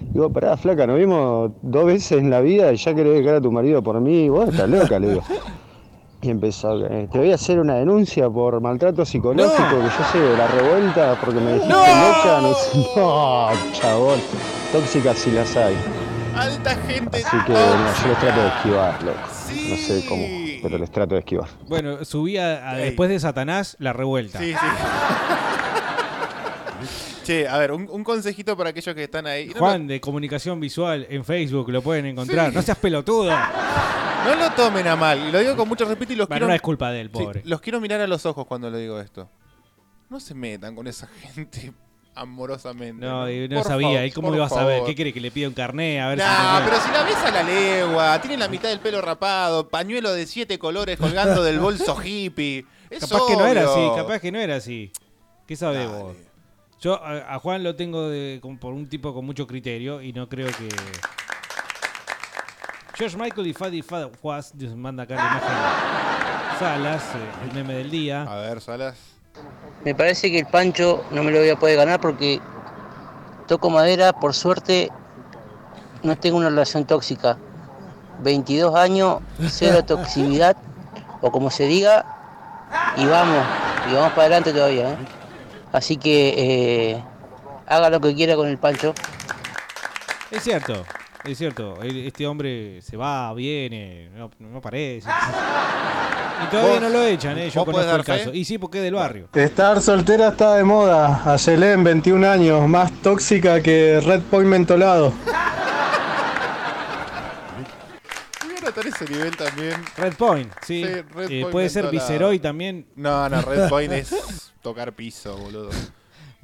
Digo, 0.00 0.28
pará, 0.30 0.56
flaca, 0.56 0.88
nos 0.88 0.98
vimos 0.98 1.52
dos 1.62 1.86
veces 1.86 2.18
en 2.18 2.30
la 2.30 2.40
vida 2.40 2.72
y 2.72 2.76
ya 2.78 2.96
querés 2.96 3.14
dejar 3.14 3.36
a 3.36 3.40
tu 3.40 3.52
marido 3.52 3.80
por 3.80 4.00
mí, 4.00 4.28
vos 4.28 4.48
estás 4.48 4.68
loca, 4.68 4.98
le 4.98 5.10
digo. 5.10 5.22
Y 6.26 6.30
empezó, 6.30 6.84
eh, 6.84 7.08
te 7.12 7.18
voy 7.18 7.30
a 7.30 7.36
hacer 7.36 7.60
una 7.60 7.74
denuncia 7.74 8.28
por 8.28 8.60
maltrato 8.60 9.04
psicológico, 9.04 9.78
que 9.78 9.84
yo 9.84 10.04
sé 10.10 10.18
de 10.18 10.36
la 10.36 10.48
revuelta, 10.48 11.16
porque 11.24 11.38
me 11.38 11.52
dijiste 11.52 11.72
loca, 11.72 12.40
no 12.42 12.52
sé. 12.52 12.84
No, 12.96 13.48
chabón, 13.72 14.18
tóxicas 14.72 15.16
si 15.18 15.30
las 15.30 15.56
hay. 15.56 15.76
Alta 16.34 16.74
gente. 16.74 17.22
Así 17.24 17.36
que 17.46 17.52
no, 17.52 18.02
yo 18.02 18.08
les 18.08 18.18
trato 18.18 18.40
de 18.40 18.48
esquivar, 18.48 19.00
loco. 19.04 19.18
No 19.70 19.76
sé 19.76 20.04
cómo, 20.08 20.26
pero 20.62 20.78
les 20.78 20.90
trato 20.90 21.14
de 21.14 21.20
esquivar. 21.20 21.48
Bueno, 21.68 22.04
subí 22.04 22.38
a, 22.38 22.74
después 22.74 23.08
de 23.08 23.20
Satanás 23.20 23.76
la 23.78 23.92
revuelta. 23.92 24.40
Sí, 24.40 24.52
sí. 24.52 24.58
che, 27.24 27.46
a 27.46 27.56
ver, 27.58 27.70
un, 27.70 27.88
un 27.88 28.02
consejito 28.02 28.56
para 28.56 28.70
aquellos 28.70 28.96
que 28.96 29.04
están 29.04 29.28
ahí. 29.28 29.50
No 29.50 29.60
Juan 29.60 29.86
de 29.86 30.00
Comunicación 30.00 30.58
Visual 30.58 31.06
en 31.08 31.24
Facebook 31.24 31.70
lo 31.70 31.82
pueden 31.82 32.06
encontrar. 32.06 32.52
No 32.52 32.62
seas 32.62 32.78
pelotudo. 32.78 33.32
lo, 34.26 34.34
no 34.36 34.40
lo 34.48 34.50
tomen 34.52 34.86
a 34.88 34.96
mal. 34.96 35.28
Y 35.28 35.32
lo 35.32 35.38
digo 35.40 35.56
con 35.56 35.68
mucho 35.68 35.84
respeto 35.84 36.12
y 36.12 36.16
los 36.16 36.28
Bueno, 36.28 36.38
quiero. 36.40 36.48
no 36.48 36.54
es 36.54 36.60
culpa 36.62 36.90
de 36.90 37.00
él, 37.02 37.10
Sí, 37.14 37.22
pobre. 37.22 37.42
los 37.44 37.60
quiero 37.60 37.80
mirar 37.80 38.00
a 38.00 38.06
los 38.06 38.24
ojos 38.26 38.46
cuando 38.46 38.70
le 38.70 38.78
digo 38.78 39.00
esto. 39.00 39.30
No 40.08 40.20
se 40.20 40.34
metan 40.34 40.74
con 40.74 40.86
esa 40.86 41.06
gente 41.34 41.72
amorosamente. 42.14 43.04
No, 43.04 43.28
y 43.30 43.48
no 43.48 43.56
Por 43.56 43.64
sabía. 43.66 43.88
favor, 43.88 44.04
¿Y 44.06 44.10
cómo 44.12 44.28
por 44.28 44.34
le 44.36 44.40
vas 44.40 44.52
a 44.52 44.56
favor. 44.56 44.86
¿Qué 44.86 44.94
quiere 44.94 45.12
que 45.12 45.20
le 45.20 45.30
pida 45.30 45.48
un 45.48 45.54
carné? 45.54 46.00
A 46.00 46.08
ver 46.08 46.18
si 46.18 46.24
Nah, 46.24 46.64
pero 46.64 46.80
si 46.80 46.90
la 46.90 47.02
ves 47.02 47.16
a 47.16 47.30
la 47.30 47.42
legua, 47.42 48.20
tiene 48.20 48.36
la 48.38 48.48
mitad 48.48 48.68
del 48.68 48.80
pelo 48.80 49.00
rapado, 49.02 49.68
pañuelo 49.68 50.12
de 50.12 50.26
siete 50.26 50.58
colores 50.58 50.98
colgando 50.98 51.42
del 51.42 51.58
bolso 51.58 51.96
hippie. 52.04 52.64
Es 52.88 53.00
Capaz 53.00 53.26
que 53.28 53.36
no 53.36 53.46
era 53.46 53.70
obvio. 53.70 53.88
así, 53.90 54.00
capaz 54.00 54.20
que 54.20 54.32
no 54.32 54.38
era 54.38 54.56
así. 54.56 54.92
¿Qué 55.46 55.56
sabés 55.56 55.88
vos? 55.88 56.16
Yo 56.80 57.02
a, 57.02 57.34
a 57.34 57.38
Juan 57.38 57.62
lo 57.64 57.74
tengo 57.74 58.08
de, 58.08 58.38
con- 58.40 58.58
por 58.58 58.72
un 58.74 58.86
tipo 58.88 59.12
con 59.14 59.24
mucho 59.26 59.46
criterio 59.46 60.00
y 60.02 60.12
no 60.12 60.28
creo 60.28 60.46
que. 60.48 60.68
George 62.96 63.14
Michael 63.18 63.46
y 63.46 63.52
Fadi 63.52 63.82
Fad 63.82 64.08
Was 64.22 64.54
nos 64.54 64.74
manda 64.74 65.02
acá 65.02 65.16
la 65.16 65.20
imagen. 65.20 66.58
Salas, 66.58 67.02
eh, 67.14 67.44
el 67.44 67.52
meme 67.52 67.74
del 67.74 67.90
día. 67.90 68.22
A 68.22 68.36
ver, 68.36 68.58
Salas. 68.62 68.96
Me 69.84 69.94
parece 69.94 70.30
que 70.30 70.38
el 70.38 70.46
Pancho 70.46 71.04
no 71.10 71.22
me 71.22 71.30
lo 71.30 71.40
voy 71.40 71.50
a 71.50 71.56
poder 71.56 71.76
ganar 71.76 72.00
porque 72.00 72.40
toco 73.46 73.68
madera, 73.68 74.14
por 74.14 74.32
suerte 74.32 74.90
no 76.02 76.16
tengo 76.16 76.38
una 76.38 76.48
relación 76.48 76.86
tóxica. 76.86 77.36
22 78.20 78.74
años, 78.74 79.18
cero 79.46 79.84
toxicidad, 79.84 80.56
o 81.20 81.30
como 81.30 81.50
se 81.50 81.66
diga, 81.66 82.06
y 82.96 83.04
vamos, 83.04 83.44
y 83.90 83.94
vamos 83.94 84.10
para 84.12 84.22
adelante 84.22 84.54
todavía. 84.54 84.92
¿eh? 84.92 84.96
Así 85.70 85.98
que 85.98 86.92
eh, 86.94 87.04
haga 87.66 87.90
lo 87.90 88.00
que 88.00 88.14
quiera 88.14 88.36
con 88.36 88.48
el 88.48 88.56
Pancho. 88.56 88.94
Es 90.30 90.42
cierto, 90.44 90.82
es 91.32 91.38
cierto. 91.38 91.78
Este 91.82 92.26
hombre 92.26 92.80
se 92.82 92.96
va, 92.96 93.32
viene, 93.34 94.10
no, 94.14 94.30
no 94.38 94.60
parece. 94.60 95.08
Y 96.38 96.50
todavía 96.50 96.72
¿Vos- 96.74 96.82
no 96.82 96.88
lo 96.90 97.02
echan, 97.02 97.38
¿eh? 97.38 97.48
Yo 97.48 97.64
conozco 97.64 97.96
el 97.96 98.04
caso. 98.04 98.34
Y 98.34 98.44
sí, 98.44 98.58
porque 98.58 98.76
es 98.76 98.84
del 98.84 98.92
barrio. 98.92 99.26
Estar 99.32 99.80
soltera 99.80 100.28
está 100.28 100.54
de 100.56 100.64
moda. 100.64 101.22
Ayelén, 101.32 101.82
21 101.82 102.28
años, 102.28 102.68
más 102.68 102.92
tóxica 103.00 103.62
que 103.62 104.02
Red 104.04 104.20
Point 104.30 104.46
mentolado. 104.46 105.14
A 108.40 108.58
anotar 108.58 108.86
ese 108.86 109.04
nivel 109.06 109.34
también. 109.36 109.82
Red 109.96 110.14
Point, 110.14 110.52
sí. 110.66 110.84
Sí, 110.84 110.92
Red 111.14 111.30
Eh, 111.30 111.40
Point 111.40 111.52
puede 111.52 111.68
ser. 111.70 111.90
Viceroy 111.90 112.38
también. 112.38 112.86
No, 112.96 113.28
no, 113.28 113.40
Red 113.42 113.68
Point 113.70 113.92
es 113.92 114.52
tocar 114.62 114.92
piso, 114.92 115.36
boludo. 115.38 115.70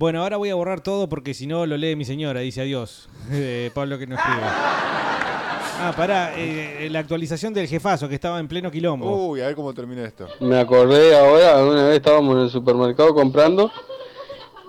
Bueno, 0.02 0.20
ahora 0.24 0.36
voy 0.36 0.50
a 0.50 0.56
borrar 0.56 0.80
todo 0.80 1.08
porque 1.08 1.32
si 1.32 1.46
no 1.46 1.64
lo 1.64 1.76
lee 1.76 1.94
mi 1.94 2.04
señora, 2.04 2.40
dice 2.40 2.62
adiós. 2.62 3.08
Eh, 3.30 3.70
Pablo 3.72 3.96
que 4.00 4.06
no 4.08 4.16
escribe. 4.16 4.40
Ah, 4.42 5.94
pará, 5.96 6.32
eh, 6.36 6.88
la 6.90 6.98
actualización 6.98 7.54
del 7.54 7.68
jefazo 7.68 8.08
que 8.08 8.16
estaba 8.16 8.40
en 8.40 8.48
pleno 8.48 8.68
quilombo. 8.68 9.28
Uy, 9.28 9.40
a 9.40 9.46
ver 9.46 9.54
cómo 9.54 9.72
termina 9.72 10.04
esto. 10.04 10.26
Me 10.40 10.58
acordé 10.58 11.16
ahora, 11.16 11.64
una 11.64 11.84
vez 11.84 11.98
estábamos 11.98 12.34
en 12.34 12.42
el 12.42 12.50
supermercado 12.50 13.14
comprando 13.14 13.70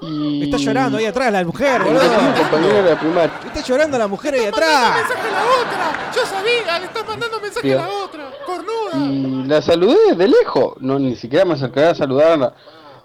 y... 0.04 0.44
Está 0.44 0.58
llorando 0.58 1.00
ahí 1.00 1.06
atrás 1.06 1.34
la 1.34 1.44
mujer, 1.44 1.82
boludo. 1.82 2.02
Está 2.04 3.62
llorando 3.66 3.98
la 3.98 4.08
mujer 4.08 4.36
ahí 4.36 4.46
atrás. 4.46 4.98
mensaje 4.98 5.30
a 5.30 5.32
la 5.32 5.44
otra! 5.44 6.12
¡Yo 6.16 6.26
sabía! 6.28 6.78
¡Le 6.80 6.86
estás 6.86 7.08
mandando 7.08 7.40
mensaje 7.42 7.74
a 7.74 7.78
la 7.78 7.90
otra! 7.90 8.32
¡Cornuda! 8.46 9.12
Y 9.12 9.48
la 9.48 9.64
saludé 9.64 10.14
de 10.16 10.28
lejos, 10.28 10.76
no 10.80 11.00
ni 11.00 11.16
siquiera 11.16 11.44
me 11.44 11.56
acerqué 11.56 11.86
a 11.86 11.96
saludarla. 11.96 12.54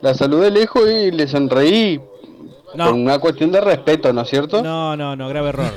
La 0.03 0.13
saludé 0.13 0.45
de 0.45 0.51
lejos 0.51 0.89
y 0.89 1.11
le 1.11 1.27
sonreí 1.27 1.99
No. 2.75 2.85
por 2.87 2.95
una 2.95 3.19
cuestión 3.19 3.51
de 3.51 3.61
respeto, 3.61 4.13
¿no 4.13 4.23
es 4.23 4.29
cierto? 4.29 4.63
No, 4.63 4.97
no, 4.97 5.17
no, 5.17 5.29
grave 5.29 5.49
error. 5.49 5.73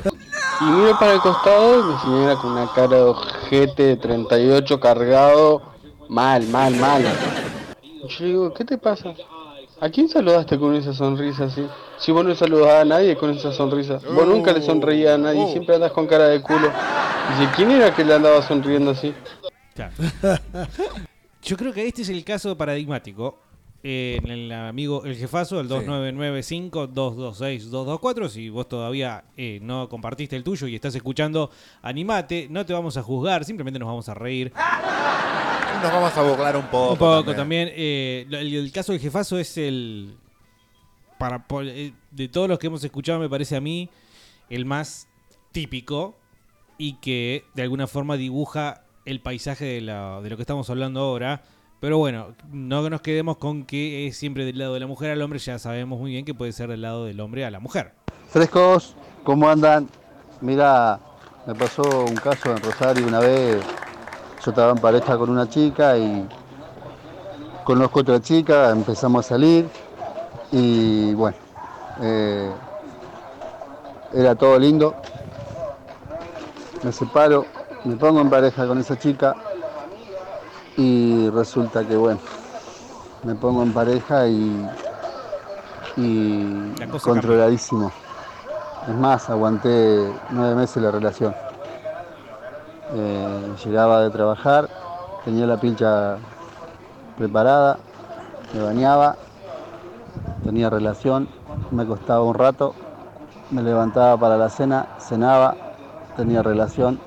Y 0.62 0.64
miro 0.64 0.98
para 1.00 1.14
el 1.14 1.20
costado 1.22 1.80
y 1.80 1.94
mi 1.94 2.00
señora 2.00 2.36
con 2.36 2.52
una 2.52 2.72
cara 2.72 2.98
de 2.98 3.02
ojete 3.02 3.84
de 3.84 3.98
38 3.98 4.80
cargado, 4.80 5.62
mal, 6.10 6.46
mal, 6.48 6.76
mal. 6.76 7.04
Yo 8.08 8.26
digo, 8.26 8.54
¿qué 8.54 8.66
te 8.66 8.78
pasa? 8.78 9.14
¿A 9.80 9.90
quién 9.90 10.08
saludaste 10.08 10.60
con 10.60 10.76
esa 10.76 10.94
sonrisa 10.94 11.46
así? 11.46 11.66
Si 11.98 12.12
vos 12.12 12.24
no 12.24 12.36
saludabas 12.36 12.82
a 12.82 12.86
nadie 12.86 13.16
con 13.16 13.32
esa 13.32 13.52
sonrisa. 13.52 14.00
Vos 14.14 14.28
nunca 14.28 14.54
le 14.54 14.62
sonreías 14.62 15.16
a 15.16 15.18
nadie, 15.18 15.52
siempre 15.52 15.76
andas 15.76 15.92
con 15.92 16.06
cara 16.06 16.28
de 16.28 16.42
culo. 16.42 16.68
Dice, 17.30 17.52
¿quién 17.56 17.72
era 17.72 17.94
que 17.96 18.04
le 18.04 18.14
andaba 18.14 18.42
sonriendo 18.44 18.92
así? 18.92 19.14
Yo 21.42 21.58
creo 21.58 21.74
que 21.74 21.88
este 21.88 22.04
es 22.04 22.10
el 22.10 22.24
caso 22.24 22.56
paradigmático. 22.56 23.40
Eh, 23.84 24.20
en 24.24 24.30
el 24.30 24.52
amigo, 24.52 25.04
el 25.06 25.16
jefazo, 25.16 25.60
el 25.60 25.68
2995-226-224. 25.70 28.30
Si 28.30 28.50
vos 28.50 28.68
todavía 28.68 29.24
eh, 29.38 29.60
no 29.62 29.88
compartiste 29.90 30.36
el 30.36 30.44
tuyo 30.44 30.68
y 30.68 30.76
estás 30.76 30.94
escuchando, 30.96 31.50
animate, 31.82 32.48
no 32.50 32.66
te 32.66 32.74
vamos 32.74 32.98
a 32.98 33.04
juzgar, 33.04 33.46
simplemente 33.46 33.80
nos 33.80 33.88
vamos 33.88 34.10
a 34.10 34.14
reír. 34.14 34.52
Nos 35.82 35.92
vamos 35.92 36.16
a 36.16 36.22
burlar 36.22 36.56
un 36.58 36.68
poco. 36.68 36.92
Un 36.94 36.98
poco 37.00 37.24
también. 37.34 37.38
también. 37.38 37.72
eh, 37.76 38.26
el, 38.30 38.54
el 38.56 38.72
caso 38.72 38.92
del 38.92 39.02
jefazo 39.02 39.38
es 39.40 39.58
el. 39.58 40.16
Para, 41.18 41.46
eh, 41.64 41.94
de 42.12 42.28
todos 42.28 42.48
los 42.50 42.60
que 42.60 42.68
hemos 42.68 42.84
escuchado, 42.84 43.20
me 43.20 43.30
parece 43.30 43.56
a 43.56 43.62
mí 43.62 43.90
el 44.50 44.66
más 44.66 45.08
típico 45.52 46.16
y 46.78 46.94
que 46.96 47.46
de 47.54 47.62
alguna 47.64 47.88
forma 47.88 48.18
dibuja 48.18 48.84
el 49.06 49.22
paisaje 49.22 49.66
de, 49.66 49.82
la- 49.82 50.20
de 50.22 50.30
lo 50.30 50.36
que 50.36 50.44
estamos 50.44 50.70
hablando 50.70 51.00
ahora. 51.00 51.44
Pero 51.82 51.98
bueno, 51.98 52.28
no 52.52 52.88
nos 52.92 53.02
quedemos 53.02 53.38
con 53.38 53.64
que 53.66 54.06
es 54.06 54.16
siempre 54.16 54.46
del 54.46 54.60
lado 54.60 54.76
de 54.76 54.80
la 54.80 54.86
mujer 54.86 55.10
al 55.10 55.22
hombre, 55.24 55.40
ya 55.40 55.58
sabemos 55.58 56.00
muy 56.00 56.12
bien 56.12 56.26
que 56.26 56.36
puede 56.36 56.52
ser 56.52 56.70
del 56.70 56.84
lado 56.84 57.06
del 57.06 57.20
hombre 57.20 57.44
a 57.44 57.50
la 57.50 57.60
mujer. 57.60 57.92
Frescos, 58.30 58.96
¿cómo 59.24 59.50
andan? 59.50 59.90
Mira, 60.42 61.00
me 61.48 61.56
pasó 61.56 61.82
un 62.06 62.14
caso 62.14 62.52
en 62.52 62.62
Rosario 62.62 63.08
una 63.08 63.20
vez. 63.20 63.64
Yo 64.46 64.52
estaba 64.52 64.74
en 64.74 64.78
pareja 64.78 65.18
con 65.18 65.32
una 65.32 65.50
chica 65.50 65.98
y 65.98 66.28
conozco 67.64 68.02
otra 68.02 68.22
chica, 68.22 68.70
empezamos 68.70 69.26
a 69.26 69.30
salir 69.30 69.68
y 70.52 71.16
bueno, 71.16 71.38
eh, 72.00 72.52
era 74.14 74.36
todo 74.36 74.60
lindo. 74.60 74.94
Me 76.84 76.92
separo, 76.92 77.48
me 77.86 77.96
pongo 77.96 78.22
en 78.22 78.30
pareja 78.30 78.68
con 78.68 78.78
esa 78.78 79.00
chica 79.00 79.36
y 80.78 81.30
resulta 81.30 81.86
que 81.88 81.96
bueno, 81.96 82.20
me 83.24 83.36
pongo 83.36 83.64
en 83.64 83.74
pareja 83.74 84.28
y, 84.28 84.68
controladísimo. 87.04 87.92
Es 88.88 88.96
más, 88.96 89.30
aguanté 89.30 90.12
nueve 90.32 90.56
meses 90.56 90.82
la 90.82 90.92
relación. 90.92 91.36
Eh, 92.94 93.56
llegaba 93.64 94.02
de 94.02 94.10
trabajar, 94.10 94.70
tenía 95.24 95.46
la 95.46 95.58
pincha 95.58 96.18
preparada, 97.18 97.78
me 98.54 98.62
bañaba, 98.64 99.18
tenía 100.44 100.70
relación, 100.70 101.30
me 101.70 101.84
acostaba 101.84 102.24
un 102.24 102.34
rato, 102.34 102.74
me 103.52 103.62
levantaba 103.62 104.18
para 104.18 104.38
la 104.38 104.50
cena, 104.50 104.88
cenaba, 105.00 105.56
tenía 106.18 106.42
relación, 106.42 107.00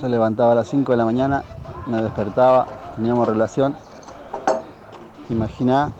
se 0.00 0.08
levantaba 0.08 0.52
a 0.52 0.54
las 0.54 0.68
5 0.68 0.92
de 0.92 0.98
la 0.98 1.04
mañana, 1.04 1.44
me 1.90 2.02
despertaba, 2.02 2.66
teníamos 2.96 3.26
relación. 3.26 3.76
Imaginá, 5.28 5.92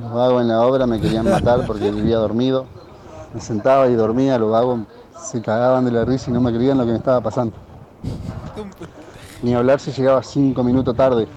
los 0.00 0.12
vagos 0.12 0.42
en 0.42 0.48
la 0.48 0.60
obra 0.62 0.86
me 0.86 1.00
querían 1.00 1.28
matar 1.30 1.66
porque 1.66 1.90
vivía 1.90 2.16
dormido. 2.16 2.66
Me 3.34 3.40
sentaba 3.40 3.88
y 3.88 3.94
dormía, 3.94 4.38
los 4.38 4.50
vagos 4.50 4.80
se 5.22 5.42
cagaban 5.42 5.84
de 5.84 5.90
la 5.90 6.04
risa 6.04 6.30
y 6.30 6.34
no 6.34 6.40
me 6.40 6.52
creían 6.52 6.78
lo 6.78 6.84
que 6.84 6.92
me 6.92 6.98
estaba 6.98 7.20
pasando. 7.20 7.54
Ni 9.42 9.54
hablar 9.54 9.80
si 9.80 9.92
llegaba 9.92 10.22
cinco 10.22 10.62
minutos 10.62 10.96
tarde. 10.96 11.28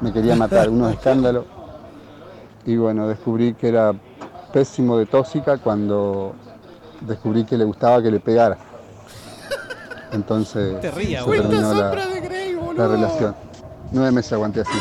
Me 0.00 0.12
quería 0.12 0.36
matar, 0.36 0.70
unos 0.70 0.92
escándalos. 0.92 1.44
Y 2.64 2.76
bueno, 2.76 3.06
descubrí 3.08 3.54
que 3.54 3.68
era 3.68 3.92
pésimo 4.52 4.96
de 4.96 5.06
tóxica 5.06 5.58
cuando 5.58 6.34
descubrí 7.00 7.44
que 7.44 7.56
le 7.56 7.64
gustaba 7.64 8.02
que 8.02 8.10
le 8.10 8.20
pegara. 8.20 8.56
Entonces 10.16 10.80
Te 10.80 10.90
se 10.92 11.20
boludo. 11.20 11.42
terminó 11.48 11.74
la, 11.74 11.80
sombra 11.80 12.06
de 12.08 12.20
Grey, 12.20 12.52
la 12.54 12.60
boludo. 12.60 12.88
relación. 12.88 13.36
Nueve 13.92 14.10
meses 14.12 14.32
aguanté 14.32 14.60
así. 14.62 14.78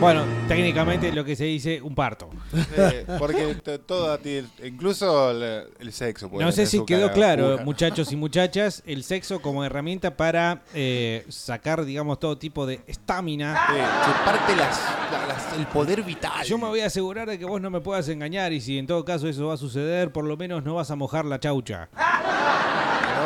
Bueno, 0.00 0.22
técnicamente 0.46 1.10
lo 1.12 1.24
que 1.24 1.34
se 1.34 1.42
dice 1.42 1.82
un 1.82 1.92
parto. 1.92 2.30
Eh, 2.76 3.04
porque 3.18 3.56
t- 3.56 3.80
todo 3.80 4.12
a 4.12 4.18
ti, 4.18 4.40
incluso 4.62 5.32
el, 5.32 5.64
el 5.80 5.92
sexo. 5.92 6.30
puede 6.30 6.44
No 6.44 6.52
sé 6.52 6.58
tener 6.58 6.68
si 6.68 6.76
su 6.76 6.86
quedó 6.86 7.00
cara 7.08 7.14
claro, 7.14 7.46
oscura. 7.48 7.64
muchachos 7.64 8.12
y 8.12 8.16
muchachas, 8.16 8.84
el 8.86 9.02
sexo 9.02 9.42
como 9.42 9.64
herramienta 9.64 10.16
para 10.16 10.62
eh, 10.72 11.26
sacar, 11.30 11.84
digamos, 11.84 12.20
todo 12.20 12.38
tipo 12.38 12.64
de 12.64 12.80
estamina. 12.86 13.54
las, 13.54 14.56
la- 15.10 15.26
las- 15.26 15.58
el 15.58 15.66
poder 15.66 16.04
vital. 16.04 16.44
Yo 16.46 16.58
me 16.58 16.68
voy 16.68 16.78
a 16.82 16.86
asegurar 16.86 17.28
de 17.28 17.36
que 17.36 17.44
vos 17.44 17.60
no 17.60 17.68
me 17.68 17.80
puedas 17.80 18.08
engañar 18.08 18.52
y 18.52 18.60
si 18.60 18.78
en 18.78 18.86
todo 18.86 19.04
caso 19.04 19.26
eso 19.26 19.48
va 19.48 19.54
a 19.54 19.56
suceder, 19.56 20.12
por 20.12 20.24
lo 20.24 20.36
menos 20.36 20.62
no 20.62 20.76
vas 20.76 20.92
a 20.92 20.94
mojar 20.94 21.24
la 21.24 21.40
chaucha. 21.40 21.88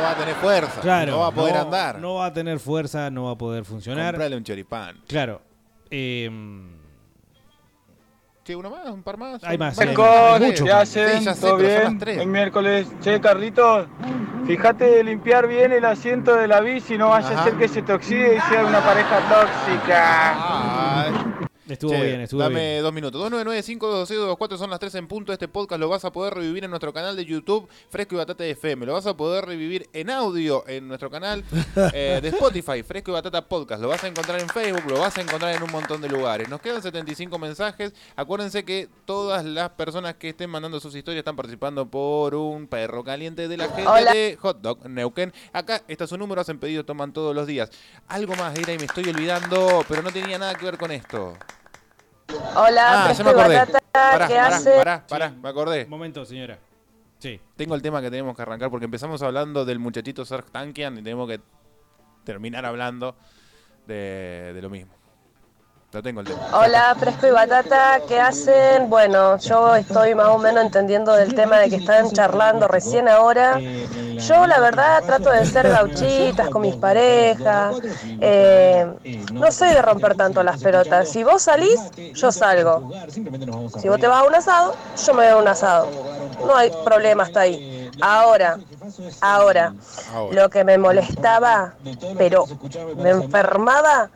No 0.03 0.09
va 0.09 0.11
a 0.13 0.17
tener 0.17 0.35
fuerza. 0.35 0.81
Claro. 0.81 1.13
No 1.13 1.19
va 1.21 1.27
a 1.29 1.31
poder 1.33 1.55
no- 1.55 1.61
andar. 1.61 1.99
No 2.01 2.15
va 2.17 2.27
a 2.27 2.33
tener 2.33 2.59
fuerza, 2.59 3.11
no 3.11 3.25
va 3.25 3.31
a 3.33 3.37
poder 3.39 3.65
funcionar. 3.65 4.15
Comprale 4.15 4.37
un 4.37 4.43
choripán. 4.45 4.97
Claro. 5.07 5.41
em, 5.91 6.71
Che, 8.45 8.57
uno 8.57 8.71
más, 8.71 8.89
un 8.89 9.05
par 9.05 9.17
más. 9.19 9.45
Hay 9.45 9.57
más, 9.57 9.79
Chicos, 9.79 10.05
hay 10.05 10.41
mucho. 10.41 10.65
¿qué 10.65 10.73
hacen? 10.73 11.19
Sí, 11.21 11.25
ya 11.27 11.35
sé, 11.35 11.41
¿Todo 11.41 11.59
bien? 11.59 11.99
Buen 11.99 12.31
miércoles. 12.33 12.89
Che, 13.01 13.21
Carlitos, 13.21 13.87
fíjate 14.49 14.85
de 14.85 15.05
limpiar 15.05 15.47
bien 15.47 15.71
el 15.71 15.85
asiento 15.85 16.35
de 16.35 16.49
la 16.49 16.61
bici, 16.61 16.99
no 16.99 17.11
vaya 17.11 17.39
a 17.41 17.45
ser 17.45 17.55
que 17.55 17.69
se 17.69 17.83
te 17.83 17.93
oxide 17.93 18.37
y 18.37 18.41
sea 18.41 18.65
una 18.65 18.81
pareja 18.81 19.21
tóxica. 19.29 21.03
Ay. 21.05 21.13
Estuvo 21.73 21.93
Che, 21.93 22.05
bien, 22.05 22.21
estuvo 22.21 22.41
dame 22.43 22.73
bien. 22.73 22.83
dos 22.83 22.93
minutos. 22.93 23.33
299-526-224 23.33 24.59
son 24.59 24.69
las 24.71 24.79
3 24.79 24.95
en 24.97 25.09
punto. 25.09 25.33
Este 25.33 25.49
podcast 25.49 25.81
lo 25.81 25.89
vas 25.89 26.05
a 26.05 26.13
poder 26.13 26.35
revivir 26.35 26.65
en 26.65 26.71
nuestro 26.71 26.93
canal 26.93 27.17
de 27.17 27.25
YouTube, 27.25 27.67
Fresco 27.89 28.15
y 28.15 28.19
Batata 28.19 28.45
FM. 28.45 28.85
Lo 28.85 28.93
vas 28.93 29.07
a 29.07 29.17
poder 29.17 29.47
revivir 29.47 29.89
en 29.95 30.11
audio 30.11 30.65
en 30.69 30.87
nuestro 30.87 31.11
canal 31.11 31.43
eh, 31.95 32.19
de 32.23 32.29
Spotify, 32.29 32.83
Fresco 32.83 33.11
y 33.11 33.15
Batata 33.15 33.49
Podcast. 33.49 33.81
Lo 33.81 33.89
vas 33.89 34.05
a 34.05 34.09
encontrar 34.09 34.39
en 34.41 34.49
Facebook, 34.51 34.83
lo 34.87 34.99
vas 34.99 35.17
a 35.17 35.23
encontrar 35.23 35.55
en 35.55 35.63
un 35.63 35.71
montón 35.71 36.03
de 36.03 36.09
lugares. 36.11 36.49
Nos 36.51 36.61
quedan 36.61 36.83
75 36.83 37.39
mensajes. 37.39 37.95
Acuérdense 38.17 38.65
que 38.67 38.91
todas 39.07 39.43
las 39.45 39.71
personas 39.71 40.17
que 40.17 40.29
estén 40.29 40.51
mandando 40.51 40.79
sus 40.79 40.95
historias 40.95 41.21
están 41.21 41.37
participando 41.37 41.87
por 41.87 42.35
un 42.35 42.67
perro 42.67 43.03
caliente 43.03 43.49
de 43.49 43.57
la 43.57 43.69
gente 43.69 43.87
Hola. 43.89 44.13
de 44.13 44.37
Hot 44.41 44.61
Dog 44.61 44.87
Neuquén. 44.91 45.33
Acá 45.55 45.81
está 45.89 46.07
su 46.07 46.19
número, 46.19 46.43
hacen 46.43 46.59
pedido, 46.59 46.85
toman 46.85 47.15
todos 47.15 47.35
los 47.35 47.47
días. 47.47 47.71
Algo 48.09 48.35
más 48.37 48.59
era 48.59 48.75
y 48.75 48.79
me 48.79 48.85
estoy 48.85 49.09
olvidando, 49.09 49.83
pero 49.89 50.03
no 50.03 50.11
tenía 50.11 50.39
nada 50.39 50.55
que 50.55 50.67
ver 50.67 50.77
con 50.77 50.91
esto. 50.91 51.35
Hola, 52.57 53.07
Ah, 53.09 53.13
ya 53.13 53.25
me 53.25 53.31
acordé. 53.31 53.57
Batata, 53.57 53.79
Pará, 53.93 54.27
¿qué 54.29 54.35
pará, 54.35 54.47
hace? 54.57 54.77
pará, 54.77 55.07
pará, 55.07 55.31
me 55.31 55.49
acordé. 55.49 55.85
Un 55.85 55.91
momento, 55.91 56.25
señora. 56.25 56.59
Sí. 57.19 57.41
Tengo 57.57 57.75
el 57.75 57.83
tema 57.83 58.01
que 58.01 58.11
tenemos 58.11 58.35
que 58.35 58.43
arrancar 58.43 58.71
porque 58.71 58.85
empezamos 58.87 59.23
hablando 59.23 59.65
del 59.65 59.79
muchachito 59.79 60.25
Serge 60.25 60.51
Tankian 60.51 60.99
y 60.99 61.03
tenemos 61.03 61.29
que 61.29 61.41
terminar 62.25 62.65
hablando 62.67 63.15
de, 63.87 64.53
de 64.55 64.63
lo 64.63 64.71
mismo. 64.71 64.93
Hola, 66.55 66.97
Fresco 66.99 67.27
y 67.27 67.31
Batata, 67.33 68.01
¿qué 68.09 68.19
hacen? 68.19 68.89
Bueno, 68.89 69.37
yo 69.37 69.77
estoy 69.77 70.15
más 70.15 70.29
o 70.29 70.39
menos 70.39 70.65
entendiendo 70.65 71.13
del 71.13 71.35
tema 71.35 71.59
de 71.59 71.69
que 71.69 71.77
están 71.77 72.11
charlando 72.11 72.67
recién 72.67 73.09
ahora. 73.09 73.61
Yo 73.61 74.47
la 74.47 74.59
verdad 74.61 75.05
trato 75.05 75.31
de 75.31 75.45
ser 75.45 75.69
gauchitas 75.69 76.49
con 76.49 76.63
mis 76.63 76.77
parejas. 76.77 77.77
eh, 78.23 78.87
no 79.35 79.53
soy 79.53 79.69
de 79.69 79.83
romper 79.83 80.15
tanto 80.15 80.43
las 80.43 80.63
pelotas. 80.63 81.11
Si 81.11 81.25
vos 81.25 81.43
salís, 81.43 81.79
yo 82.15 82.33
salgo. 82.33 82.91
Si 83.79 83.89
vos 83.91 83.99
te 84.01 84.07
vas 84.07 84.23
a 84.23 84.25
un 84.25 84.35
asado, 84.35 84.75
yo 85.05 85.13
me 85.13 85.25
voy 85.25 85.33
a 85.33 85.37
un 85.37 85.49
asado. 85.49 85.91
No 86.47 86.57
hay 86.57 86.71
problema 86.85 87.25
hasta 87.25 87.41
ahí. 87.41 87.82
Ahora, 88.01 88.59
ahora, 89.21 89.75
lo 90.31 90.49
que 90.49 90.65
me 90.65 90.79
molestaba, 90.79 91.75
pero 92.17 92.47
me 92.97 93.11
enfermaba, 93.11 94.09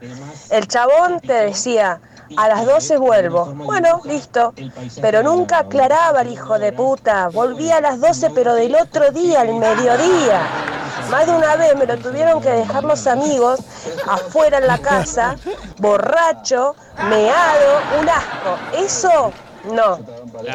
el 0.51 0.67
chabón 0.67 1.21
te 1.21 1.33
decía, 1.33 2.01
a 2.37 2.49
las 2.49 2.67
12 2.67 2.97
vuelvo. 2.97 3.47
Bueno, 3.47 4.01
listo. 4.05 4.53
Pero 5.01 5.23
nunca 5.23 5.61
aclaraba 5.61 6.23
el 6.23 6.33
hijo 6.33 6.59
de 6.59 6.73
puta. 6.73 7.29
Volvía 7.29 7.77
a 7.77 7.81
las 7.81 8.01
12, 8.01 8.31
pero 8.31 8.55
del 8.55 8.75
otro 8.75 9.11
día, 9.13 9.43
al 9.43 9.55
mediodía. 9.55 10.41
Más 11.11 11.27
de 11.27 11.33
una 11.35 11.55
vez 11.57 11.77
me 11.77 11.87
lo 11.87 11.97
tuvieron 11.99 12.41
que 12.41 12.51
dejar 12.51 12.83
los 12.83 13.07
amigos 13.07 13.61
afuera 14.09 14.59
en 14.59 14.67
la 14.67 14.79
casa, 14.79 15.37
borracho, 15.79 16.75
meado, 17.09 17.81
un 18.01 18.09
asco. 18.09 18.59
Eso, 18.77 19.33
no. 19.67 19.99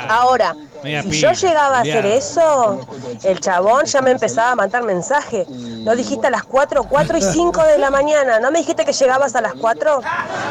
Ahora, 0.09 0.55
si 0.83 1.11
yo 1.11 1.31
llegaba 1.31 1.77
a 1.77 1.81
hacer 1.81 2.05
eso, 2.05 2.79
el 3.23 3.39
chabón 3.39 3.85
ya 3.85 4.01
me 4.01 4.11
empezaba 4.11 4.51
a 4.51 4.55
mandar 4.55 4.83
mensaje. 4.83 5.45
¿No 5.49 5.95
dijiste 5.95 6.27
a 6.27 6.29
las 6.29 6.43
4, 6.43 6.83
4 6.83 7.17
y 7.17 7.21
5 7.21 7.63
de 7.63 7.77
la 7.77 7.89
mañana? 7.89 8.39
¿No 8.39 8.51
me 8.51 8.59
dijiste 8.59 8.85
que 8.85 8.93
llegabas 8.93 9.35
a 9.35 9.41
las 9.41 9.53
4? 9.53 10.01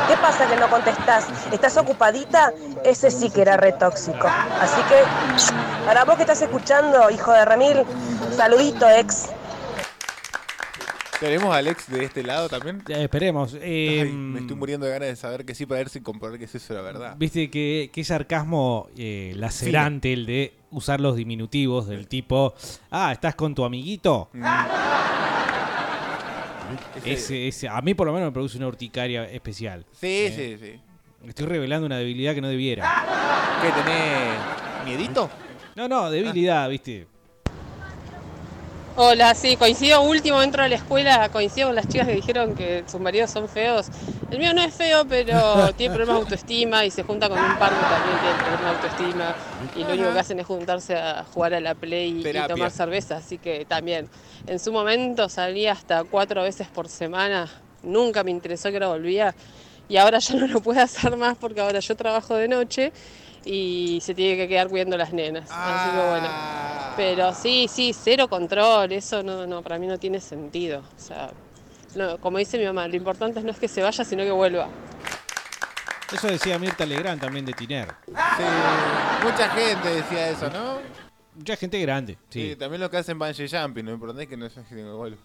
¿Qué 0.09 0.17
pasa 0.17 0.47
que 0.47 0.57
no 0.57 0.69
contestás? 0.69 1.27
¿Estás 1.53 1.77
ocupadita? 1.77 2.53
Ese 2.85 3.11
sí 3.11 3.31
que 3.31 3.43
era 3.43 3.57
re 3.57 3.73
tóxico. 3.73 4.29
Así 4.61 4.81
que, 4.83 5.87
para 5.87 6.05
vos 6.05 6.17
que 6.17 6.23
estás 6.23 6.43
escuchando, 6.43 7.11
hijo 7.11 7.33
de 7.33 7.45
Ramil, 7.45 7.85
saludito, 8.37 8.89
ex. 8.89 9.31
¿Tenemos 11.21 11.55
a 11.55 11.59
Alex 11.59 11.91
de 11.91 12.05
este 12.05 12.23
lado 12.25 12.49
también? 12.49 12.83
esperemos. 12.89 13.55
eh, 13.61 14.03
Ay, 14.07 14.13
me 14.13 14.41
estoy 14.41 14.57
muriendo 14.57 14.87
de 14.87 14.93
ganas 14.93 15.09
de 15.09 15.17
saber 15.17 15.45
que 15.45 15.55
sí 15.55 15.67
para 15.67 15.79
ver 15.79 15.91
si 15.91 16.01
comprobar 16.01 16.39
que 16.39 16.47
es 16.47 16.55
eso 16.55 16.73
la 16.73 16.81
verdad. 16.81 17.15
Viste 17.19 17.51
que, 17.51 17.91
que 17.93 18.03
sarcasmo 18.05 18.89
eh, 18.97 19.35
lacerante 19.37 20.13
el 20.15 20.25
de 20.25 20.55
usar 20.71 21.01
los 21.01 21.17
diminutivos 21.17 21.87
del 21.89 22.07
tipo, 22.09 22.55
ah, 22.91 23.13
¿estás 23.13 23.35
con 23.35 23.55
tu 23.55 23.65
amiguito? 23.65 24.31
Mm. 24.33 24.45
Ese, 27.05 27.49
ese- 27.49 27.69
a 27.69 27.81
mí 27.83 27.95
por 27.95 28.07
lo 28.07 28.13
menos 28.13 28.29
me 28.29 28.33
produce 28.33 28.57
una 28.57 28.69
urticaria 28.69 29.25
especial. 29.31 29.85
Sí, 29.93 30.07
Eh, 30.07 30.57
sí, 30.61 30.67
sí. 30.67 30.81
Estoy 31.29 31.47
revelando 31.47 31.85
una 31.87 31.99
debilidad 31.99 32.35
que 32.35 32.41
no 32.41 32.49
debiera. 32.49 33.59
¿Qué 33.61 33.69
tenés? 33.73 34.39
¿Miedito? 34.87 35.29
No, 35.77 35.87
no, 35.89 36.11
debilidad, 36.11 36.69
viste. 36.71 37.07
Hola, 39.03 39.35
sí, 39.35 39.57
coincido 39.57 40.03
último 40.03 40.41
dentro 40.41 40.63
de 40.63 40.69
la 40.69 40.75
escuela, 40.75 41.31
coincido 41.31 41.69
con 41.69 41.75
las 41.75 41.89
chicas 41.89 42.07
que 42.07 42.17
dijeron 42.17 42.55
que 42.55 42.85
sus 42.87 43.01
maridos 43.01 43.31
son 43.31 43.49
feos. 43.49 43.87
El 44.31 44.39
mío 44.39 44.53
no 44.53 44.61
es 44.61 44.75
feo, 44.75 45.07
pero 45.09 45.73
tiene 45.79 45.95
problemas 45.95 46.17
de 46.17 46.23
autoestima 46.25 46.85
y 46.85 46.91
se 46.91 47.03
junta 47.03 47.31
con 47.31 47.39
un 47.39 47.59
par 47.59 47.71
que 47.71 47.81
también 47.81 48.19
tiene 48.21 48.37
problemas 48.37 48.61
de 48.61 48.69
autoestima 48.69 49.35
y 49.75 49.85
lo 49.85 49.95
único 49.95 50.13
que 50.13 50.19
hacen 50.19 50.39
es 50.41 50.47
juntarse 50.47 50.97
a 50.97 51.25
jugar 51.33 51.55
a 51.55 51.61
la 51.61 51.75
play 51.75 52.21
y 52.21 52.47
tomar 52.47 52.71
cerveza, 52.71 53.17
así 53.17 53.39
que 53.39 53.65
también. 53.65 54.07
En 54.47 54.59
su 54.59 54.71
momento 54.71 55.31
salía 55.31 55.73
hasta 55.73 56.05
cuatro 56.05 56.43
veces 56.43 56.69
por 56.69 56.87
semana, 56.87 57.49
nunca 57.83 58.23
me 58.23 58.33
interesó 58.33 58.69
que 58.69 58.77
ahora 58.77 58.89
volvía 58.89 59.35
y 59.89 59.97
ahora 59.97 60.19
ya 60.19 60.35
no 60.35 60.47
lo 60.47 60.61
puedo 60.61 60.79
hacer 60.83 61.17
más 61.17 61.39
porque 61.39 61.63
ahora 61.63 61.81
yo 61.81 61.97
trabajo 61.97 62.35
de 62.35 62.49
noche 62.49 62.93
y 63.45 63.99
se 64.03 64.15
tiene 64.15 64.37
que 64.37 64.49
quedar 64.49 64.69
cuidando 64.69 64.97
las 64.97 65.13
nenas. 65.13 65.49
Así 65.51 65.91
que 65.97 66.09
bueno. 66.09 66.29
Pero 66.97 67.33
sí, 67.35 67.67
sí, 67.69 67.95
cero 67.95 68.29
control, 68.29 68.93
eso 68.93 69.23
no, 69.23 69.47
no, 69.47 69.63
para 69.63 69.79
mí 69.79 69.87
no 69.87 69.99
tiene 69.99 70.21
sentido. 70.21 70.81
O 70.81 71.01
sea, 71.01 71.31
no, 71.95 72.19
como 72.19 72.39
dice 72.39 72.59
mi 72.59 72.65
mamá, 72.65 72.87
lo 72.89 72.97
importante 72.97 73.41
no 73.43 73.51
es 73.51 73.59
que 73.59 73.69
se 73.69 73.83
vaya, 73.83 74.05
sino 74.05 74.25
que 74.25 74.31
vuelva. 74.33 74.69
Eso 76.13 76.27
decía 76.27 76.59
Mirta 76.59 76.85
Legrand 76.85 77.21
también 77.21 77.47
de 77.47 77.53
Tiner. 77.53 77.89
Sí, 78.07 78.43
mucha 79.23 79.49
gente 79.51 79.89
decía 79.89 80.31
eso, 80.31 80.51
¿no? 80.51 80.79
Mucha 81.37 81.57
gente 81.57 81.81
grande, 81.81 82.19
sí. 82.29 82.51
Sí, 82.51 82.57
también 82.57 82.81
lo 82.81 82.91
que 82.91 82.97
hacen 82.97 83.19
bungee 83.19 83.49
jumping, 83.49 83.87
lo 83.87 83.93
importante 83.93 84.25
es 84.25 84.29
que 84.29 84.37
no 84.37 84.47
es 84.47 84.53
que 84.53 84.85
vuelva. 84.85 85.19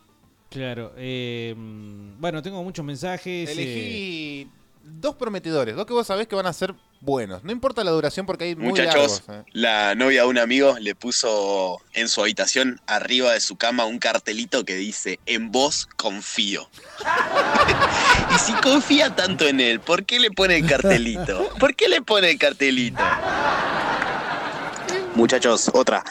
Claro. 0.50 0.94
eh, 0.96 1.54
mm, 1.58 2.22
bueno, 2.22 2.42
tengo 2.42 2.64
muchos 2.64 2.86
mensajes. 2.86 3.50
eh, 3.50 3.52
Elegí 3.52 4.52
dos 4.88 5.16
prometedores, 5.16 5.76
dos 5.76 5.86
que 5.86 5.94
vos 5.94 6.06
sabés 6.06 6.28
que 6.28 6.36
van 6.36 6.46
a 6.46 6.54
ser 6.54 6.76
buenos. 7.02 7.44
No 7.44 7.52
importa 7.52 7.84
la 7.84 7.92
duración 7.92 8.26
porque 8.26 8.46
hay 8.46 8.56
muy 8.56 8.70
Muchachos, 8.70 9.24
largos. 9.28 9.48
¿eh? 9.48 9.50
la 9.54 9.96
novia 9.96 10.22
de 10.22 10.28
un 10.28 10.38
amigo 10.38 10.78
le 10.80 10.94
puso 10.96 11.80
en 11.94 12.08
su 12.08 12.22
habitación, 12.22 12.80
arriba 12.86 13.34
de 13.34 13.40
su 13.42 13.56
cama, 13.56 13.86
un 13.86 13.98
cartelito 13.98 14.64
que 14.64 14.76
dice, 14.76 15.20
en 15.26 15.52
vos 15.52 15.88
confío. 15.98 16.70
y 18.36 18.40
si 18.40 18.54
confía 18.54 19.16
tanto 19.16 19.48
en 19.48 19.60
él, 19.60 19.80
¿por 19.80 20.06
qué 20.06 20.20
le 20.20 20.30
pone 20.32 20.58
el 20.58 20.68
cartelito? 20.68 21.50
¿Por 21.60 21.76
qué 21.76 21.90
le 21.90 22.02
pone 22.02 22.30
el 22.32 22.38
cartelito? 22.38 23.04
Muchachos, 25.16 25.72
otra. 25.74 26.04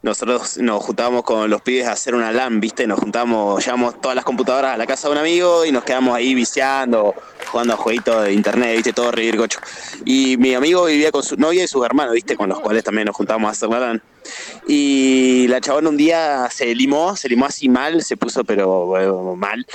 Nosotros 0.00 0.58
nos 0.58 0.84
juntábamos 0.84 1.24
con 1.24 1.50
los 1.50 1.60
pibes 1.60 1.88
a 1.88 1.92
hacer 1.92 2.14
una 2.14 2.30
LAN, 2.30 2.60
¿viste? 2.60 2.86
Nos 2.86 3.00
juntamos, 3.00 3.64
llevamos 3.64 4.00
todas 4.00 4.14
las 4.14 4.24
computadoras 4.24 4.74
a 4.74 4.76
la 4.76 4.86
casa 4.86 5.08
de 5.08 5.12
un 5.14 5.18
amigo 5.18 5.64
y 5.64 5.72
nos 5.72 5.82
quedamos 5.82 6.14
ahí 6.14 6.34
viciando, 6.34 7.16
jugando 7.50 7.74
a 7.74 7.76
jueguitos 7.76 8.22
de 8.22 8.32
internet, 8.32 8.76
¿viste? 8.76 8.92
Todo 8.92 9.10
reír 9.10 9.36
gocho. 9.36 9.58
Y 10.04 10.36
mi 10.36 10.54
amigo 10.54 10.84
vivía 10.84 11.10
con 11.10 11.24
su 11.24 11.36
novia 11.36 11.64
y 11.64 11.68
sus 11.68 11.84
hermanos, 11.84 12.14
¿viste? 12.14 12.36
Con 12.36 12.48
los 12.48 12.60
cuales 12.60 12.84
también 12.84 13.06
nos 13.06 13.16
juntábamos 13.16 13.48
a 13.48 13.52
hacer 13.52 13.68
la 13.70 13.80
LAN. 13.80 14.02
Y 14.68 15.48
la 15.48 15.60
chabona 15.60 15.88
un 15.88 15.96
día 15.96 16.48
se 16.50 16.72
limó, 16.76 17.16
se 17.16 17.28
limó 17.28 17.46
así 17.46 17.68
mal, 17.68 18.02
se 18.02 18.16
puso 18.16 18.44
pero 18.44 18.86
bueno, 18.86 19.34
mal. 19.34 19.66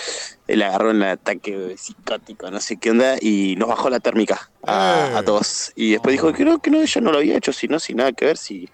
Le 0.47 0.63
agarró 0.63 0.91
un 0.91 1.03
ataque 1.03 1.75
psicótico, 1.77 2.49
no 2.49 2.61
sé 2.61 2.77
qué 2.77 2.91
onda, 2.91 3.17
y 3.19 3.55
nos 3.57 3.67
bajó 3.67 3.89
la 3.89 3.99
térmica 3.99 4.49
a, 4.65 5.17
a 5.17 5.23
todos. 5.23 5.73
Y 5.75 5.91
después 5.91 6.13
dijo, 6.13 6.31
creo 6.31 6.59
que 6.59 6.69
no, 6.69 6.81
yo 6.85 7.01
no 7.01 7.11
lo 7.11 7.17
había 7.17 7.35
hecho, 7.35 7.51
si 7.51 7.67
no, 7.67 7.77
sin 7.77 7.97
nada 7.97 8.13
que 8.13 8.23
ver, 8.23 8.37
si... 8.37 8.69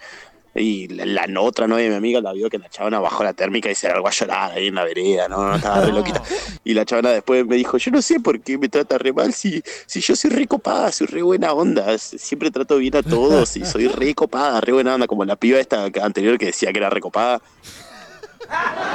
Y 0.56 0.88
la, 0.88 1.28
otra 1.40 1.68
novia 1.68 1.86
de 1.86 1.90
mi 1.92 1.96
amiga 1.96 2.22
la 2.22 2.34
vio 2.34 2.50
que 2.50 2.58
la 2.58 2.70
chabona 2.70 3.00
bajó 3.00 3.24
la 3.24 3.34
térmica 3.34 3.70
y 3.70 3.76
se 3.76 3.88
largó 3.88 4.08
a 4.08 4.12
llorar 4.12 4.52
ahí 4.54 4.68
en 4.68 4.76
la 4.76 4.84
vereda, 4.84 5.28
no, 5.28 5.48
no 5.48 5.56
estaba 5.56 5.82
re 5.82 5.92
loquita. 5.92 6.22
Y 6.64 6.74
la 6.74 6.86
chabona 6.86 7.10
después 7.10 7.46
me 7.46 7.56
dijo, 7.56 7.78
yo 7.78 7.92
no 7.92 8.02
sé 8.02 8.20
por 8.20 8.42
qué 8.42 8.58
me 8.58 8.70
trata 8.70 8.98
re 8.98 9.14
mal, 9.14 9.34
si, 9.34 9.62
si 9.86 10.02
yo 10.02 10.16
soy 10.16 10.32
re 10.32 10.48
copada, 10.48 10.92
soy 10.92 11.08
re 11.08 11.22
buena 11.22 11.54
onda, 11.54 11.98
siempre 11.98 12.52
trato 12.52 12.78
bien 12.78 12.96
a 12.96 13.04
todos 13.04 13.56
y 13.58 13.66
soy 13.66 13.88
re 13.88 14.14
copada, 14.14 14.62
re 14.62 14.74
buena 14.74 14.96
onda, 14.96 15.08
como 15.08 15.26
la 15.26 15.36
piba 15.36 15.60
esta 15.60 15.86
anterior 16.02 16.38
que 16.38 16.48
decía 16.48 16.72
que 16.72 16.80
era 16.80 16.90
re 16.90 17.02
copada. 17.02 17.42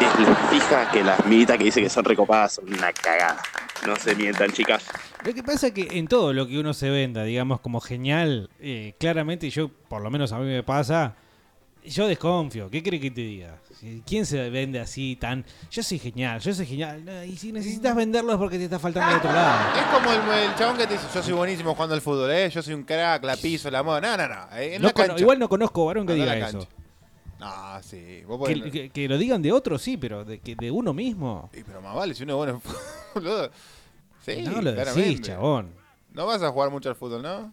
Es 0.01 0.20
la 0.20 0.35
fija 0.51 0.90
que 0.90 1.05
las 1.05 1.24
mitas 1.26 1.59
que 1.59 1.64
dice 1.64 1.81
que 1.81 1.89
son 1.89 2.05
recopadas 2.05 2.55
son 2.55 2.72
una 2.72 2.93
cagada. 2.93 3.40
No 3.86 3.97
se 3.97 4.14
mientan, 4.14 4.51
chicas. 4.51 4.85
Lo 5.24 5.32
que 5.35 5.43
pasa 5.43 5.68
es 5.68 5.72
que 5.72 5.98
en 5.98 6.09
todo 6.09 6.32
lo 6.32 6.47
que 6.47 6.59
uno 6.59 6.74
se 6.74 6.90
venda, 6.90 7.24
digamos, 7.24 7.60
como 7.60 7.81
genial, 7.81 8.51
eh, 8.60 8.94
claramente 8.98 9.51
yo, 9.51 9.70
por 9.89 10.02
lo 10.02 10.10
menos 10.10 10.32
a 10.32 10.39
mí 10.39 10.47
me 10.47 10.62
pasa, 10.62 11.16
yo 11.85 12.06
desconfío. 12.09 12.70
¿Qué 12.70 12.82
cree 12.82 12.98
que 13.01 13.11
te 13.11 13.20
diga? 13.20 13.59
¿Quién 14.06 14.24
se 14.27 14.48
vende 14.51 14.81
así 14.81 15.16
tan... 15.16 15.44
Yo 15.70 15.82
soy 15.82 15.98
genial, 15.98 16.40
yo 16.40 16.55
soy 16.55 16.65
genial. 16.66 17.05
No, 17.05 17.23
Y 17.24 17.36
si 17.36 17.52
necesitas 17.52 17.94
venderlo 17.94 18.32
es 18.32 18.39
porque 18.39 18.56
te 18.59 18.65
está 18.65 18.78
faltando 18.78 19.11
de 19.12 19.16
otro 19.19 19.32
lado. 19.32 19.78
Es 19.78 19.85
como 19.86 20.11
el, 20.32 20.39
el 20.51 20.55
chabón 20.56 20.77
que 20.78 20.86
te 20.86 20.94
dice, 20.94 21.06
yo 21.15 21.23
soy 21.23 21.32
buenísimo 21.35 21.74
jugando 21.74 21.94
al 21.94 22.01
fútbol, 22.01 22.31
¿eh? 22.31 22.48
Yo 22.51 22.62
soy 22.62 22.74
un 22.74 22.85
crack, 22.85 23.23
la 23.24 23.36
piso, 23.36 23.70
la 23.70 23.82
moda. 23.82 24.01
No, 24.01 24.16
no, 24.16 24.28
no. 24.28 24.56
eh, 24.56 24.77
En 24.77 24.82
No 24.82 24.89
la 24.89 24.94
cono- 24.94 25.06
cancha. 25.09 25.23
igual 25.23 25.39
no 25.39 25.48
conozco 25.48 25.85
varón 25.86 26.06
que 26.06 26.12
Anda 26.15 26.32
a 26.32 26.35
diga 26.35 26.48
eso. 26.48 26.66
No, 27.40 27.82
sí. 27.82 28.23
Vos 28.27 28.40
podés- 28.40 28.62
Que, 28.62 28.70
que- 28.70 28.90
que 28.90 29.09
lo 29.09 29.19
digan 29.19 29.43
de 29.43 29.52
otro, 29.52 29.78
sí, 29.78 29.97
pero 29.98 30.24
de, 30.24 30.39
que 30.40 30.55
de 30.56 30.70
uno 30.70 30.94
mismo. 30.94 31.51
Sí, 31.52 31.62
pero 31.66 31.82
más 31.82 31.94
vale 31.94 32.15
si 32.15 32.23
uno 32.23 32.32
es 32.32 32.36
bueno 32.36 32.62
en. 33.16 33.51
Sí, 34.24 34.40
no 34.43 34.62
lo 34.62 34.73
decís, 34.73 34.85
claramente. 34.85 35.23
chabón. 35.23 35.74
No 36.12 36.24
vas 36.24 36.43
a 36.43 36.51
jugar 36.51 36.70
mucho 36.70 36.89
al 36.89 36.94
fútbol, 36.97 37.20
¿no? 37.23 37.52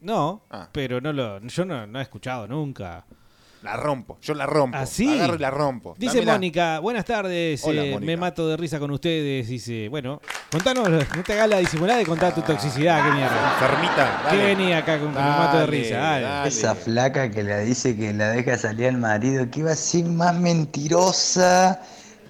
No, 0.00 0.42
Ah. 0.50 0.68
pero 0.72 1.00
no 1.00 1.12
lo, 1.12 1.40
yo 1.40 1.64
no, 1.66 1.86
no 1.86 1.98
he 1.98 2.02
escuchado 2.02 2.46
nunca. 2.46 3.04
La 3.64 3.78
rompo, 3.78 4.18
yo 4.20 4.34
la 4.34 4.44
rompo. 4.44 4.76
¿Así? 4.76 5.08
Agarro 5.08 5.36
y 5.36 5.38
la 5.38 5.50
rompo. 5.50 5.94
Dice 5.98 6.16
Dámela. 6.16 6.34
Mónica, 6.34 6.78
buenas 6.80 7.06
tardes, 7.06 7.64
Hola, 7.64 7.82
eh, 7.82 7.92
Mónica. 7.92 8.04
me 8.06 8.16
mato 8.18 8.46
de 8.46 8.58
risa 8.58 8.78
con 8.78 8.90
ustedes. 8.90 9.48
Dice, 9.48 9.88
bueno, 9.88 10.20
contanos, 10.52 10.86
no 10.90 11.22
te 11.22 11.32
hagas 11.32 11.48
la 11.48 11.56
disimulada 11.60 12.02
y 12.02 12.04
contá 12.04 12.34
tu 12.34 12.42
toxicidad, 12.42 13.02
qué 13.02 13.10
mierda. 13.16 13.54
Enfermita, 13.54 14.22
¿Qué 14.30 14.36
venía 14.36 14.76
acá 14.78 14.98
con 14.98 15.14
que 15.14 15.18
me 15.18 15.24
mato 15.24 15.56
de 15.56 15.64
Dale, 15.64 15.78
risa? 15.78 15.96
Dale. 15.96 16.22
dale. 16.26 16.48
Esa 16.48 16.74
flaca 16.74 17.30
que 17.30 17.42
le 17.42 17.64
dice 17.64 17.96
que 17.96 18.12
la 18.12 18.32
deja 18.32 18.58
salir 18.58 18.88
al 18.88 18.98
marido, 18.98 19.50
que 19.50 19.60
iba 19.60 19.72
a 19.72 19.76
ser 19.76 20.04
más 20.04 20.34
mentirosa. 20.38 21.80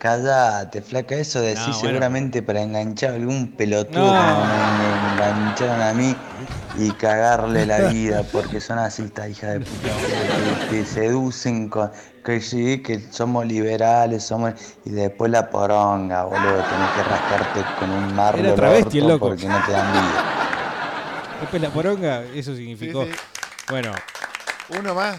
Cállate, 0.04 0.82
flaca, 0.82 1.14
eso 1.14 1.40
decís 1.40 1.60
No, 1.60 1.64
bueno. 1.68 1.80
seguramente 1.80 2.42
para 2.42 2.60
enganchar 2.60 3.12
a 3.12 3.14
algún 3.14 3.52
pelotudo 3.56 4.12
como 4.12 4.44
me 4.44 5.14
engancharon 5.14 5.80
a 5.80 5.94
mí 5.94 6.14
y 6.78 6.90
cagarle 6.92 7.64
la 7.64 7.78
vida, 7.90 8.22
porque 8.30 8.60
son 8.60 8.78
así 8.78 9.04
estas 9.04 9.30
hijas 9.30 9.54
de 9.54 9.60
puta, 9.60 9.94
boludo, 9.94 10.58
que 10.68 10.76
te 10.76 10.84
seducen 10.84 11.70
con 11.70 11.90
que 12.22 12.42
sí, 12.42 12.82
que 12.82 13.00
somos 13.12 13.46
liberales, 13.46 14.24
somos 14.24 14.52
y 14.84 14.90
después 14.90 15.30
la 15.30 15.48
poronga, 15.48 16.24
boludo, 16.24 16.52
tenés 16.52 16.90
que 16.96 17.02
rascarte 17.02 17.60
con 17.80 17.88
un 17.88 18.14
marlo 18.14 18.40
Era 18.40 18.54
travesti 18.56 18.98
el 18.98 19.08
loco. 19.08 19.30
porque 19.30 19.48
no 19.48 19.58
te 19.64 19.72
dan 19.72 19.90
vida. 19.90 20.24
Después 21.40 21.62
la 21.62 21.70
poronga, 21.70 22.22
eso 22.34 22.54
significó. 22.54 23.04
Sí, 23.06 23.10
sí. 23.10 23.18
Bueno, 23.70 23.92
Uno 24.78 24.94
más. 24.94 25.16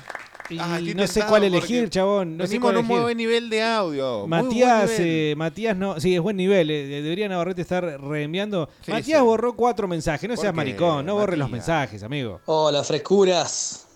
Y 0.49 0.57
Ah, 0.59 0.79
no 0.95 1.07
sé 1.07 1.23
cuál 1.27 1.43
elegir, 1.43 1.89
chabón. 1.89 2.37
No 2.37 2.45
sé 2.47 2.59
cuál 2.59 2.75
en 2.75 2.79
un 2.79 2.85
elegir. 2.85 3.01
buen 3.03 3.17
nivel 3.17 3.49
de 3.49 3.63
audio. 3.63 4.27
Matías, 4.27 4.91
eh, 4.99 5.33
Matías 5.37 5.75
no, 5.75 5.99
sí, 5.99 6.13
es 6.15 6.21
buen 6.21 6.37
nivel. 6.37 6.69
eh, 6.69 7.01
debería 7.01 7.27
Navarrete 7.27 7.61
estar 7.61 7.83
reenviando. 8.01 8.69
Sí, 8.85 8.91
Matías 8.91 9.19
sí. 9.19 9.25
borró 9.25 9.55
cuatro 9.55 9.87
mensajes. 9.87 10.29
No 10.29 10.35
¿Por 10.35 10.41
seas 10.41 10.53
qué, 10.53 10.57
maricón, 10.57 11.05
no 11.05 11.15
borre 11.15 11.37
los 11.37 11.49
Matías? 11.49 11.67
mensajes, 11.67 12.03
amigo. 12.03 12.41
Hola, 12.45 12.83
frescuras. 12.83 13.87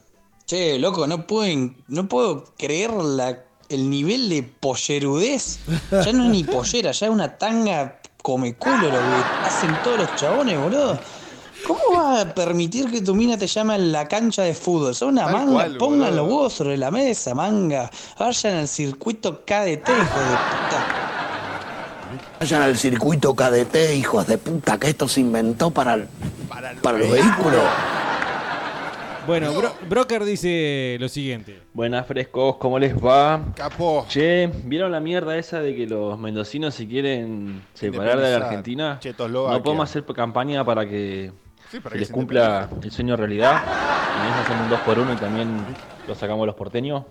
Che, 0.46 0.80
loco, 0.80 1.06
no 1.06 1.28
puedo, 1.28 1.72
no 1.88 2.08
puedo 2.08 2.46
creer 2.58 2.92
la, 2.92 3.44
el 3.70 3.90
nivel 3.90 4.30
de 4.30 4.42
pollerudez. 4.44 5.60
Ya 5.92 6.12
no 6.14 6.24
es 6.26 6.30
ni 6.32 6.44
pollera, 6.44 6.92
ya 6.92 7.06
es 7.06 7.12
una 7.12 7.38
tanga 7.38 8.00
come 8.24 8.56
culo 8.56 8.82
lo 8.82 8.90
que 8.90 9.46
hacen 9.46 9.70
todos 9.84 10.00
los 10.00 10.16
chabones, 10.16 10.60
boludo. 10.60 11.00
¿Cómo 11.70 12.00
vas 12.02 12.26
a 12.26 12.34
permitir 12.34 12.90
que 12.92 13.00
tu 13.02 13.14
mina 13.14 13.38
te 13.38 13.46
llame 13.46 13.76
a 13.76 13.78
la 13.78 14.08
cancha 14.08 14.42
de 14.42 14.56
fútbol? 14.56 14.96
Son 14.96 15.10
una 15.10 15.26
Tal 15.26 15.34
manga. 15.34 15.52
cual, 15.54 15.78
Pongan 15.78 16.16
los 16.16 16.26
huevos 16.28 16.54
sobre 16.54 16.78
la 16.78 16.90
mesa, 16.90 17.36
manga. 17.36 17.90
Vayan 18.18 18.56
al 18.58 18.68
circuito 18.68 19.46
KDT, 19.46 19.88
hijo 19.88 20.20
de 20.20 20.36
puta. 20.50 20.86
Vayan 22.40 22.62
al 22.64 22.76
circuito 22.76 23.36
KDT, 23.36 23.96
hijos 23.96 24.26
de 24.26 24.38
puta, 24.40 24.80
que 24.80 24.90
esto 24.90 25.08
se 25.08 25.20
inventó 25.22 25.70
para, 25.70 25.94
el- 25.94 26.08
para 26.82 26.98
los 26.98 27.12
vehículos. 27.12 27.62
Bueno, 29.28 29.54
Bro- 29.54 29.74
Broker 29.88 30.24
dice 30.26 30.98
lo 31.00 31.08
siguiente. 31.08 31.60
Buenas 31.74 32.08
frescos, 32.08 32.56
¿cómo 32.58 32.80
les 32.80 32.96
va? 32.96 33.40
Capo. 33.56 34.06
Che, 34.10 34.48
¿vieron 34.64 34.92
la 34.92 35.00
mierda 35.00 35.38
esa 35.38 35.60
de 35.60 35.76
que 35.76 35.86
los 35.86 36.18
mendocinos 36.18 36.74
se 36.74 36.88
quieren 36.88 37.62
separar 37.76 38.18
de 38.20 38.40
la. 38.40 38.48
Argentina? 38.48 39.00
No 39.20 39.62
podemos 39.62 39.88
hacer 39.88 40.04
campaña 40.16 40.66
para 40.66 40.88
que 40.90 41.32
Sí, 41.72 41.80
para 41.80 41.90
se 41.92 41.96
que 41.96 42.00
les 42.00 42.08
se 42.08 42.14
cumpla 42.14 42.70
el 42.82 42.92
sueño 42.92 43.16
realidad. 43.16 43.62
Y 43.64 44.28
en 44.28 44.34
eso 44.34 44.42
hacemos 44.42 44.64
un 44.64 44.70
2 44.70 44.80
por 44.82 45.00
1 45.00 45.14
y 45.14 45.16
también 45.18 45.50
lo 46.08 46.16
sacamos 46.16 46.46
los 46.46 46.56
porteños. 46.56 47.04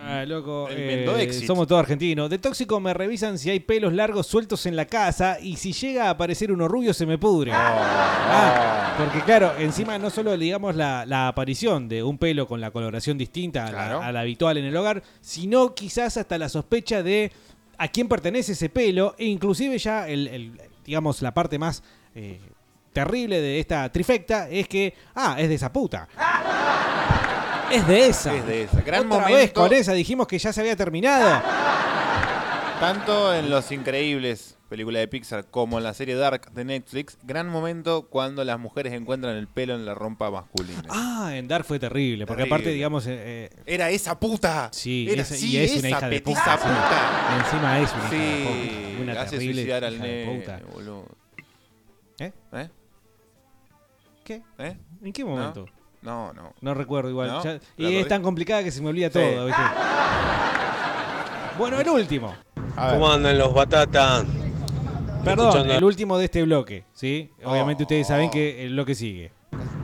Ah, 0.00 0.24
loco, 0.26 0.68
El 0.70 1.06
eh, 1.08 1.32
somos 1.46 1.66
todos 1.66 1.80
argentinos. 1.80 2.30
De 2.30 2.38
tóxico 2.38 2.80
me 2.80 2.94
revisan 2.94 3.36
si 3.36 3.50
hay 3.50 3.60
pelos 3.60 3.92
largos 3.92 4.26
sueltos 4.26 4.64
en 4.64 4.74
la 4.76 4.86
casa 4.86 5.38
y 5.40 5.56
si 5.56 5.72
llega 5.72 6.06
a 6.06 6.10
aparecer 6.10 6.50
uno 6.52 6.66
rubio 6.68 6.94
se 6.94 7.04
me 7.04 7.18
pudre. 7.18 7.50
Ah, 7.54 8.94
porque 8.96 9.20
claro, 9.20 9.52
encima 9.58 9.98
no 9.98 10.08
solo 10.10 10.36
digamos 10.38 10.74
la, 10.76 11.04
la 11.04 11.28
aparición 11.28 11.88
de 11.88 12.02
un 12.02 12.16
pelo 12.16 12.46
con 12.46 12.60
la 12.60 12.70
coloración 12.70 13.18
distinta 13.18 13.66
a, 13.66 13.72
la, 13.72 14.06
a 14.06 14.12
la 14.12 14.20
habitual 14.20 14.56
en 14.56 14.64
el 14.66 14.76
hogar, 14.76 15.02
sino 15.20 15.74
quizás 15.74 16.16
hasta 16.16 16.38
la 16.38 16.48
sospecha 16.48 17.02
de 17.02 17.32
a 17.76 17.88
quién 17.88 18.08
pertenece 18.08 18.52
ese 18.52 18.68
pelo 18.70 19.14
e 19.18 19.26
inclusive 19.26 19.78
ya 19.78 20.08
el, 20.08 20.26
el- 20.28 20.60
digamos 20.84 21.20
la 21.22 21.34
parte 21.34 21.58
más 21.58 21.82
eh, 22.14 22.40
terrible 23.04 23.40
de 23.40 23.60
esta 23.60 23.90
trifecta 23.92 24.48
es 24.48 24.66
que 24.68 24.94
ah 25.14 25.36
es 25.38 25.48
de 25.48 25.54
esa 25.54 25.72
puta. 25.72 26.08
Es 27.70 27.86
de 27.86 28.06
esa. 28.08 28.34
Es 28.34 28.46
de 28.46 28.62
esa. 28.64 28.80
Gran 28.80 29.06
Otra 29.06 29.18
momento. 29.20 29.36
vez 29.36 29.52
con 29.52 29.72
esa 29.72 29.92
dijimos 29.92 30.26
que 30.26 30.38
ya 30.38 30.52
se 30.52 30.60
había 30.60 30.74
terminado. 30.76 31.42
Tanto 32.80 33.34
en 33.34 33.50
Los 33.50 33.72
Increíbles, 33.72 34.56
película 34.68 35.00
de 35.00 35.08
Pixar, 35.08 35.44
como 35.50 35.78
en 35.78 35.84
la 35.84 35.94
serie 35.94 36.14
Dark 36.14 36.52
de 36.52 36.64
Netflix, 36.64 37.18
gran 37.24 37.48
momento 37.48 38.06
cuando 38.08 38.44
las 38.44 38.58
mujeres 38.60 38.92
encuentran 38.92 39.34
el 39.36 39.48
pelo 39.48 39.74
en 39.74 39.84
la 39.84 39.94
rompa 39.94 40.30
masculina. 40.30 40.84
Ah, 40.88 41.32
en 41.34 41.48
Dark 41.48 41.64
fue 41.64 41.80
terrible, 41.80 42.24
porque 42.24 42.42
Terrible. 42.44 42.54
aparte, 42.54 42.70
digamos, 42.70 43.06
eh, 43.08 43.16
eh, 43.18 43.50
Era 43.66 43.90
esa 43.90 44.18
puta. 44.20 44.70
sí, 44.72 45.08
Era 45.10 45.22
es- 45.22 45.28
sí, 45.28 45.50
y 45.50 45.56
es 45.58 45.76
una 45.76 45.88
hija 45.90 46.08
de 46.08 46.20
puta. 46.20 46.58
Encima 47.44 47.78
es 47.80 47.92
una 47.92 48.06
hija 48.06 48.10
Sí, 48.10 48.16
de 48.16 48.44
puta. 48.94 49.02
Una 49.02 49.20
hace 49.22 49.30
terrible 49.32 49.54
suicidar 49.54 49.84
al 49.84 49.94
hija 49.94 50.04
de 50.04 50.24
nene, 50.26 50.38
puta. 50.40 50.60
boludo. 50.72 51.04
¿Eh? 52.20 52.32
¿Eh? 52.52 52.68
¿Qué? 54.28 54.42
¿Eh? 54.58 54.76
¿En 55.02 55.10
qué 55.14 55.22
¿No? 55.24 55.30
momento? 55.30 55.64
No, 56.02 56.34
no. 56.34 56.52
No 56.60 56.74
recuerdo 56.74 57.08
igual. 57.08 57.28
¿No? 57.28 57.42
Ya- 57.42 57.58
¿La 57.78 57.88
y 57.88 57.96
es 57.96 58.06
tan 58.08 58.22
complicada 58.22 58.62
que 58.62 58.70
se 58.70 58.82
me 58.82 58.90
olvida 58.90 59.06
Sí. 59.06 59.14
todo, 59.14 59.46
¿viste? 59.46 59.62
Bueno, 61.58 61.80
el 61.80 61.88
último. 61.88 62.34
¿Cómo 62.76 63.10
andan 63.10 63.38
los 63.38 63.54
batatas? 63.54 64.26
Perdón, 65.24 65.46
Escuchando- 65.48 65.74
el 65.74 65.82
último 65.84 66.18
de 66.18 66.26
este 66.26 66.42
bloque, 66.42 66.84
¿sí? 66.92 67.30
Obviamente 67.42 67.84
ustedes 67.84 68.06
saben 68.06 68.28
que 68.30 68.66
el 68.66 68.74
bloque 68.74 68.94
sigue. 68.94 69.32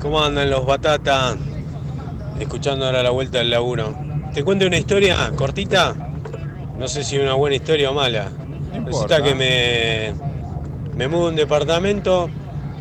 ¿Cómo 0.02 0.22
andan 0.22 0.50
los 0.50 0.66
batatas? 0.66 1.38
Escuchando 2.38 2.84
ahora 2.84 3.02
la 3.02 3.10
vuelta 3.10 3.38
del 3.38 3.48
laburo. 3.48 3.94
¿Te 4.34 4.44
cuento 4.44 4.66
una 4.66 4.76
historia 4.76 5.32
cortita? 5.36 5.94
No 6.78 6.86
sé 6.86 7.02
si 7.02 7.16
una 7.16 7.32
buena 7.32 7.56
historia 7.56 7.90
o 7.90 7.94
mala. 7.94 8.28
importa. 8.74 9.16
Resulta 9.16 9.22
que 9.22 9.34
me, 9.34 10.12
me 10.96 11.08
mudo 11.08 11.26
a 11.26 11.30
un 11.30 11.36
departamento, 11.36 12.28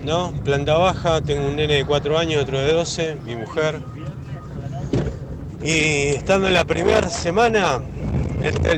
¿no? 0.04 0.32
Planta 0.44 0.78
baja, 0.78 1.22
tengo 1.22 1.48
un 1.48 1.56
nene 1.56 1.76
de 1.76 1.86
4 1.86 2.18
años, 2.18 2.44
otro 2.44 2.60
de 2.60 2.74
12, 2.74 3.18
mi 3.26 3.36
mujer. 3.36 3.80
Y 5.64 6.10
estando 6.16 6.48
en 6.48 6.54
la 6.54 6.66
primera 6.66 7.10
semana, 7.10 7.82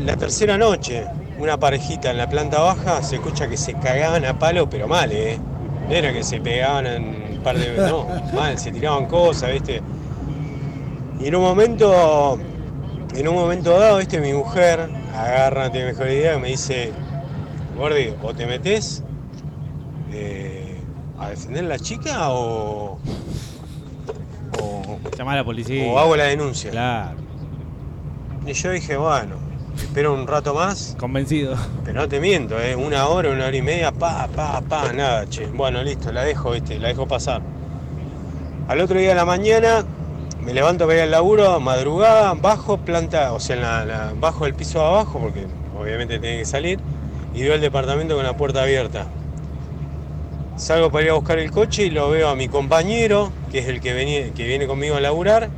la 0.02 0.16
tercera 0.18 0.58
noche, 0.58 1.06
una 1.40 1.58
parejita 1.58 2.12
en 2.12 2.18
la 2.18 2.30
planta 2.30 2.60
baja, 2.62 3.02
se 3.02 3.16
escucha 3.16 3.48
que 3.48 3.58
se 3.58 3.74
cagaban 3.74 4.24
a 4.26 4.38
palo, 4.38 4.70
pero 4.70 4.88
mal, 4.88 5.12
¿eh? 5.12 5.40
No 5.90 5.94
era 5.94 6.14
que 6.14 6.24
se 6.24 6.40
pegaban 6.40 6.86
en 6.86 7.04
un 7.38 7.42
par 7.44 7.58
de... 7.58 7.76
No, 7.76 8.08
mal, 8.34 8.58
se 8.58 8.72
tiraban 8.72 9.08
cosas, 9.08 9.52
¿viste? 9.52 9.82
Y 11.20 11.28
en 11.28 11.36
un 11.36 11.42
momento, 11.42 12.40
en 13.16 13.28
un 13.28 13.36
momento 13.36 13.80
dado, 13.80 13.98
¿viste? 13.98 14.20
Mi 14.20 14.34
mujer 14.34 14.90
agarra, 15.16 15.72
tiene 15.72 15.88
mejor 15.88 16.08
idea, 16.08 16.38
me 16.38 16.50
dice, 16.50 16.92
Gordi, 17.78 18.14
o 18.22 18.34
te 18.34 18.46
metes 18.46 19.04
eh, 20.14 20.55
a 21.20 21.30
defender 21.30 21.66
a 21.66 21.68
la 21.68 21.80
chica 21.80 22.30
o, 22.32 22.98
o, 24.62 25.00
Llamá 25.18 25.34
a 25.34 25.36
la 25.38 25.44
policía. 25.44 25.86
o 25.92 26.00
hago 26.00 26.16
la 26.16 26.26
denuncia. 26.26 26.72
Claro. 26.72 27.18
Y 28.46 28.54
yo 28.54 28.72
dije, 28.72 28.98
bueno, 28.98 29.36
espero 29.78 30.14
un 30.14 30.28
rato 30.28 30.54
más. 30.54 30.96
Convencido. 31.00 31.56
Pero 31.84 32.02
no 32.02 32.08
te 32.08 32.20
miento, 32.20 32.60
¿eh? 32.60 32.76
una 32.76 33.08
hora, 33.08 33.30
una 33.32 33.46
hora 33.48 33.56
y 33.58 33.62
media, 33.62 33.92
pa, 33.92 34.28
pa, 34.28 34.62
pa, 34.62 34.92
nada, 34.94 35.26
che. 35.28 35.48
Bueno, 35.48 35.82
listo, 35.84 36.12
la 36.12 36.24
dejo, 36.24 36.52
¿viste? 36.52 36.78
La 36.80 36.90
dejo 36.90 37.08
pasar. 37.08 37.42
Al 38.68 38.82
otro 38.82 39.00
día 39.00 39.10
de 39.10 39.16
la 39.16 39.26
mañana 39.26 39.84
me 40.42 40.54
levanto 40.54 40.86
para 40.86 40.98
ir 40.98 41.04
al 41.04 41.12
laburo, 41.12 41.60
madrugada, 41.60 42.34
bajo, 42.34 42.78
planta, 42.78 43.34
o 43.34 43.40
sea, 43.40 43.56
en 43.56 43.62
la, 43.64 43.86
la- 43.86 44.14
bajo 44.20 44.46
el 44.46 44.54
piso 44.54 44.80
de 44.80 44.86
abajo, 44.86 45.20
porque 45.20 45.46
obviamente 45.80 46.20
tiene 46.20 46.38
que 46.40 46.46
salir, 46.46 46.80
y 47.34 47.42
veo 47.42 47.56
el 47.56 47.62
departamento 47.62 48.16
con 48.16 48.24
la 48.26 48.38
puerta 48.38 48.62
abierta. 48.62 49.08
Salgo 50.58 50.90
para 50.90 51.04
ir 51.06 51.12
a 51.12 51.14
buscar 51.16 51.38
el 51.40 51.52
coche 51.52 51.86
y 51.86 51.90
lo 51.90 52.10
veo 52.10 52.30
a 52.30 52.36
mi 52.36 52.48
compañero, 52.48 53.32
que 53.52 53.60
es 53.60 53.68
el 53.68 53.82
que, 53.82 53.94
venía, 53.94 54.32
que 54.34 54.46
viene 54.48 54.68
conmigo 54.68 54.96
a 54.96 55.02
laburar, 55.02 55.50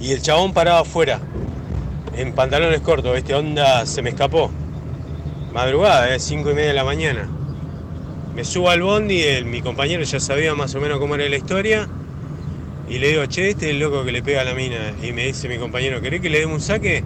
y 0.00 0.12
el 0.12 0.20
chabón 0.22 0.52
parado 0.52 0.78
afuera, 0.80 1.20
en 2.16 2.32
pantalones 2.32 2.80
cortos, 2.80 3.14
¿viste? 3.14 3.34
Onda, 3.34 3.86
se 3.86 4.02
me 4.02 4.10
escapó. 4.10 4.50
Madrugada, 5.52 6.14
es 6.14 6.22
5 6.24 6.50
y 6.50 6.54
media 6.54 6.68
de 6.68 6.74
la 6.74 6.84
mañana. 6.84 7.28
Me 8.34 8.44
subo 8.44 8.68
al 8.70 8.82
bondi, 8.82 9.22
el- 9.22 9.46
mi 9.46 9.62
compañero 9.62 10.02
ya 10.02 10.20
sabía 10.20 10.54
más 10.54 10.74
o 10.74 10.80
menos 10.80 10.98
cómo 10.98 11.14
era 11.14 11.28
la 11.28 11.36
historia. 11.36 11.88
Y 12.88 12.98
le 12.98 13.08
digo, 13.08 13.24
che, 13.26 13.50
este 13.50 13.66
es 13.66 13.70
el 13.72 13.78
loco 13.80 14.04
que 14.04 14.12
le 14.12 14.22
pega 14.22 14.42
a 14.42 14.44
la 14.44 14.54
mina. 14.54 14.92
Y 15.02 15.12
me 15.12 15.26
dice 15.26 15.48
mi 15.48 15.56
compañero, 15.58 16.00
¿querés 16.02 16.20
que 16.20 16.28
le 16.28 16.40
demos 16.40 16.56
un 16.56 16.60
saque? 16.60 17.02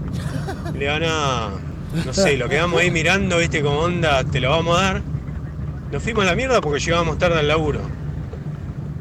Le 0.74 0.78
digo, 0.86 0.98
no, 0.98 1.51
no 2.05 2.12
sé, 2.12 2.36
lo 2.36 2.48
quedamos 2.48 2.81
ahí 2.81 2.90
mirando, 2.90 3.39
viste, 3.39 3.62
como 3.62 3.78
onda, 3.81 4.24
te 4.24 4.40
lo 4.40 4.51
vamos 4.51 4.78
a 4.78 4.82
dar. 4.82 5.02
Nos 5.91 6.03
fuimos 6.03 6.23
a 6.25 6.27
la 6.27 6.35
mierda 6.37 6.61
porque 6.61 6.79
llegábamos 6.81 7.19
tarde 7.19 7.39
al 7.41 7.49
laburo. 7.49 7.81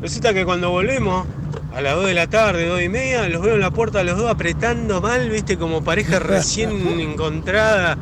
Resulta 0.02 0.34
que 0.34 0.46
cuando 0.46 0.70
volvemos, 0.72 1.26
a 1.74 1.82
las 1.82 1.96
2 1.96 2.08
de 2.08 2.14
la 2.14 2.28
tarde, 2.28 2.66
2 2.68 2.82
y 2.82 2.90
media, 2.90 3.28
los 3.30 3.42
veo 3.42 3.56
en 3.56 3.62
la 3.62 3.70
puerta 3.72 4.04
los 4.04 4.18
dos 4.18 4.30
apretando 4.30 5.02
mal, 5.02 5.30
viste, 5.30 5.58
como 5.58 5.84
pareja 5.84 6.20
recién 6.20 6.72
encontrada. 7.00 7.98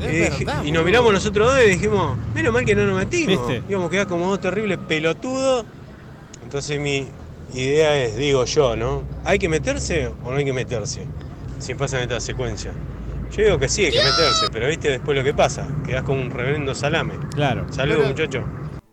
Es 0.00 0.06
Y, 0.12 0.16
dije- 0.16 0.44
verdad, 0.44 0.64
y 0.64 0.70
nos 0.72 0.84
miramos 0.84 1.12
nosotros 1.12 1.52
dos 1.54 1.64
y 1.64 1.70
dijimos, 1.70 2.16
menos 2.34 2.52
mal 2.52 2.64
que 2.64 2.74
no 2.74 2.84
nos 2.86 2.98
metimos. 2.98 3.48
¿Viste? 3.48 3.62
Íbamos 3.68 3.88
a 3.88 3.90
quedar 3.90 4.06
como 4.06 4.28
dos 4.28 4.40
terribles 4.40 4.78
pelotudos. 4.86 5.64
Entonces 6.44 6.78
mi 6.78 7.08
idea 7.54 7.96
es, 8.04 8.16
digo 8.16 8.44
yo, 8.44 8.76
¿no? 8.76 9.02
¿Hay 9.24 9.38
que 9.38 9.48
meterse 9.48 10.08
o 10.24 10.30
no 10.30 10.36
hay 10.36 10.44
que 10.44 10.52
meterse? 10.52 11.06
Si 11.58 11.74
pasan 11.74 12.02
esta 12.02 12.20
secuencia. 12.20 12.72
Yo 13.36 13.44
digo 13.44 13.58
que 13.58 13.68
sí, 13.68 13.84
hay 13.84 13.92
que 13.92 13.98
meterse, 13.98 14.46
pero 14.50 14.66
viste 14.68 14.88
después 14.90 15.16
lo 15.16 15.22
que 15.22 15.34
pasa. 15.34 15.68
Quedás 15.84 16.02
como 16.04 16.20
un 16.22 16.30
reverendo 16.30 16.74
salame. 16.74 17.14
Claro. 17.34 17.70
Saludos, 17.72 17.98
Pero- 17.98 18.08
muchachos. 18.08 18.44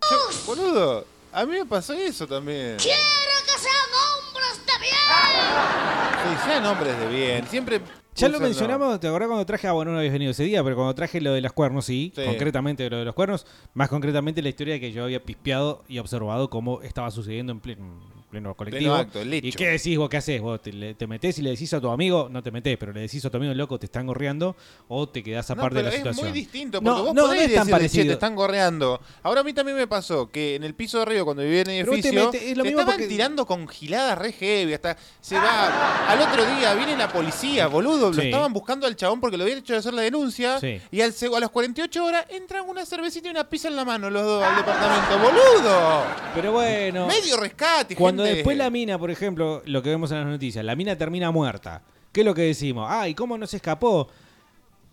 Yo- 0.09 0.45
boludo, 0.45 1.05
a 1.31 1.45
mí 1.45 1.53
me 1.59 1.65
pasó 1.65 1.93
eso 1.93 2.27
también. 2.27 2.75
¡Quiero 2.77 2.99
que 3.45 3.57
sean 3.57 3.89
hombres 4.27 4.65
de 4.65 4.79
bien! 4.81 6.37
Sí, 6.37 6.45
sean 6.45 6.65
hombres 6.65 6.99
de 6.99 7.07
bien. 7.07 7.47
Siempre. 7.47 7.81
Ya 8.15 8.29
lo 8.29 8.39
mencionamos, 8.39 8.99
¿te 8.99 9.07
acordás 9.07 9.27
cuando 9.27 9.45
traje? 9.45 9.67
Ah, 9.67 9.71
bueno, 9.71 9.91
no 9.91 9.97
habías 9.97 10.13
venido 10.13 10.29
ese 10.31 10.43
día, 10.43 10.63
pero 10.63 10.75
cuando 10.75 10.93
traje 10.93 11.19
lo 11.19 11.33
de 11.33 11.41
los 11.41 11.51
cuernos, 11.53 11.85
sí, 11.85 12.13
Sí. 12.15 12.21
concretamente 12.25 12.87
lo 12.89 12.97
de 12.97 13.05
los 13.05 13.15
cuernos, 13.15 13.47
más 13.73 13.89
concretamente 13.89 14.41
la 14.43 14.49
historia 14.49 14.79
que 14.79 14.91
yo 14.91 15.05
había 15.05 15.23
pispeado 15.23 15.83
y 15.87 15.97
observado 15.97 16.47
cómo 16.51 16.81
estaba 16.83 17.09
sucediendo 17.09 17.51
en 17.53 17.59
pleno, 17.59 17.85
pleno 18.33 18.55
colectivo. 18.55 18.95
acto, 18.95 19.21
el 19.21 19.33
hecho. 19.33 19.47
¿Y 19.47 19.51
qué 19.51 19.67
decís 19.69 19.97
vos? 19.97 20.09
¿Qué 20.09 20.17
haces? 20.17 20.41
¿Vos 20.41 20.61
te, 20.61 20.73
le- 20.73 20.93
te 20.95 21.07
metés 21.07 21.37
y 21.39 21.41
le 21.41 21.51
decís 21.51 21.73
a 21.73 21.79
tu 21.81 21.89
amigo? 21.89 22.27
No 22.31 22.41
te 22.43 22.51
metés, 22.51 22.77
pero 22.77 22.91
le 22.91 23.01
decís 23.01 23.23
a 23.25 23.29
tu 23.29 23.37
amigo, 23.37 23.53
loco, 23.53 23.77
te 23.79 23.85
están 23.85 24.07
gorreando 24.07 24.55
o 24.87 25.07
te 25.07 25.21
quedás 25.23 25.47
No, 25.49 25.53
aparte 25.53 25.75
de 25.75 25.81
pero 25.81 25.89
la 25.89 25.95
es 25.95 25.97
situación. 25.97 26.25
muy 26.29 26.33
distinto, 26.39 26.81
porque 26.81 26.97
No, 26.99 27.05
vos 27.05 27.13
no, 27.13 27.21
no 27.21 27.27
podés 27.27 27.41
es 27.43 27.53
tan 27.53 27.65
decirle, 27.65 27.65
"Che, 27.65 27.71
parecido. 27.71 28.05
te 28.07 28.13
están 28.13 28.35
gorreando. 28.35 29.01
Ahora 29.23 29.41
a 29.41 29.43
mí 29.43 29.53
también 29.53 29.77
me 29.77 29.87
pasó 29.87 30.29
que 30.31 30.55
en 30.55 30.63
el 30.63 30.73
piso 30.75 30.97
de 30.97 31.03
arriba, 31.03 31.23
cuando 31.25 31.43
vivía 31.43 31.61
en 31.61 31.69
el 31.69 31.85
te 31.85 31.91
edificio, 31.93 32.31
metés- 32.31 32.41
es 32.43 32.57
lo 32.57 32.63
te 32.63 32.69
mismo 32.69 32.79
estaban 32.81 32.95
porque- 32.99 33.07
tirando 33.07 33.45
con 33.45 33.67
giladas 33.67 34.17
re 34.17 34.31
heavy, 34.33 34.73
hasta 34.73 34.97
se 35.21 35.35
va... 35.35 36.07
Al 36.11 36.19
otro 36.21 36.45
día 36.55 36.73
viene 36.73 36.97
la 36.97 37.07
policía, 37.11 37.67
boludo, 37.67 38.09
lo 38.11 38.13
Sí. 38.21 38.27
estaban 38.27 38.51
buscando 38.53 38.87
al 38.87 38.95
chabón 38.95 39.21
porque 39.21 39.37
lo 39.37 39.43
habían 39.43 39.59
hecho 39.59 39.73
de 39.73 39.79
hacer 39.79 39.93
la 39.93 40.01
denuncia, 40.01 40.59
Sí. 40.59 40.81
y 40.91 41.01
al, 41.01 41.13
a 41.35 41.39
las 41.39 41.49
48 41.49 42.03
horas 42.03 42.25
entran 42.29 42.67
una 42.67 42.85
cervecita 42.85 43.27
y 43.27 43.31
una 43.31 43.47
pizza 43.49 43.67
en 43.67 43.75
la 43.75 43.85
mano 43.85 44.09
los 44.09 44.23
dos 44.23 44.43
al 44.43 44.55
departamento, 44.55 45.19
boludo. 45.19 46.03
Pero 46.35 46.51
bueno. 46.51 47.07
Medio 47.07 47.37
rescate, 47.37 47.95
Cuando 47.95 48.22
después 48.23 48.57
la 48.57 48.69
mina, 48.69 48.97
por 48.97 49.11
ejemplo, 49.11 49.61
lo 49.65 49.81
que 49.81 49.89
vemos 49.89 50.11
en 50.11 50.17
las 50.17 50.27
noticias, 50.27 50.63
la 50.63 50.75
mina 50.75 50.97
termina 50.97 51.31
muerta. 51.31 51.83
¿Qué 52.11 52.21
es 52.21 52.25
lo 52.25 52.33
que 52.33 52.43
decimos? 52.43 52.87
Ah, 52.89 53.09
¿y 53.09 53.13
cómo 53.13 53.37
no 53.37 53.47
se 53.47 53.57
escapó? 53.57 54.07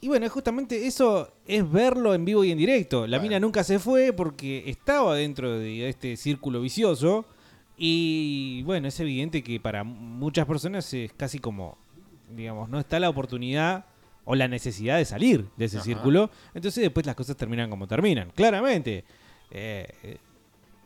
Y 0.00 0.08
bueno, 0.08 0.28
justamente 0.30 0.86
eso 0.86 1.30
es 1.46 1.70
verlo 1.70 2.14
en 2.14 2.24
vivo 2.24 2.42
y 2.42 2.50
en 2.50 2.58
directo. 2.58 3.06
La 3.06 3.18
mina 3.18 3.38
nunca 3.38 3.62
se 3.62 3.78
fue 3.78 4.14
porque 4.14 4.64
estaba 4.66 5.14
dentro 5.14 5.58
de 5.58 5.88
este 5.88 6.16
círculo 6.16 6.62
vicioso. 6.62 7.26
Y 7.76 8.62
bueno, 8.62 8.88
es 8.88 8.98
evidente 9.00 9.42
que 9.42 9.60
para 9.60 9.84
muchas 9.84 10.46
personas 10.46 10.92
es 10.94 11.12
casi 11.12 11.38
como, 11.38 11.76
digamos, 12.34 12.70
no 12.70 12.78
está 12.80 12.98
la 12.98 13.10
oportunidad 13.10 13.84
o 14.24 14.34
la 14.34 14.48
necesidad 14.48 14.96
de 14.96 15.04
salir 15.04 15.48
de 15.58 15.66
ese 15.66 15.76
Ajá. 15.76 15.84
círculo. 15.84 16.30
Entonces 16.54 16.82
después 16.82 17.04
las 17.04 17.14
cosas 17.14 17.36
terminan 17.36 17.68
como 17.68 17.86
terminan. 17.86 18.30
Claramente. 18.34 19.04
Eh, 19.50 20.18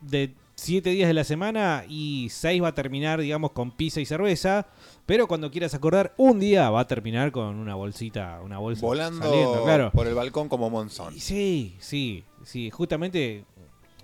de 0.00 0.34
siete 0.56 0.90
días 0.90 1.08
de 1.08 1.14
la 1.14 1.24
semana 1.24 1.84
y 1.88 2.28
seis 2.30 2.62
va 2.62 2.68
a 2.68 2.74
terminar, 2.74 3.20
digamos, 3.20 3.52
con 3.52 3.70
pizza 3.72 4.00
y 4.00 4.06
cerveza. 4.06 4.66
Pero 5.06 5.26
cuando 5.26 5.50
quieras 5.50 5.74
acordar, 5.74 6.14
un 6.16 6.40
día 6.40 6.70
va 6.70 6.80
a 6.80 6.86
terminar 6.86 7.30
con 7.32 7.56
una 7.56 7.74
bolsita, 7.74 8.40
una 8.42 8.58
bolsa 8.58 8.86
Volando 8.86 9.22
saliendo, 9.22 9.62
claro. 9.64 9.90
por 9.92 10.06
el 10.06 10.14
balcón 10.14 10.48
como 10.48 10.70
Monzón. 10.70 11.18
Sí, 11.18 11.74
sí, 11.78 12.24
sí. 12.44 12.70
Justamente 12.70 13.44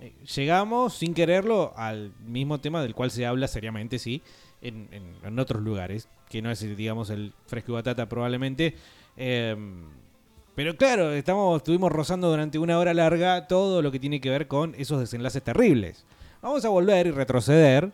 eh, 0.01 0.13
llegamos 0.35 0.95
sin 0.95 1.15
quererlo 1.15 1.73
al 1.77 2.13
mismo 2.27 2.59
tema 2.61 2.83
del 2.83 2.95
cual 2.95 3.11
se 3.11 3.25
habla 3.27 3.49
seriamente, 3.49 3.99
sí, 3.99 4.21
en, 4.61 4.89
en- 4.93 5.15
en 5.25 5.39
otros 5.39 5.63
lugares, 5.63 6.09
que 6.29 6.43
no 6.43 6.51
es, 6.51 6.61
digamos, 6.77 7.09
el 7.11 7.33
fresco 7.47 7.73
y 7.73 7.75
batata 7.77 8.09
probablemente. 8.09 8.75
Eh, 9.17 9.57
pero 10.55 10.77
claro, 10.77 11.13
estamos, 11.13 11.57
estuvimos 11.59 11.91
rozando 11.93 12.29
durante 12.29 12.59
una 12.59 12.79
hora 12.79 12.93
larga 12.93 13.47
todo 13.47 13.81
lo 13.81 13.91
que 13.91 13.99
tiene 14.01 14.21
que 14.21 14.29
ver 14.29 14.47
con 14.49 14.75
esos 14.77 15.01
desenlaces 15.01 15.43
terribles. 15.43 16.05
Vamos 16.43 16.65
a 16.65 16.69
volver 16.69 17.07
y 17.07 17.11
retroceder 17.11 17.91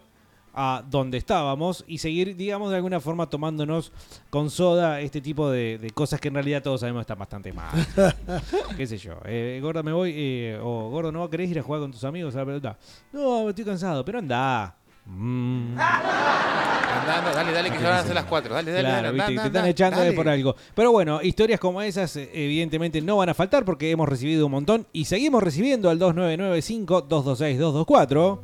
a 0.58 0.82
donde 0.88 1.18
estábamos 1.18 1.84
y 1.86 1.98
seguir, 1.98 2.34
digamos, 2.34 2.70
de 2.70 2.76
alguna 2.76 2.98
forma 3.00 3.28
tomándonos 3.28 3.92
con 4.30 4.48
soda 4.48 5.00
este 5.00 5.20
tipo 5.20 5.50
de, 5.50 5.76
de 5.78 5.90
cosas 5.90 6.18
que 6.20 6.28
en 6.28 6.34
realidad 6.34 6.62
todos 6.62 6.80
sabemos 6.80 7.02
están 7.02 7.18
bastante 7.18 7.52
mal. 7.52 7.74
¿Qué 8.76 8.86
sé 8.86 8.96
yo? 8.96 9.14
Eh, 9.26 9.58
gordo, 9.62 9.82
me 9.82 9.92
voy. 9.92 10.12
eh, 10.16 10.58
o 10.62 10.88
gordo, 10.88 11.12
¿no 11.12 11.28
querés 11.28 11.50
ir 11.50 11.58
a 11.58 11.62
jugar 11.62 11.82
con 11.82 11.92
tus 11.92 12.04
amigos 12.04 12.34
a 12.36 12.38
la 12.38 12.46
pelota? 12.46 12.78
No, 13.12 13.48
estoy 13.50 13.64
cansado, 13.64 14.04
pero 14.04 14.18
anda. 14.18 14.74
Mm. 15.06 15.78
Anda, 15.78 17.18
anda, 17.18 17.32
dale, 17.32 17.52
dale, 17.52 17.70
que 17.70 17.78
ya 17.78 17.90
van 17.90 17.98
a 17.98 18.02
ser 18.02 18.14
las 18.14 18.24
4. 18.24 18.54
Dale, 18.54 18.72
dale, 18.72 18.88
Claro, 18.88 19.02
dale. 19.02 19.12
viste, 19.12 19.34
te 19.40 19.46
están 19.46 19.66
echando 19.66 19.98
dale. 20.00 20.12
por 20.12 20.28
algo. 20.28 20.56
Pero 20.74 20.90
bueno, 20.92 21.22
historias 21.22 21.60
como 21.60 21.80
esas 21.80 22.16
eh, 22.16 22.28
evidentemente 22.34 23.00
no 23.00 23.16
van 23.18 23.28
a 23.28 23.34
faltar 23.34 23.64
porque 23.64 23.88
hemos 23.90 24.08
recibido 24.08 24.46
un 24.46 24.52
montón 24.52 24.86
y 24.92 25.04
seguimos 25.04 25.42
recibiendo 25.42 25.88
al 25.90 25.98
2995-226-224. 26.00 28.38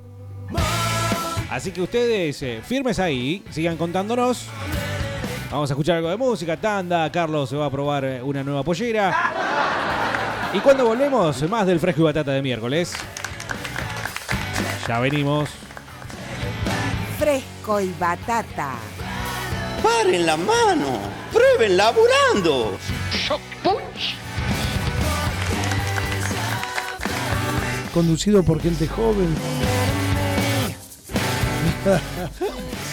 Así 1.51 1.73
que 1.73 1.83
ustedes 1.83 2.41
eh, 2.43 2.61
firmes 2.65 2.99
ahí, 3.01 3.43
sigan 3.51 3.77
contándonos. 3.77 4.47
Vamos 5.51 5.69
a 5.71 5.75
escuchar 5.75 5.97
algo 5.97 6.09
de 6.11 6.17
música, 6.17 6.57
tanda, 6.57 7.11
Carlos 7.13 7.51
se 7.51 7.57
va 7.57 7.67
a 7.67 7.71
probar 7.71 8.05
eh, 8.05 8.23
una 8.23 8.43
nueva 8.43 8.63
pollera. 8.63 9.15
Y 10.55 10.59
cuando 10.61 10.87
volvemos, 10.87 11.47
más 11.51 11.67
del 11.67 11.79
fresco 11.81 12.03
y 12.03 12.05
batata 12.05 12.31
de 12.33 12.41
miércoles. 12.43 12.95
Ya 14.87 15.01
venimos. 15.01 15.51
Fresco 17.23 17.81
y 17.81 17.95
batata. 18.01 18.75
¡Paren 19.81 20.27
la 20.27 20.37
mano! 20.37 20.99
¡Prueben 21.33 21.77
laburando! 21.77 22.77
Conducido 27.95 28.43
por 28.43 28.61
gente 28.61 28.89
joven. 28.89 29.37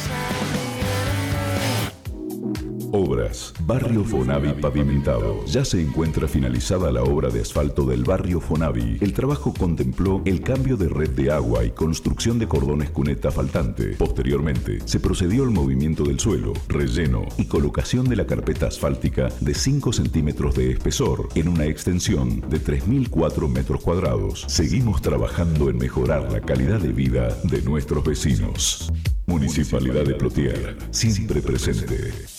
Obras. 2.92 3.54
Barrio 3.66 4.04
Fonavi 4.04 4.54
pavimentado. 4.54 5.46
Ya 5.46 5.64
se 5.64 5.82
encuentra 5.82 6.28
finalizada 6.28 6.92
la 6.92 7.04
obra 7.04 7.30
de 7.30 7.42
asfalto 7.42 7.86
del 7.86 8.04
barrio 8.04 8.40
Fonavi. 8.40 8.98
El 9.02 9.14
trabajo 9.14 9.54
contempló 9.54 10.22
el 10.26 10.42
cambio 10.42 10.76
de 10.76 10.90
red 10.90 11.12
de 11.12 11.32
agua 11.32 11.64
y 11.64 11.72
construcción 11.72 12.40
de 12.40 12.48
cordones 12.48 12.90
cuneta 12.90 13.32
faltante. 13.32 13.96
Posteriormente, 13.98 14.80
se 14.86 15.00
procedió 15.00 15.44
al 15.44 15.52
movimiento 15.52 16.04
del 16.04 16.20
suelo, 16.20 16.54
relleno 16.68 17.26
y 17.38 17.46
colocación 17.46 18.10
de 18.10 18.16
la 18.16 18.26
carpeta 18.26 18.68
asfáltica 18.68 19.30
de 19.40 19.54
5 19.54 19.94
centímetros 19.94 20.56
de 20.56 20.72
espesor 20.72 21.30
en 21.36 21.50
una 21.50 21.66
extensión 21.66 22.42
de 22.50 22.60
3.004 22.60 23.48
metros 23.50 23.82
cuadrados. 23.82 24.46
Seguimos 24.48 25.02
trabajando 25.02 25.70
en 25.70 25.78
mejorar 25.78 26.32
la 26.32 26.42
calidad 26.42 26.80
de 26.80 26.94
vida 26.94 27.38
de 27.44 27.62
nuestros 27.62 28.04
vecinos. 28.04 28.92
Municipalidad 29.28 30.06
de 30.06 30.16
Plotier, 30.16 30.76
siempre 30.90 31.42
presente. 31.42 32.39